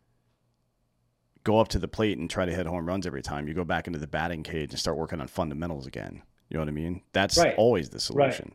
go 1.45 1.59
up 1.59 1.69
to 1.69 1.79
the 1.79 1.89
plate 1.89 2.19
and 2.19 2.29
try 2.29 2.45
to 2.45 2.55
hit 2.55 2.67
home 2.67 2.87
runs 2.87 3.07
every 3.07 3.23
time. 3.23 3.49
You 3.49 3.55
go 3.55 3.65
back 3.65 3.87
into 3.87 3.99
the 3.99 4.07
batting 4.07 4.43
cage 4.43 4.71
and 4.71 4.79
start 4.79 4.97
working 4.97 5.21
on 5.21 5.29
fundamentals 5.29 5.87
again. 5.87 6.23
You 6.51 6.55
know 6.57 6.61
what 6.63 6.69
I 6.69 6.73
mean? 6.73 7.03
That's 7.13 7.37
Right. 7.39 7.55
always 7.57 7.91
the 7.91 8.01
solution. 8.01 8.55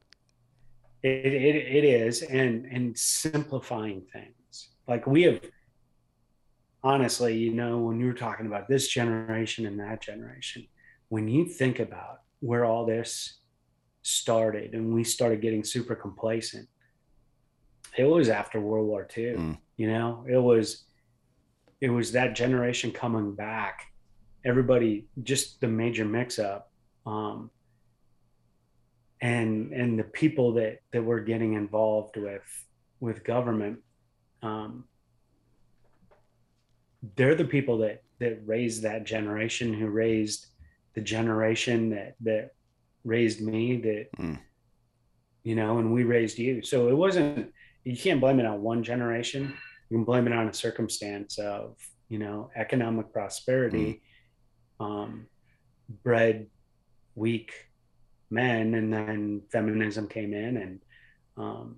it, 1.03 1.25
it 1.25 1.55
it 1.55 1.83
is 1.83 2.21
and 2.21 2.65
and 2.65 2.97
simplifying 2.97 4.01
things 4.13 4.69
like 4.87 5.05
we 5.05 5.23
have 5.23 5.41
honestly 6.81 7.37
you 7.37 7.53
know 7.53 7.79
when 7.79 7.99
you 7.99 8.05
were 8.05 8.13
talking 8.13 8.45
about 8.45 8.67
this 8.69 8.87
generation 8.87 9.65
and 9.65 9.79
that 9.79 10.01
generation 10.01 10.65
when 11.09 11.27
you 11.27 11.45
think 11.45 11.79
about 11.79 12.21
where 12.43 12.65
all 12.65 12.85
this 12.85 13.39
started 14.01 14.73
and 14.73 14.93
we 14.93 15.01
started 15.03 15.39
getting 15.41 15.63
super 15.63 15.95
complacent. 15.95 16.67
It 17.97 18.03
was 18.03 18.27
after 18.27 18.59
world 18.59 18.87
war 18.87 19.07
ii 19.17 19.33
Mm. 19.35 19.57
you 19.77 19.87
know? 19.87 20.25
It 20.27 20.37
was 20.51 20.83
it 21.79 21.89
was 21.89 22.11
that 22.11 22.35
generation 22.35 22.91
coming 22.91 23.33
back. 23.33 23.75
Everybody 24.45 25.07
just 25.23 25.61
the 25.61 25.67
major 25.69 26.03
mix 26.05 26.37
up 26.37 26.69
um 27.05 27.49
and 29.21 29.71
and 29.71 29.97
the 29.97 30.03
people 30.21 30.51
that 30.59 30.79
that 30.91 31.03
were 31.03 31.21
getting 31.21 31.53
involved 31.53 32.17
with 32.17 32.47
with 32.99 33.23
government 33.23 33.79
um 34.41 34.83
they're 37.15 37.35
the 37.35 37.45
people 37.57 37.77
that 37.77 38.03
that 38.19 38.35
raised 38.45 38.81
that 38.83 39.05
generation 39.05 39.73
who 39.73 39.87
raised 39.87 40.47
the 40.95 41.01
generation 41.01 41.89
that 41.91 42.15
that 42.21 42.51
raised 43.03 43.41
me 43.41 43.77
that 43.77 44.07
Mm. 44.17 44.39
you 45.43 45.55
know 45.55 45.77
and 45.79 45.93
we 45.93 46.03
raised 46.03 46.37
you. 46.39 46.61
So 46.61 46.87
it 46.89 46.95
wasn't 46.95 47.51
you 47.83 47.97
can't 47.97 48.21
blame 48.21 48.39
it 48.39 48.45
on 48.45 48.61
one 48.61 48.83
generation. 48.83 49.53
You 49.89 49.97
can 49.97 50.05
blame 50.05 50.27
it 50.27 50.33
on 50.33 50.47
a 50.47 50.53
circumstance 50.53 51.37
of 51.37 51.75
you 52.09 52.19
know 52.19 52.49
economic 52.55 53.11
prosperity 53.13 54.01
um 54.79 55.27
bred 56.03 56.47
weak 57.15 57.51
men 58.29 58.73
and 58.73 58.91
then 58.93 59.41
feminism 59.51 60.07
came 60.07 60.33
in 60.33 60.57
and 60.57 60.79
um 61.37 61.77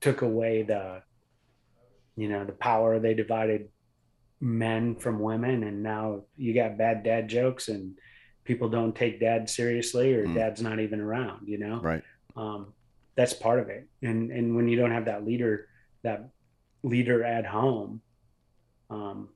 took 0.00 0.22
away 0.22 0.62
the 0.62 1.02
you 2.16 2.28
know 2.28 2.44
the 2.44 2.52
power 2.52 2.98
they 2.98 3.14
divided 3.14 3.68
men 4.40 4.94
from 4.96 5.18
women 5.20 5.62
and 5.62 5.82
now 5.82 6.22
you 6.36 6.52
got 6.54 6.76
bad 6.78 7.02
dad 7.02 7.28
jokes 7.28 7.68
and 7.68 7.98
people 8.44 8.68
don't 8.68 8.94
take 8.94 9.20
dad 9.20 9.48
seriously 9.48 10.12
or 10.14 10.26
Mm. 10.26 10.34
dad's 10.34 10.60
not 10.62 10.80
even 10.80 11.00
around 11.00 11.48
you 11.48 11.58
know 11.58 11.80
Right. 11.80 12.02
um, 12.36 12.74
that's 13.16 13.32
part 13.32 13.60
of 13.60 13.68
it 13.68 13.88
and 14.02 14.30
and 14.30 14.54
when 14.56 14.68
you 14.68 14.76
don't 14.76 14.90
have 14.90 15.06
that 15.06 15.24
leader 15.24 15.68
that 16.02 16.28
leader 16.82 17.24
at 17.24 17.46
home 17.46 18.02
um, 18.90 19.28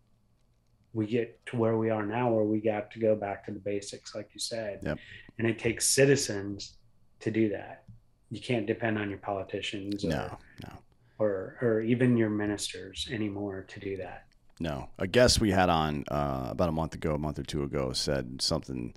we 0.93 1.07
get 1.07 1.45
to 1.47 1.57
where 1.57 1.77
we 1.79 1.91
are 1.91 2.05
now 2.05 2.31
where 2.33 2.45
we 2.45 2.61
got 2.61 2.91
to 2.91 2.99
go 2.99 3.15
back 3.15 3.45
to 3.47 3.53
the 3.53 3.61
basics 3.61 4.15
like 4.15 4.29
you 4.35 4.41
said 4.41 4.81
Yep. 4.83 4.99
and 5.39 5.47
it 5.47 5.59
takes 5.59 5.87
citizens 5.87 6.77
to 7.21 7.31
do 7.31 7.49
that 7.51 7.85
you 8.31 8.41
can't 8.41 8.67
depend 8.67 8.99
on 8.99 9.09
your 9.09 9.19
politicians 9.21 10.05
or, 10.05 10.09
No, 10.11 10.39
no, 10.65 10.73
or 11.19 11.57
or 11.63 11.81
even 11.81 12.17
your 12.17 12.31
ministers 12.31 13.09
anymore 13.11 13.65
to 13.69 13.81
do 13.81 13.97
that 13.99 14.25
no. 14.61 14.89
A 14.99 15.07
guest 15.07 15.41
we 15.41 15.51
had 15.51 15.69
on 15.69 16.05
uh, 16.09 16.49
about 16.51 16.69
a 16.69 16.73
month 16.73 16.95
ago, 16.95 17.15
a 17.15 17.19
month 17.19 17.39
or 17.39 17.43
two 17.43 17.63
ago, 17.63 17.93
said 17.93 18.41
something 18.41 18.95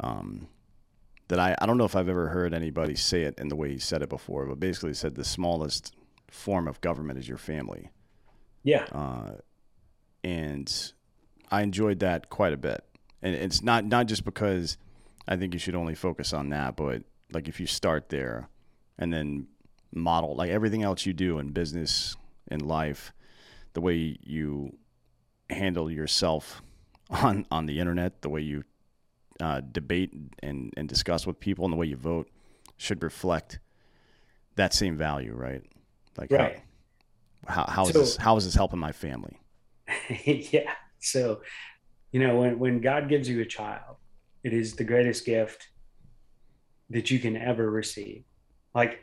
um, 0.00 0.48
that 1.28 1.38
I, 1.38 1.56
I 1.60 1.66
don't 1.66 1.78
know 1.78 1.84
if 1.84 1.96
I've 1.96 2.08
ever 2.08 2.28
heard 2.28 2.54
anybody 2.54 2.94
say 2.94 3.22
it 3.22 3.38
in 3.38 3.48
the 3.48 3.56
way 3.56 3.70
he 3.70 3.78
said 3.78 4.02
it 4.02 4.08
before, 4.08 4.46
but 4.46 4.60
basically 4.60 4.94
said 4.94 5.14
the 5.14 5.24
smallest 5.24 5.94
form 6.30 6.68
of 6.68 6.80
government 6.80 7.18
is 7.18 7.28
your 7.28 7.38
family. 7.38 7.90
Yeah. 8.62 8.84
Uh, 8.92 9.32
and 10.22 10.92
I 11.50 11.62
enjoyed 11.62 12.00
that 12.00 12.28
quite 12.30 12.52
a 12.52 12.56
bit. 12.56 12.84
And 13.22 13.34
it's 13.34 13.62
not 13.62 13.84
not 13.84 14.06
just 14.06 14.24
because 14.24 14.76
I 15.26 15.36
think 15.36 15.54
you 15.54 15.58
should 15.58 15.74
only 15.74 15.94
focus 15.94 16.32
on 16.32 16.50
that, 16.50 16.76
but 16.76 17.02
like 17.32 17.48
if 17.48 17.60
you 17.60 17.66
start 17.66 18.08
there 18.08 18.48
and 18.98 19.12
then 19.12 19.46
model 19.94 20.34
like 20.36 20.50
everything 20.50 20.82
else 20.82 21.06
you 21.06 21.12
do 21.12 21.38
in 21.38 21.50
business 21.50 22.16
in 22.50 22.60
life, 22.60 23.12
the 23.76 23.82
way 23.82 24.16
you 24.22 24.74
handle 25.50 25.90
yourself 25.90 26.62
on 27.10 27.46
on 27.50 27.66
the 27.66 27.78
internet, 27.78 28.22
the 28.22 28.30
way 28.30 28.40
you 28.40 28.64
uh, 29.38 29.60
debate 29.70 30.12
and 30.42 30.72
and 30.78 30.88
discuss 30.88 31.26
with 31.26 31.38
people, 31.38 31.66
and 31.66 31.72
the 31.72 31.76
way 31.76 31.86
you 31.86 31.96
vote 31.96 32.28
should 32.78 33.02
reflect 33.02 33.60
that 34.54 34.72
same 34.72 34.96
value, 34.96 35.34
right? 35.34 35.62
Like 36.16 36.32
right. 36.32 36.62
how 37.46 37.66
how, 37.66 37.72
how 37.72 37.82
is 37.86 37.92
so, 37.92 37.98
this 38.00 38.16
how 38.16 38.36
is 38.38 38.46
this 38.46 38.54
helping 38.54 38.78
my 38.78 38.92
family? 38.92 39.38
yeah. 40.24 40.72
So, 41.00 41.42
you 42.12 42.20
know, 42.20 42.40
when 42.40 42.58
when 42.58 42.80
God 42.80 43.10
gives 43.10 43.28
you 43.28 43.42
a 43.42 43.46
child, 43.46 43.96
it 44.42 44.54
is 44.54 44.72
the 44.72 44.84
greatest 44.84 45.26
gift 45.26 45.68
that 46.88 47.10
you 47.10 47.18
can 47.18 47.36
ever 47.36 47.70
receive. 47.70 48.24
Like, 48.74 49.00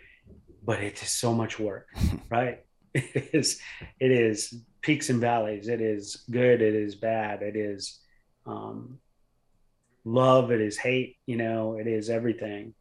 but 0.65 0.81
it 0.81 1.03
is 1.03 1.09
so 1.09 1.31
much 1.31 1.59
work, 1.59 1.89
right? 2.31 2.65
It 2.93 3.29
is 3.33 3.59
it 3.99 4.11
is 4.11 4.53
peaks 4.81 5.09
and 5.09 5.19
valleys. 5.21 5.67
It 5.67 5.81
is 5.81 6.23
good. 6.29 6.61
It 6.61 6.75
is 6.75 6.95
bad. 6.95 7.41
It 7.41 7.55
is 7.55 7.99
um, 8.45 8.99
love. 10.05 10.51
It 10.51 10.61
is 10.61 10.77
hate. 10.77 11.17
You 11.25 11.37
know, 11.37 11.77
it 11.77 11.87
is 11.87 12.09
everything. 12.09 12.73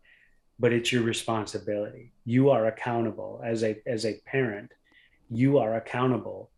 But 0.59 0.73
it's 0.73 0.93
your 0.93 1.03
responsibility. 1.03 2.13
You 2.25 2.51
are 2.51 2.67
accountable 2.67 3.41
as 3.45 3.63
a 3.65 3.81
as 3.87 4.05
a 4.05 4.21
parent. 4.27 4.71
You 5.31 5.59
are 5.59 5.77
accountable 5.77 6.53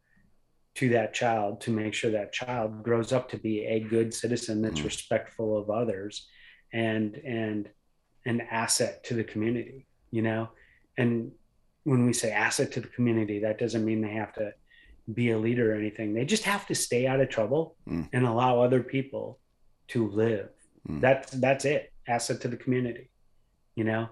to 0.77 0.89
that 0.91 1.15
child 1.15 1.61
to 1.63 1.71
make 1.71 1.95
sure 1.95 2.11
that 2.11 2.33
child 2.33 2.83
grows 2.83 3.13
up 3.13 3.31
to 3.31 3.39
be 3.39 3.65
a 3.65 3.81
good 3.81 4.13
citizen 4.13 4.61
that's 4.61 4.81
mm. 4.81 4.85
respectful 4.85 5.57
of 5.57 5.71
others 5.71 6.27
and 6.73 7.15
and 7.17 7.69
an 8.27 8.41
asset 8.51 9.05
to 9.05 9.15
the 9.15 9.25
community 9.25 9.87
you 10.11 10.23
know 10.23 10.49
and 10.99 11.31
when 11.85 12.07
we 12.07 12.13
say 12.13 12.33
asset 12.33 12.73
to 12.73 12.81
the 12.81 12.89
community 12.89 13.41
that 13.41 13.59
doesn't 13.59 13.85
mean 13.85 14.01
they 14.01 14.15
have 14.15 14.33
to 14.35 14.53
be 15.13 15.31
a 15.31 15.39
leader 15.39 15.73
or 15.73 15.77
anything. 15.77 16.15
They 16.15 16.25
just 16.25 16.45
have 16.45 16.67
to 16.69 16.75
stay 16.75 17.07
out 17.07 17.21
of 17.21 17.29
trouble 17.29 17.77
mm. 17.89 18.09
and 18.13 18.27
allow 18.27 18.61
other 18.61 18.83
people 18.83 19.39
to 19.89 20.09
live. 20.11 20.49
Mm. 20.89 21.01
That's 21.01 21.31
that's 21.33 21.65
it. 21.65 21.93
Asset 22.09 22.41
to 22.43 22.49
the 22.49 22.57
community. 22.57 23.11
You 23.75 23.85
know, 23.85 24.09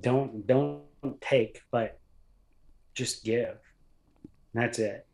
don't 0.00 0.46
don't 0.46 0.82
take, 1.20 1.62
but 1.70 2.00
just 2.94 3.24
give. 3.24 3.56
That's 4.52 4.78
it. 4.78 5.06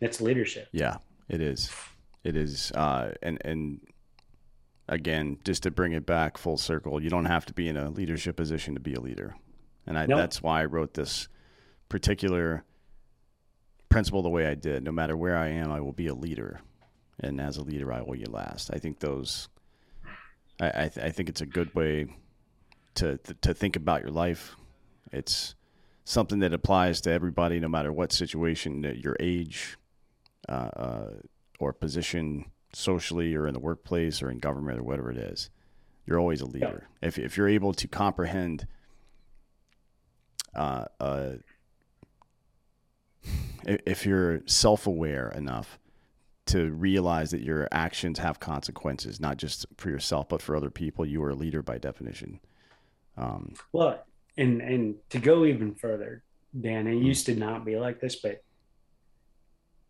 That's 0.00 0.20
leadership. 0.20 0.68
Yeah, 0.72 0.96
it 1.28 1.40
is. 1.40 1.70
It 2.24 2.36
is. 2.36 2.72
Uh, 2.72 3.12
and 3.22 3.38
and 3.44 3.80
again, 4.88 5.38
just 5.44 5.62
to 5.64 5.70
bring 5.70 5.92
it 5.92 6.06
back 6.06 6.38
full 6.38 6.56
circle, 6.56 7.02
you 7.02 7.10
don't 7.10 7.26
have 7.26 7.46
to 7.46 7.52
be 7.52 7.68
in 7.68 7.76
a 7.76 7.90
leadership 7.90 8.36
position 8.36 8.74
to 8.74 8.80
be 8.80 8.94
a 8.94 9.00
leader. 9.00 9.34
And 9.86 9.98
I, 9.98 10.06
nope. 10.06 10.18
that's 10.18 10.42
why 10.42 10.62
I 10.62 10.64
wrote 10.66 10.94
this 10.94 11.28
particular 11.88 12.64
principle 13.88 14.22
the 14.22 14.28
way 14.28 14.46
I 14.46 14.54
did. 14.54 14.84
No 14.84 14.92
matter 14.92 15.16
where 15.16 15.36
I 15.36 15.48
am, 15.48 15.70
I 15.70 15.80
will 15.80 15.92
be 15.92 16.08
a 16.08 16.14
leader, 16.14 16.60
and 17.20 17.40
as 17.40 17.56
a 17.56 17.62
leader, 17.62 17.92
I 17.92 18.02
will 18.02 18.16
you 18.16 18.26
last. 18.26 18.70
I 18.72 18.78
think 18.78 19.00
those. 19.00 19.48
I 20.60 20.68
I, 20.68 20.88
th- 20.88 21.06
I 21.06 21.10
think 21.10 21.28
it's 21.28 21.40
a 21.40 21.46
good 21.46 21.74
way 21.74 22.06
to 22.96 23.18
to 23.40 23.54
think 23.54 23.76
about 23.76 24.02
your 24.02 24.10
life. 24.10 24.56
It's 25.10 25.54
something 26.04 26.40
that 26.40 26.52
applies 26.52 27.00
to 27.02 27.10
everybody, 27.10 27.60
no 27.60 27.68
matter 27.68 27.92
what 27.92 28.12
situation, 28.12 28.82
your 29.02 29.16
age, 29.20 29.78
uh, 30.48 30.52
uh, 30.52 31.10
or 31.58 31.72
position 31.72 32.46
socially, 32.72 33.34
or 33.34 33.46
in 33.46 33.54
the 33.54 33.60
workplace, 33.60 34.22
or 34.22 34.30
in 34.30 34.38
government, 34.38 34.78
or 34.78 34.82
whatever 34.82 35.10
it 35.10 35.18
is. 35.18 35.50
You're 36.06 36.18
always 36.18 36.40
a 36.40 36.46
leader 36.46 36.88
yeah. 37.02 37.08
if 37.08 37.18
if 37.18 37.36
you're 37.36 37.48
able 37.48 37.72
to 37.74 37.88
comprehend. 37.88 38.66
Uh, 40.54 40.86
uh, 40.98 41.32
if 43.64 44.06
you're 44.06 44.40
self-aware 44.46 45.28
enough 45.30 45.78
to 46.46 46.72
realize 46.72 47.30
that 47.30 47.42
your 47.42 47.68
actions 47.70 48.18
have 48.18 48.40
consequences, 48.40 49.20
not 49.20 49.36
just 49.36 49.66
for 49.76 49.90
yourself 49.90 50.28
but 50.28 50.40
for 50.40 50.56
other 50.56 50.70
people, 50.70 51.04
you 51.04 51.22
are 51.22 51.30
a 51.30 51.34
leader 51.34 51.62
by 51.62 51.76
definition. 51.76 52.40
Um, 53.18 53.52
well, 53.72 54.02
and 54.36 54.62
and 54.62 54.94
to 55.10 55.18
go 55.18 55.44
even 55.44 55.74
further, 55.74 56.22
Dan, 56.58 56.86
it 56.86 56.94
mm-hmm. 56.94 57.04
used 57.06 57.26
to 57.26 57.34
not 57.34 57.64
be 57.64 57.76
like 57.76 58.00
this, 58.00 58.16
but 58.16 58.42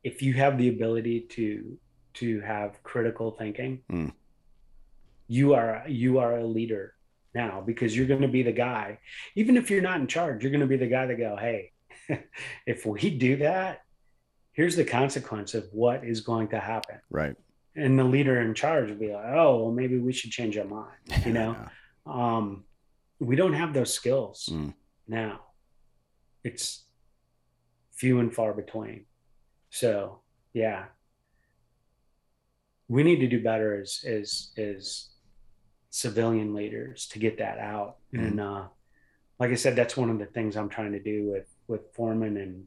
if 0.02 0.22
you 0.22 0.32
have 0.34 0.59
the 0.59 0.68
ability 0.68 1.20
to 1.30 1.78
to 2.20 2.40
have 2.40 2.82
critical 2.82 3.31
thinking, 3.32 3.81
mm. 3.90 4.12
you 5.27 5.55
are 5.55 5.85
you 5.89 6.19
are 6.19 6.39
a 6.39 6.45
leader 6.45 6.95
now 7.35 7.62
because 7.65 7.97
you're 7.97 8.07
going 8.07 8.23
to 8.23 8.28
be 8.28 8.43
the 8.43 8.53
guy. 8.53 8.99
Even 9.35 9.57
if 9.57 9.70
you're 9.70 9.82
not 9.82 10.01
in 10.01 10.07
charge, 10.07 10.43
you're 10.43 10.53
going 10.53 10.61
to 10.61 10.66
be 10.66 10.77
the 10.77 10.86
guy 10.86 11.07
that 11.07 11.16
go, 11.16 11.36
"Hey, 11.36 11.73
if 12.66 12.86
we 12.86 13.11
do 13.11 13.36
that, 13.36 13.82
here's 14.53 14.77
the 14.77 14.85
consequence 14.85 15.55
of 15.55 15.69
what 15.73 16.05
is 16.05 16.20
going 16.20 16.49
to 16.49 16.59
happen. 16.59 16.97
Right. 17.11 17.36
And 17.77 17.99
the 17.99 18.05
leader 18.05 18.40
in 18.40 18.55
charge 18.55 18.89
will 18.89 18.97
be 18.97 19.12
like, 19.12 19.27
oh, 19.27 19.62
well, 19.62 19.70
maybe 19.70 19.99
we 19.99 20.12
should 20.12 20.31
change 20.31 20.59
our 20.59 20.65
mind. 20.65 20.97
You 21.27 21.32
know, 21.32 21.57
um, 22.07 22.65
we 23.20 23.36
don't 23.36 23.53
have 23.53 23.73
those 23.73 23.93
skills 23.93 24.49
mm. 24.51 24.74
now. 25.07 25.40
It's 26.43 26.85
few 27.93 28.20
and 28.20 28.35
far 28.35 28.53
between. 28.53 29.05
So, 29.70 30.20
yeah, 30.53 30.86
we 32.89 33.02
need 33.02 33.20
to 33.20 33.28
do 33.28 33.43
better 33.43 33.81
as 33.81 34.05
as 34.06 34.51
as 34.56 35.09
civilian 35.90 36.55
leaders 36.55 37.06
to 37.09 37.19
get 37.19 37.39
that 37.39 37.59
out. 37.59 37.97
Mm. 38.15 38.27
And 38.27 38.40
uh, 38.40 38.65
like 39.39 39.51
I 39.51 39.55
said, 39.55 39.77
that's 39.77 39.97
one 39.97 40.10
of 40.10 40.19
the 40.19 40.27
things 40.27 40.56
I'm 40.56 40.69
trying 40.69 40.93
to 40.93 41.01
do 41.01 41.31
with 41.31 41.47
with 41.66 41.93
foremen 41.94 42.36
and 42.36 42.65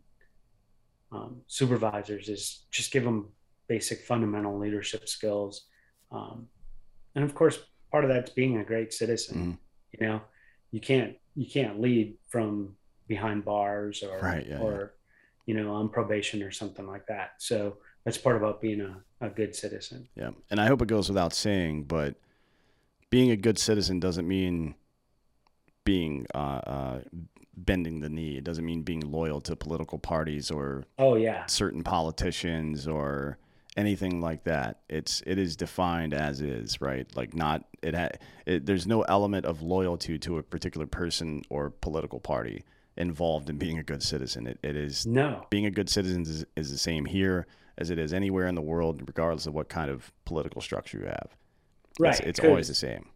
um, 1.11 1.41
supervisors 1.47 2.29
is 2.29 2.63
just 2.71 2.91
give 2.91 3.03
them 3.03 3.29
basic 3.67 4.01
fundamental 4.01 4.57
leadership 4.57 5.07
skills 5.07 5.65
um, 6.11 6.47
and 7.15 7.23
of 7.23 7.35
course 7.35 7.59
part 7.89 8.03
of 8.03 8.09
that's 8.09 8.31
being 8.31 8.57
a 8.57 8.63
great 8.63 8.93
citizen 8.93 9.37
mm 9.37 9.57
you 9.93 10.07
know 10.07 10.21
you 10.71 10.79
can't 10.79 11.15
you 11.35 11.45
can't 11.45 11.81
lead 11.81 12.15
from 12.29 12.75
behind 13.07 13.43
bars 13.43 14.03
or 14.03 14.19
right, 14.19 14.47
yeah, 14.47 14.59
or 14.59 14.93
yeah. 15.45 15.53
you 15.53 15.61
know 15.61 15.73
on 15.73 15.89
probation 15.89 16.41
or 16.41 16.51
something 16.51 16.87
like 16.87 17.05
that 17.07 17.31
so 17.39 17.75
that's 18.03 18.17
part 18.17 18.35
about 18.35 18.61
being 18.61 18.81
a, 18.81 18.97
a 19.21 19.29
good 19.29 19.55
citizen 19.55 20.07
yeah 20.15 20.31
and 20.49 20.59
i 20.59 20.67
hope 20.67 20.81
it 20.81 20.87
goes 20.87 21.07
without 21.07 21.33
saying 21.33 21.83
but 21.83 22.15
being 23.09 23.29
a 23.29 23.37
good 23.37 23.59
citizen 23.59 23.99
doesn't 23.99 24.27
mean 24.27 24.73
being 25.83 26.25
uh, 26.33 26.61
uh, 26.65 26.99
bending 27.55 27.99
the 27.99 28.09
knee. 28.09 28.37
It 28.37 28.43
doesn't 28.43 28.65
mean 28.65 28.81
being 28.81 29.01
loyal 29.01 29.41
to 29.41 29.55
political 29.55 29.99
parties 29.99 30.49
or 30.49 30.85
oh 30.97 31.15
yeah 31.15 31.45
certain 31.45 31.83
politicians 31.83 32.87
or 32.87 33.37
anything 33.77 34.21
like 34.21 34.43
that. 34.45 34.79
It's 34.89 35.21
it 35.25 35.37
is 35.37 35.55
defined 35.55 36.13
as 36.13 36.41
is, 36.41 36.81
right? 36.81 37.07
Like 37.15 37.35
not 37.35 37.65
it, 37.81 37.95
ha, 37.95 38.09
it 38.45 38.65
there's 38.65 38.87
no 38.87 39.01
element 39.03 39.45
of 39.45 39.61
loyalty 39.61 40.17
to 40.19 40.37
a 40.37 40.43
particular 40.43 40.87
person 40.87 41.43
or 41.49 41.69
political 41.69 42.19
party 42.19 42.63
involved 42.97 43.49
in 43.49 43.57
being 43.57 43.79
a 43.79 43.83
good 43.83 44.03
citizen. 44.03 44.47
It, 44.47 44.59
it 44.63 44.75
is 44.75 45.05
no 45.05 45.45
being 45.49 45.65
a 45.65 45.71
good 45.71 45.89
citizen 45.89 46.21
is, 46.21 46.45
is 46.55 46.71
the 46.71 46.77
same 46.77 47.05
here 47.05 47.47
as 47.81 47.89
it 47.89 47.99
is 47.99 48.13
anywhere 48.13 48.47
in 48.47 48.55
the 48.55 48.61
world, 48.61 49.01
regardless 49.05 49.47
of 49.47 49.53
what 49.53 49.67
kind 49.67 49.91
of 49.91 50.13
political 50.23 50.61
structure 50.61 50.99
you 50.99 51.05
have. 51.05 51.35
Right, 51.99 52.17
it's, 52.19 52.21
it's 52.21 52.39
always 52.39 52.67
the 52.69 52.75
same. 52.75 53.09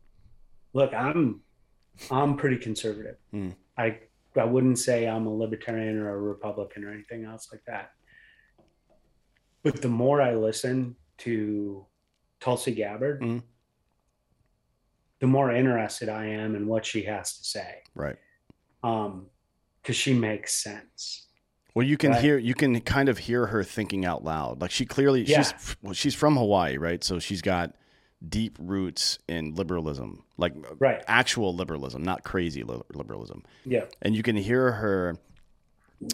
Look, 0.73 0.93
I'm 0.93 1.41
I'm 2.11 2.35
pretty 2.35 2.57
conservative. 2.57 3.15
Mm. 3.33 3.55
I 3.77 3.99
I 4.35 4.43
wouldn't 4.43 4.79
say 4.79 5.07
I'm 5.07 5.27
a 5.27 5.33
libertarian 5.33 5.97
or 5.97 6.09
a 6.09 6.17
Republican 6.19 6.83
or 6.83 6.91
anything 6.91 7.23
else 7.23 7.47
like 7.51 7.63
that. 7.67 7.91
But 9.63 9.81
the 9.81 9.87
more 9.87 10.21
I 10.21 10.35
listen 10.35 10.95
to 11.19 11.85
Tulsi 12.39 12.73
Gabbard, 12.73 13.21
mm-hmm. 13.21 13.39
the 15.19 15.27
more 15.27 15.51
interested 15.51 16.09
I 16.09 16.25
am 16.25 16.55
in 16.55 16.67
what 16.67 16.85
she 16.85 17.03
has 17.03 17.37
to 17.37 17.43
say. 17.43 17.77
Right. 17.95 18.17
Um, 18.83 19.27
because 19.81 19.95
she 19.95 20.13
makes 20.13 20.53
sense. 20.63 21.24
Well, 21.76 21.85
you 21.85 21.97
can 21.97 22.11
right? 22.11 22.22
hear, 22.22 22.38
you 22.38 22.56
can 22.56 22.80
kind 22.81 23.10
of 23.10 23.18
hear 23.18 23.47
her 23.47 23.64
thinking 23.64 24.06
out 24.06 24.23
loud. 24.23 24.61
Like 24.61 24.72
she 24.72 24.85
clearly, 24.85 25.23
yeah. 25.23 25.43
she's 25.43 25.76
well, 25.81 25.93
she's 25.93 26.15
from 26.15 26.38
Hawaii, 26.38 26.77
right? 26.77 27.03
So 27.03 27.19
she's 27.19 27.41
got 27.41 27.76
deep 28.27 28.57
roots 28.60 29.19
in 29.27 29.53
liberalism, 29.56 30.23
like 30.38 30.53
right. 30.80 31.03
actual 31.07 31.53
liberalism, 31.53 32.02
not 32.02 32.23
crazy 32.23 32.64
liberalism. 32.64 33.43
Yeah. 33.65 33.85
And 34.02 34.15
you 34.15 34.23
can 34.23 34.38
hear 34.38 34.72
her 34.72 35.18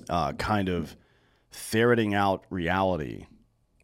uh, 0.09 0.33
kind 0.33 0.67
of 0.67 0.95
ferreting 1.51 2.15
out 2.15 2.45
reality 2.49 3.27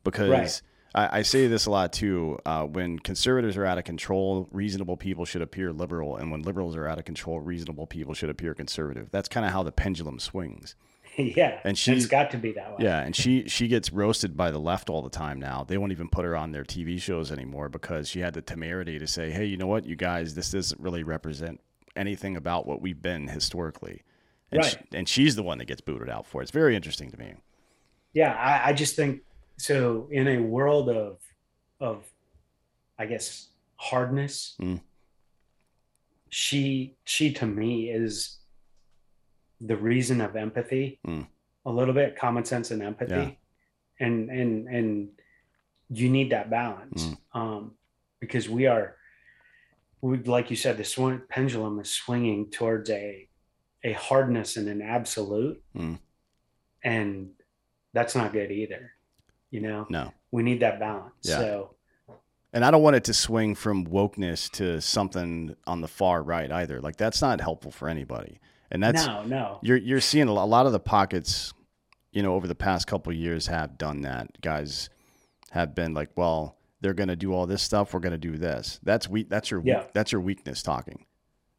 because 0.03 0.29
right. 0.29 0.61
I, 0.95 1.19
I, 1.19 1.21
say 1.21 1.47
this 1.47 1.67
a 1.67 1.71
lot 1.71 1.93
too. 1.93 2.39
Uh, 2.45 2.63
when 2.63 2.97
conservatives 2.97 3.55
are 3.55 3.65
out 3.65 3.77
of 3.77 3.83
control, 3.83 4.47
reasonable 4.51 4.97
people 4.97 5.25
should 5.25 5.41
appear 5.41 5.71
liberal. 5.71 6.17
And 6.17 6.31
when 6.31 6.41
liberals 6.41 6.75
are 6.75 6.87
out 6.87 6.97
of 6.97 7.05
control, 7.05 7.39
reasonable 7.39 7.85
people 7.85 8.13
should 8.13 8.29
appear 8.29 8.53
conservative. 8.53 9.09
That's 9.11 9.27
kind 9.27 9.45
of 9.45 9.51
how 9.51 9.63
the 9.63 9.71
pendulum 9.71 10.19
swings. 10.19 10.75
yeah, 11.35 11.55
And 11.57 11.59
and 11.65 11.77
she- 11.77 11.93
it's 11.93 12.05
got 12.05 12.31
to 12.31 12.37
be 12.37 12.51
that 12.53 12.71
way. 12.77 12.85
Yeah, 12.85 12.99
and 13.01 13.15
she 13.15 13.47
she 13.49 13.67
gets 13.67 13.91
roasted 13.91 14.37
by 14.37 14.51
the 14.51 14.59
left 14.59 14.89
all 14.89 15.01
the 15.01 15.09
time 15.09 15.39
now. 15.39 15.63
They 15.67 15.77
won't 15.77 15.91
even 15.91 16.09
put 16.09 16.25
her 16.25 16.35
on 16.35 16.51
their 16.51 16.63
TV 16.63 17.01
shows 17.01 17.31
anymore 17.31 17.69
because 17.69 18.07
she 18.07 18.19
had 18.19 18.33
the 18.33 18.41
temerity 18.41 18.99
to 18.99 19.07
say, 19.07 19.31
"Hey, 19.31 19.45
you 19.45 19.57
know 19.57 19.67
what, 19.67 19.85
you 19.85 19.95
guys, 19.95 20.35
this 20.35 20.51
doesn't 20.51 20.79
really 20.79 21.03
represent 21.03 21.59
anything 21.95 22.35
about 22.37 22.67
what 22.67 22.81
we've 22.81 23.01
been 23.01 23.27
historically." 23.29 24.03
And, 24.51 24.61
Right. 24.61 24.71
she, 24.71 24.97
and 24.97 25.09
she's 25.09 25.35
the 25.35 25.43
one 25.43 25.57
that 25.57 25.65
gets 25.65 25.81
booted 25.81 26.09
out 26.09 26.25
for 26.25 26.41
it. 26.41 26.43
It's 26.45 26.51
very 26.51 26.75
interesting 26.75 27.11
to 27.11 27.17
me. 27.17 27.33
yeah 28.13 28.33
I, 28.33 28.69
I 28.69 28.73
just 28.73 28.95
think 28.95 29.21
so 29.57 30.07
in 30.11 30.27
a 30.27 30.37
world 30.37 30.87
of 30.89 31.17
of 31.81 32.03
i 32.99 33.05
guess 33.05 33.47
hardness 33.75 34.55
Mm. 34.61 34.79
she 36.29 36.95
she 37.05 37.31
to 37.33 37.45
me 37.45 37.89
is 37.89 38.37
the 39.61 39.75
reason 39.77 40.21
of 40.21 40.35
empathy 40.35 40.99
Mm. 41.05 41.27
a 41.65 41.71
little 41.71 41.93
bit 41.93 42.15
common 42.15 42.45
sense 42.45 42.71
and 42.71 42.81
empathy 42.83 43.13
Yeah. 43.15 43.31
and 44.05 44.29
and 44.29 44.67
and 44.67 45.09
you 45.89 46.09
need 46.09 46.31
that 46.31 46.49
balance 46.49 47.03
Mm. 47.05 47.17
um 47.39 47.71
because 48.19 48.47
we 48.49 48.65
are 48.67 48.95
we 50.01 50.17
like 50.19 50.49
you 50.51 50.55
said 50.55 50.77
the 50.77 50.83
swing, 50.83 51.21
pendulum 51.29 51.79
is 51.79 51.91
swinging 51.91 52.49
towards 52.51 52.89
a 52.89 53.27
a 53.83 53.93
hardness 53.93 54.57
and 54.57 54.67
an 54.69 54.81
absolute 54.81 55.63
Mm. 55.75 55.99
and 56.83 57.29
that's 57.93 58.15
not 58.15 58.33
good 58.33 58.51
either 58.51 58.91
you 59.49 59.61
know 59.61 59.85
No, 59.89 60.13
we 60.31 60.43
need 60.43 60.59
that 60.59 60.79
balance 60.79 61.13
Yeah. 61.23 61.37
so 61.39 61.73
and 62.53 62.63
I 62.63 62.71
don't 62.71 62.81
want 62.81 62.95
it 62.95 63.03
to 63.05 63.13
swing 63.13 63.55
from 63.55 63.85
wokeness 63.85 64.49
to 64.53 64.79
something 64.81 65.55
on 65.67 65.81
the 65.81 65.87
far 65.87 66.23
right 66.23 66.49
either. 66.49 66.79
Like 66.81 66.95
that's 66.95 67.21
not 67.21 67.41
helpful 67.41 67.71
for 67.71 67.89
anybody. 67.89 68.39
And 68.71 68.83
that's 68.83 69.05
no 69.05 69.23
no 69.23 69.59
you're 69.61 69.77
you're 69.77 70.01
seeing 70.01 70.27
a 70.27 70.33
lot 70.33 70.65
of 70.65 70.71
the 70.71 70.79
pockets, 70.79 71.53
you 72.11 72.21
know, 72.21 72.33
over 72.35 72.47
the 72.47 72.55
past 72.55 72.87
couple 72.87 73.11
of 73.11 73.17
years 73.17 73.47
have 73.47 73.77
done 73.77 74.01
that. 74.01 74.41
Guys 74.41 74.89
have 75.51 75.73
been 75.73 75.93
like, 75.93 76.09
well, 76.15 76.57
they're 76.81 76.93
going 76.93 77.09
to 77.09 77.15
do 77.15 77.33
all 77.33 77.47
this 77.47 77.61
stuff. 77.61 77.93
We're 77.93 77.99
going 78.01 78.11
to 78.11 78.17
do 78.17 78.37
this. 78.37 78.79
That's 78.83 79.07
weak. 79.07 79.29
That's 79.29 79.49
your 79.51 79.61
Yeah. 79.63 79.83
that's 79.93 80.11
your 80.11 80.21
weakness 80.21 80.61
talking. 80.61 81.05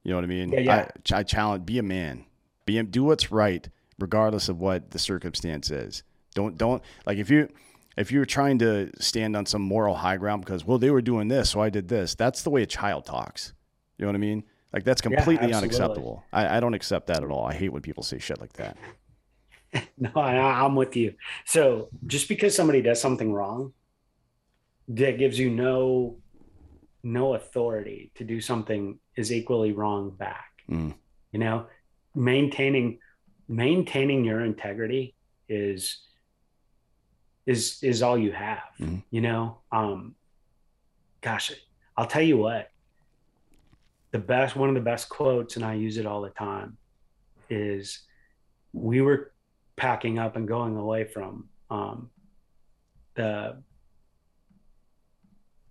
You 0.05 0.11
know 0.11 0.19
what 0.19 0.25
I 0.25 0.29
mean? 0.29 0.53
Yeah, 0.53 0.61
yeah. 0.61 0.89
I, 1.13 1.19
I 1.19 1.23
challenge. 1.23 1.67
Be 1.67 1.79
a 1.79 1.83
man. 1.83 2.25
Be 2.67 2.81
do 2.83 3.05
what's 3.05 3.33
right, 3.33 3.69
regardless 3.99 4.49
of 4.49 4.61
what 4.61 4.91
the 4.91 4.99
circumstance 4.99 5.71
is. 5.71 6.03
Don't 6.35 6.57
don't 6.57 6.83
like 7.07 7.19
if 7.19 7.31
you 7.31 7.49
if 7.97 8.13
you're 8.13 8.27
trying 8.27 8.59
to 8.61 8.91
stand 9.01 9.37
on 9.37 9.47
some 9.47 9.63
moral 9.63 9.97
high 9.97 10.19
ground 10.19 10.45
because 10.45 10.65
well 10.65 10.79
they 10.79 10.91
were 10.91 11.03
doing 11.03 11.29
this 11.29 11.51
so 11.51 11.61
I 11.61 11.71
did 11.71 11.89
this. 11.89 12.15
That's 12.15 12.43
the 12.43 12.51
way 12.51 12.63
a 12.63 12.67
child 12.67 13.07
talks. 13.07 13.55
You 13.97 14.05
know 14.05 14.11
what 14.11 14.17
I 14.17 14.21
mean? 14.21 14.45
Like 14.73 14.85
that's 14.85 15.01
completely 15.01 15.35
absolutely. 15.53 15.55
unacceptable. 15.57 16.25
I, 16.33 16.57
I 16.57 16.61
don't 16.61 16.75
accept 16.75 17.07
that 17.09 17.23
at 17.25 17.31
all. 17.31 17.45
I 17.47 17.55
hate 17.55 17.71
when 17.71 17.83
people 17.83 18.03
say 18.03 18.19
shit 18.19 18.41
like 18.41 18.53
that. 18.55 18.77
no 19.99 20.11
I, 20.17 20.65
i'm 20.65 20.75
with 20.77 20.97
you 20.97 21.13
so 21.45 21.91
just 22.07 22.27
because 22.27 22.57
somebody 22.57 22.81
does 22.81 22.99
something 23.03 23.31
wrong 23.31 23.75
that 24.89 25.19
gives 25.19 25.39
you 25.39 25.51
no 25.51 26.17
no 27.03 27.35
authority 27.35 28.11
to 28.15 28.25
do 28.25 28.41
something 28.41 28.99
is 29.15 29.31
equally 29.31 29.73
wrong 29.73 30.09
back 30.11 30.47
Mm. 30.71 30.95
you 31.33 31.39
know 31.39 31.67
maintaining 32.15 32.99
maintaining 33.47 34.25
your 34.25 34.41
integrity 34.43 35.15
is 35.51 36.01
is 37.45 37.79
is 37.83 38.03
all 38.03 38.17
you 38.17 38.33
have 38.33 38.63
Mhm. 38.81 39.03
you 39.11 39.21
know 39.21 39.59
um 39.71 40.15
gosh 41.21 41.53
i'll 41.97 42.07
tell 42.07 42.23
you 42.23 42.39
what 42.39 42.71
the 44.11 44.19
best 44.19 44.57
one 44.57 44.69
of 44.69 44.75
the 44.75 44.81
best 44.81 45.09
quotes 45.09 45.57
and 45.57 45.65
i 45.65 45.75
use 45.75 45.97
it 45.99 46.07
all 46.07 46.21
the 46.23 46.31
time 46.31 46.77
is 47.51 48.01
we 48.73 49.01
were 49.01 49.33
packing 49.77 50.19
up 50.19 50.37
and 50.37 50.47
going 50.49 50.77
away 50.77 51.05
from 51.05 51.49
um 51.71 52.11
the 53.15 53.63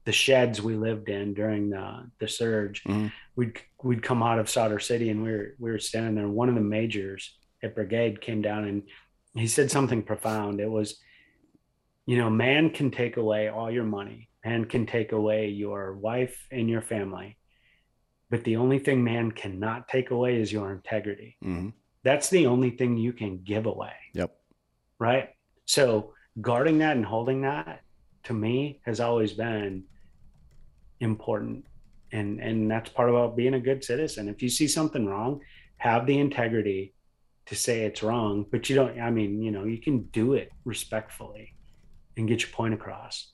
the 0.05 0.11
sheds 0.13 0.61
we 0.61 0.75
lived 0.75 1.09
in 1.09 1.33
during 1.33 1.69
the 1.69 2.09
the 2.19 2.27
surge 2.27 2.83
Mhm. 2.83 3.11
we'd 3.35 3.59
we'd 3.83 4.01
come 4.01 4.23
out 4.23 4.39
of 4.39 4.49
Sadr 4.49 4.79
City 4.79 5.09
and 5.09 5.21
we 5.23 5.31
were 5.31 5.55
we 5.59 5.69
were 5.71 5.79
standing 5.79 6.15
there. 6.15 6.27
One 6.29 6.49
of 6.49 6.55
the 6.55 6.61
majors 6.61 7.37
at 7.61 7.75
Brigade 7.75 8.21
came 8.21 8.41
down 8.41 8.63
and 8.65 8.83
he 9.35 9.47
said 9.47 9.69
something 9.69 10.01
profound. 10.03 10.59
It 10.61 10.71
was, 10.71 10.99
you 12.05 12.17
know, 12.17 12.29
man 12.29 12.69
can 12.71 12.89
take 12.89 13.17
away 13.17 13.49
all 13.49 13.69
your 13.69 13.83
money, 13.83 14.29
man 14.45 14.65
can 14.65 14.85
take 14.85 15.11
away 15.11 15.49
your 15.49 15.93
wife 15.95 16.47
and 16.51 16.69
your 16.69 16.81
family, 16.81 17.37
but 18.29 18.43
the 18.43 18.55
only 18.57 18.79
thing 18.79 19.03
man 19.03 19.31
cannot 19.31 19.87
take 19.87 20.11
away 20.11 20.39
is 20.41 20.51
your 20.51 20.71
integrity. 20.71 21.37
hmm 21.41 21.69
That's 22.03 22.29
the 22.29 22.45
only 22.47 22.71
thing 22.71 22.97
you 22.97 23.13
can 23.13 23.33
give 23.43 23.65
away 23.65 23.95
Yep. 24.13 24.31
right? 24.99 25.29
So 25.65 26.13
guarding 26.41 26.77
that 26.79 26.95
and 26.97 27.05
holding 27.05 27.41
that 27.41 27.81
to 28.23 28.33
me 28.33 28.81
has 28.85 28.99
always 28.99 29.33
been 29.33 29.83
important. 30.99 31.65
And 32.11 32.39
and 32.39 32.71
that's 32.71 32.89
part 32.89 33.09
about 33.09 33.35
being 33.35 33.55
a 33.55 33.59
good 33.59 33.83
citizen. 33.83 34.29
If 34.29 34.41
you 34.41 34.49
see 34.49 34.67
something 34.67 35.05
wrong, 35.05 35.41
have 35.77 36.05
the 36.05 36.17
integrity 36.19 36.93
to 37.47 37.55
say 37.55 37.81
it's 37.83 38.01
wrong, 38.03 38.45
but 38.51 38.69
you 38.69 38.75
don't 38.75 38.99
I 38.99 39.11
mean, 39.11 39.41
you 39.41 39.51
know, 39.51 39.65
you 39.65 39.79
can 39.79 40.03
do 40.13 40.33
it 40.33 40.49
respectfully 40.65 41.53
and 42.15 42.27
get 42.27 42.41
your 42.41 42.51
point 42.51 42.73
across. 42.73 43.31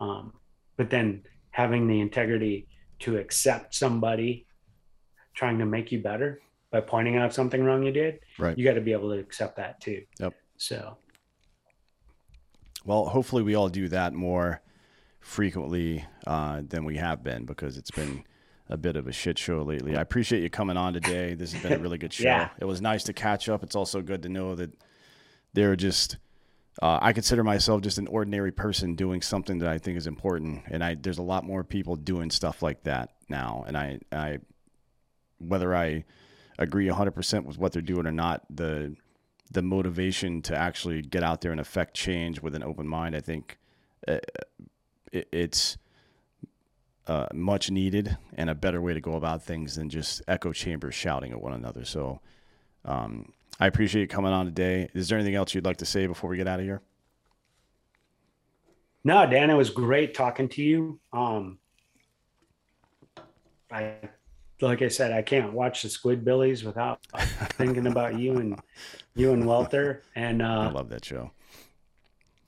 Um, 0.00 0.32
but 0.76 0.90
then 0.90 1.24
having 1.50 1.86
the 1.86 2.00
integrity 2.00 2.68
to 3.00 3.16
accept 3.16 3.74
somebody 3.74 4.46
trying 5.34 5.58
to 5.58 5.66
make 5.66 5.92
you 5.92 6.00
better 6.02 6.40
by 6.70 6.80
pointing 6.80 7.16
out 7.16 7.32
something 7.32 7.62
wrong 7.64 7.82
you 7.82 7.92
did, 7.92 8.20
Right. 8.38 8.56
you 8.58 8.64
got 8.64 8.74
to 8.74 8.80
be 8.80 8.92
able 8.92 9.10
to 9.10 9.18
accept 9.18 9.56
that 9.56 9.80
too. 9.80 10.02
Yep. 10.20 10.34
So 10.56 10.98
Well, 12.84 13.06
hopefully 13.06 13.42
we 13.42 13.54
all 13.54 13.68
do 13.68 13.88
that 13.88 14.12
more 14.14 14.60
frequently 15.20 16.04
uh, 16.26 16.62
than 16.66 16.84
we 16.84 16.96
have 16.96 17.22
been 17.22 17.44
because 17.44 17.76
it's 17.76 17.90
been 17.90 18.24
a 18.68 18.76
bit 18.76 18.96
of 18.96 19.06
a 19.06 19.12
shit 19.12 19.38
show 19.38 19.62
lately. 19.62 19.96
I 19.96 20.00
appreciate 20.00 20.42
you 20.42 20.50
coming 20.50 20.76
on 20.76 20.92
today. 20.92 21.34
This 21.34 21.52
has 21.52 21.62
been 21.62 21.72
a 21.72 21.78
really 21.78 21.98
good 21.98 22.12
show. 22.12 22.24
Yeah. 22.24 22.50
It 22.60 22.64
was 22.66 22.80
nice 22.80 23.02
to 23.04 23.12
catch 23.12 23.48
up. 23.48 23.62
It's 23.62 23.76
also 23.76 24.02
good 24.02 24.22
to 24.24 24.28
know 24.28 24.54
that 24.54 24.70
they're 25.54 25.76
just. 25.76 26.16
Uh, 26.80 26.98
I 27.02 27.12
consider 27.12 27.42
myself 27.42 27.82
just 27.82 27.98
an 27.98 28.06
ordinary 28.06 28.52
person 28.52 28.94
doing 28.94 29.20
something 29.20 29.58
that 29.58 29.68
I 29.68 29.78
think 29.78 29.96
is 29.96 30.06
important, 30.06 30.62
and 30.70 30.82
I 30.84 30.94
there's 30.94 31.18
a 31.18 31.22
lot 31.22 31.44
more 31.44 31.64
people 31.64 31.96
doing 31.96 32.30
stuff 32.30 32.62
like 32.62 32.84
that 32.84 33.10
now. 33.28 33.64
And 33.66 33.76
I, 33.76 33.98
I 34.12 34.38
whether 35.38 35.74
I 35.74 36.04
agree 36.58 36.86
100% 36.86 37.44
with 37.44 37.58
what 37.58 37.72
they're 37.72 37.82
doing 37.82 38.06
or 38.06 38.12
not, 38.12 38.44
the 38.50 38.94
the 39.50 39.62
motivation 39.62 40.42
to 40.42 40.56
actually 40.56 41.02
get 41.02 41.22
out 41.22 41.40
there 41.40 41.52
and 41.52 41.60
affect 41.60 41.94
change 41.94 42.40
with 42.40 42.54
an 42.54 42.62
open 42.62 42.86
mind, 42.86 43.16
I 43.16 43.20
think 43.20 43.58
uh, 44.06 44.18
it, 45.10 45.26
it's 45.32 45.78
uh, 47.06 47.26
much 47.32 47.70
needed 47.70 48.18
and 48.34 48.50
a 48.50 48.54
better 48.54 48.82
way 48.82 48.92
to 48.92 49.00
go 49.00 49.14
about 49.14 49.42
things 49.42 49.76
than 49.76 49.88
just 49.88 50.20
echo 50.28 50.52
chambers 50.52 50.94
shouting 50.94 51.32
at 51.32 51.40
one 51.40 51.54
another. 51.54 51.84
So 51.86 52.20
um, 52.84 53.32
I 53.60 53.66
appreciate 53.66 54.02
you 54.02 54.08
coming 54.08 54.32
on 54.32 54.46
today. 54.46 54.88
Is 54.94 55.08
there 55.08 55.18
anything 55.18 55.34
else 55.34 55.54
you'd 55.54 55.64
like 55.64 55.78
to 55.78 55.84
say 55.84 56.06
before 56.06 56.30
we 56.30 56.36
get 56.36 56.46
out 56.48 56.60
of 56.60 56.64
here? 56.66 56.80
no, 59.04 59.24
Dan, 59.28 59.48
it 59.48 59.54
was 59.54 59.70
great 59.70 60.12
talking 60.14 60.48
to 60.50 60.62
you. 60.62 61.00
Um, 61.12 61.58
I, 63.70 63.94
like 64.60 64.82
I 64.82 64.88
said, 64.88 65.12
I 65.12 65.22
can't 65.22 65.52
watch 65.52 65.82
the 65.82 65.88
Squidbillies 65.88 66.62
without 66.64 67.00
thinking 67.52 67.86
about 67.86 68.18
you 68.18 68.36
and 68.36 68.58
you 69.14 69.32
and 69.32 69.46
Welter. 69.46 70.02
And 70.14 70.42
I 70.42 70.66
uh, 70.66 70.72
love 70.72 70.88
that 70.90 71.04
show. 71.04 71.30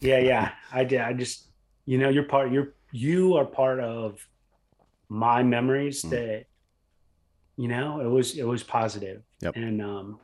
yeah, 0.01 0.19
yeah, 0.19 0.53
I 0.73 0.85
did. 0.85 1.01
I 1.01 1.12
just, 1.15 1.47
you 1.87 1.99
know, 1.99 2.09
you're 2.09 2.24
part. 2.24 2.53
You're 2.53 2.74
you 2.93 3.37
are 3.37 3.45
part 3.47 3.81
of 3.81 4.27
my 5.09 5.43
memories 5.43 6.03
Mm. 6.03 6.11
that, 6.11 6.45
you 7.57 7.69
know, 7.69 8.01
it 8.01 8.09
was 8.09 8.37
it 8.37 8.45
was 8.47 8.62
positive. 8.62 9.23
Yep. 9.41 9.57
And 9.57 9.81
um, 9.82 10.20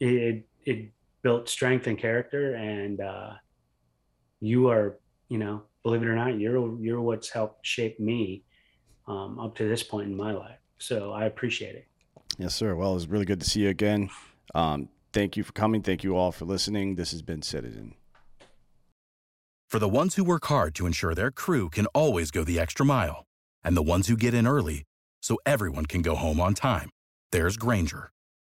it 0.00 0.46
it 0.64 0.90
built 1.22 1.48
strength 1.48 1.86
and 1.86 1.98
character, 1.98 2.54
and 2.54 3.00
uh, 3.00 3.32
you 4.40 4.68
are, 4.68 4.98
you 5.28 5.38
know, 5.38 5.62
believe 5.82 6.02
it 6.02 6.08
or 6.08 6.16
not, 6.16 6.38
you're 6.38 6.78
you're 6.80 7.00
what's 7.00 7.30
helped 7.30 7.66
shape 7.66 8.00
me 8.00 8.42
um, 9.06 9.38
up 9.38 9.54
to 9.56 9.68
this 9.68 9.82
point 9.82 10.08
in 10.08 10.16
my 10.16 10.32
life. 10.32 10.58
So 10.78 11.12
I 11.12 11.26
appreciate 11.26 11.74
it. 11.74 11.86
Yes, 12.38 12.54
sir. 12.54 12.74
Well, 12.74 12.92
it 12.92 12.94
was 12.94 13.08
really 13.08 13.26
good 13.26 13.40
to 13.40 13.48
see 13.48 13.60
you 13.60 13.68
again. 13.68 14.08
Um, 14.54 14.88
thank 15.12 15.36
you 15.36 15.44
for 15.44 15.52
coming. 15.52 15.82
Thank 15.82 16.02
you 16.02 16.16
all 16.16 16.32
for 16.32 16.46
listening. 16.46 16.96
This 16.96 17.10
has 17.10 17.22
been 17.22 17.42
Citizen. 17.42 17.94
For 19.68 19.78
the 19.78 19.88
ones 19.88 20.16
who 20.16 20.24
work 20.24 20.46
hard 20.46 20.74
to 20.76 20.86
ensure 20.86 21.14
their 21.14 21.30
crew 21.30 21.68
can 21.68 21.86
always 21.86 22.30
go 22.30 22.42
the 22.42 22.58
extra 22.58 22.84
mile, 22.84 23.24
and 23.62 23.76
the 23.76 23.82
ones 23.82 24.08
who 24.08 24.16
get 24.16 24.34
in 24.34 24.46
early 24.46 24.84
so 25.22 25.38
everyone 25.44 25.86
can 25.86 26.02
go 26.02 26.16
home 26.16 26.40
on 26.40 26.54
time, 26.54 26.90
there's 27.30 27.56
Grainger, 27.56 28.10